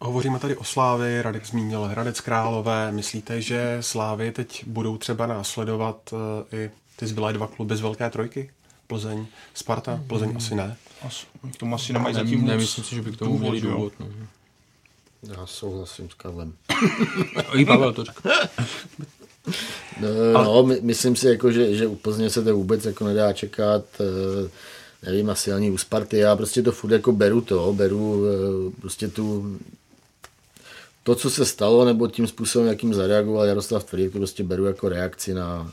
Hovoříme 0.00 0.38
tady 0.38 0.56
o 0.56 0.64
Slávy, 0.64 1.22
Radek 1.22 1.46
zmínil 1.46 1.84
Hradec 1.84 2.20
Králové. 2.20 2.92
Myslíte, 2.92 3.42
že 3.42 3.78
Slávy 3.80 4.32
teď 4.32 4.64
budou 4.66 4.96
třeba 4.96 5.26
následovat 5.26 6.12
uh, 6.12 6.58
i 6.58 6.70
ty 6.96 7.06
zbylé 7.06 7.32
dva 7.32 7.46
kluby 7.46 7.76
z 7.76 7.80
Velké 7.80 8.10
trojky? 8.10 8.50
Plzeň, 8.86 9.26
Sparta? 9.54 10.00
Plzeň 10.06 10.28
hmm. 10.28 10.36
asi 10.36 10.54
ne. 10.54 10.76
As, 11.02 11.26
k 11.52 11.56
tomu 11.56 11.74
asi 11.74 11.92
nemají 11.92 12.14
ne, 12.14 12.22
zatím 12.22 12.46
Nemyslím 12.46 12.84
si, 12.84 12.94
že 12.94 13.02
by 13.02 13.12
k 13.12 13.16
tomu 13.16 13.38
měli 13.38 13.60
důvod. 13.60 13.92
No. 14.00 14.06
Já 15.22 15.46
souhlasím 15.46 16.10
s 16.10 16.14
Karlem. 16.14 16.52
I 17.52 17.64
Pavel 17.64 17.92
to 17.92 18.04
řekl. 18.04 18.30
No, 20.00 20.08
no, 20.44 20.62
my, 20.62 20.80
myslím 20.80 21.16
si, 21.16 21.28
jako, 21.28 21.52
že, 21.52 21.76
že 21.76 21.86
u 21.86 21.96
Plzně 21.96 22.30
se 22.30 22.44
to 22.44 22.56
vůbec 22.56 22.84
jako 22.84 23.04
nedá 23.04 23.32
čekat. 23.32 23.84
Nevím, 25.02 25.30
asi 25.30 25.52
ani 25.52 25.70
u 25.70 25.78
Sparty, 25.78 26.18
já 26.18 26.36
prostě 26.36 26.62
to 26.62 26.72
furt 26.72 26.92
jako 26.92 27.12
beru 27.12 27.40
to, 27.40 27.72
beru 27.72 28.24
eh, 28.26 28.80
prostě 28.80 29.08
tu 29.08 29.58
to, 31.02 31.14
co 31.14 31.30
se 31.30 31.44
stalo, 31.44 31.84
nebo 31.84 32.08
tím 32.08 32.26
způsobem, 32.26 32.68
jakým 32.68 32.94
zareagoval 32.94 33.44
Jaroslav 33.44 33.84
Tvrdý, 33.84 34.08
to 34.08 34.18
prostě 34.18 34.44
beru 34.44 34.64
jako 34.64 34.88
reakci 34.88 35.34
na, 35.34 35.70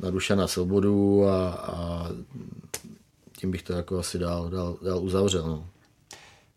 na 0.00 0.36
na 0.36 0.46
Svobodu 0.46 1.28
a, 1.28 1.48
a 1.50 2.08
tím 3.36 3.50
bych 3.50 3.62
to 3.62 3.72
jako 3.72 3.98
asi 3.98 4.18
dál, 4.18 4.50
dál, 4.50 4.76
dál 4.84 4.98
uzavřel. 4.98 5.46
No. 5.46 5.66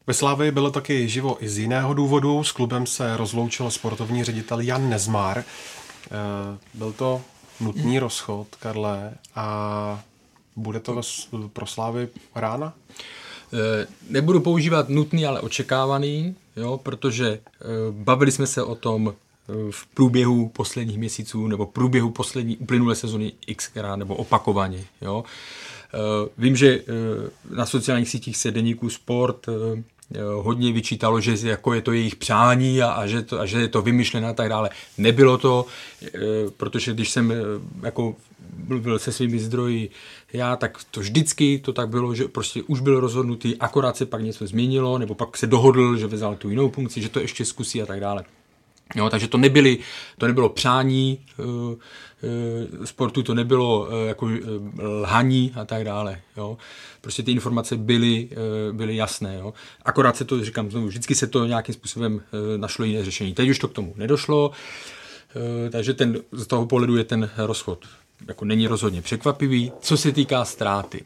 Ve 0.07 0.13
Slávii 0.13 0.51
bylo 0.51 0.71
taky 0.71 1.09
živo 1.09 1.37
i 1.39 1.49
z 1.49 1.57
jiného 1.57 1.93
důvodu. 1.93 2.43
S 2.43 2.51
klubem 2.51 2.85
se 2.85 3.17
rozloučil 3.17 3.71
sportovní 3.71 4.23
ředitel 4.23 4.59
Jan 4.59 4.89
Nezmar. 4.89 5.37
Eh, 5.39 6.57
byl 6.73 6.93
to 6.93 7.21
nutný 7.59 7.99
rozchod, 7.99 8.47
Karle, 8.59 9.13
a 9.35 10.03
bude 10.55 10.79
to 10.79 11.01
pro 11.53 11.65
Slávy 11.65 12.07
rána? 12.35 12.73
Eh, 13.53 13.87
nebudu 14.09 14.39
používat 14.39 14.89
nutný, 14.89 15.25
ale 15.25 15.41
očekávaný, 15.41 16.35
jo, 16.55 16.79
protože 16.83 17.27
eh, 17.29 17.65
bavili 17.91 18.31
jsme 18.31 18.47
se 18.47 18.63
o 18.63 18.75
tom 18.75 19.13
eh, 19.13 19.53
v 19.71 19.85
průběhu 19.85 20.49
posledních 20.49 20.97
měsíců 20.97 21.47
nebo 21.47 21.65
v 21.65 21.69
průběhu 21.69 22.09
poslední 22.09 22.57
uplynulé 22.57 22.95
sezony 22.95 23.31
xkrát 23.55 23.99
nebo 23.99 24.15
opakovaně. 24.15 24.85
Jo. 25.01 25.23
Vím, 26.37 26.55
že 26.55 26.83
na 27.49 27.65
sociálních 27.65 28.09
sítích 28.09 28.37
se 28.37 28.51
deníku 28.51 28.89
Sport 28.89 29.45
hodně 30.41 30.71
vyčítalo, 30.71 31.21
že 31.21 31.49
jako 31.49 31.73
je 31.73 31.81
to 31.81 31.91
jejich 31.91 32.15
přání 32.15 32.81
a, 32.81 32.91
a, 32.91 33.07
že, 33.07 33.21
to, 33.21 33.39
a 33.39 33.45
že 33.45 33.61
je 33.61 33.67
to 33.67 33.81
vymyšlené 33.81 34.27
a 34.27 34.33
tak 34.33 34.49
dále. 34.49 34.69
Nebylo 34.97 35.37
to, 35.37 35.65
protože 36.57 36.93
když 36.93 37.09
jsem 37.09 37.33
jako 37.83 38.15
byl 38.79 38.99
se 38.99 39.11
svými 39.11 39.39
zdroji 39.39 39.89
já, 40.33 40.55
tak 40.55 40.77
to 40.91 40.99
vždycky 40.99 41.59
to 41.59 41.73
tak 41.73 41.89
bylo, 41.89 42.15
že 42.15 42.27
prostě 42.27 42.63
už 42.63 42.79
byl 42.79 42.99
rozhodnutý, 42.99 43.57
akorát 43.57 43.97
se 43.97 44.05
pak 44.05 44.21
něco 44.21 44.47
změnilo, 44.47 44.97
nebo 44.97 45.15
pak 45.15 45.37
se 45.37 45.47
dohodl, 45.47 45.97
že 45.97 46.07
vezal 46.07 46.35
tu 46.35 46.49
jinou 46.49 46.69
funkci, 46.69 47.01
že 47.01 47.09
to 47.09 47.19
ještě 47.19 47.45
zkusí 47.45 47.81
a 47.81 47.85
tak 47.85 47.99
dále. 47.99 48.23
Jo, 48.95 49.09
takže 49.09 49.27
to, 49.27 49.37
nebyly, 49.37 49.77
to 50.17 50.27
nebylo 50.27 50.49
přání 50.49 51.19
uh, 51.37 51.45
uh, 51.45 51.77
sportu, 52.85 53.23
to 53.23 53.33
nebylo 53.33 53.79
uh, 53.79 54.07
jako 54.07 54.29
lhaní 54.81 55.51
a 55.55 55.65
tak 55.65 55.83
dále. 55.83 56.21
Jo. 56.37 56.57
Prostě 57.01 57.23
ty 57.23 57.31
informace 57.31 57.77
byly, 57.77 58.29
byly 58.71 58.95
jasné. 58.95 59.35
Jo. 59.39 59.53
Akorát 59.85 60.17
se 60.17 60.25
to, 60.25 60.45
říkám 60.45 60.71
znovu, 60.71 60.87
vždycky 60.87 61.15
se 61.15 61.27
to 61.27 61.45
nějakým 61.45 61.75
způsobem 61.75 62.21
našlo 62.57 62.85
jiné 62.85 63.05
řešení. 63.05 63.33
Teď 63.33 63.49
už 63.49 63.59
to 63.59 63.67
k 63.67 63.73
tomu 63.73 63.93
nedošlo, 63.97 64.51
takže 65.71 65.93
ten, 65.93 66.17
z 66.31 66.47
toho 66.47 66.65
pohledu 66.65 66.97
je 66.97 67.03
ten 67.03 67.29
rozchod 67.37 67.85
jako 68.27 68.45
není 68.45 68.67
rozhodně 68.67 69.01
překvapivý. 69.01 69.71
Co 69.79 69.97
se 69.97 70.11
týká 70.11 70.45
ztráty, 70.45 71.03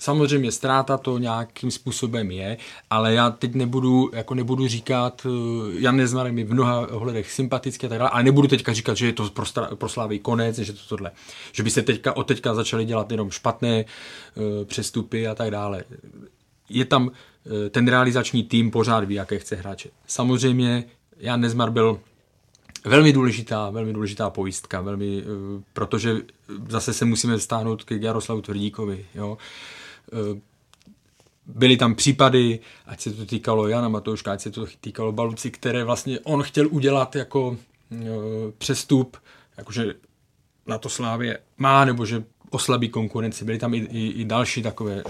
Samozřejmě 0.00 0.52
ztráta 0.52 0.96
to 0.96 1.18
nějakým 1.18 1.70
způsobem 1.70 2.30
je, 2.30 2.56
ale 2.90 3.14
já 3.14 3.30
teď 3.30 3.54
nebudu, 3.54 4.10
jako 4.14 4.34
nebudu 4.34 4.68
říkat, 4.68 5.26
eh, 5.26 5.80
Jan 5.80 5.96
Nezmar 5.96 6.26
je 6.26 6.32
mi 6.32 6.44
v 6.44 6.52
mnoha 6.52 6.86
ohledech 6.92 7.32
sympatický 7.32 7.86
a 7.86 7.88
tak 7.88 7.98
dále, 7.98 8.10
ale 8.10 8.22
nebudu 8.22 8.48
teďka 8.48 8.72
říkat, 8.72 8.96
že 8.96 9.06
je 9.06 9.12
to 9.12 9.30
pro, 9.76 9.88
Slávy 9.88 10.18
konec, 10.18 10.58
že 10.58 10.72
to 10.72 10.78
tohle. 10.88 11.10
Že 11.52 11.62
by 11.62 11.70
se 11.70 11.82
teďka, 11.82 12.16
od 12.16 12.24
teďka 12.24 12.54
začaly 12.54 12.84
dělat 12.84 13.10
jenom 13.10 13.30
špatné 13.30 13.84
uh, 13.84 14.42
přestupy 14.64 15.28
a 15.28 15.34
tak 15.34 15.50
dále. 15.50 15.84
Je 16.68 16.84
tam 16.84 17.06
uh, 17.06 17.12
ten 17.70 17.88
realizační 17.88 18.42
tým 18.42 18.70
pořád 18.70 19.04
ví, 19.04 19.14
jaké 19.14 19.38
chce 19.38 19.56
hráče. 19.56 19.88
Samozřejmě 20.06 20.84
Jan 21.18 21.40
Nezmar 21.40 21.70
byl 21.70 22.00
velmi 22.84 23.12
důležitá, 23.12 23.70
velmi 23.70 23.92
důležitá 23.92 24.30
pojistka, 24.30 24.80
velmi, 24.80 25.24
protože 25.72 26.16
zase 26.68 26.92
se 26.92 27.04
musíme 27.04 27.38
stáhnout 27.38 27.84
k 27.84 27.90
Jaroslavu 27.90 28.40
Tvrdíkovi. 28.40 29.06
Jo. 29.14 29.38
Eh, 30.12 30.40
byly 31.46 31.76
tam 31.76 31.94
případy, 31.94 32.58
ať 32.86 33.00
se 33.00 33.10
to 33.10 33.26
týkalo 33.26 33.68
Jana 33.68 33.88
Matouška, 33.88 34.32
ať 34.32 34.40
se 34.40 34.50
to 34.50 34.66
týkalo 34.80 35.12
Baluci, 35.12 35.50
které 35.50 35.84
vlastně 35.84 36.20
on 36.20 36.42
chtěl 36.42 36.68
udělat 36.70 37.16
jako 37.16 37.56
eh, 37.92 37.96
přestup, 38.58 39.16
jakože 39.56 39.94
na 40.66 40.78
to 40.78 40.88
Slávě 40.88 41.38
má, 41.58 41.84
nebo 41.84 42.06
že 42.06 42.24
oslabí 42.50 42.88
konkurenci. 42.88 43.44
Byly 43.44 43.58
tam 43.58 43.74
i, 43.74 43.78
i, 43.78 44.06
i 44.08 44.24
další 44.24 44.62
takové 44.62 45.02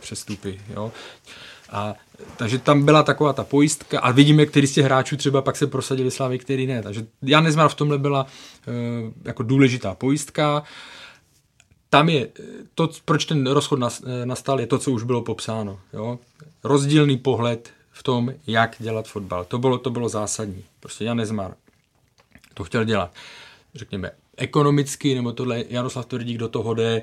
přestupy. 0.00 0.60
Jo. 0.70 0.92
A, 1.70 1.94
takže 2.36 2.58
tam 2.58 2.84
byla 2.84 3.02
taková 3.02 3.32
ta 3.32 3.44
pojistka 3.44 4.00
a 4.00 4.10
vidíme, 4.10 4.46
který 4.46 4.66
z 4.66 4.72
těch 4.72 4.84
hráčů 4.84 5.16
třeba 5.16 5.42
pak 5.42 5.56
se 5.56 5.66
prosadili 5.66 6.10
Slávy, 6.10 6.38
který 6.38 6.66
ne. 6.66 6.82
Takže 6.82 7.06
Jan 7.22 7.44
Nezmar 7.44 7.68
v 7.68 7.74
tomhle 7.74 7.98
byla 7.98 8.22
uh, 8.24 8.74
jako 9.24 9.42
důležitá 9.42 9.94
pojistka. 9.94 10.62
Tam 11.90 12.08
je 12.08 12.28
to, 12.74 12.90
proč 13.04 13.24
ten 13.24 13.46
rozchod 13.46 13.80
nastal, 14.24 14.60
je 14.60 14.66
to, 14.66 14.78
co 14.78 14.90
už 14.90 15.02
bylo 15.02 15.22
popsáno. 15.22 15.80
Jo? 15.92 16.18
Rozdílný 16.64 17.16
pohled 17.16 17.70
v 17.92 18.02
tom, 18.02 18.32
jak 18.46 18.76
dělat 18.78 19.08
fotbal. 19.08 19.44
To 19.44 19.58
bylo, 19.58 19.78
to 19.78 19.90
bylo 19.90 20.08
zásadní. 20.08 20.64
Prostě 20.80 21.04
Jan 21.04 21.16
Nezmar 21.16 21.54
to 22.54 22.64
chtěl 22.64 22.84
dělat. 22.84 23.14
Řekněme, 23.74 24.10
ekonomicky, 24.36 25.14
nebo 25.14 25.32
tohle 25.32 25.64
Jaroslav 25.68 26.06
Tvrdík 26.06 26.38
do 26.38 26.48
toho 26.48 26.74
jde 26.74 27.02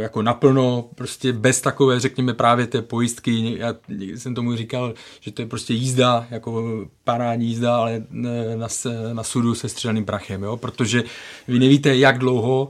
jako 0.00 0.22
naplno, 0.22 0.88
prostě 0.94 1.32
bez 1.32 1.60
takové, 1.60 2.00
řekněme, 2.00 2.34
právě 2.34 2.66
té 2.66 2.82
pojistky. 2.82 3.58
Já 3.58 3.74
jsem 4.14 4.34
tomu 4.34 4.56
říkal, 4.56 4.94
že 5.20 5.32
to 5.32 5.42
je 5.42 5.48
prostě 5.48 5.72
jízda, 5.74 6.26
jako 6.30 6.80
parání 7.04 7.46
jízda, 7.46 7.76
ale 7.76 8.04
na, 8.10 8.68
na 9.12 9.22
sudu 9.22 9.54
se 9.54 9.68
střelným 9.68 10.04
prachem, 10.04 10.42
jo? 10.42 10.56
protože 10.56 11.02
vy 11.48 11.58
nevíte, 11.58 11.96
jak 11.96 12.18
dlouho 12.18 12.68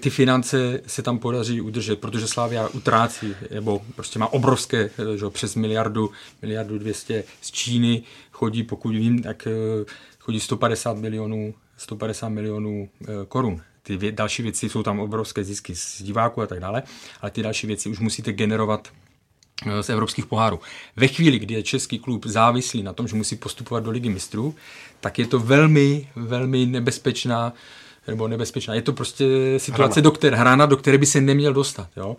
ty 0.00 0.10
finance 0.10 0.80
se 0.86 1.02
tam 1.02 1.18
podaří 1.18 1.60
udržet, 1.60 2.00
protože 2.00 2.26
Slávia 2.26 2.68
utrácí, 2.68 3.34
nebo 3.54 3.82
prostě 3.94 4.18
má 4.18 4.32
obrovské, 4.32 4.90
eh, 4.98 5.18
že 5.18 5.30
přes 5.30 5.54
miliardu, 5.54 6.10
miliardu 6.42 6.78
200 6.78 7.24
z 7.40 7.50
Číny 7.50 8.02
chodí, 8.32 8.62
pokud 8.62 8.94
vím, 8.94 9.22
tak 9.22 9.46
eh, 9.46 9.50
chodí 10.18 10.40
150 10.40 10.96
milionů 10.96 11.54
150 11.76 12.28
milionů 12.28 12.88
korun 13.28 13.60
ty 13.86 13.96
vě- 13.96 14.12
další 14.12 14.42
věci 14.42 14.68
jsou 14.68 14.82
tam 14.82 15.00
obrovské 15.00 15.44
zisky 15.44 15.76
z 15.76 16.02
diváků 16.02 16.42
a 16.42 16.46
tak 16.46 16.60
dále, 16.60 16.82
ale 17.20 17.30
ty 17.30 17.42
další 17.42 17.66
věci 17.66 17.88
už 17.88 17.98
musíte 17.98 18.32
generovat 18.32 18.88
eh, 19.66 19.82
z 19.82 19.90
evropských 19.90 20.26
pohárů. 20.26 20.60
Ve 20.96 21.08
chvíli, 21.08 21.38
kdy 21.38 21.54
je 21.54 21.62
český 21.62 21.98
klub 21.98 22.26
závislý 22.26 22.82
na 22.82 22.92
tom, 22.92 23.08
že 23.08 23.16
musí 23.16 23.36
postupovat 23.36 23.84
do 23.84 23.90
ligy 23.90 24.08
mistrů, 24.08 24.54
tak 25.00 25.18
je 25.18 25.26
to 25.26 25.38
velmi, 25.38 26.08
velmi 26.16 26.66
nebezpečná 26.66 27.52
nebo 28.08 28.28
nebezpečná. 28.28 28.74
Je 28.74 28.82
to 28.82 28.92
prostě 28.92 29.24
situace, 29.56 30.00
hrana. 30.00 30.04
do 30.04 30.10
které, 30.10 30.36
hrana, 30.36 30.66
do 30.66 30.76
které 30.76 30.98
by 30.98 31.06
se 31.06 31.20
neměl 31.20 31.52
dostat. 31.52 31.88
Jo? 31.96 32.16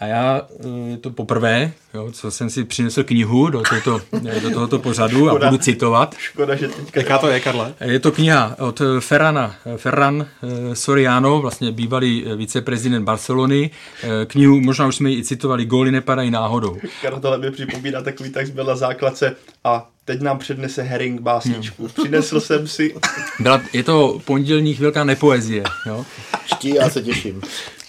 A 0.00 0.06
já 0.06 0.42
je 0.90 0.96
to 0.96 1.10
poprvé, 1.10 1.72
jo, 1.94 2.12
co 2.12 2.30
jsem 2.30 2.50
si 2.50 2.64
přinesl 2.64 3.04
knihu 3.04 3.50
do, 3.50 3.62
tohoto, 3.62 4.00
do 4.42 4.50
tohoto 4.50 4.78
pořadu 4.78 5.26
škoda, 5.26 5.46
a 5.46 5.50
budu 5.50 5.62
citovat. 5.62 6.14
Škoda, 6.18 6.54
že 6.54 6.68
teďka... 6.68 7.00
Jaká 7.00 7.18
to 7.18 7.28
je, 7.28 7.40
Karle? 7.40 7.74
Je 7.80 8.00
to 8.00 8.12
kniha 8.12 8.56
od 8.58 8.82
Ferrana, 9.00 9.54
Ferran 9.76 10.26
eh, 10.42 10.76
Soriano, 10.76 11.40
vlastně 11.40 11.72
bývalý 11.72 12.24
eh, 12.26 12.36
viceprezident 12.36 13.04
Barcelony. 13.04 13.70
Eh, 14.02 14.26
knihu, 14.26 14.60
možná 14.60 14.86
už 14.86 14.96
jsme 14.96 15.10
ji 15.10 15.18
i 15.18 15.24
citovali, 15.24 15.64
góly 15.64 15.90
nepadají 15.90 16.30
náhodou. 16.30 16.76
Karle, 17.02 17.20
tohle 17.20 17.38
mi 17.38 17.50
připomíná 17.50 18.02
takový 18.02 18.30
text 18.30 18.50
byl 18.50 18.64
na 18.64 18.76
základce 18.76 19.36
a 19.64 19.88
teď 20.04 20.20
nám 20.20 20.38
přednese 20.38 20.82
Herring 20.82 21.20
básničku. 21.20 21.82
Hmm. 21.82 21.92
Přinesl 21.92 22.40
jsem 22.40 22.68
si... 22.68 22.94
Byla, 23.40 23.62
je 23.72 23.82
to 23.82 24.20
pondělní 24.24 24.74
chvilka 24.74 25.04
nepoezie. 25.04 25.62
Jo? 25.86 26.04
Čtí, 26.46 26.74
já 26.74 26.90
se 26.90 27.02
těším. 27.02 27.42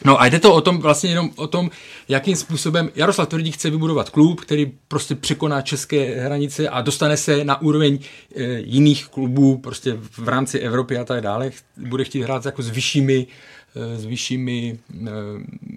No 0.06 0.22
a 0.22 0.26
jde 0.26 0.40
to 0.40 0.53
o 0.53 0.61
tom, 0.61 0.78
vlastně 0.78 1.10
jenom 1.10 1.30
o 1.36 1.48
tom, 1.48 1.72
jakým 2.10 2.36
způsobem 2.36 2.90
Jaroslav 2.95 3.28
Tvrdík 3.28 3.53
chce 3.53 3.69
vybudovat 3.69 4.10
klub, 4.10 4.41
který 4.41 4.72
prostě 4.88 5.15
překoná 5.15 5.61
české 5.61 6.15
hranice 6.15 6.69
a 6.69 6.82
dostane 6.82 7.18
se 7.18 7.44
na 7.44 7.61
úroveň 7.61 7.99
e, 8.36 8.44
jiných 8.60 9.07
klubů 9.07 9.57
prostě 9.57 9.98
v 10.18 10.30
rámci 10.30 10.60
Evropy 10.60 10.98
a 10.98 11.03
tak 11.03 11.22
dále. 11.22 11.52
Bude 11.78 12.03
chtít 12.03 12.22
hrát 12.22 12.45
jako 12.45 12.61
s 12.61 12.69
vyššími 12.69 13.28
eh, 13.76 13.98
s 13.98 14.06
vyššími, 14.06 14.80
eh, 15.03 15.10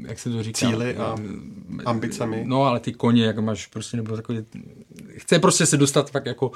jak 0.09 0.19
se 0.19 0.31
to 0.31 0.43
říká? 0.43 0.69
Cíly 0.69 0.97
a 0.97 1.17
ambicemi. 1.85 2.43
No, 2.47 2.63
ale 2.63 2.81
ty 2.81 2.93
koně, 2.93 3.25
jak 3.25 3.39
máš 3.39 3.67
prostě, 3.67 3.97
nebo 3.97 4.17
takový, 4.17 4.39
chce 5.17 5.39
prostě 5.39 5.67
se 5.67 5.77
dostat 5.77 6.11
tak 6.11 6.27
jako 6.27 6.53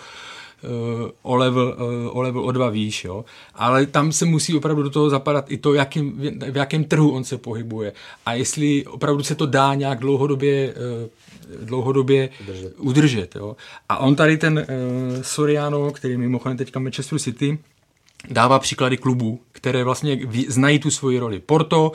o, 1.23 1.37
level, 1.37 1.77
uh, 1.79 2.17
o 2.19 2.23
level 2.23 2.45
o 2.45 2.53
dva 2.53 2.71
výš, 2.71 3.05
jo. 3.05 3.25
Ale 3.55 3.87
tam 3.87 4.13
se 4.13 4.25
musí 4.25 4.57
opravdu 4.57 4.83
do 4.83 4.91
toho 4.91 5.11
zapadat 5.11 5.51
i 5.51 5.57
to, 5.57 5.75
jakým, 5.75 6.13
v 6.51 6.57
jakém 6.57 6.85
trhu 6.85 7.11
on 7.11 7.25
se 7.25 7.39
pohybuje. 7.39 7.93
A 8.27 8.35
jestli 8.35 8.87
opravdu 8.87 9.23
se 9.23 9.35
to 9.35 9.47
dá 9.47 9.75
nějak 9.75 9.99
dlouhodobě, 9.99 10.75
uh, 10.75 11.67
dlouhodobě 11.67 12.31
udržet. 12.41 12.75
udržet 12.79 13.37
jo. 13.37 13.57
A 13.89 13.99
on 13.99 14.17
tady 14.17 14.39
ten 14.39 14.59
uh, 14.59 15.23
Soriano, 15.23 15.91
který 15.91 16.17
mimochodem 16.17 16.57
teďka 16.57 16.81
Manchester 16.81 17.19
City, 17.19 17.59
dává 18.31 18.59
příklady 18.59 18.97
klubů, 18.97 19.41
které 19.53 19.85
vlastně 19.85 20.17
ví, 20.17 20.47
znají 20.49 20.79
tu 20.79 20.91
svoji 20.91 21.19
roli. 21.19 21.39
Porto 21.39 21.93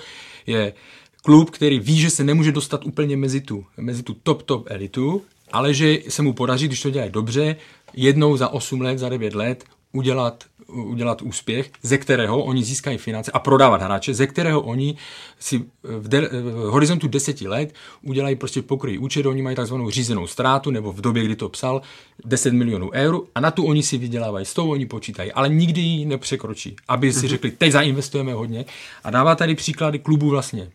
je 0.48 0.74
klub, 1.22 1.50
který 1.50 1.80
ví, 1.80 2.00
že 2.00 2.10
se 2.10 2.24
nemůže 2.24 2.52
dostat 2.52 2.86
úplně 2.86 3.18
mezi 3.18 3.42
tu, 3.42 3.66
mezi 3.78 4.04
tu 4.04 4.14
top, 4.24 4.42
top 4.42 4.68
elitu, 4.70 5.22
ale 5.52 5.74
že 5.74 5.98
se 6.10 6.22
mu 6.22 6.34
podaří, 6.34 6.68
když 6.68 6.82
to 6.82 6.90
dělá 6.90 7.08
dobře, 7.08 7.56
jednou 7.94 8.38
za 8.38 8.48
8 8.48 8.82
let, 8.82 9.00
za 9.00 9.10
9 9.10 9.36
let 9.36 9.64
udělat, 9.94 10.44
udělat 10.68 11.22
úspěch, 11.22 11.72
ze 11.82 11.98
kterého 11.98 12.44
oni 12.44 12.64
získají 12.64 12.98
finance 12.98 13.32
a 13.32 13.40
prodávat 13.40 13.82
hráče, 13.82 14.14
ze 14.14 14.28
kterého 14.28 14.62
oni 14.62 14.98
si 15.40 15.66
v, 15.84 16.08
de, 16.08 16.22
v 16.28 16.70
horizontu 16.70 17.08
deseti 17.08 17.48
let 17.48 17.74
udělají 18.02 18.36
prostě 18.36 18.62
pokryj 18.62 19.00
účet, 19.00 19.26
oni 19.26 19.42
mají 19.42 19.56
takzvanou 19.56 19.90
řízenou 19.90 20.28
ztrátu, 20.28 20.72
nebo 20.72 20.94
v 20.94 21.02
době, 21.02 21.24
kdy 21.24 21.36
to 21.36 21.50
psal, 21.50 21.82
10 22.26 22.54
milionů 22.54 22.92
eur 22.94 23.22
a 23.36 23.40
na 23.40 23.52
tu 23.52 23.66
oni 23.66 23.84
si 23.84 23.98
vydělávají, 23.98 24.46
s 24.46 24.54
tou 24.54 24.72
oni 24.72 24.86
počítají, 24.86 25.32
ale 25.32 25.50
nikdy 25.50 25.82
ji 25.82 26.06
nepřekročí, 26.06 26.76
aby 26.88 27.14
si 27.14 27.20
mhm. 27.20 27.28
řekli, 27.28 27.52
teď 27.52 27.72
zainvestujeme 27.72 28.34
hodně 28.34 28.66
a 29.04 29.10
dává 29.10 29.36
tady 29.36 29.56
příklady 29.56 30.00
klubů 30.00 30.30
vlastně. 30.30 30.72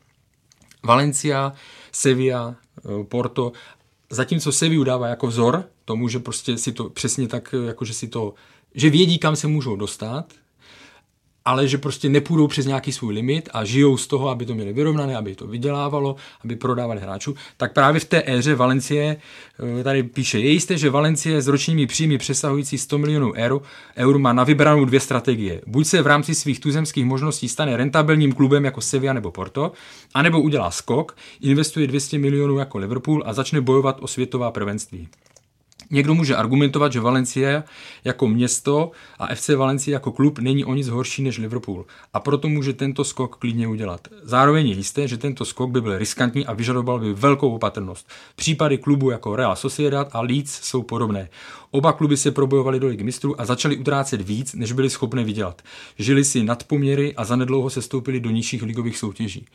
Valencia, 0.83 1.53
Sevilla, 1.93 2.55
Porto 3.09 3.53
Zatímco 4.11 4.53
Sevi 4.53 4.79
udává 4.79 5.09
jako 5.09 5.27
vzor 5.27 5.65
tomu, 5.89 6.09
že 6.09 6.19
prostě 6.19 6.59
si 6.59 6.73
to 6.73 6.91
přesně 6.91 7.29
tak, 7.29 7.55
jako 7.67 7.85
že 7.85 7.95
si 7.95 8.09
to, 8.09 8.35
že 8.75 8.91
vědí, 8.91 9.19
kam 9.19 9.37
se 9.37 9.49
můžou 9.49 9.77
dostat, 9.77 10.25
ale 11.45 11.69
že 11.69 11.79
prostě 11.79 12.09
nepůjdou 12.09 12.47
přes 12.47 12.67
nějaký 12.67 12.93
svůj 12.93 13.15
limit 13.15 13.49
a 13.53 13.65
žijou 13.65 13.97
z 13.97 14.07
toho, 14.07 14.29
aby 14.29 14.47
to 14.47 14.55
měli 14.55 14.73
vyrovnané, 14.73 15.17
aby 15.17 15.35
to 15.35 15.47
vydělávalo, 15.47 16.17
aby 16.45 16.57
prodávali 16.57 17.01
hráčů, 17.01 17.35
tak 17.57 17.73
právě 17.73 18.01
v 18.01 18.05
té 18.05 18.23
éře 18.27 18.55
Valencie, 18.55 19.17
eh, 19.81 19.85
tady 19.85 20.03
píše, 20.03 20.39
je 20.39 20.51
jisté, 20.51 20.79
že 20.79 20.91
Valencie 20.91 21.43
s 21.43 21.49
ročními 21.49 21.87
příjmy 21.87 22.19
přesahující 22.19 22.79
100 22.79 22.99
milionů 22.99 23.33
eur, 23.33 23.63
eur 23.97 24.19
má 24.19 24.33
na 24.33 24.45
vybranou 24.45 24.85
dvě 24.85 25.01
strategie. 25.01 25.63
Buď 25.67 25.87
se 25.87 26.03
v 26.03 26.07
rámci 26.07 26.35
svých 26.35 26.61
tuzemských 26.61 27.05
možností 27.05 27.49
stane 27.49 27.77
rentabilním 27.77 28.33
klubem 28.33 28.65
jako 28.65 28.81
Sevilla 28.81 29.13
nebo 29.13 29.31
Porto, 29.31 29.73
anebo 30.15 30.41
udělá 30.41 30.71
skok, 30.71 31.17
investuje 31.41 31.87
200 31.87 32.19
milionů 32.19 32.59
jako 32.59 32.79
Liverpool 32.79 33.23
a 33.27 33.33
začne 33.33 33.61
bojovat 33.61 33.97
o 34.01 34.07
světová 34.07 34.51
prvenství. 34.51 35.09
Někdo 35.91 36.15
může 36.15 36.37
argumentovat, 36.37 36.93
že 36.93 37.01
Valencia 37.01 37.65
jako 38.05 38.29
město 38.29 38.91
a 39.19 39.35
FC 39.35 39.49
Valencia 39.49 39.95
jako 39.95 40.13
klub 40.13 40.39
není 40.39 40.65
o 40.65 40.75
nic 40.75 40.89
horší 40.89 41.23
než 41.23 41.39
Liverpool 41.39 41.87
a 42.15 42.21
proto 42.21 42.49
může 42.49 42.73
tento 42.73 43.05
skok 43.05 43.37
klidně 43.37 43.69
udělat. 43.69 44.09
Zároveň 44.23 44.67
je 44.69 44.75
jisté, 44.75 45.09
že 45.09 45.17
tento 45.17 45.45
skok 45.45 45.71
by 45.71 45.81
byl 45.81 45.99
riskantní 45.99 46.47
a 46.47 46.53
vyžadoval 46.53 46.99
by 46.99 47.13
velkou 47.13 47.55
opatrnost. 47.55 48.09
Případy 48.37 48.79
klubu 48.79 49.11
jako 49.11 49.37
Real 49.37 49.57
Sociedad 49.57 50.09
a 50.13 50.21
Leeds 50.21 50.61
jsou 50.63 50.83
podobné. 50.83 51.29
Oba 51.71 51.93
kluby 51.93 52.17
se 52.17 52.31
probojovali 52.31 52.81
do 52.81 52.87
ligy 52.87 53.05
mistrů 53.05 53.41
a 53.41 53.45
začali 53.45 53.77
utrácet 53.77 54.21
víc, 54.21 54.55
než 54.55 54.73
byli 54.73 54.91
schopni 54.91 55.25
vydělat. 55.25 55.63
Žili 55.99 56.25
si 56.25 56.43
nadpoměry 56.43 57.15
a 57.15 57.25
zanedlouho 57.25 57.71
se 57.71 57.83
stoupili 57.83 58.21
do 58.21 58.31
nižších 58.31 58.63
ligových 58.63 58.99
soutěží. 58.99 59.47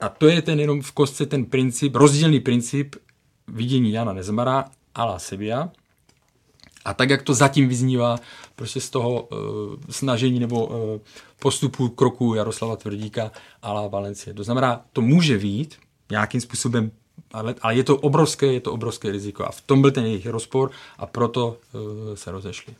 A 0.00 0.08
to 0.08 0.26
je 0.26 0.42
ten 0.42 0.60
jenom 0.60 0.82
v 0.82 0.92
kostce 0.92 1.26
ten 1.26 1.44
princip, 1.44 1.96
rozdílný 1.96 2.40
princip 2.40 2.96
vidění 3.48 3.92
Jana 3.92 4.12
Nezmara 4.12 4.64
a 4.94 5.04
la 5.04 5.18
Sevilla. 5.18 5.72
A 6.84 6.94
tak, 6.94 7.10
jak 7.10 7.22
to 7.22 7.34
zatím 7.34 7.68
vyznívá 7.68 8.16
prostě 8.56 8.80
z 8.80 8.90
toho 8.90 9.22
uh, 9.22 9.38
snažení 9.90 10.40
nebo 10.40 10.66
uh, 10.66 11.00
postupu 11.38 11.88
kroku 11.88 12.34
Jaroslava 12.34 12.76
Tvrdíka 12.76 13.32
a 13.62 13.72
la 13.72 13.88
Valencie. 13.88 14.34
To 14.34 14.44
znamená, 14.44 14.84
to 14.92 15.00
může 15.00 15.38
být 15.38 15.74
nějakým 16.10 16.40
způsobem, 16.40 16.90
ale, 17.32 17.54
ale 17.60 17.74
je 17.74 17.84
to 17.84 17.96
obrovské, 17.96 18.46
je 18.46 18.60
to 18.60 18.72
obrovské 18.72 19.10
riziko. 19.10 19.44
A 19.44 19.50
v 19.50 19.60
tom 19.60 19.80
byl 19.80 19.90
ten 19.90 20.04
jejich 20.04 20.26
rozpor 20.26 20.70
a 20.98 21.06
proto 21.06 21.56
uh, 21.72 22.14
se 22.14 22.30
rozešli. 22.30 22.74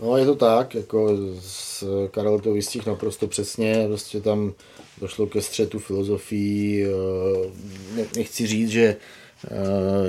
No 0.00 0.16
je 0.16 0.26
to 0.26 0.34
tak, 0.34 0.74
jako 0.74 1.08
s 1.40 1.84
Karel 2.10 2.38
to 2.38 2.52
vystihl 2.52 2.90
naprosto 2.90 3.26
přesně, 3.26 3.84
prostě 3.88 4.20
tam 4.20 4.52
došlo 5.00 5.26
ke 5.26 5.42
střetu 5.42 5.78
filozofií, 5.78 6.84
nechci 8.16 8.46
říct, 8.46 8.70
že 8.70 8.96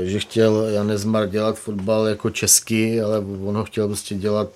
že 0.04 0.20
chtěl 0.20 0.66
Jan 0.70 0.98
Zmar 0.98 1.30
dělat 1.30 1.60
fotbal 1.60 2.08
jako 2.08 2.30
česky, 2.30 3.02
ale 3.02 3.20
on 3.20 3.56
ho 3.56 3.64
chtěl 3.64 3.88
prostě 3.88 4.16
dělat 4.16 4.50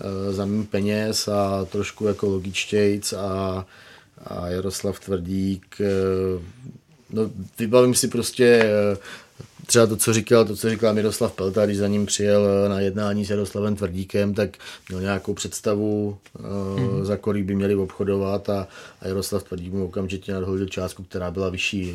eh, 0.00 0.32
za 0.32 0.44
mým 0.44 0.66
peněz 0.66 1.28
a 1.28 1.64
trošku 1.64 2.06
jako 2.06 2.26
logičtějc 2.26 3.12
a, 3.12 3.66
a 4.26 4.48
Jaroslav 4.48 5.00
Tvrdík, 5.00 5.76
eh, 5.80 6.42
no 7.10 7.30
vybavím 7.58 7.94
si 7.94 8.08
prostě 8.08 8.64
třeba 9.70 9.86
to, 9.86 9.96
co 9.96 10.12
říkal, 10.12 10.44
to, 10.44 10.56
co 10.56 10.70
říkal 10.70 10.94
Miroslav 10.94 11.32
Pelta, 11.32 11.66
když 11.66 11.78
za 11.78 11.86
ním 11.86 12.06
přijel 12.06 12.46
eh, 12.46 12.68
na 12.68 12.80
jednání 12.80 13.24
s 13.24 13.30
Jaroslavem 13.30 13.76
Tvrdíkem, 13.76 14.34
tak 14.34 14.50
měl 14.88 15.00
nějakou 15.00 15.34
představu, 15.34 16.16
mm-hmm. 16.38 17.04
za 17.04 17.16
kolik 17.16 17.44
by 17.44 17.54
měli 17.54 17.74
obchodovat 17.74 18.50
a, 18.50 18.66
a 19.00 19.08
Jaroslav 19.08 19.42
Tvrdík 19.42 19.72
mu 19.72 19.84
okamžitě 19.84 20.32
nadhodil 20.32 20.66
částku, 20.66 21.02
která 21.02 21.30
byla 21.30 21.48
vyšší. 21.48 21.94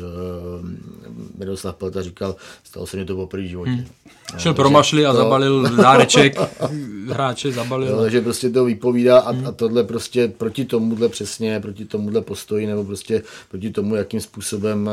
Miroslav 1.38 1.76
Pelta 1.76 2.02
říkal, 2.02 2.36
stalo 2.64 2.86
se 2.86 2.96
mi 2.96 3.04
to 3.04 3.16
poprvé 3.16 3.42
v 3.42 3.46
životě. 3.46 3.70
Hmm. 3.70 3.86
No, 4.32 4.38
Šel 4.38 4.54
pro 4.54 4.70
mašli 4.70 5.06
a 5.06 5.12
to... 5.12 5.18
zabalil 5.18 5.76
dáreček, 5.76 6.38
hráče 7.08 7.52
zabalil. 7.52 7.88
Jo, 7.88 8.08
že 8.08 8.20
prostě 8.20 8.50
to 8.50 8.64
vypovídá 8.64 9.18
a, 9.18 9.30
hmm. 9.30 9.46
a 9.46 9.52
tohle 9.52 9.84
prostě 9.84 10.28
proti 10.28 10.64
tomuhle 10.64 11.08
přesně, 11.08 11.60
proti 11.60 11.84
tomuhle 11.84 12.20
postoji 12.20 12.66
nebo 12.66 12.84
prostě 12.84 13.22
proti 13.50 13.70
tomu, 13.70 13.94
jakým 13.94 14.20
způsobem 14.20 14.90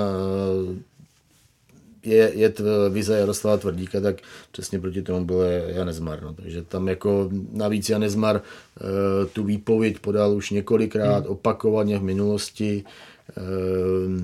je, 2.04 2.32
je 2.36 2.54
vize 2.90 3.18
Jaroslava 3.18 3.58
Tvrdíka, 3.58 4.02
tak 4.02 4.16
přesně 4.52 4.80
proti 4.80 5.02
tomu 5.02 5.26
byl 5.26 5.42
Janezmar. 5.68 6.24
No. 6.24 6.34
Takže 6.34 6.62
tam 6.62 6.88
jako 6.88 7.30
navíc 7.52 7.90
Janezmar 7.90 8.36
uh, 8.36 9.30
tu 9.34 9.44
výpověď 9.44 10.00
podal 10.00 10.36
už 10.36 10.50
několikrát, 10.50 11.24
hmm. 11.24 11.32
opakovaně 11.32 12.00
v 12.00 12.04
minulosti. 12.04 12.84
Uh, 13.38 14.20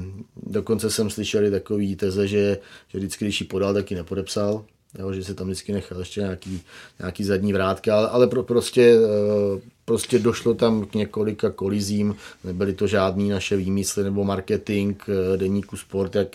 dokonce 0.52 0.90
jsem 0.90 1.10
slyšel 1.10 1.46
i 1.46 1.52
takový 1.52 1.96
teze, 1.96 2.28
že, 2.28 2.58
že 2.88 2.98
vždycky, 2.98 3.26
když 3.26 3.42
ji 3.42 3.48
podal, 3.48 3.74
tak 3.74 3.92
ji 3.92 3.98
nepodepsal. 3.98 4.66
Jo, 5.00 5.14
že 5.14 5.24
se 5.24 5.34
tam 5.34 5.48
vždycky 5.48 5.74
nechal 5.74 6.00
ještě 6.00 6.22
nějaký, 6.22 6.62
nějaký 7.00 7.24
zadní 7.24 7.54
vrátka, 7.54 7.98
ale, 7.98 8.10
ale 8.10 8.28
pro, 8.28 8.44
prostě 8.44 9.00
uh, 9.00 9.60
prostě 9.90 10.20
došlo 10.20 10.54
tam 10.54 10.86
k 10.86 10.94
několika 10.96 11.50
kolizím, 11.50 12.16
nebyly 12.44 12.74
to 12.74 12.88
žádný 12.88 13.30
naše 13.30 13.58
výmysly 13.58 14.04
nebo 14.04 14.24
marketing 14.24 15.02
eh, 15.08 15.38
deníku 15.38 15.78
sport, 15.78 16.16
jak, 16.16 16.28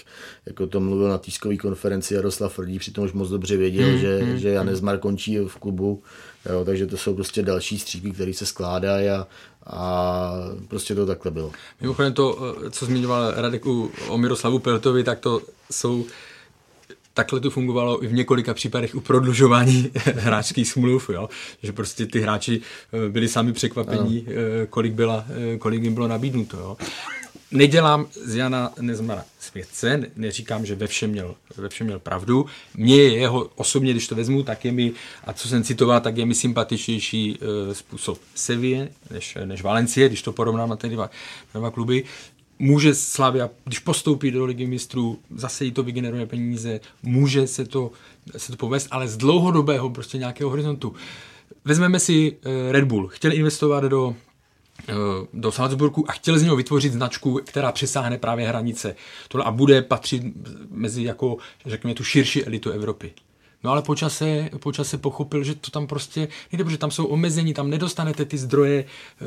jako 0.47 0.67
to 0.67 0.81
mluvil 0.81 1.09
na 1.09 1.19
tiskové 1.19 1.57
konferenci 1.57 2.15
Jaroslav 2.15 2.55
Frdí, 2.55 2.79
přitom 2.79 3.05
už 3.05 3.13
moc 3.13 3.29
dobře 3.29 3.57
věděl, 3.57 3.89
mm, 3.89 3.99
že, 3.99 4.21
mm, 4.25 4.39
že 4.39 4.49
Janez 4.49 4.81
Mar 4.81 4.99
končí 4.99 5.39
v 5.39 5.57
klubu, 5.57 6.03
jo, 6.51 6.65
takže 6.65 6.87
to 6.87 6.97
jsou 6.97 7.15
prostě 7.15 7.43
další 7.43 7.79
střípy, 7.79 8.11
které 8.11 8.35
se 8.35 8.47
skládají 8.47 9.09
a, 9.09 9.27
a 9.67 10.33
prostě 10.69 10.95
to 10.95 11.07
takhle 11.07 11.31
bylo. 11.31 11.53
Mimochodem 11.81 12.13
to, 12.13 12.55
eh, 12.67 12.71
co 12.71 12.87
zmiňoval 12.87 13.35
Radek 13.37 13.67
o 14.09 14.19
Miroslavu 14.19 14.59
Peltovi, 14.59 15.05
tak 15.05 15.19
to 15.21 15.41
jsou 15.71 16.05
takhle 17.15 17.41
to 17.41 17.51
fungovalo 17.51 18.05
i 18.05 18.07
v 18.07 18.13
několika 18.13 18.55
případech 18.55 18.95
u 18.95 19.01
prodlužování 19.01 19.91
hráčských 20.15 20.69
smluv, 20.69 21.11
jo? 21.11 21.29
že 21.63 21.73
prostě 21.73 22.07
ty 22.07 22.21
hráči 22.21 22.61
eh, 22.93 23.09
byli 23.09 23.29
sami 23.29 23.53
překvapení, 23.53 24.27
ano. 24.27 24.37
Eh, 24.63 24.67
kolik, 24.67 24.93
byla, 24.93 25.27
eh, 25.55 25.59
kolik 25.59 25.83
jim 25.83 25.95
bylo 25.95 26.09
nabídnuto. 26.09 26.57
Jo? 26.57 26.77
Nedělám 27.51 28.07
z 28.25 28.35
Jana 28.35 28.73
Nezmara 28.81 29.25
světce, 29.39 30.03
neříkám, 30.17 30.67
že 30.67 30.75
ve 30.75 30.87
všem 30.87 31.11
měl, 31.11 31.35
ve 31.57 31.69
všem 31.69 31.87
měl 31.87 31.99
pravdu. 31.99 32.47
Mně 32.77 32.97
je 32.97 33.19
jeho 33.19 33.51
osobně, 33.55 33.91
když 33.91 34.09
to 34.09 34.15
vezmu, 34.15 34.43
tak 34.43 34.65
je 34.65 34.73
mi, 34.73 34.93
a 35.25 35.33
co 35.33 35.49
jsem 35.49 35.63
citoval, 35.63 36.01
tak 36.01 36.17
je 36.17 36.27
mi 36.27 36.35
sympatičnější 36.35 37.39
způsob 37.73 38.19
Sevilla 38.35 38.87
než, 39.11 39.39
než 39.45 39.63
Valencie, 39.63 40.09
když 40.09 40.23
to 40.23 40.33
porovnám 40.33 40.69
na 40.69 40.77
ty 40.77 40.89
dva, 40.89 41.11
dva 41.55 41.71
kluby 41.71 42.05
může 42.59 42.95
Slavia, 42.95 43.51
když 43.65 43.79
postoupí 43.79 44.31
do 44.31 44.45
ligy 44.45 44.67
mistrů, 44.67 45.19
zase 45.35 45.65
jí 45.65 45.73
to 45.73 45.83
vygeneruje 45.83 46.27
peníze, 46.27 46.81
může 47.03 47.47
se 47.47 47.65
to, 47.65 47.91
se 48.37 48.53
to 48.53 48.59
povést, 48.59 48.89
ale 48.91 49.09
z 49.09 49.17
dlouhodobého 49.17 49.91
prostě 49.91 50.19
nějakého 50.19 50.51
horizontu. 50.51 50.95
Vezmeme 51.65 52.01
si 52.01 52.37
eh, 52.43 52.73
Red 52.73 52.85
Bull. 52.85 53.09
Chtěli 53.09 53.37
investovat 53.37 53.85
do 53.85 54.17
eh, 54.89 54.95
do 55.33 55.53
Salzburgu 55.53 56.11
a 56.11 56.13
chtěli 56.13 56.39
z 56.39 56.43
něho 56.43 56.57
vytvořit 56.57 56.93
značku, 56.93 57.41
která 57.45 57.73
přesáhne 57.73 58.19
právě 58.19 58.49
hranice 58.49 58.97
tohle 59.29 59.45
a 59.45 59.51
bude 59.51 59.83
patřit 59.83 60.23
mezi 60.71 61.05
jako, 61.05 61.37
řekněme, 61.67 61.95
tu 61.95 62.05
širší 62.05 62.45
elitu 62.45 62.71
Evropy. 62.71 63.13
No 63.65 63.71
ale 63.71 63.83
počase, 63.83 64.51
počase 64.59 64.99
pochopil, 64.99 65.45
že 65.45 65.55
to 65.55 65.71
tam 65.71 65.87
prostě 65.87 66.29
nejde, 66.53 66.65
protože 66.65 66.79
tam 66.79 66.91
jsou 66.91 67.07
omezení, 67.07 67.55
tam 67.55 67.71
nedostanete 67.71 68.25
ty 68.25 68.39
zdroje, 68.39 68.85
eh, 68.85 69.25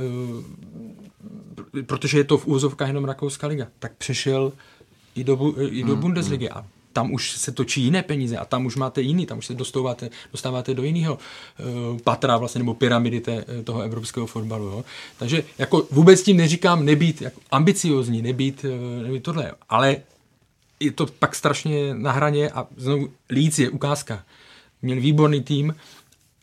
protože 1.84 2.18
je 2.18 2.24
to 2.24 2.38
v 2.38 2.48
úzovkách 2.48 2.88
jenom 2.88 3.06
Rakouská 3.06 3.48
liga. 3.48 3.68
Tak 3.80 3.92
přešel 3.98 4.52
i 5.16 5.24
do, 5.24 5.54
i 5.70 5.84
do 5.84 5.96
mm, 5.96 6.02
Bundesligy 6.02 6.50
a 6.50 6.66
tam 6.94 7.14
už 7.14 7.32
se 7.32 7.52
točí 7.52 7.82
jiné 7.82 8.04
peníze 8.04 8.38
a 8.38 8.46
tam 8.46 8.66
už 8.66 8.76
máte 8.76 9.02
jiný, 9.02 9.26
tam 9.26 9.38
už 9.38 9.46
se 9.46 9.54
dostáváte, 9.54 10.10
dostáváte 10.32 10.74
do 10.74 10.84
jiného 10.84 11.18
uh, 11.18 12.00
patra 12.00 12.38
vlastně, 12.38 12.60
nebo 12.60 12.74
pyramidy 12.74 13.22
té, 13.22 13.46
toho 13.64 13.82
evropského 13.82 14.28
fotbalu. 14.28 14.66
Jo. 14.66 14.86
Takže 15.20 15.44
jako 15.58 15.88
vůbec 15.92 16.24
tím 16.24 16.38
neříkám 16.38 16.86
nebýt 16.86 17.22
jako 17.22 17.42
ambiciozní, 17.52 18.22
nebýt, 18.22 18.66
uh, 18.66 19.04
nebýt 19.04 19.24
tohle, 19.24 19.52
ale 19.70 19.96
je 20.80 20.92
to 20.92 21.06
pak 21.06 21.36
strašně 21.36 21.94
na 21.94 22.12
hraně 22.12 22.50
a 22.50 22.68
znovu 22.78 23.10
Líc 23.30 23.60
je 23.60 23.70
ukázka. 23.70 24.24
Měli 24.82 25.02
výborný 25.02 25.44
tým, 25.44 25.76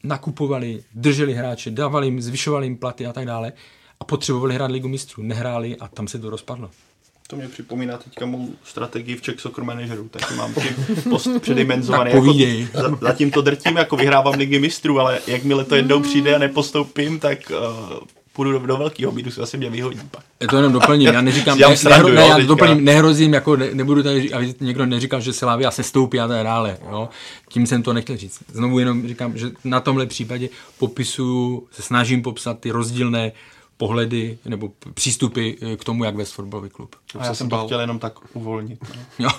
nakupovali, 0.05 0.82
drželi 0.94 1.35
hráče, 1.35 1.70
dávali 1.70 2.06
jim, 2.06 2.23
zvyšovali 2.23 2.66
jim 2.66 2.77
platy 2.77 3.06
a 3.06 3.12
tak 3.12 3.27
dále 3.27 3.52
a 4.00 4.04
potřebovali 4.04 4.54
hrát 4.54 4.70
ligu 4.70 4.88
mistrů. 4.88 5.22
Nehráli 5.22 5.76
a 5.76 5.88
tam 5.88 6.08
se 6.08 6.18
to 6.18 6.30
rozpadlo. 6.30 6.70
To 7.28 7.36
mě 7.36 7.48
připomíná 7.48 7.96
teďka 7.98 8.26
mou 8.26 8.48
strategii 8.64 9.16
v 9.16 9.22
Czech 9.22 9.40
Soccer 9.40 9.64
Manageru, 9.64 10.08
tak 10.08 10.36
mám 10.36 10.54
tím 10.54 11.04
post 11.10 11.28
předimenzovaný. 11.40 12.10
jako, 12.10 12.98
zatím 13.00 13.30
to 13.30 13.42
drtím, 13.42 13.76
jako 13.76 13.96
vyhrávám 13.96 14.34
ligy 14.34 14.58
mistrů, 14.58 15.00
ale 15.00 15.20
jakmile 15.26 15.64
to 15.64 15.76
jednou 15.76 16.00
přijde 16.00 16.34
a 16.34 16.38
nepostoupím, 16.38 17.20
tak 17.20 17.38
uh, 17.50 17.98
půjdu 18.32 18.52
do, 18.52 18.58
do 18.58 18.76
velkého 18.76 19.12
bídu, 19.12 19.30
si 19.30 19.40
asi 19.40 19.56
mě 19.56 19.70
vyhodí 19.70 20.00
pak. 20.10 20.24
Je 20.40 20.48
to 20.48 20.56
jenom 20.56 20.72
doplním, 20.72 21.08
já 21.08 21.20
neříkám, 21.20 21.58
já 21.60 21.68
ne, 21.68 21.76
srandu, 21.76 22.08
ne, 22.08 22.26
já 22.26 22.38
doplním, 22.38 22.84
nehrozím, 22.84 23.32
jako 23.32 23.56
ne, 23.56 23.74
nebudu 23.74 24.02
tady, 24.02 24.32
aby 24.32 24.54
někdo 24.60 24.86
neříkal, 24.86 25.20
že 25.20 25.32
se 25.32 25.38
Slavia 25.38 25.70
se 25.70 25.82
stoupí 25.82 26.20
a 26.20 26.28
tak 26.28 26.44
dále, 26.44 26.78
jo. 26.90 27.08
Tím 27.48 27.66
jsem 27.66 27.82
to 27.82 27.92
nechtěl 27.92 28.16
říct. 28.16 28.38
Znovu 28.52 28.78
jenom 28.78 29.08
říkám, 29.08 29.38
že 29.38 29.50
na 29.64 29.80
tomhle 29.80 30.06
případě 30.06 30.48
popisuju, 30.78 31.66
se 31.70 31.82
snažím 31.82 32.22
popsat 32.22 32.58
ty 32.58 32.70
rozdílné 32.70 33.32
pohledy 33.76 34.38
nebo 34.44 34.70
přístupy 34.94 35.52
eh, 35.62 35.76
k 35.76 35.84
tomu, 35.84 36.05
jak 36.05 36.16
vést 36.16 36.32
fotbalový 36.32 36.70
klub. 36.70 36.96
A 37.18 37.26
já 37.26 37.34
jsem 37.34 37.48
to 37.48 37.66
chtěl 37.66 37.80
jenom 37.80 37.98
tak 37.98 38.34
uvolnit. 38.34 38.78
No. 39.18 39.28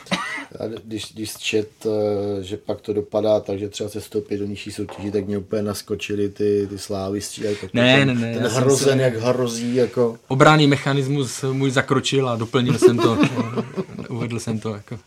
Jo. 0.59 0.59
A 0.59 0.67
když, 0.83 1.13
když 1.13 1.37
čet, 1.37 1.69
eh, 1.85 2.43
že 2.43 2.57
pak 2.57 2.81
to 2.81 2.93
dopadá 2.93 3.39
tak, 3.39 3.59
že 3.59 3.69
třeba 3.69 3.89
se 3.89 4.01
stoupí 4.01 4.37
do 4.37 4.45
nižší 4.45 4.71
soutěží, 4.71 5.11
tak 5.11 5.25
mě 5.25 5.37
úplně 5.37 5.61
naskočily 5.61 6.29
ty, 6.29 6.67
ty 6.69 6.79
slávy 6.79 7.21
střídají. 7.21 7.55
Ne, 7.73 7.97
ten, 7.97 8.07
ne, 8.07 8.13
ne. 8.13 8.33
Ten 8.33 8.47
hrozen, 8.47 8.97
se... 8.97 9.03
jak 9.03 9.15
hrozí. 9.15 9.75
Jako... 9.75 10.17
Obráný 10.27 10.67
mechanismus 10.67 11.43
můj 11.51 11.71
zakročil 11.71 12.29
a 12.29 12.35
doplnil 12.35 12.77
jsem 12.77 12.97
to. 12.97 13.17
uvedl 14.09 14.39
jsem 14.39 14.59
to 14.59 14.73
jako 14.73 14.99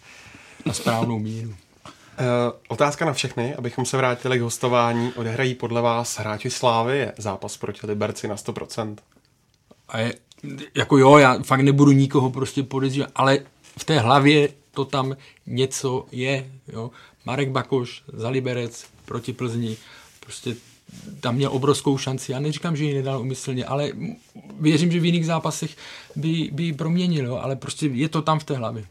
na 0.66 0.72
správnou 0.72 1.18
míru. 1.18 1.50
Uh, 1.50 1.54
otázka 2.68 3.04
na 3.04 3.12
všechny, 3.12 3.54
abychom 3.54 3.86
se 3.86 3.96
vrátili 3.96 4.38
k 4.38 4.42
hostování. 4.42 5.12
Odehrají 5.16 5.54
podle 5.54 5.82
vás 5.82 6.18
hráči 6.18 6.50
Slávy 6.50 6.98
je 6.98 7.12
zápas 7.18 7.56
proti 7.56 7.86
Liberci 7.86 8.28
na 8.28 8.34
100%? 8.34 8.96
A 9.88 9.98
je, 9.98 10.14
jako 10.74 10.98
jo, 10.98 11.18
já 11.18 11.42
fakt 11.42 11.60
nebudu 11.60 11.92
nikoho 11.92 12.30
prostě 12.30 12.62
podezřívat, 12.62 13.10
ale 13.14 13.38
v 13.78 13.84
té 13.84 13.98
hlavě 13.98 14.48
to 14.70 14.84
tam 14.84 15.16
něco 15.46 16.06
je, 16.12 16.50
jo. 16.68 16.90
Marek 17.24 17.50
Bakoš 17.50 18.02
za 18.12 18.28
Liberec 18.28 18.86
proti 19.04 19.32
Plzni, 19.32 19.76
prostě 20.20 20.56
tam 21.20 21.34
měl 21.34 21.50
obrovskou 21.52 21.98
šanci. 21.98 22.32
Já 22.32 22.40
neříkám, 22.40 22.76
že 22.76 22.84
ji 22.84 22.94
nedal 22.94 23.20
umyslně, 23.20 23.64
ale 23.64 23.92
věřím, 24.60 24.92
že 24.92 25.00
v 25.00 25.04
jiných 25.04 25.26
zápasech 25.26 25.76
by, 26.16 26.50
by 26.52 26.62
ji 26.62 26.72
proměnil, 26.72 27.26
jo, 27.26 27.36
ale 27.36 27.56
prostě 27.56 27.86
je 27.86 28.08
to 28.08 28.22
tam 28.22 28.38
v 28.38 28.44
té 28.44 28.56
hlavě. 28.56 28.84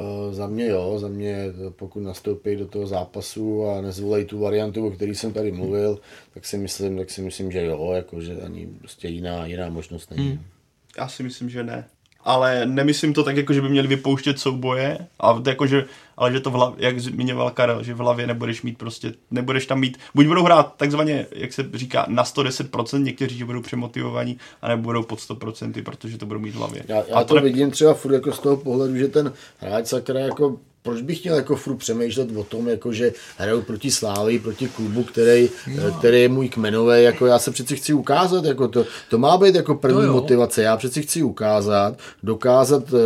Uh, 0.00 0.34
za 0.34 0.46
mě 0.46 0.66
jo, 0.66 0.98
za 0.98 1.08
mě 1.08 1.44
pokud 1.70 2.00
nastoupí 2.00 2.56
do 2.56 2.66
toho 2.66 2.86
zápasu 2.86 3.66
a 3.66 3.80
nezvolej 3.80 4.24
tu 4.24 4.38
variantu, 4.38 4.86
o 4.86 4.90
který 4.90 5.14
jsem 5.14 5.32
tady 5.32 5.52
mluvil, 5.52 6.00
tak 6.34 6.46
si 6.46 6.58
myslím, 6.58 6.98
tak 6.98 7.10
si 7.10 7.22
myslím, 7.22 7.52
že 7.52 7.64
jo, 7.64 7.92
jako, 7.92 8.20
že 8.20 8.36
ani 8.36 8.66
prostě 8.78 9.08
jiná, 9.08 9.46
jiná 9.46 9.68
možnost 9.68 10.10
není. 10.10 10.28
Hmm. 10.28 10.42
Já 10.98 11.08
si 11.08 11.22
myslím, 11.22 11.50
že 11.50 11.64
ne 11.64 11.84
ale 12.24 12.66
nemyslím 12.66 13.14
to 13.14 13.24
tak, 13.24 13.36
jako, 13.36 13.52
že 13.52 13.60
by 13.60 13.68
měli 13.68 13.88
vypouštět 13.88 14.38
souboje, 14.38 14.98
a 15.20 15.42
jako, 15.46 15.66
že, 15.66 15.84
ale 16.16 16.32
že 16.32 16.40
to 16.40 16.50
v 16.50 16.52
hlavě, 16.52 16.86
jak 16.86 17.00
zmiňoval 17.00 17.50
Karel, 17.50 17.82
že 17.82 17.94
v 17.94 17.98
hlavě 17.98 18.26
nebudeš 18.26 18.62
mít 18.62 18.78
prostě, 18.78 19.14
nebudeš 19.30 19.66
tam 19.66 19.80
mít, 19.80 19.98
buď 20.14 20.26
budou 20.26 20.44
hrát 20.44 20.74
takzvaně, 20.76 21.26
jak 21.32 21.52
se 21.52 21.64
říká, 21.74 22.06
na 22.08 22.24
110%, 22.24 23.02
někteří 23.02 23.38
že 23.38 23.44
budou 23.44 23.62
přemotivovaní, 23.62 24.38
a 24.62 24.76
budou 24.76 25.02
pod 25.02 25.18
100%, 25.18 25.82
protože 25.82 26.18
to 26.18 26.26
budou 26.26 26.40
mít 26.40 26.50
v 26.50 26.58
hlavě. 26.58 26.84
Já, 26.88 26.96
já 27.08 27.18
to, 27.18 27.24
to 27.24 27.34
ne... 27.34 27.40
vidím 27.40 27.70
třeba 27.70 27.94
furt 27.94 28.12
jako 28.14 28.32
z 28.32 28.38
toho 28.38 28.56
pohledu, 28.56 28.96
že 28.96 29.08
ten 29.08 29.32
hráč 29.58 29.86
sakra 29.86 30.20
jako 30.20 30.58
proč 30.82 31.02
bych 31.02 31.22
měl 31.22 31.36
jako 31.36 31.56
furt 31.56 31.76
přemýšlet 31.76 32.36
o 32.36 32.44
tom, 32.44 32.68
jako 32.68 32.92
že 32.92 33.12
hraju 33.38 33.62
proti 33.62 33.90
Slávy, 33.90 34.38
proti 34.38 34.68
klubu, 34.68 35.02
který, 35.02 35.50
no. 35.76 35.92
který 35.98 36.22
je 36.22 36.28
můj 36.28 36.48
kmenový, 36.48 37.02
jako 37.02 37.26
já 37.26 37.38
se 37.38 37.50
přeci 37.50 37.76
chci 37.76 37.92
ukázat, 37.92 38.44
jako 38.44 38.68
to, 38.68 38.86
to 39.10 39.18
má 39.18 39.36
být 39.36 39.54
jako 39.54 39.74
první 39.74 40.06
no 40.06 40.12
motivace, 40.12 40.62
já 40.62 40.76
přeci 40.76 41.02
chci 41.02 41.22
ukázat, 41.22 41.98
dokázat 42.22 42.92
uh, 42.92 43.00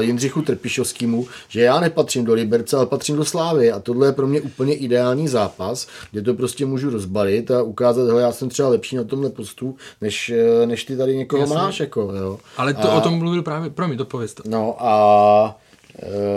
Jindřichu 0.00 0.42
Trpišovskému, 0.42 1.26
že 1.48 1.60
já 1.60 1.80
nepatřím 1.80 2.24
do 2.24 2.34
Liberce, 2.34 2.76
ale 2.76 2.86
patřím 2.86 3.16
do 3.16 3.24
Slávy 3.24 3.72
a 3.72 3.80
tohle 3.80 4.08
je 4.08 4.12
pro 4.12 4.26
mě 4.26 4.40
úplně 4.40 4.74
ideální 4.74 5.28
zápas, 5.28 5.86
kde 6.10 6.22
to 6.22 6.34
prostě 6.34 6.66
můžu 6.66 6.90
rozbalit 6.90 7.50
a 7.50 7.62
ukázat, 7.62 8.06
hele, 8.06 8.22
já 8.22 8.32
jsem 8.32 8.48
třeba 8.48 8.68
lepší 8.68 8.96
na 8.96 9.04
tomhle 9.04 9.30
postu, 9.30 9.76
než, 10.00 10.28
eh, 10.28 10.66
než 10.66 10.84
ty 10.84 10.96
tady 10.96 11.16
někoho 11.16 11.40
Jasně. 11.40 11.54
máš, 11.54 11.80
jako, 11.80 12.00
jo. 12.00 12.38
Ale 12.56 12.74
to 12.74 12.92
a, 12.92 12.94
o 12.94 13.00
tom 13.00 13.18
mluvil 13.18 13.42
právě, 13.42 13.70
pro 13.70 13.88
mě 13.88 13.96
to 13.96 14.04
pověst. 14.04 14.40
No 14.44 14.76
a 14.78 15.58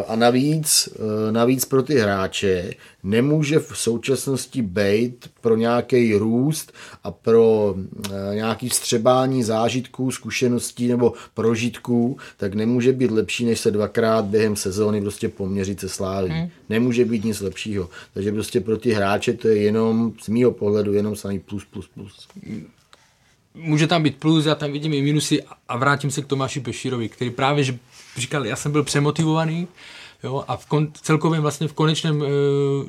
a 0.07 0.15
navíc, 0.15 0.90
eh, 0.95 1.31
navíc 1.31 1.65
pro 1.65 1.84
ty 1.84 1.95
hráče 1.95 2.73
nemůže 3.03 3.60
v 3.60 3.72
současnosti 3.73 4.61
být 4.61 5.30
pro 5.41 5.56
nějaký 5.56 6.15
růst 6.15 6.73
a 7.03 7.11
pro 7.11 7.76
eh, 8.11 8.36
nějaký 8.36 8.69
střebání 8.69 9.44
zážitků, 9.44 10.11
zkušeností 10.11 10.88
nebo 10.88 11.14
prožitků, 11.34 12.18
tak 12.38 12.53
nemůže 12.53 12.94
být 12.94 13.11
lepší, 13.11 13.45
než 13.45 13.60
se 13.60 13.72
dvakrát 13.72 14.26
během 14.26 14.56
sezóny 14.56 15.02
prostě 15.02 15.30
poměřit 15.30 15.80
se 15.80 15.90
sláví. 15.90 16.31
Hmm. 16.31 16.49
Nemůže 16.69 17.06
být 17.06 17.26
nic 17.26 17.41
lepšího. 17.41 17.90
Takže 18.14 18.31
prostě 18.31 18.61
pro 18.61 18.77
ty 18.77 18.91
hráče 18.91 19.34
to 19.34 19.48
je 19.48 19.57
jenom, 19.61 20.14
z 20.22 20.27
mýho 20.27 20.52
pohledu, 20.52 20.94
jenom 20.94 21.15
samý 21.15 21.40
plus, 21.40 21.65
plus, 21.65 21.88
plus. 21.88 22.27
Může 23.53 23.88
tam 23.88 24.03
být 24.03 24.18
plus, 24.18 24.45
já 24.45 24.56
tam 24.56 24.72
vidím 24.72 24.94
i 24.94 25.02
minusy 25.02 25.44
a 25.68 25.77
vrátím 25.77 26.11
se 26.11 26.22
k 26.22 26.27
Tomáši 26.27 26.60
Pešírovi, 26.60 27.10
který 27.10 27.31
právě, 27.31 27.64
že 27.64 27.77
říkal, 28.18 28.45
já 28.45 28.56
jsem 28.56 28.72
byl 28.72 28.84
přemotivovaný, 28.84 29.68
jo, 30.23 30.44
a 30.48 30.57
v 30.57 30.65
kon, 30.65 30.88
celkovém 31.02 31.41
vlastně 31.41 31.68
v 31.68 31.73
konečném 31.73 32.23
e, 32.23 32.26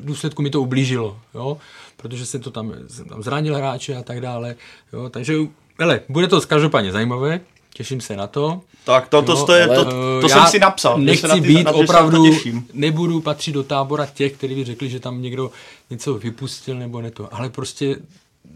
důsledku 0.02 0.42
mi 0.42 0.50
to 0.50 0.60
ublížilo, 0.60 1.18
jo, 1.34 1.58
protože 1.96 2.26
jsem 2.26 2.40
to 2.40 2.50
tam, 2.50 2.72
jsem 2.88 3.04
tam 3.04 3.22
zranil 3.22 3.56
hráče 3.56 3.96
a 3.96 4.02
tak 4.02 4.20
dále, 4.20 4.56
jo, 4.92 5.08
takže, 5.08 5.34
hele, 5.78 6.00
bude 6.08 6.28
to 6.28 6.40
každopádně 6.40 6.92
zajímavé, 6.92 7.40
těším 7.74 8.00
se 8.00 8.16
na 8.16 8.26
to. 8.26 8.60
Tak 8.84 9.08
to, 9.08 9.22
to, 9.22 9.46
to, 9.46 9.54
je, 9.54 9.68
to, 9.68 9.84
to 10.20 10.28
jsem 10.28 10.46
si 10.46 10.58
napsal. 10.58 10.98
Nechci 10.98 11.28
na 11.28 11.34
ty, 11.34 11.40
být 11.40 11.64
na 11.64 11.72
opravdu, 11.72 12.24
nebudu 12.72 13.20
patřit 13.20 13.52
do 13.52 13.62
tábora 13.62 14.06
těch, 14.06 14.32
kteří 14.32 14.54
by 14.54 14.64
řekli, 14.64 14.88
že 14.88 15.00
tam 15.00 15.22
někdo 15.22 15.50
něco 15.90 16.14
vypustil 16.14 16.78
nebo 16.78 17.00
ne 17.00 17.10
to, 17.10 17.34
ale 17.34 17.50
prostě, 17.50 17.96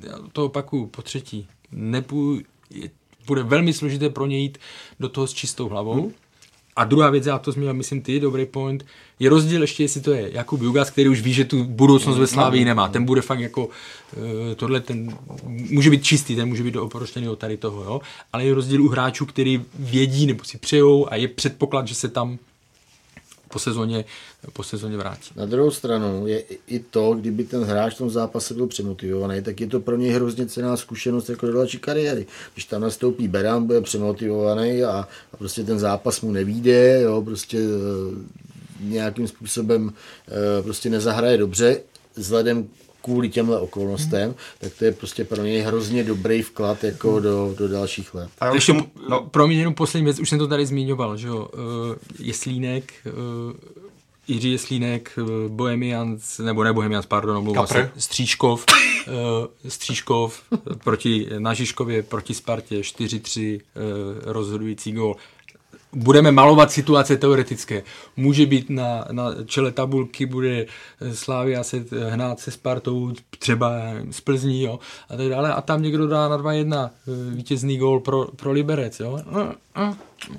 já 0.03 0.19
to 0.33 0.45
opakuju 0.45 0.87
po 0.87 1.03
třetí, 1.03 1.49
nepůj, 1.73 2.45
bude 3.27 3.43
velmi 3.43 3.73
složité 3.73 4.11
pro 4.11 4.27
ně 4.27 4.39
jít 4.39 4.59
do 5.01 5.09
toho 5.09 5.27
s 5.27 5.33
čistou 5.33 5.69
hlavou. 5.69 6.03
Hmm. 6.03 6.13
A 6.77 6.85
druhá 6.85 7.11
věc, 7.11 7.27
já 7.27 7.39
to 7.39 7.53
zmínil, 7.53 7.75
myslím 7.75 8.03
ty, 8.03 8.21
dobrý 8.21 8.47
point, 8.47 8.87
je 9.19 9.31
rozdíl 9.31 9.61
ještě, 9.61 9.83
jestli 9.83 10.01
to 10.01 10.11
je 10.11 10.31
Jakub 10.33 10.63
Jugas, 10.63 10.91
který 10.91 11.09
už 11.09 11.21
ví, 11.21 11.33
že 11.33 11.45
tu 11.45 11.65
budoucnost 11.65 12.19
ve 12.19 12.27
Slávii 12.27 12.65
nemá. 12.65 12.89
Ten 12.89 13.05
bude 13.05 13.21
fakt 13.21 13.41
jako, 13.41 13.67
uh, 13.67 13.71
tohle 14.57 14.81
ten 14.81 15.19
může 15.47 15.91
být 15.91 16.05
čistý, 16.05 16.37
ten 16.37 16.49
může 16.49 16.63
být 16.63 16.77
oproštěný 16.77 17.29
od 17.29 17.39
tady 17.39 17.57
toho, 17.57 17.83
jo? 17.83 18.01
ale 18.33 18.45
je 18.45 18.55
rozdíl 18.55 18.83
u 18.83 18.89
hráčů, 18.89 19.27
který 19.27 19.63
vědí 19.79 20.27
nebo 20.27 20.45
si 20.45 20.59
přejou 20.59 21.13
a 21.13 21.17
je 21.17 21.29
předpoklad, 21.29 21.89
že 21.89 21.95
se 21.95 22.09
tam 22.09 22.39
po 23.55 23.59
sezóně, 23.59 24.05
po 24.53 24.63
sezóně 24.63 24.97
vrátí. 24.97 25.31
Na 25.37 25.47
druhou 25.47 25.71
stranu 25.71 26.27
je 26.27 26.45
i 26.67 26.79
to, 26.79 27.15
kdyby 27.15 27.45
ten 27.45 27.63
hráč 27.63 27.95
v 27.95 27.99
tom 27.99 28.11
zápase 28.11 28.55
byl 28.55 28.67
přemotivovaný, 28.67 29.43
tak 29.43 29.61
je 29.61 29.67
to 29.67 29.81
pro 29.81 29.97
něj 29.97 30.11
hrozně 30.11 30.47
cená 30.47 30.77
zkušenost 30.77 31.29
jako 31.31 31.47
do 31.47 31.53
další 31.53 31.79
kariéry. 31.79 32.27
Když 32.55 32.65
tam 32.65 32.83
nastoupí 32.83 33.29
Beran, 33.29 33.67
bude 33.67 33.81
přemotivovaný 33.81 34.83
a, 34.83 35.09
a 35.33 35.37
prostě 35.37 35.65
ten 35.65 35.79
zápas 35.79 36.21
mu 36.21 36.33
nevíde, 36.33 37.01
jo, 37.03 37.23
prostě 37.23 37.59
e, 37.59 37.71
nějakým 38.81 39.29
způsobem 39.29 39.93
e, 40.59 40.63
prostě 40.63 40.91
nezahraje 40.91 41.39
dobře, 41.39 41.81
vzhledem 42.17 42.69
kvůli 43.05 43.29
těmhle 43.29 43.61
okolnostem, 43.61 44.25
hmm. 44.29 44.39
tak 44.59 44.73
to 44.79 44.85
je 44.85 44.93
prostě 44.93 45.25
pro 45.25 45.43
něj 45.43 45.61
hrozně 45.61 46.05
dobrý 46.05 46.43
vklad 46.43 46.85
jako 46.85 47.13
hmm. 47.13 47.23
do, 47.23 47.55
do 47.59 47.69
dalších 47.69 48.15
let. 48.15 48.31
A 48.41 48.55
ještě, 48.55 48.75
no, 49.09 49.21
pro 49.31 49.47
mě 49.47 49.57
jenom 49.57 49.75
poslední 49.75 50.05
věc, 50.05 50.19
už 50.19 50.29
jsem 50.29 50.39
to 50.39 50.49
tady 50.49 50.67
zmiňoval, 50.67 51.17
že 51.17 51.29
jo, 51.29 51.49
uh, 51.55 51.61
Jeslínek, 52.19 52.93
uh, 53.07 53.53
Jiří 54.29 54.53
Jeslínek, 54.53 55.19
uh, 55.19 55.51
Bohemians, 55.53 56.39
nebo 56.39 56.65
ne 56.65 56.73
Bohemians, 56.73 57.07
pardon, 57.07 57.37
omlouvám 57.37 57.67
se, 57.67 57.91
Stříškov, 57.97 58.65
uh, 59.07 59.71
Stříškov 59.71 60.43
proti 60.85 61.29
na 61.39 61.55
Žižkově, 61.55 62.03
proti 62.03 62.35
Spartě, 62.35 62.81
4-3 62.81 63.61
uh, 63.61 64.33
rozhodující 64.33 64.93
gol 64.93 65.17
budeme 65.95 66.33
malovat 66.33 66.73
situace 66.73 67.17
teoretické. 67.17 67.83
Může 68.17 68.47
být 68.47 68.71
na, 68.71 69.05
na 69.13 69.31
čele 69.47 69.73
tabulky, 69.73 70.27
bude 70.27 70.67
Slávia 71.13 71.63
se 71.63 71.85
hnát 72.09 72.41
se 72.41 72.51
Spartou, 72.51 73.13
třeba 73.39 73.73
z 74.11 74.21
Plzní, 74.21 74.63
jo, 74.63 74.79
a 75.09 75.17
tak 75.17 75.29
dále. 75.29 75.53
A 75.53 75.61
tam 75.61 75.83
někdo 75.83 76.07
dá 76.07 76.29
na 76.29 76.39
2-1 76.39 76.91
eh, 76.91 77.35
vítězný 77.35 77.79
gól 77.79 78.01
pro, 78.01 78.27
pro 78.37 78.53
Liberec, 78.53 79.01
jo. 79.01 79.21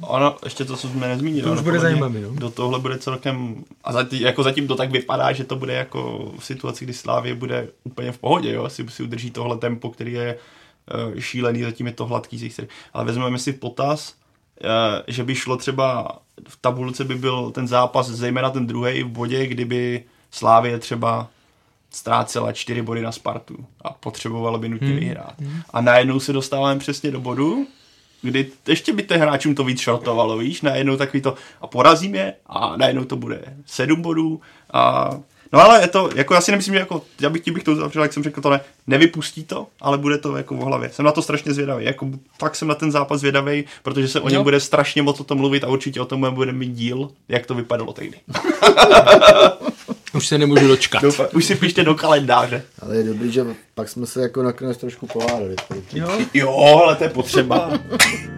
Ono, 0.01 0.35
ještě 0.43 0.65
to, 0.65 0.77
co 0.77 0.87
jsme 0.87 1.07
nezmínili. 1.07 1.41
To 1.41 1.53
už 1.53 1.61
bude 1.61 1.79
zajímavé, 1.79 2.21
no. 2.21 2.29
Do 2.31 2.49
tohle 2.49 2.79
bude 2.79 2.97
celkem, 2.97 3.63
a 3.83 3.93
zatím, 3.93 4.21
jako 4.21 4.43
zatím 4.43 4.67
to 4.67 4.75
tak 4.75 4.91
vypadá, 4.91 5.31
že 5.31 5.43
to 5.43 5.55
bude 5.55 5.73
jako 5.73 6.31
v 6.39 6.45
situaci, 6.45 6.85
kdy 6.85 6.93
Slávě 6.93 7.35
bude 7.35 7.67
úplně 7.83 8.11
v 8.11 8.17
pohodě, 8.17 8.53
jo, 8.53 8.69
si, 8.69 8.85
si 8.89 9.03
udrží 9.03 9.31
tohle 9.31 9.57
tempo, 9.57 9.89
který 9.89 10.13
je 10.13 10.37
uh, 11.13 11.19
šílený, 11.19 11.63
zatím 11.63 11.87
je 11.87 11.93
to 11.93 12.05
hladký, 12.05 12.53
ale 12.93 13.05
vezmeme 13.05 13.39
si 13.39 13.53
potaz, 13.53 14.13
Eh, 14.13 14.24
že 15.07 15.23
by 15.23 15.35
šlo 15.35 15.57
třeba 15.57 16.17
v 16.47 16.57
tabulce 16.61 17.03
by 17.03 17.15
byl 17.15 17.51
ten 17.51 17.67
zápas, 17.67 18.07
zejména 18.07 18.49
ten 18.49 18.67
druhý 18.67 19.03
v 19.03 19.07
bodě, 19.07 19.47
kdyby 19.47 20.03
Slávě 20.31 20.79
třeba 20.79 21.27
ztrácela 21.91 22.51
čtyři 22.51 22.81
body 22.81 23.01
na 23.01 23.11
Spartu 23.11 23.65
a 23.81 23.93
potřebovala 23.93 24.57
by 24.57 24.69
nutně 24.69 24.87
hmm. 24.87 24.99
vyhrát. 24.99 25.39
Hmm. 25.39 25.61
A 25.69 25.81
najednou 25.81 26.19
se 26.19 26.33
dostáváme 26.33 26.79
přesně 26.79 27.11
do 27.11 27.19
bodu, 27.19 27.67
kdy 28.21 28.51
ještě 28.67 28.93
by 28.93 29.03
těch 29.03 29.21
hráčům 29.21 29.55
to 29.55 29.63
víc 29.63 29.79
šrotovalo, 29.79 30.37
víš, 30.37 30.61
najednou 30.61 30.97
takový 30.97 31.21
to 31.21 31.35
a 31.61 31.67
porazím 31.67 32.15
je 32.15 32.33
a 32.47 32.77
najednou 32.77 33.03
to 33.05 33.15
bude 33.15 33.41
sedm 33.65 34.01
bodů 34.01 34.41
a 34.73 35.09
No 35.53 35.59
ale 35.61 35.81
je 35.81 35.87
to, 35.87 36.09
jako 36.15 36.33
já 36.33 36.41
si 36.41 36.51
nemyslím, 36.51 36.73
že 36.73 36.79
jako, 36.79 37.01
já 37.21 37.29
bych 37.29 37.41
ti 37.41 37.51
bych 37.51 37.63
to 37.63 37.71
uzavřel, 37.71 38.03
jak 38.03 38.13
jsem 38.13 38.23
řekl, 38.23 38.41
to 38.41 38.49
ne, 38.49 38.59
nevypustí 38.87 39.43
to, 39.43 39.67
ale 39.81 39.97
bude 39.97 40.17
to 40.17 40.37
jako 40.37 40.55
v 40.55 40.59
hlavě. 40.59 40.89
Jsem 40.89 41.05
na 41.05 41.11
to 41.11 41.21
strašně 41.21 41.53
zvědavý, 41.53 41.85
jako 41.85 42.09
fakt 42.39 42.55
jsem 42.55 42.67
na 42.67 42.75
ten 42.75 42.91
zápas 42.91 43.19
zvědavý, 43.19 43.65
protože 43.83 44.07
se 44.07 44.19
o 44.19 44.29
něm 44.29 44.43
bude 44.43 44.59
strašně 44.59 45.01
moc 45.01 45.19
o 45.19 45.23
tom 45.23 45.37
mluvit 45.37 45.63
a 45.63 45.67
určitě 45.67 46.01
o 46.01 46.05
tom 46.05 46.33
bude 46.33 46.51
mít 46.51 46.73
díl, 46.73 47.09
jak 47.29 47.45
to 47.45 47.55
vypadalo 47.55 47.93
tehdy. 47.93 48.17
Už 50.15 50.27
se 50.27 50.37
nemůžu 50.37 50.67
dočkat. 50.67 51.01
Doufám, 51.01 51.27
už 51.33 51.45
si 51.45 51.55
pište 51.55 51.83
do 51.83 51.95
kalendáře. 51.95 52.63
Ale 52.79 52.95
je 52.95 53.03
dobrý, 53.03 53.31
že 53.31 53.45
pak 53.73 53.89
jsme 53.89 54.05
se 54.05 54.21
jako 54.21 54.43
nakonec 54.43 54.77
trošku 54.77 55.07
povádali. 55.07 55.55
Jo, 55.93 56.19
jo 56.33 56.79
ale 56.83 56.95
to 56.95 57.03
je 57.03 57.09
potřeba. 57.09 57.71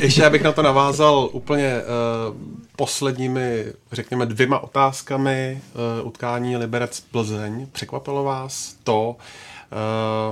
Ještě 0.00 0.26
abych 0.26 0.42
na 0.42 0.52
to 0.52 0.62
navázal 0.62 1.28
úplně 1.32 1.74
uh, 1.76 2.36
posledními, 2.76 3.64
řekněme, 3.92 4.26
dvěma 4.26 4.58
otázkami 4.58 5.60
uh, 6.00 6.06
utkání 6.06 6.56
Liberec 6.56 7.00
Plzeň. 7.00 7.66
Překvapilo 7.72 8.24
vás 8.24 8.76
to, 8.84 9.16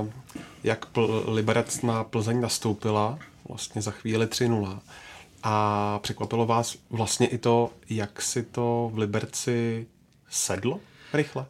uh, 0.01 0.07
jak 0.63 0.85
pl- 0.85 1.23
Liberec 1.27 1.81
na 1.81 2.03
Plzeň 2.03 2.41
nastoupila 2.41 3.19
vlastně 3.49 3.81
za 3.81 3.91
chvíli 3.91 4.25
3-0. 4.25 4.79
A 5.43 5.99
překvapilo 6.03 6.45
vás 6.45 6.77
vlastně 6.89 7.27
i 7.27 7.37
to, 7.37 7.69
jak 7.89 8.21
si 8.21 8.43
to 8.43 8.91
v 8.93 8.97
Liberci 8.97 9.87
sedlo 10.29 10.79
rychle? 11.13 11.45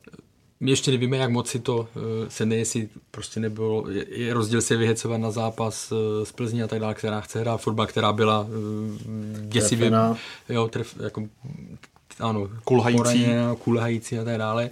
My 0.60 0.72
ještě 0.72 0.92
nevíme, 0.92 1.18
jak 1.18 1.32
moc 1.32 1.50
si 1.50 1.60
to 1.60 1.78
uh, 1.78 1.86
sedne, 2.28 2.56
jestli 2.56 2.90
prostě 3.12 3.40
nebylo, 3.40 3.86
je, 3.90 4.34
rozdíl 4.34 4.62
se 4.62 4.78
vyhecovat 4.78 5.18
na 5.18 5.32
zápas 5.32 5.92
uh, 5.92 5.98
z 6.24 6.32
Plzní 6.32 6.64
a 6.64 6.68
tak 6.68 6.80
dále, 6.80 6.94
která 6.94 7.22
chce 7.22 7.40
hrát 7.40 7.58
fotbal, 7.58 7.88
která 7.88 8.14
byla 8.14 8.42
uh, 8.42 8.48
děsivě, 9.48 9.92
jo, 10.50 10.68
tref, 10.68 10.96
jako, 11.04 11.28
ano, 12.20 12.50
Kulhající. 12.64 12.98
poraněná, 12.98 13.56
kulhající 13.56 14.20
a 14.20 14.24
tak 14.24 14.38
dále. 14.38 14.70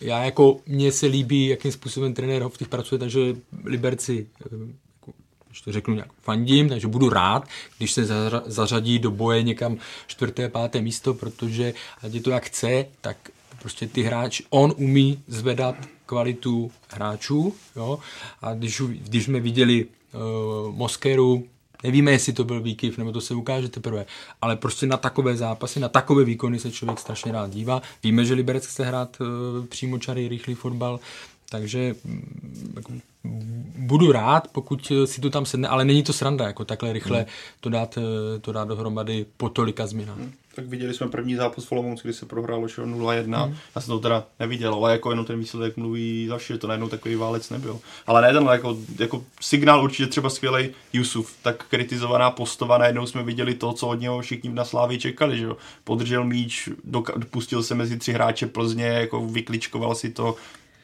Já 0.00 0.24
jako, 0.24 0.60
mně 0.66 0.92
se 0.92 1.06
líbí, 1.06 1.46
jakým 1.46 1.72
způsobem 1.72 2.14
trenér 2.14 2.42
Hovtych 2.42 2.68
pracuje, 2.68 2.98
takže 2.98 3.20
Liberci 3.64 4.26
jako, 4.40 5.12
když 5.48 5.60
to 5.60 5.72
řeknu 5.72 5.94
nějak, 5.94 6.08
fandím, 6.22 6.68
takže 6.68 6.88
budu 6.88 7.08
rád, 7.08 7.48
když 7.78 7.92
se 7.92 8.04
zařa- 8.04 8.42
zařadí 8.46 8.98
do 8.98 9.10
boje 9.10 9.42
někam 9.42 9.76
čtvrté, 10.06 10.48
páté 10.48 10.80
místo, 10.80 11.14
protože 11.14 11.74
ať 12.02 12.14
je 12.14 12.20
to 12.20 12.30
jak 12.30 12.44
chce, 12.44 12.86
tak 13.00 13.16
prostě 13.60 13.86
ty 13.86 14.02
hráči, 14.02 14.44
on 14.50 14.74
umí 14.76 15.22
zvedat 15.26 15.76
kvalitu 16.06 16.70
hráčů, 16.88 17.54
jo, 17.76 17.98
a 18.42 18.54
když, 18.54 18.80
když 18.80 19.24
jsme 19.24 19.40
viděli 19.40 19.84
uh, 19.84 20.74
Moskeru, 20.74 21.46
nevíme, 21.82 22.10
jestli 22.10 22.32
to 22.32 22.44
byl 22.44 22.60
výkyv, 22.60 22.98
nebo 22.98 23.12
to 23.12 23.20
se 23.20 23.34
ukáže 23.34 23.68
teprve, 23.68 24.06
ale 24.42 24.56
prostě 24.56 24.86
na 24.86 24.96
takové 24.96 25.36
zápasy, 25.36 25.80
na 25.80 25.88
takové 25.88 26.24
výkony 26.24 26.58
se 26.58 26.70
člověk 26.70 27.00
strašně 27.00 27.32
rád 27.32 27.50
dívá. 27.50 27.82
Víme, 28.02 28.24
že 28.24 28.34
Liberec 28.34 28.66
chce 28.66 28.84
hrát 28.84 29.20
uh, 29.20 29.26
přímočarý, 29.66 30.28
rychlý 30.28 30.54
fotbal, 30.54 31.00
takže 31.50 31.94
mm, 32.04 32.74
budu 33.78 34.12
rád, 34.12 34.48
pokud 34.52 34.92
eh, 34.92 35.06
si 35.06 35.20
to 35.20 35.30
tam 35.30 35.46
sedne, 35.46 35.68
ale 35.68 35.84
není 35.84 36.02
to 36.02 36.12
sranda, 36.12 36.46
jako 36.46 36.64
takhle 36.64 36.92
rychle 36.92 37.26
to, 37.60 37.70
dát, 37.70 37.98
eh, 37.98 38.38
to 38.38 38.52
dát 38.52 38.68
dohromady 38.68 39.26
po 39.36 39.48
tolika 39.48 39.86
změnách. 39.86 40.18
Tak 40.54 40.66
viděli 40.66 40.94
jsme 40.94 41.08
první 41.08 41.34
zápas 41.34 41.64
v 41.64 41.72
Olomouci, 41.72 42.02
kdy 42.04 42.12
se 42.12 42.26
prohrálo 42.26 42.68
že 42.68 42.82
jo, 42.82 42.86
0-1. 42.86 43.54
Já 43.74 43.80
jsem 43.80 43.92
to 43.92 43.98
teda 44.00 44.24
neviděl, 44.40 44.74
ale 44.74 44.92
jako 44.92 45.10
jenom 45.10 45.24
ten 45.24 45.38
výsledek 45.38 45.76
mluví 45.76 46.26
za 46.26 46.38
vše, 46.38 46.52
že 46.52 46.58
to 46.58 46.66
najednou 46.66 46.88
takový 46.88 47.14
válec 47.14 47.50
nebyl. 47.50 47.80
Ale 48.06 48.22
ne 48.22 48.32
tenhle, 48.32 48.54
jako, 48.54 48.78
jako 48.98 49.24
signál 49.40 49.84
určitě 49.84 50.06
třeba 50.06 50.30
skvělý 50.30 50.70
Jusuf, 50.92 51.34
tak 51.42 51.64
kritizovaná 51.68 52.30
postava, 52.30 52.78
najednou 52.78 53.06
jsme 53.06 53.22
viděli 53.22 53.54
to, 53.54 53.72
co 53.72 53.88
od 53.88 54.00
něho 54.00 54.20
všichni 54.20 54.50
na 54.50 54.64
Slávě 54.64 54.98
čekali, 54.98 55.38
že 55.38 55.44
jo. 55.44 55.56
Podržel 55.84 56.24
míč, 56.24 56.68
doka- 56.90 57.24
pustil 57.30 57.62
se 57.62 57.74
mezi 57.74 57.98
tři 57.98 58.12
hráče 58.12 58.46
Plzně, 58.46 58.84
jako 58.84 59.26
vykličkoval 59.26 59.94
si 59.94 60.10
to, 60.10 60.36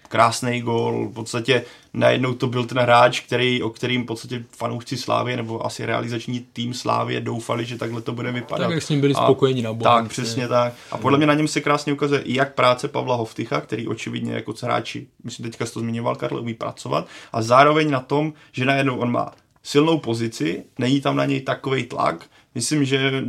krásný 0.07 0.61
gol, 0.61 1.09
v 1.09 1.15
podstatě 1.15 1.65
najednou 1.95 2.35
to 2.35 2.47
byl 2.47 2.65
ten 2.65 2.79
hráč, 2.79 3.21
který, 3.21 3.63
o 3.63 3.71
kterým 3.71 4.03
v 4.03 4.07
podstatě 4.07 4.45
fanoušci 4.57 4.97
Slávě 4.97 5.37
nebo 5.37 5.67
asi 5.67 5.87
realizační 5.87 6.47
tým 6.53 6.75
Slávě 6.75 7.21
doufali, 7.21 7.65
že 7.65 7.79
takhle 7.79 8.03
to 8.03 8.13
bude 8.13 8.33
vypadat. 8.33 8.65
Tak 8.65 8.75
jak 8.75 8.83
s 8.83 8.89
ním 8.89 9.01
byli 9.01 9.15
A- 9.15 9.25
spokojení 9.25 9.63
na 9.63 9.73
Bohemce. 9.73 10.03
Tak, 10.03 10.11
přesně 10.11 10.49
tak. 10.49 10.73
A 10.91 10.99
podle 10.99 11.19
mě 11.19 11.27
na 11.27 11.35
něm 11.35 11.49
se 11.49 11.61
krásně 11.61 11.93
ukazuje 11.93 12.21
i 12.21 12.35
jak 12.35 12.55
práce 12.55 12.89
Pavla 12.89 13.17
Hovtycha, 13.17 13.61
který 13.61 13.89
očividně 13.89 14.33
jako 14.33 14.55
hráči, 14.63 15.07
myslím 15.25 15.51
teďka 15.51 15.65
to 15.67 15.81
zmiňoval, 15.81 16.17
Karl, 16.17 16.41
umí 16.41 16.55
pracovat, 16.55 17.07
a 17.33 17.43
zároveň 17.43 17.91
na 17.91 18.01
tom, 18.01 18.33
že 18.53 18.65
najednou 18.65 18.99
on 18.99 19.13
má 19.13 19.33
silnou 19.63 19.99
pozici, 19.99 20.65
není 20.79 21.01
tam 21.01 21.17
na 21.17 21.25
něj 21.25 21.41
takový 21.41 21.85
tlak, 21.85 22.27
Myslím, 22.57 22.85
že 22.85 23.25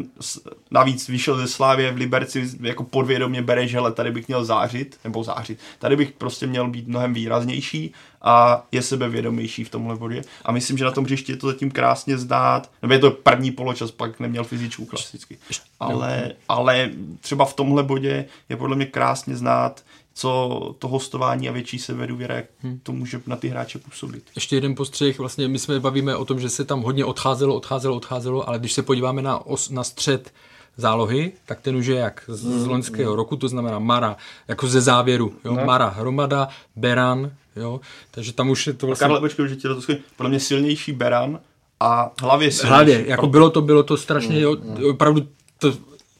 navíc 0.71 1.07
vyšel 1.07 1.37
ze 1.37 1.47
Slávě 1.47 1.91
v 1.91 1.97
Liberci, 1.97 2.49
jako 2.61 2.83
podvědomě 2.83 3.41
bere, 3.41 3.67
že 3.67 3.77
hele, 3.77 3.91
tady 3.91 4.11
bych 4.11 4.27
měl 4.27 4.45
zářit, 4.45 4.99
nebo 5.03 5.23
zářit, 5.23 5.59
tady 5.79 5.95
bych 5.95 6.11
prostě 6.11 6.47
měl 6.47 6.67
být 6.67 6.87
mnohem 6.87 7.13
výraznější 7.13 7.93
a 8.21 8.65
je 8.71 8.81
sebevědomější 8.81 9.63
v 9.63 9.69
tomhle 9.69 9.95
bodě. 9.95 10.21
A 10.45 10.51
myslím, 10.51 10.77
že 10.77 10.85
na 10.85 10.91
tom 10.91 11.03
hřišti 11.03 11.31
je 11.31 11.37
to 11.37 11.47
zatím 11.47 11.71
krásně 11.71 12.17
zdát, 12.17 12.71
nebo 12.81 12.93
je 12.93 12.99
to 12.99 13.11
první 13.11 13.51
poločas, 13.51 13.91
pak 13.91 14.19
neměl 14.19 14.43
fyzičku 14.43 14.85
klasicky. 14.85 15.37
Ale, 15.79 16.33
ale 16.49 16.89
třeba 17.21 17.45
v 17.45 17.53
tomhle 17.53 17.83
bodě 17.83 18.25
je 18.49 18.57
podle 18.57 18.75
mě 18.75 18.85
krásně 18.85 19.35
znát, 19.35 19.83
co 20.17 20.75
to 20.79 20.87
hostování 20.87 21.49
a 21.49 21.51
větší 21.51 21.79
sebedůvěra, 21.79 22.35
jak 22.35 22.45
to 22.83 22.91
může 22.91 23.21
na 23.27 23.35
ty 23.35 23.47
hráče 23.47 23.79
působit. 23.79 24.23
Ještě 24.35 24.55
jeden 24.55 24.75
postřeh, 24.75 25.19
vlastně 25.19 25.47
my 25.47 25.59
jsme 25.59 25.79
bavíme 25.79 26.15
o 26.15 26.25
tom, 26.25 26.39
že 26.39 26.49
se 26.49 26.65
tam 26.65 26.81
hodně 26.81 27.05
odcházelo, 27.05 27.55
odcházelo, 27.55 27.95
odcházelo, 27.95 28.49
ale 28.49 28.59
když 28.59 28.73
se 28.73 28.81
podíváme 28.83 29.21
na, 29.21 29.45
os, 29.45 29.69
na 29.69 29.83
střed 29.83 30.33
zálohy, 30.77 31.31
tak 31.45 31.61
ten 31.61 31.75
už 31.75 31.85
je 31.85 31.95
jak 31.95 32.23
z, 32.27 32.39
z 32.39 32.65
loňského 32.65 33.15
roku, 33.15 33.35
to 33.35 33.47
znamená 33.47 33.79
Mara, 33.79 34.17
jako 34.47 34.67
ze 34.67 34.81
závěru, 34.81 35.33
jo? 35.45 35.55
No. 35.55 35.65
Mara, 35.65 35.87
Hromada, 35.87 36.47
Beran, 36.75 37.31
jo? 37.55 37.79
takže 38.11 38.33
tam 38.33 38.49
už 38.49 38.67
je 38.67 38.73
to 38.73 38.87
vlastně... 38.87 39.03
Karle, 39.03 39.19
počkej, 39.19 39.49
že 39.49 39.55
ti 39.55 39.67
to. 39.67 39.81
Podle 40.15 40.29
mě 40.29 40.39
silnější 40.39 40.91
Beran 40.91 41.39
a 41.79 42.11
hlavě 42.21 42.51
silnější. 42.51 42.69
hlavě, 42.69 43.03
jako 43.07 43.27
bylo 43.27 43.49
to, 43.49 43.61
bylo 43.61 43.83
to 43.83 43.97
strašně, 43.97 44.39
jo, 44.39 44.57
opravdu 44.89 45.27
to, 45.59 45.73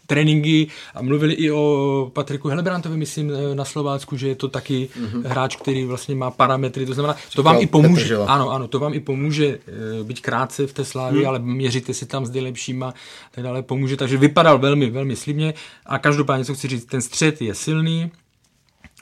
tréninky 0.07 0.67
a 0.95 1.01
mluvili 1.01 1.33
i 1.33 1.51
o 1.51 2.11
Patriku 2.13 2.47
Helebrantovi, 2.47 2.97
myslím, 2.97 3.31
eh, 3.31 3.55
na 3.55 3.65
Slovácku, 3.65 4.17
že 4.17 4.27
je 4.27 4.35
to 4.35 4.47
taky 4.47 4.89
hráč, 5.25 5.55
který 5.55 5.85
vlastně 5.85 6.15
má 6.15 6.31
parametry, 6.31 6.85
to 6.85 6.93
znamená, 6.93 7.15
to 7.35 7.43
vám 7.43 7.61
i 7.61 7.67
pomůže, 7.67 7.93
Petržela. 7.93 8.25
ano, 8.25 8.49
ano, 8.49 8.67
to 8.67 8.79
vám 8.79 8.93
i 8.93 8.99
pomůže 8.99 9.59
eh, 9.67 10.03
být 10.03 10.19
krátce 10.19 10.67
v 10.67 10.73
té 10.73 10.85
slávě, 10.85 11.27
ale 11.27 11.39
měříte 11.39 11.93
si 11.93 12.05
tam 12.05 12.25
s 12.25 12.35
lepšíma, 12.35 12.93
tak 13.31 13.43
dále 13.43 13.61
pomůže, 13.61 13.97
takže 13.97 14.17
vypadal 14.17 14.59
velmi, 14.59 14.89
velmi 14.89 15.15
slibně. 15.15 15.53
A 15.85 15.99
každopádně, 15.99 16.45
co 16.45 16.53
chci 16.53 16.67
říct, 16.67 16.85
ten 16.85 17.01
střed 17.01 17.41
je 17.41 17.55
silný, 17.55 18.11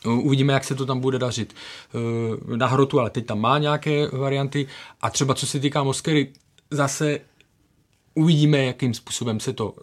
Uvidíme, 0.06 0.53
jak 0.53 0.64
se 0.64 0.76
to 0.76 0.86
tam 0.86 0.99
bude 0.99 1.19
dařit 1.19 1.53
eh, 1.53 2.57
na 2.57 2.68
hrotu, 2.68 2.99
ale 2.99 3.10
teď 3.10 3.26
tam 3.26 3.40
má 3.40 3.57
nějaké 3.57 4.07
varianty. 4.07 4.68
A 5.02 5.10
třeba 5.10 5.34
co 5.34 5.48
se 5.48 5.60
týká 5.60 5.84
Moskery, 5.84 6.34
zase 6.72 7.19
uvidíme, 8.15 8.65
jakým 8.65 8.94
způsobem 8.94 9.40
se 9.40 9.53
to 9.53 9.73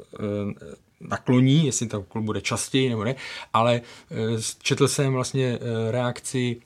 nakloní, 1.09 1.66
jestli 1.66 1.87
to 1.87 2.05
bude 2.20 2.41
častěji 2.41 2.89
nebo 2.89 3.05
ne, 3.05 3.15
ale 3.53 3.81
eh, 4.11 4.15
četl 4.62 4.89
jsem 4.89 5.12
vlastně 5.12 5.59
eh, 5.61 5.91
reakci 5.91 6.57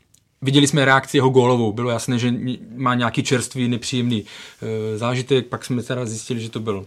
Viděli 0.43 0.67
jsme 0.67 0.85
reakci 0.85 1.17
jeho 1.17 1.29
gólovou, 1.29 1.73
bylo 1.73 1.91
jasné, 1.91 2.19
že 2.19 2.35
má 2.77 2.95
nějaký 2.95 3.23
čerstvý, 3.23 3.69
nepříjemný 3.69 4.25
eh, 4.25 4.99
zážitek, 4.99 5.47
pak 5.47 5.65
jsme 5.65 5.83
teda 5.83 6.07
zjistili, 6.07 6.41
že 6.41 6.51
to 6.51 6.61
byl 6.61 6.87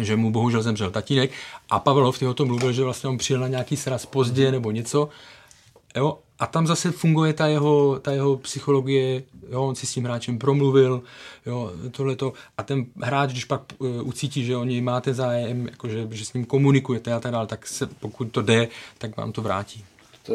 že 0.00 0.16
mu 0.16 0.30
bohužel 0.30 0.62
zemřel 0.62 0.90
tatínek. 0.90 1.30
A 1.70 1.78
Pavel 1.78 2.04
Hovty 2.04 2.26
o 2.26 2.34
tom 2.34 2.48
mluvil, 2.48 2.72
že 2.72 2.84
vlastně 2.84 3.08
on 3.08 3.18
přijel 3.18 3.40
na 3.40 3.48
nějaký 3.48 3.76
sraz 3.76 4.06
pozdě 4.06 4.52
nebo 4.52 4.70
něco 4.70 5.08
Jo, 5.96 6.18
a 6.38 6.46
tam 6.46 6.66
zase 6.66 6.90
funguje 6.90 7.32
ta 7.32 7.46
jeho, 7.46 7.98
ta 7.98 8.12
jeho 8.12 8.36
psychologie, 8.36 9.22
jo, 9.50 9.62
on 9.62 9.74
si 9.74 9.86
s 9.86 9.92
tím 9.92 10.04
hráčem 10.04 10.38
promluvil, 10.38 11.02
jo, 11.46 11.72
tohleto. 11.90 12.32
A 12.58 12.62
ten 12.62 12.86
hráč, 13.02 13.30
když 13.30 13.44
pak 13.44 13.62
uh, 13.78 14.08
ucítí, 14.08 14.44
že 14.44 14.56
o 14.56 14.64
něj 14.64 14.80
máte 14.80 15.14
zájem, 15.14 15.66
jakože, 15.66 16.08
že 16.10 16.24
s 16.24 16.32
ním 16.32 16.44
komunikujete 16.44 17.12
a 17.12 17.20
tak 17.20 17.32
dále, 17.32 17.46
tak 17.46 17.66
se, 17.66 17.86
pokud 17.86 18.24
to 18.24 18.42
jde, 18.42 18.68
tak 18.98 19.16
vám 19.16 19.32
to 19.32 19.42
vrátí. 19.42 19.84
To, 20.22 20.34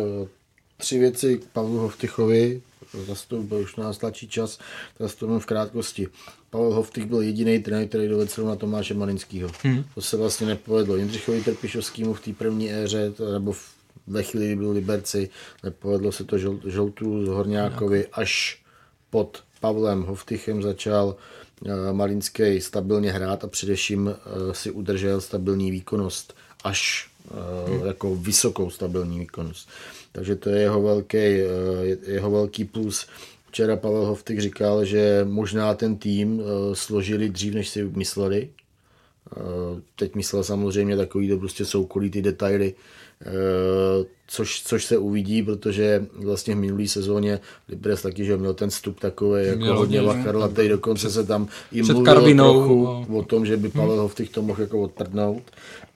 tři 0.77 0.99
věci 0.99 1.37
k 1.37 1.45
Pavlu 1.45 1.77
Hovtychovi, 1.77 2.61
zase 3.07 3.27
to 3.27 3.41
byl 3.41 3.57
už 3.57 3.75
nás 3.75 3.97
tlačí 3.97 4.27
čas, 4.27 4.59
zase 4.99 5.17
to 5.17 5.39
v 5.39 5.45
krátkosti. 5.45 6.07
Pavel 6.49 6.73
Hovtych 6.73 7.05
byl 7.05 7.21
jediný 7.21 7.59
trenér, 7.59 7.87
který 7.87 8.07
dovedl 8.07 8.45
na 8.45 8.55
Tomáše 8.55 8.93
Malinského. 8.93 9.49
Hmm. 9.63 9.83
To 9.95 10.01
se 10.01 10.17
vlastně 10.17 10.47
nepovedlo 10.47 10.95
Jindřichovi 10.95 11.43
Trpišovskému 11.43 12.13
v 12.13 12.19
té 12.21 12.33
první 12.33 12.73
éře, 12.73 13.11
to- 13.11 13.31
nebo 13.31 13.51
v, 13.51 13.71
ve 14.07 14.23
chvíli, 14.23 14.45
kdy 14.45 14.55
byl 14.55 14.71
Liberci, 14.71 15.29
nepovedlo 15.63 16.11
se 16.11 16.23
to 16.23 16.37
žol, 16.37 16.59
Žoltu 16.65 17.25
z 17.25 17.27
Horňákovi, 17.29 18.07
až 18.13 18.61
pod 19.09 19.43
Pavlem 19.61 20.03
Hovtychem 20.03 20.61
začal 20.61 21.15
eh, 21.65 21.93
Malinský 21.93 22.61
stabilně 22.61 23.11
hrát 23.11 23.43
a 23.43 23.47
především 23.47 24.09
eh, 24.09 24.53
si 24.53 24.71
udržel 24.71 25.21
stabilní 25.21 25.71
výkonnost, 25.71 26.33
až 26.63 27.09
eh, 27.31 27.87
jako 27.87 28.15
vysokou 28.15 28.69
stabilní 28.69 29.19
výkonnost. 29.19 29.69
Takže 30.11 30.35
to 30.35 30.49
je 30.49 30.61
jeho 30.61 30.81
velký, 30.81 31.17
eh, 31.17 31.45
je- 31.81 31.97
jeho 32.07 32.31
velký 32.31 32.65
plus. 32.65 33.07
Včera 33.49 33.75
Pavel 33.75 34.05
Hovtych 34.05 34.41
říkal, 34.41 34.85
že 34.85 35.21
možná 35.29 35.73
ten 35.73 35.97
tým 35.97 36.41
složili 36.73 37.29
dřív, 37.29 37.53
než 37.53 37.69
si 37.69 37.83
mysleli. 37.83 38.49
Teď 39.95 40.15
myslel 40.15 40.43
samozřejmě 40.43 40.97
takový 40.97 41.29
to 41.29 41.37
prostě 41.37 41.65
soukolí 41.65 42.09
ty 42.11 42.21
detaily, 42.21 42.73
což, 44.27 44.63
což 44.63 44.85
se 44.85 44.97
uvidí, 44.97 45.43
protože 45.43 46.05
vlastně 46.13 46.55
v 46.55 46.57
minulý 46.57 46.87
sezóně 46.87 47.39
Liberec 47.69 48.01
taky, 48.01 48.25
že 48.25 48.37
měl 48.37 48.53
ten 48.53 48.69
vstup 48.69 48.99
takový 48.99 49.45
jako 49.45 49.59
Měl 49.59 49.77
hodně 49.77 50.01
vachrlatej, 50.01 50.69
dokonce 50.69 51.09
se 51.09 51.23
tam 51.23 51.47
i 51.71 51.83
před 51.83 51.93
mluvilo 51.93 52.15
Karvinou, 52.15 52.53
trochu 52.53 53.05
no. 53.09 53.17
o 53.17 53.23
tom, 53.23 53.45
že 53.45 53.57
by 53.57 53.69
Pavel 53.69 54.01
Hovtych 54.01 54.29
to 54.29 54.41
mohl 54.41 54.61
jako 54.61 54.81
odprdnout. 54.81 55.43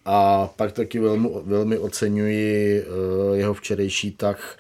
A 0.05 0.49
pak 0.55 0.71
taky 0.71 0.99
velmi, 0.99 1.29
velmi 1.43 1.77
oceňuji 1.77 2.81
eh, 2.81 3.37
jeho 3.37 3.53
včerejší 3.53 4.11
tah 4.11 4.57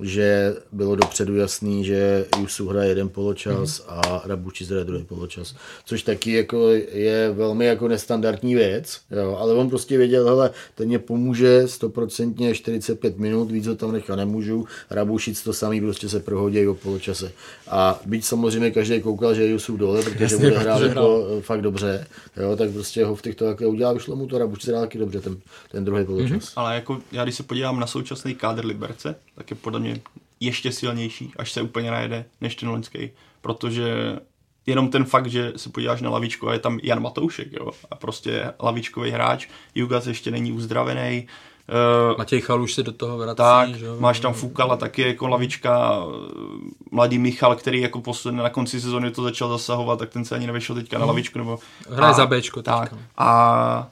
že 0.00 0.56
bylo 0.72 0.96
dopředu 0.96 1.36
jasný, 1.36 1.84
že 1.84 2.26
Jusu 2.40 2.68
hraje 2.68 2.88
jeden 2.88 3.08
poločas 3.08 3.80
mm-hmm. 3.80 3.84
a 3.88 4.22
Rabučic 4.24 4.68
hraje 4.68 4.84
druhý 4.84 5.04
poločas. 5.04 5.54
Což 5.84 6.02
taky 6.02 6.32
jako 6.32 6.68
je 6.92 7.32
velmi 7.32 7.66
jako 7.66 7.88
nestandardní 7.88 8.54
věc, 8.54 9.00
jo, 9.10 9.36
ale 9.40 9.54
on 9.54 9.68
prostě 9.68 9.98
věděl, 9.98 10.24
hele, 10.24 10.50
ten 10.74 10.88
mě 10.88 10.98
pomůže 10.98 11.64
100% 11.64 12.52
45 12.54 13.18
minut, 13.18 13.50
víc 13.50 13.66
ho 13.66 13.76
tam 13.76 13.92
nechat 13.92 14.16
nemůžu, 14.16 14.66
Rabušic 14.90 15.42
to 15.42 15.52
samý 15.52 15.80
prostě 15.80 16.08
se 16.08 16.20
prohodí 16.20 16.66
o 16.66 16.74
poločase. 16.74 17.32
A 17.68 18.00
byť 18.06 18.24
samozřejmě 18.24 18.70
každý 18.70 19.00
koukal, 19.00 19.34
že 19.34 19.42
je 19.42 19.50
Jusu 19.50 19.76
dole, 19.76 20.02
protože 20.02 20.24
Jasně, 20.24 20.38
bude 20.38 20.58
hrát 20.58 20.82
jako 20.82 21.26
fakt 21.40 21.62
dobře, 21.62 22.06
jo, 22.36 22.56
tak 22.56 22.70
prostě 22.70 23.04
ho 23.04 23.16
v 23.16 23.22
těchto 23.22 23.44
také 23.44 23.66
udělal, 23.66 23.94
vyšlo 23.94 24.16
mu 24.16 24.26
to, 24.26 24.38
Rabušic 24.38 24.68
hrál 24.68 24.80
taky 24.80 24.98
dobře 24.98 25.20
ten, 25.20 25.36
ten 25.70 25.84
druhý 25.84 26.04
poločas. 26.04 26.30
Mm-hmm. 26.30 26.52
Ale 26.56 26.74
jako 26.74 26.98
já 27.12 27.22
když 27.22 27.34
se 27.34 27.42
podívám 27.42 27.80
na 27.80 27.86
současný 27.86 28.34
kádr 28.34 28.66
Liberce, 28.66 29.14
tak 29.34 29.50
je 29.50 29.56
podle 29.56 29.80
mě 29.80 29.85
ještě 30.40 30.72
silnější, 30.72 31.32
až 31.36 31.52
se 31.52 31.62
úplně 31.62 31.90
najede, 31.90 32.24
než 32.40 32.54
ten 32.54 32.68
loňský. 32.68 33.10
Protože 33.40 34.18
jenom 34.66 34.88
ten 34.88 35.04
fakt, 35.04 35.26
že 35.26 35.52
se 35.56 35.70
podíváš 35.70 36.00
na 36.00 36.10
lavičku 36.10 36.48
a 36.48 36.52
je 36.52 36.58
tam 36.58 36.78
Jan 36.82 37.02
Matoušek, 37.02 37.52
jo, 37.52 37.70
a 37.90 37.94
prostě 37.94 38.52
lavičkový 38.62 39.10
hráč, 39.10 39.48
Jugas 39.74 40.06
ještě 40.06 40.30
není 40.30 40.52
uzdravený, 40.52 41.26
Uh, 42.10 42.18
Matěj 42.18 42.40
Chaluš 42.40 42.74
se 42.74 42.82
do 42.82 42.92
toho 42.92 43.18
vrací. 43.18 43.36
Tak, 43.36 43.74
že? 43.74 43.86
máš 43.98 44.20
tam 44.20 44.32
Fukala 44.34 44.76
taky 44.76 45.02
jako 45.02 45.28
lavička, 45.28 46.02
mladý 46.90 47.18
Michal, 47.18 47.56
který 47.56 47.80
jako 47.80 48.00
posledně 48.00 48.42
na 48.42 48.50
konci 48.50 48.80
sezóny 48.80 49.10
to 49.10 49.22
začal 49.22 49.48
zasahovat, 49.48 49.98
tak 49.98 50.10
ten 50.10 50.24
se 50.24 50.34
ani 50.34 50.46
nevyšel 50.46 50.76
teďka 50.76 50.96
na 50.98 51.00
mhm. 51.00 51.08
lavičku. 51.08 51.38
Nebo, 51.38 51.58
Hraje 51.90 52.14
za 52.14 52.26
Bčko 52.26 52.62
tak, 52.62 52.94
A 53.18 53.88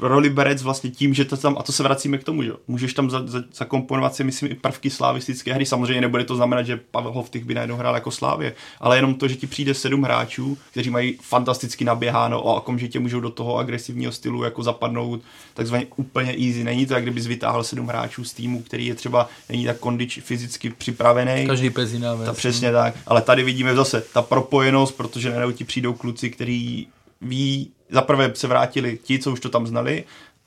pro 0.00 0.18
Liberec 0.18 0.62
vlastně 0.62 0.90
tím, 0.90 1.14
že 1.14 1.24
to 1.24 1.36
tam, 1.36 1.56
a 1.58 1.62
to 1.62 1.72
se 1.72 1.82
vracíme 1.82 2.18
k 2.18 2.24
tomu, 2.24 2.42
že 2.42 2.52
můžeš 2.68 2.94
tam 2.94 3.10
za, 3.10 3.26
za, 3.26 3.42
zakomponovat 3.54 4.14
si, 4.14 4.24
myslím, 4.24 4.52
i 4.52 4.54
prvky 4.54 4.90
slavistické 4.90 5.52
hry. 5.52 5.66
Samozřejmě 5.66 6.00
nebude 6.00 6.24
to 6.24 6.36
znamenat, 6.36 6.62
že 6.62 6.80
Pavel 6.90 7.12
Hovtych 7.12 7.44
by 7.44 7.54
najednou 7.54 7.76
hrál 7.76 7.94
jako 7.94 8.10
Slávě, 8.10 8.54
ale 8.80 8.98
jenom 8.98 9.14
to, 9.14 9.28
že 9.28 9.36
ti 9.36 9.46
přijde 9.46 9.74
sedm 9.74 10.02
hráčů, 10.02 10.58
kteří 10.70 10.90
mají 10.90 11.18
fantasticky 11.22 11.84
naběháno 11.84 12.38
a 12.38 12.54
okamžitě 12.54 13.00
můžou 13.00 13.20
do 13.20 13.30
toho 13.30 13.56
agresivního 13.56 14.12
stylu 14.12 14.44
jako 14.44 14.62
zapadnout 14.62 15.20
takzvaně 15.54 15.86
úplně 15.96 16.32
easy. 16.32 16.64
Není 16.64 16.86
to, 16.86 16.94
jak 16.94 17.02
kdybys 17.02 17.26
vytáhl 17.26 17.64
sedm 17.64 17.86
hráčů 17.86 18.24
z 18.24 18.32
týmu, 18.32 18.62
který 18.62 18.86
je 18.86 18.94
třeba 18.94 19.28
není 19.48 19.64
tak 19.64 19.78
kondič 19.78 20.20
fyzicky 20.22 20.70
připravený. 20.70 21.46
Každý 21.46 21.70
pes 21.70 21.92
jiná 21.92 22.16
Ta, 22.16 22.32
přesně 22.32 22.72
tak, 22.72 22.94
ale 23.06 23.22
tady 23.22 23.42
vidíme 23.42 23.74
zase 23.74 24.04
ta 24.12 24.22
propojenost, 24.22 24.96
protože 24.96 25.30
najednou 25.30 25.52
ti 25.52 25.64
přijdou 25.64 25.92
kluci, 25.92 26.30
který 26.30 26.86
ví, 27.20 27.70
zaprvé 27.90 28.34
se 28.34 28.46
vrátili 28.46 28.98
ti, 29.02 29.18
co 29.18 29.32
už 29.32 29.40
to 29.40 29.48
tam 29.48 29.66
znali, 29.66 30.04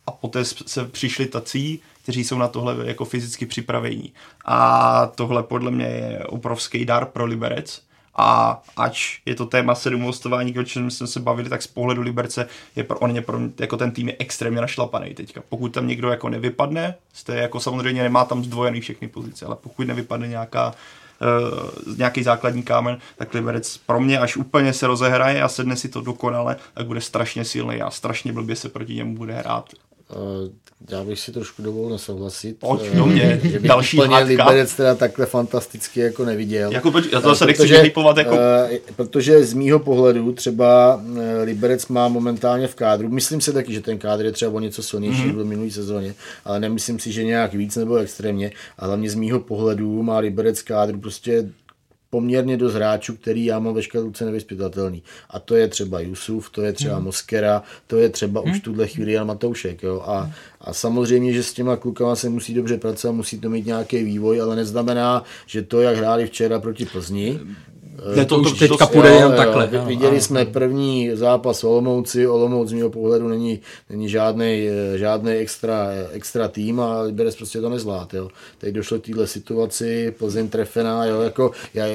a 0.08 0.12
poté 0.12 0.46
se 0.46 0.86
přišli 0.86 1.26
tací, 1.26 1.82
kteří 2.04 2.24
jsou 2.24 2.38
na 2.38 2.48
tohle 2.48 2.76
jako 2.86 3.06
fyzicky 3.06 3.46
připravení. 3.46 4.14
A 4.46 5.06
tohle 5.16 5.44
podle 5.44 5.72
mě 5.72 5.86
je 5.86 6.24
obrovský 6.26 6.86
dar 6.86 7.06
pro 7.06 7.26
Liberec. 7.26 7.82
A 8.16 8.62
ač 8.78 9.20
je 9.26 9.36
to 9.36 9.46
téma 9.46 9.76
sedm 9.76 10.02
hostování, 10.02 10.60
o 10.60 10.64
čem 10.64 10.92
jsme 10.92 11.08
se 11.08 11.20
bavili, 11.20 11.50
tak 11.50 11.62
z 11.62 11.68
pohledu 11.68 12.02
Liberce 12.02 12.48
je 12.76 12.84
pro, 12.84 13.00
on 13.00 13.16
je 13.16 13.22
pro, 13.22 13.40
jako 13.60 13.78
ten 13.78 13.92
tým 13.92 14.08
je 14.08 14.16
extrémně 14.20 14.62
našlapaný 14.62 15.14
teďka. 15.14 15.42
Pokud 15.50 15.74
tam 15.74 15.88
někdo 15.88 16.10
jako 16.10 16.30
nevypadne, 16.30 16.96
jste 17.14 17.36
jako 17.36 17.60
samozřejmě 17.60 18.04
nemá 18.04 18.26
tam 18.26 18.44
zdvojený 18.44 18.82
všechny 18.82 19.08
pozice, 19.08 19.46
ale 19.46 19.56
pokud 19.56 19.88
nevypadne 19.88 20.28
nějaká 20.28 20.74
uh, 21.24 21.98
nějaký 21.98 22.24
základní 22.24 22.64
kámen, 22.64 22.98
tak 23.18 23.34
Liberec 23.34 23.78
pro 23.78 24.00
mě, 24.00 24.20
až 24.20 24.38
úplně 24.38 24.74
se 24.74 24.88
rozehraje 24.88 25.42
a 25.42 25.48
sedne 25.48 25.76
si 25.76 25.90
to 25.90 26.02
dokonale, 26.02 26.56
tak 26.74 26.88
bude 26.88 27.02
strašně 27.02 27.46
silný 27.46 27.82
a 27.82 27.92
strašně 27.92 28.34
blbě 28.34 28.56
se 28.56 28.70
proti 28.70 28.96
němu 28.96 29.16
bude 29.16 29.34
hrát. 29.34 29.70
Uh, 30.10 30.18
já 30.90 31.04
bych 31.04 31.20
si 31.20 31.32
trošku 31.32 31.62
dovolil 31.62 31.90
nesouhlasit. 31.90 32.58
Pojď 32.60 32.92
do 32.94 33.06
mě, 33.06 33.40
že 33.44 33.60
bych 33.60 33.68
další 33.70 33.98
úplně 33.98 34.16
hádka. 34.16 34.30
Liberec 34.30 34.76
teda 34.76 34.96
takhle 34.96 35.26
fantasticky 35.26 36.00
jako 36.00 36.26
neviděl. 36.26 36.72
Jako, 36.72 36.94
já 37.12 37.22
to 37.22 37.30
zase 37.30 37.46
nechci 37.46 37.68
vyhypovat 37.68 38.18
jako... 38.18 38.32
Uh, 38.32 38.40
protože 38.96 39.44
z 39.44 39.54
mýho 39.54 39.80
pohledu 39.80 40.32
třeba 40.34 41.02
Liberec 41.44 41.88
má 41.88 42.08
momentálně 42.08 42.68
v 42.68 42.76
kádru, 42.76 43.10
myslím 43.10 43.42
si 43.42 43.54
taky, 43.54 43.74
že 43.74 43.82
ten 43.82 43.98
kádr 43.98 44.26
je 44.26 44.32
třeba 44.32 44.52
o 44.52 44.60
něco 44.60 44.84
silnější 44.84 45.24
mm-hmm. 45.24 45.42
v 45.42 45.46
minulý 45.46 45.72
sezóně, 45.72 46.16
ale 46.46 46.60
nemyslím 46.60 47.00
si, 47.00 47.12
že 47.12 47.24
nějak 47.24 47.54
víc 47.54 47.76
nebo 47.76 47.96
extrémně, 47.96 48.52
a 48.80 48.86
hlavně 48.86 49.10
z 49.10 49.16
mýho 49.16 49.40
pohledu 49.40 50.04
má 50.04 50.18
Liberec 50.18 50.62
kádru 50.62 51.00
prostě 51.00 51.50
poměrně 52.14 52.58
dost 52.58 52.74
hráčů, 52.74 53.16
který 53.16 53.46
já 53.46 53.60
mám 53.60 53.74
ve 53.74 53.84
škatulce 53.84 54.26
nevyspytatelný. 54.26 55.04
A 55.30 55.40
to 55.40 55.56
je 55.56 55.68
třeba 55.68 56.00
Jusuf, 56.00 56.50
to 56.50 56.62
je 56.62 56.74
třeba 56.74 56.96
hmm. 56.96 57.06
Moskera, 57.06 57.64
to 57.88 57.98
je 57.98 58.10
třeba 58.10 58.42
hmm. 58.42 58.52
už 58.52 58.60
tuhle 58.60 58.88
chvíli 58.88 59.12
Jan 59.12 59.28
Matoušek. 59.28 59.84
Jo? 59.84 60.02
A, 60.06 60.32
a 60.62 60.74
samozřejmě, 60.74 61.34
že 61.34 61.44
s 61.44 61.54
těma 61.54 61.76
klukama 61.76 62.16
se 62.16 62.30
musí 62.30 62.54
dobře 62.54 62.78
pracovat, 62.78 63.14
musí 63.14 63.40
to 63.40 63.50
mít 63.50 63.66
nějaký 63.66 64.04
vývoj, 64.04 64.42
ale 64.42 64.56
neznamená, 64.56 65.24
že 65.46 65.62
to, 65.62 65.82
jak 65.82 65.98
hráli 65.98 66.26
včera 66.26 66.60
proti 66.60 66.86
Plzni, 66.86 67.40
ne, 68.16 68.26
to, 68.26 68.36
to 68.36 68.42
už 68.42 68.60
teďka 68.60 68.88
půjde 68.88 69.10
jenom 69.10 69.34
takhle. 69.34 69.70
Jo, 69.72 69.86
viděli 69.86 70.12
ano, 70.12 70.22
jsme 70.22 70.46
první 70.46 71.10
zápas 71.14 71.64
Olomouci, 71.64 72.28
Olomouc 72.28 72.70
z 72.70 72.74
mého 72.74 72.90
pohledu 72.90 73.28
není, 73.28 73.60
není 73.90 74.10
žádný, 74.10 74.68
žádný 74.96 75.32
extra, 75.32 75.90
extra 76.12 76.48
tým 76.48 76.80
a 76.80 77.02
Liberec 77.02 77.36
prostě 77.36 77.62
to 77.62 77.70
nezvlád. 77.70 78.14
Jo. 78.14 78.30
Teď 78.58 78.74
došlo 78.74 79.00
k 79.00 79.06
této 79.06 79.28
situaci, 79.28 80.16
Plzeň 80.18 80.50
trefená, 80.50 81.06
jo, 81.06 81.22
jako 81.22 81.52
já, 81.74 81.86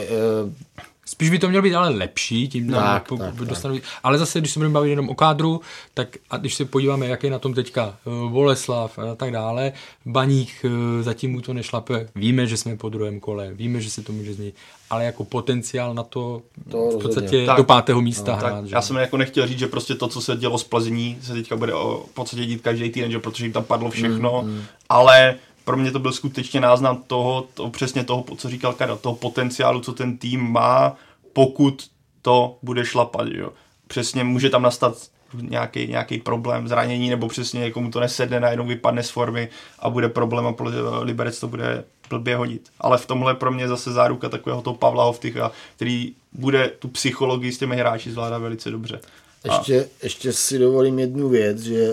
Spíš 1.10 1.30
by 1.30 1.38
to 1.38 1.48
mělo 1.48 1.62
být 1.62 1.74
ale 1.74 1.88
lepší, 1.88 2.48
tím 2.48 2.70
tak, 2.70 3.08
po, 3.08 3.16
tak, 3.16 3.34
dostanu, 3.34 3.74
tak. 3.74 3.84
Ale 4.02 4.18
zase, 4.18 4.40
když 4.40 4.52
se 4.52 4.58
budeme 4.58 4.72
bavit 4.72 4.90
jenom 4.90 5.08
o 5.08 5.14
kádru, 5.14 5.60
tak 5.94 6.16
a 6.30 6.36
když 6.36 6.54
se 6.54 6.64
podíváme, 6.64 7.06
jak 7.06 7.24
je 7.24 7.30
na 7.30 7.38
tom 7.38 7.54
teďka 7.54 7.96
Boleslav 8.28 8.98
a 8.98 9.14
tak 9.14 9.30
dále, 9.30 9.72
Baník 10.06 10.50
uh, 10.64 10.70
zatím 11.02 11.32
mu 11.32 11.40
to 11.40 11.52
nešlape, 11.52 12.08
víme, 12.14 12.46
že 12.46 12.56
jsme 12.56 12.76
po 12.76 12.88
druhém 12.88 13.20
kole, 13.20 13.50
víme, 13.52 13.80
že 13.80 13.90
se 13.90 14.02
to 14.02 14.12
může 14.12 14.34
změnit, 14.34 14.54
ale 14.90 15.04
jako 15.04 15.24
potenciál 15.24 15.94
na 15.94 16.02
to, 16.02 16.42
to 16.70 16.90
v 16.90 17.02
podstatě 17.02 17.46
tak, 17.46 17.56
do 17.56 17.64
pátého 17.64 18.00
místa 18.00 18.32
no, 18.32 18.38
hrát. 18.38 18.60
Tak, 18.60 18.70
já 18.70 18.82
jsem 18.82 18.96
jako 18.96 19.16
nechtěl 19.16 19.46
říct, 19.46 19.58
že 19.58 19.66
prostě 19.66 19.94
to, 19.94 20.08
co 20.08 20.20
se 20.20 20.36
dělo 20.36 20.58
z 20.58 20.64
Plzní, 20.64 21.18
se 21.22 21.32
teďka 21.32 21.56
bude 21.56 21.74
o, 21.74 22.04
v 22.10 22.14
podstatě 22.14 22.46
dít 22.46 22.62
každý 22.62 22.90
týden, 22.90 23.10
že 23.10 23.18
protože 23.18 23.44
jim 23.44 23.52
tam 23.52 23.64
padlo 23.64 23.90
všechno, 23.90 24.42
mm, 24.42 24.50
mm. 24.50 24.62
ale 24.88 25.36
pro 25.68 25.76
mě 25.76 25.90
to 25.90 25.98
byl 25.98 26.12
skutečně 26.12 26.60
náznam 26.60 27.02
toho, 27.06 27.48
to, 27.54 27.70
přesně 27.70 28.04
toho, 28.04 28.24
co 28.36 28.48
říkal 28.48 28.72
Karel, 28.72 28.96
toho 28.96 29.16
potenciálu, 29.16 29.80
co 29.80 29.92
ten 29.92 30.18
tým 30.18 30.40
má, 30.40 30.96
pokud 31.32 31.90
to 32.22 32.58
bude 32.62 32.84
šlapat. 32.84 33.28
Jo. 33.30 33.52
Přesně 33.86 34.24
může 34.24 34.50
tam 34.50 34.62
nastat 34.62 34.96
nějaký, 35.34 35.86
nějaký 35.86 36.18
problém, 36.18 36.68
zranění, 36.68 37.10
nebo 37.10 37.28
přesně 37.28 37.60
někomu 37.60 37.90
to 37.90 38.00
nesedne, 38.00 38.40
najednou 38.40 38.66
vypadne 38.66 39.02
z 39.02 39.10
formy 39.10 39.48
a 39.78 39.90
bude 39.90 40.08
problém 40.08 40.46
a 40.46 40.54
Liberec 41.00 41.40
to 41.40 41.48
bude 41.48 41.84
blbě 42.08 42.36
hodit. 42.36 42.68
Ale 42.80 42.98
v 42.98 43.06
tomhle 43.06 43.34
pro 43.34 43.50
mě 43.50 43.68
zase 43.68 43.92
záruka 43.92 44.28
takového 44.28 44.62
toho 44.62 44.76
Pavla 44.76 45.04
Hovtycha, 45.04 45.52
který 45.76 46.12
bude 46.32 46.68
tu 46.78 46.88
psychologii 46.88 47.52
s 47.52 47.58
těmi 47.58 47.76
hráči 47.76 48.10
zvládat 48.10 48.38
velice 48.38 48.70
dobře. 48.70 49.00
Ještě, 49.44 49.84
a... 49.84 49.88
ještě 50.02 50.32
si 50.32 50.58
dovolím 50.58 50.98
jednu 50.98 51.28
věc, 51.28 51.60
že 51.60 51.92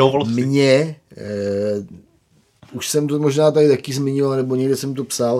uh, 0.00 0.28
mě 0.28 0.96
uh, 1.16 1.98
už 2.72 2.88
jsem 2.88 3.08
to 3.08 3.18
možná 3.18 3.50
tady 3.50 3.68
taky 3.68 3.92
zmiňoval, 3.92 4.36
nebo 4.36 4.54
někde 4.54 4.76
jsem 4.76 4.94
to 4.94 5.04
psal. 5.04 5.36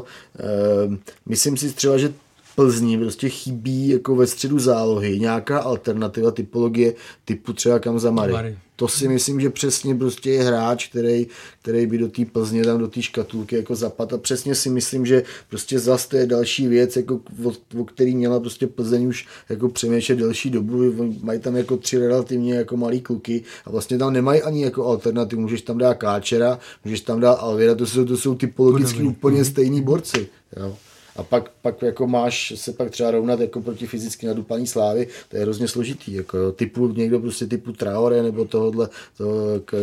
Uh, 0.86 0.94
myslím 1.26 1.56
si 1.56 1.72
třeba, 1.72 1.98
že 1.98 2.12
Plzni 2.56 2.98
prostě 2.98 3.28
chybí 3.28 3.88
jako 3.88 4.16
ve 4.16 4.26
středu 4.26 4.58
zálohy 4.58 5.20
nějaká 5.20 5.60
alternativa 5.60 6.30
typologie 6.30 6.94
typu 7.24 7.52
třeba 7.52 7.78
Kamzamary. 7.78 8.32
Mary. 8.32 8.58
To 8.78 8.88
si 8.88 9.08
myslím, 9.08 9.40
že 9.40 9.50
přesně 9.50 9.94
prostě 9.94 10.30
je 10.30 10.42
hráč, 10.42 10.88
který, 10.88 11.26
který 11.62 11.86
by 11.86 11.98
do 11.98 12.08
té 12.08 12.24
Plzně 12.24 12.64
tam 12.64 12.78
do 12.78 12.88
té 12.88 13.02
škatulky 13.02 13.56
jako 13.56 13.74
zapad 13.74 14.12
a 14.12 14.18
přesně 14.18 14.54
si 14.54 14.70
myslím, 14.70 15.06
že 15.06 15.22
prostě 15.48 15.78
zase 15.78 16.08
to 16.08 16.16
je 16.16 16.26
další 16.26 16.66
věc, 16.66 16.96
jako, 16.96 17.20
o, 17.44 17.52
o 17.80 17.84
který 17.84 18.16
měla 18.16 18.40
prostě 18.40 18.66
Plzeň 18.66 19.06
už 19.06 19.26
jako 19.48 19.68
přemýšlet 19.68 20.18
delší 20.18 20.50
dobu, 20.50 20.78
mají 21.22 21.40
tam 21.40 21.56
jako 21.56 21.76
tři 21.76 21.98
relativně 21.98 22.54
jako 22.54 22.76
malý 22.76 23.00
kluky 23.00 23.42
a 23.64 23.70
vlastně 23.70 23.98
tam 23.98 24.12
nemají 24.12 24.42
ani 24.42 24.64
jako 24.64 24.86
alternativu, 24.86 25.42
můžeš 25.42 25.62
tam 25.62 25.78
dát 25.78 25.94
Káčera, 25.94 26.58
můžeš 26.84 27.00
tam 27.00 27.20
dát 27.20 27.34
Alvira, 27.34 27.74
to 27.74 27.86
jsou, 27.86 28.04
to 28.04 28.16
jsou 28.16 28.34
typologicky 28.34 29.02
úplně 29.02 29.44
stejní 29.44 29.82
borci. 29.82 30.28
Jo 30.56 30.76
a 31.18 31.22
pak, 31.22 31.50
pak 31.62 31.82
jako 31.82 32.06
máš 32.06 32.52
se 32.56 32.72
pak 32.72 32.90
třeba 32.90 33.10
rovnat 33.10 33.40
jako 33.40 33.60
proti 33.60 33.86
fyzicky 33.86 34.26
nadupaný 34.26 34.66
slávy, 34.66 35.06
to 35.28 35.36
je 35.36 35.42
hrozně 35.42 35.68
složitý, 35.68 36.12
jako 36.14 36.52
typu, 36.52 36.88
někdo 36.88 37.20
prostě 37.20 37.46
typu 37.46 37.72
Traore 37.72 38.22
nebo 38.22 38.44
tohohle, 38.44 38.88
to 39.16 39.26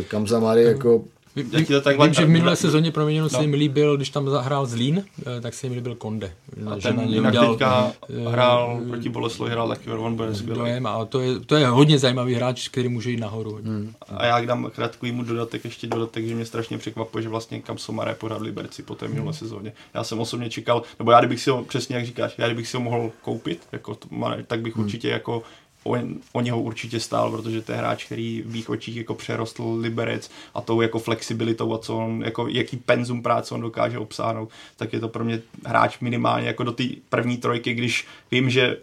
Kamzamary, 0.07 0.63
jako 0.63 1.03
Vím, 1.35 1.65
to 1.65 1.81
tak 1.81 2.01
vím 2.01 2.13
že 2.13 2.25
v 2.25 2.29
minulé 2.29 2.55
sezóně 2.55 2.91
proměněno 2.91 3.25
no. 3.25 3.29
se 3.29 3.47
mi 3.47 3.55
líbil, 3.55 3.97
když 3.97 4.09
tam 4.09 4.29
zahrál 4.29 4.65
Zlín, 4.65 5.03
eh, 5.37 5.41
tak 5.41 5.53
se 5.53 5.69
mi 5.69 5.75
líbil 5.75 5.95
Konde. 5.95 6.33
A 6.71 6.75
ten 6.75 6.99
jinak 6.99 7.31
udělal, 7.31 7.51
teďka 7.51 7.91
uh, 8.07 8.31
hrál 8.31 8.79
proti 8.89 9.09
Boleslavi, 9.09 9.51
hrál 9.51 9.67
taky, 9.67 9.91
on 9.91 10.15
bude 10.15 10.35
skvělý. 10.35 10.71
A 10.85 11.05
to 11.05 11.19
je, 11.19 11.39
to 11.39 11.55
je 11.55 11.67
hodně 11.67 11.99
zajímavý 11.99 12.33
hráč, 12.33 12.67
který 12.67 12.89
může 12.89 13.11
jít 13.11 13.19
nahoru. 13.19 13.59
Hmm. 13.63 13.93
A 14.07 14.25
já 14.25 14.45
dám 14.45 14.71
mu 15.11 15.23
dodatek, 15.23 15.65
ještě 15.65 15.87
dodatek, 15.87 16.25
že 16.27 16.35
mě 16.35 16.45
strašně 16.45 16.77
překvapuje, 16.77 17.21
že 17.23 17.29
vlastně 17.29 17.61
kam 17.61 17.77
Somare 17.77 18.15
pořád 18.15 18.41
Liberci 18.41 18.83
po 18.83 18.95
té 18.95 19.07
minulé 19.07 19.31
hmm. 19.31 19.33
sezóně. 19.33 19.73
Já 19.93 20.03
jsem 20.03 20.19
osobně 20.19 20.49
čekal, 20.49 20.83
nebo 20.99 21.11
já 21.11 21.19
kdybych 21.19 21.41
si 21.41 21.49
ho, 21.49 21.63
přesně 21.63 21.95
jak 21.95 22.05
říkáš, 22.05 22.35
já 22.37 22.47
kdybych 22.47 22.67
si 22.67 22.77
ho 22.77 22.83
mohl 22.83 23.11
koupit, 23.21 23.61
jako 23.71 23.95
to, 23.95 24.07
tak 24.47 24.61
bych 24.61 24.75
hmm. 24.75 24.85
určitě 24.85 25.09
jako 25.09 25.43
o, 25.85 25.97
o 26.33 26.41
něho 26.41 26.61
určitě 26.61 26.99
stál, 26.99 27.31
protože 27.31 27.61
to 27.61 27.71
je 27.71 27.77
hráč, 27.77 28.05
který 28.05 28.41
v 28.41 28.51
mých 28.51 28.69
očích 28.69 28.97
jako 28.97 29.13
přerostl 29.13 29.77
Liberec 29.79 30.29
a 30.53 30.61
tou 30.61 30.81
jako 30.81 30.99
flexibilitou 30.99 31.73
a 31.73 31.77
co 31.77 31.97
on, 31.97 32.23
jako 32.25 32.47
jaký 32.47 32.77
penzum 32.77 33.23
práce 33.23 33.53
on 33.53 33.61
dokáže 33.61 33.99
obsáhnout, 33.99 34.49
tak 34.77 34.93
je 34.93 34.99
to 34.99 35.07
pro 35.07 35.23
mě 35.23 35.41
hráč 35.65 35.99
minimálně 35.99 36.47
jako 36.47 36.63
do 36.63 36.71
té 36.71 36.83
první 37.09 37.37
trojky, 37.37 37.73
když 37.73 38.07
vím, 38.31 38.49
že 38.49 38.77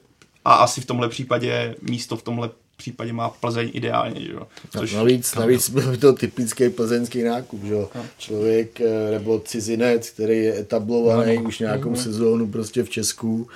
a 0.45 0.55
asi 0.55 0.81
v 0.81 0.87
tomhle 0.87 1.09
případě 1.09 1.75
místo 1.83 2.17
v 2.17 2.23
tomhle 2.23 2.51
případě 2.83 3.13
má 3.13 3.29
Plzeň 3.29 3.71
ideálně. 3.75 4.21
Že 4.21 4.33
jo? 4.33 4.47
Což, 4.71 4.95
navíc, 4.95 5.35
navíc 5.35 5.71
byl 5.71 5.91
by 5.91 5.97
to 5.97 6.13
typický 6.13 6.69
plzeňský 6.69 7.23
nákup. 7.23 7.65
Že 7.65 7.73
jo? 7.73 7.91
No. 7.95 8.05
Člověk 8.19 8.81
eh, 8.81 9.11
nebo 9.11 9.39
cizinec, 9.39 10.11
který 10.11 10.39
je 10.39 10.59
etablovaný 10.59 11.37
no, 11.37 11.43
už 11.43 11.59
nějakou 11.59 11.91
no. 11.91 11.97
sezónu 11.97 12.49
prostě 12.49 12.83
v 12.83 12.91
Česku, 12.91 13.49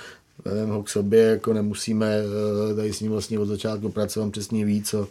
Vem 0.45 0.69
ho 0.69 0.83
k 0.83 0.89
sobě, 0.89 1.21
jako 1.21 1.53
nemusíme 1.53 2.15
eh, 2.71 2.75
tady 2.75 2.93
s 2.93 2.99
ním 2.99 3.11
vlastně 3.11 3.39
od 3.39 3.45
začátku 3.45 3.89
pracovat, 3.89 4.31
přesně 4.31 4.65
ví, 4.65 4.83
co, 4.83 5.07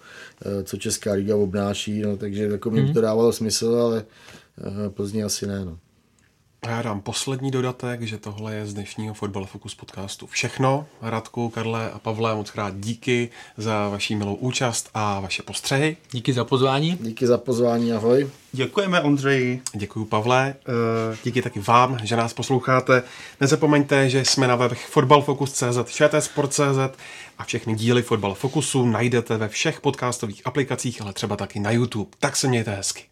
eh, 0.47 0.65
co 0.65 0.77
Česká 0.77 1.13
liga 1.13 1.37
obnáší, 1.37 2.01
no, 2.01 2.17
takže 2.17 2.45
jako 2.45 2.71
mě 2.71 2.83
mm. 2.83 2.93
to 2.93 3.01
dávalo 3.01 3.33
smysl, 3.33 3.79
ale 3.81 4.05
Plzně 4.91 5.25
asi 5.25 5.47
ne. 5.47 5.65
No. 5.65 5.79
Já 6.69 6.83
dám 6.83 7.01
poslední 7.01 7.51
dodatek, 7.51 8.03
že 8.03 8.19
tohle 8.19 8.55
je 8.55 8.67
z 8.67 8.75
dnešního 8.75 9.15
Fotbal 9.15 9.45
Focus 9.45 9.75
podcastu 9.75 10.27
všechno. 10.27 10.87
Radku, 11.03 11.49
Karle 11.49 11.91
a 11.91 11.99
Pavle, 11.99 12.35
moc 12.35 12.51
krát 12.51 12.75
díky 12.77 13.31
za 13.57 13.89
vaši 13.89 14.15
milou 14.15 14.35
účast 14.35 14.91
a 14.95 15.21
vaše 15.21 15.43
postřehy. 15.43 15.97
Díky 16.11 16.33
za 16.33 16.45
pozvání. 16.45 16.99
Díky 17.01 17.27
za 17.27 17.39
pozvání, 17.39 17.93
ahoj. 17.93 18.31
Děkujeme 18.53 19.01
Ondřeji. 19.01 19.63
Děkuji 19.75 20.05
Pavle. 20.05 20.55
Eh, 21.13 21.17
díky 21.25 21.43
taky 21.43 21.61
vám, 21.61 21.99
že 22.03 22.17
nás 22.17 22.35
posloucháte. 22.35 23.03
Nezapomeňte, 23.41 24.11
že 24.11 24.25
jsme 24.25 24.49
na 24.49 24.57
webech 24.57 24.87
fotbalfocus.cz, 24.87 25.79
štsport.cz 25.87 26.99
a 27.39 27.45
všechny 27.45 27.75
díly 27.75 28.03
Fotbal 28.03 28.35
Focusu 28.35 28.87
najdete 28.87 29.37
ve 29.37 29.49
všech 29.49 29.81
podcastových 29.81 30.47
aplikacích, 30.47 31.03
ale 31.03 31.13
třeba 31.13 31.37
taky 31.37 31.61
na 31.61 31.71
YouTube. 31.71 32.11
Tak 32.19 32.37
se 32.37 32.49
mějte 32.49 32.71
hezky. 32.71 33.05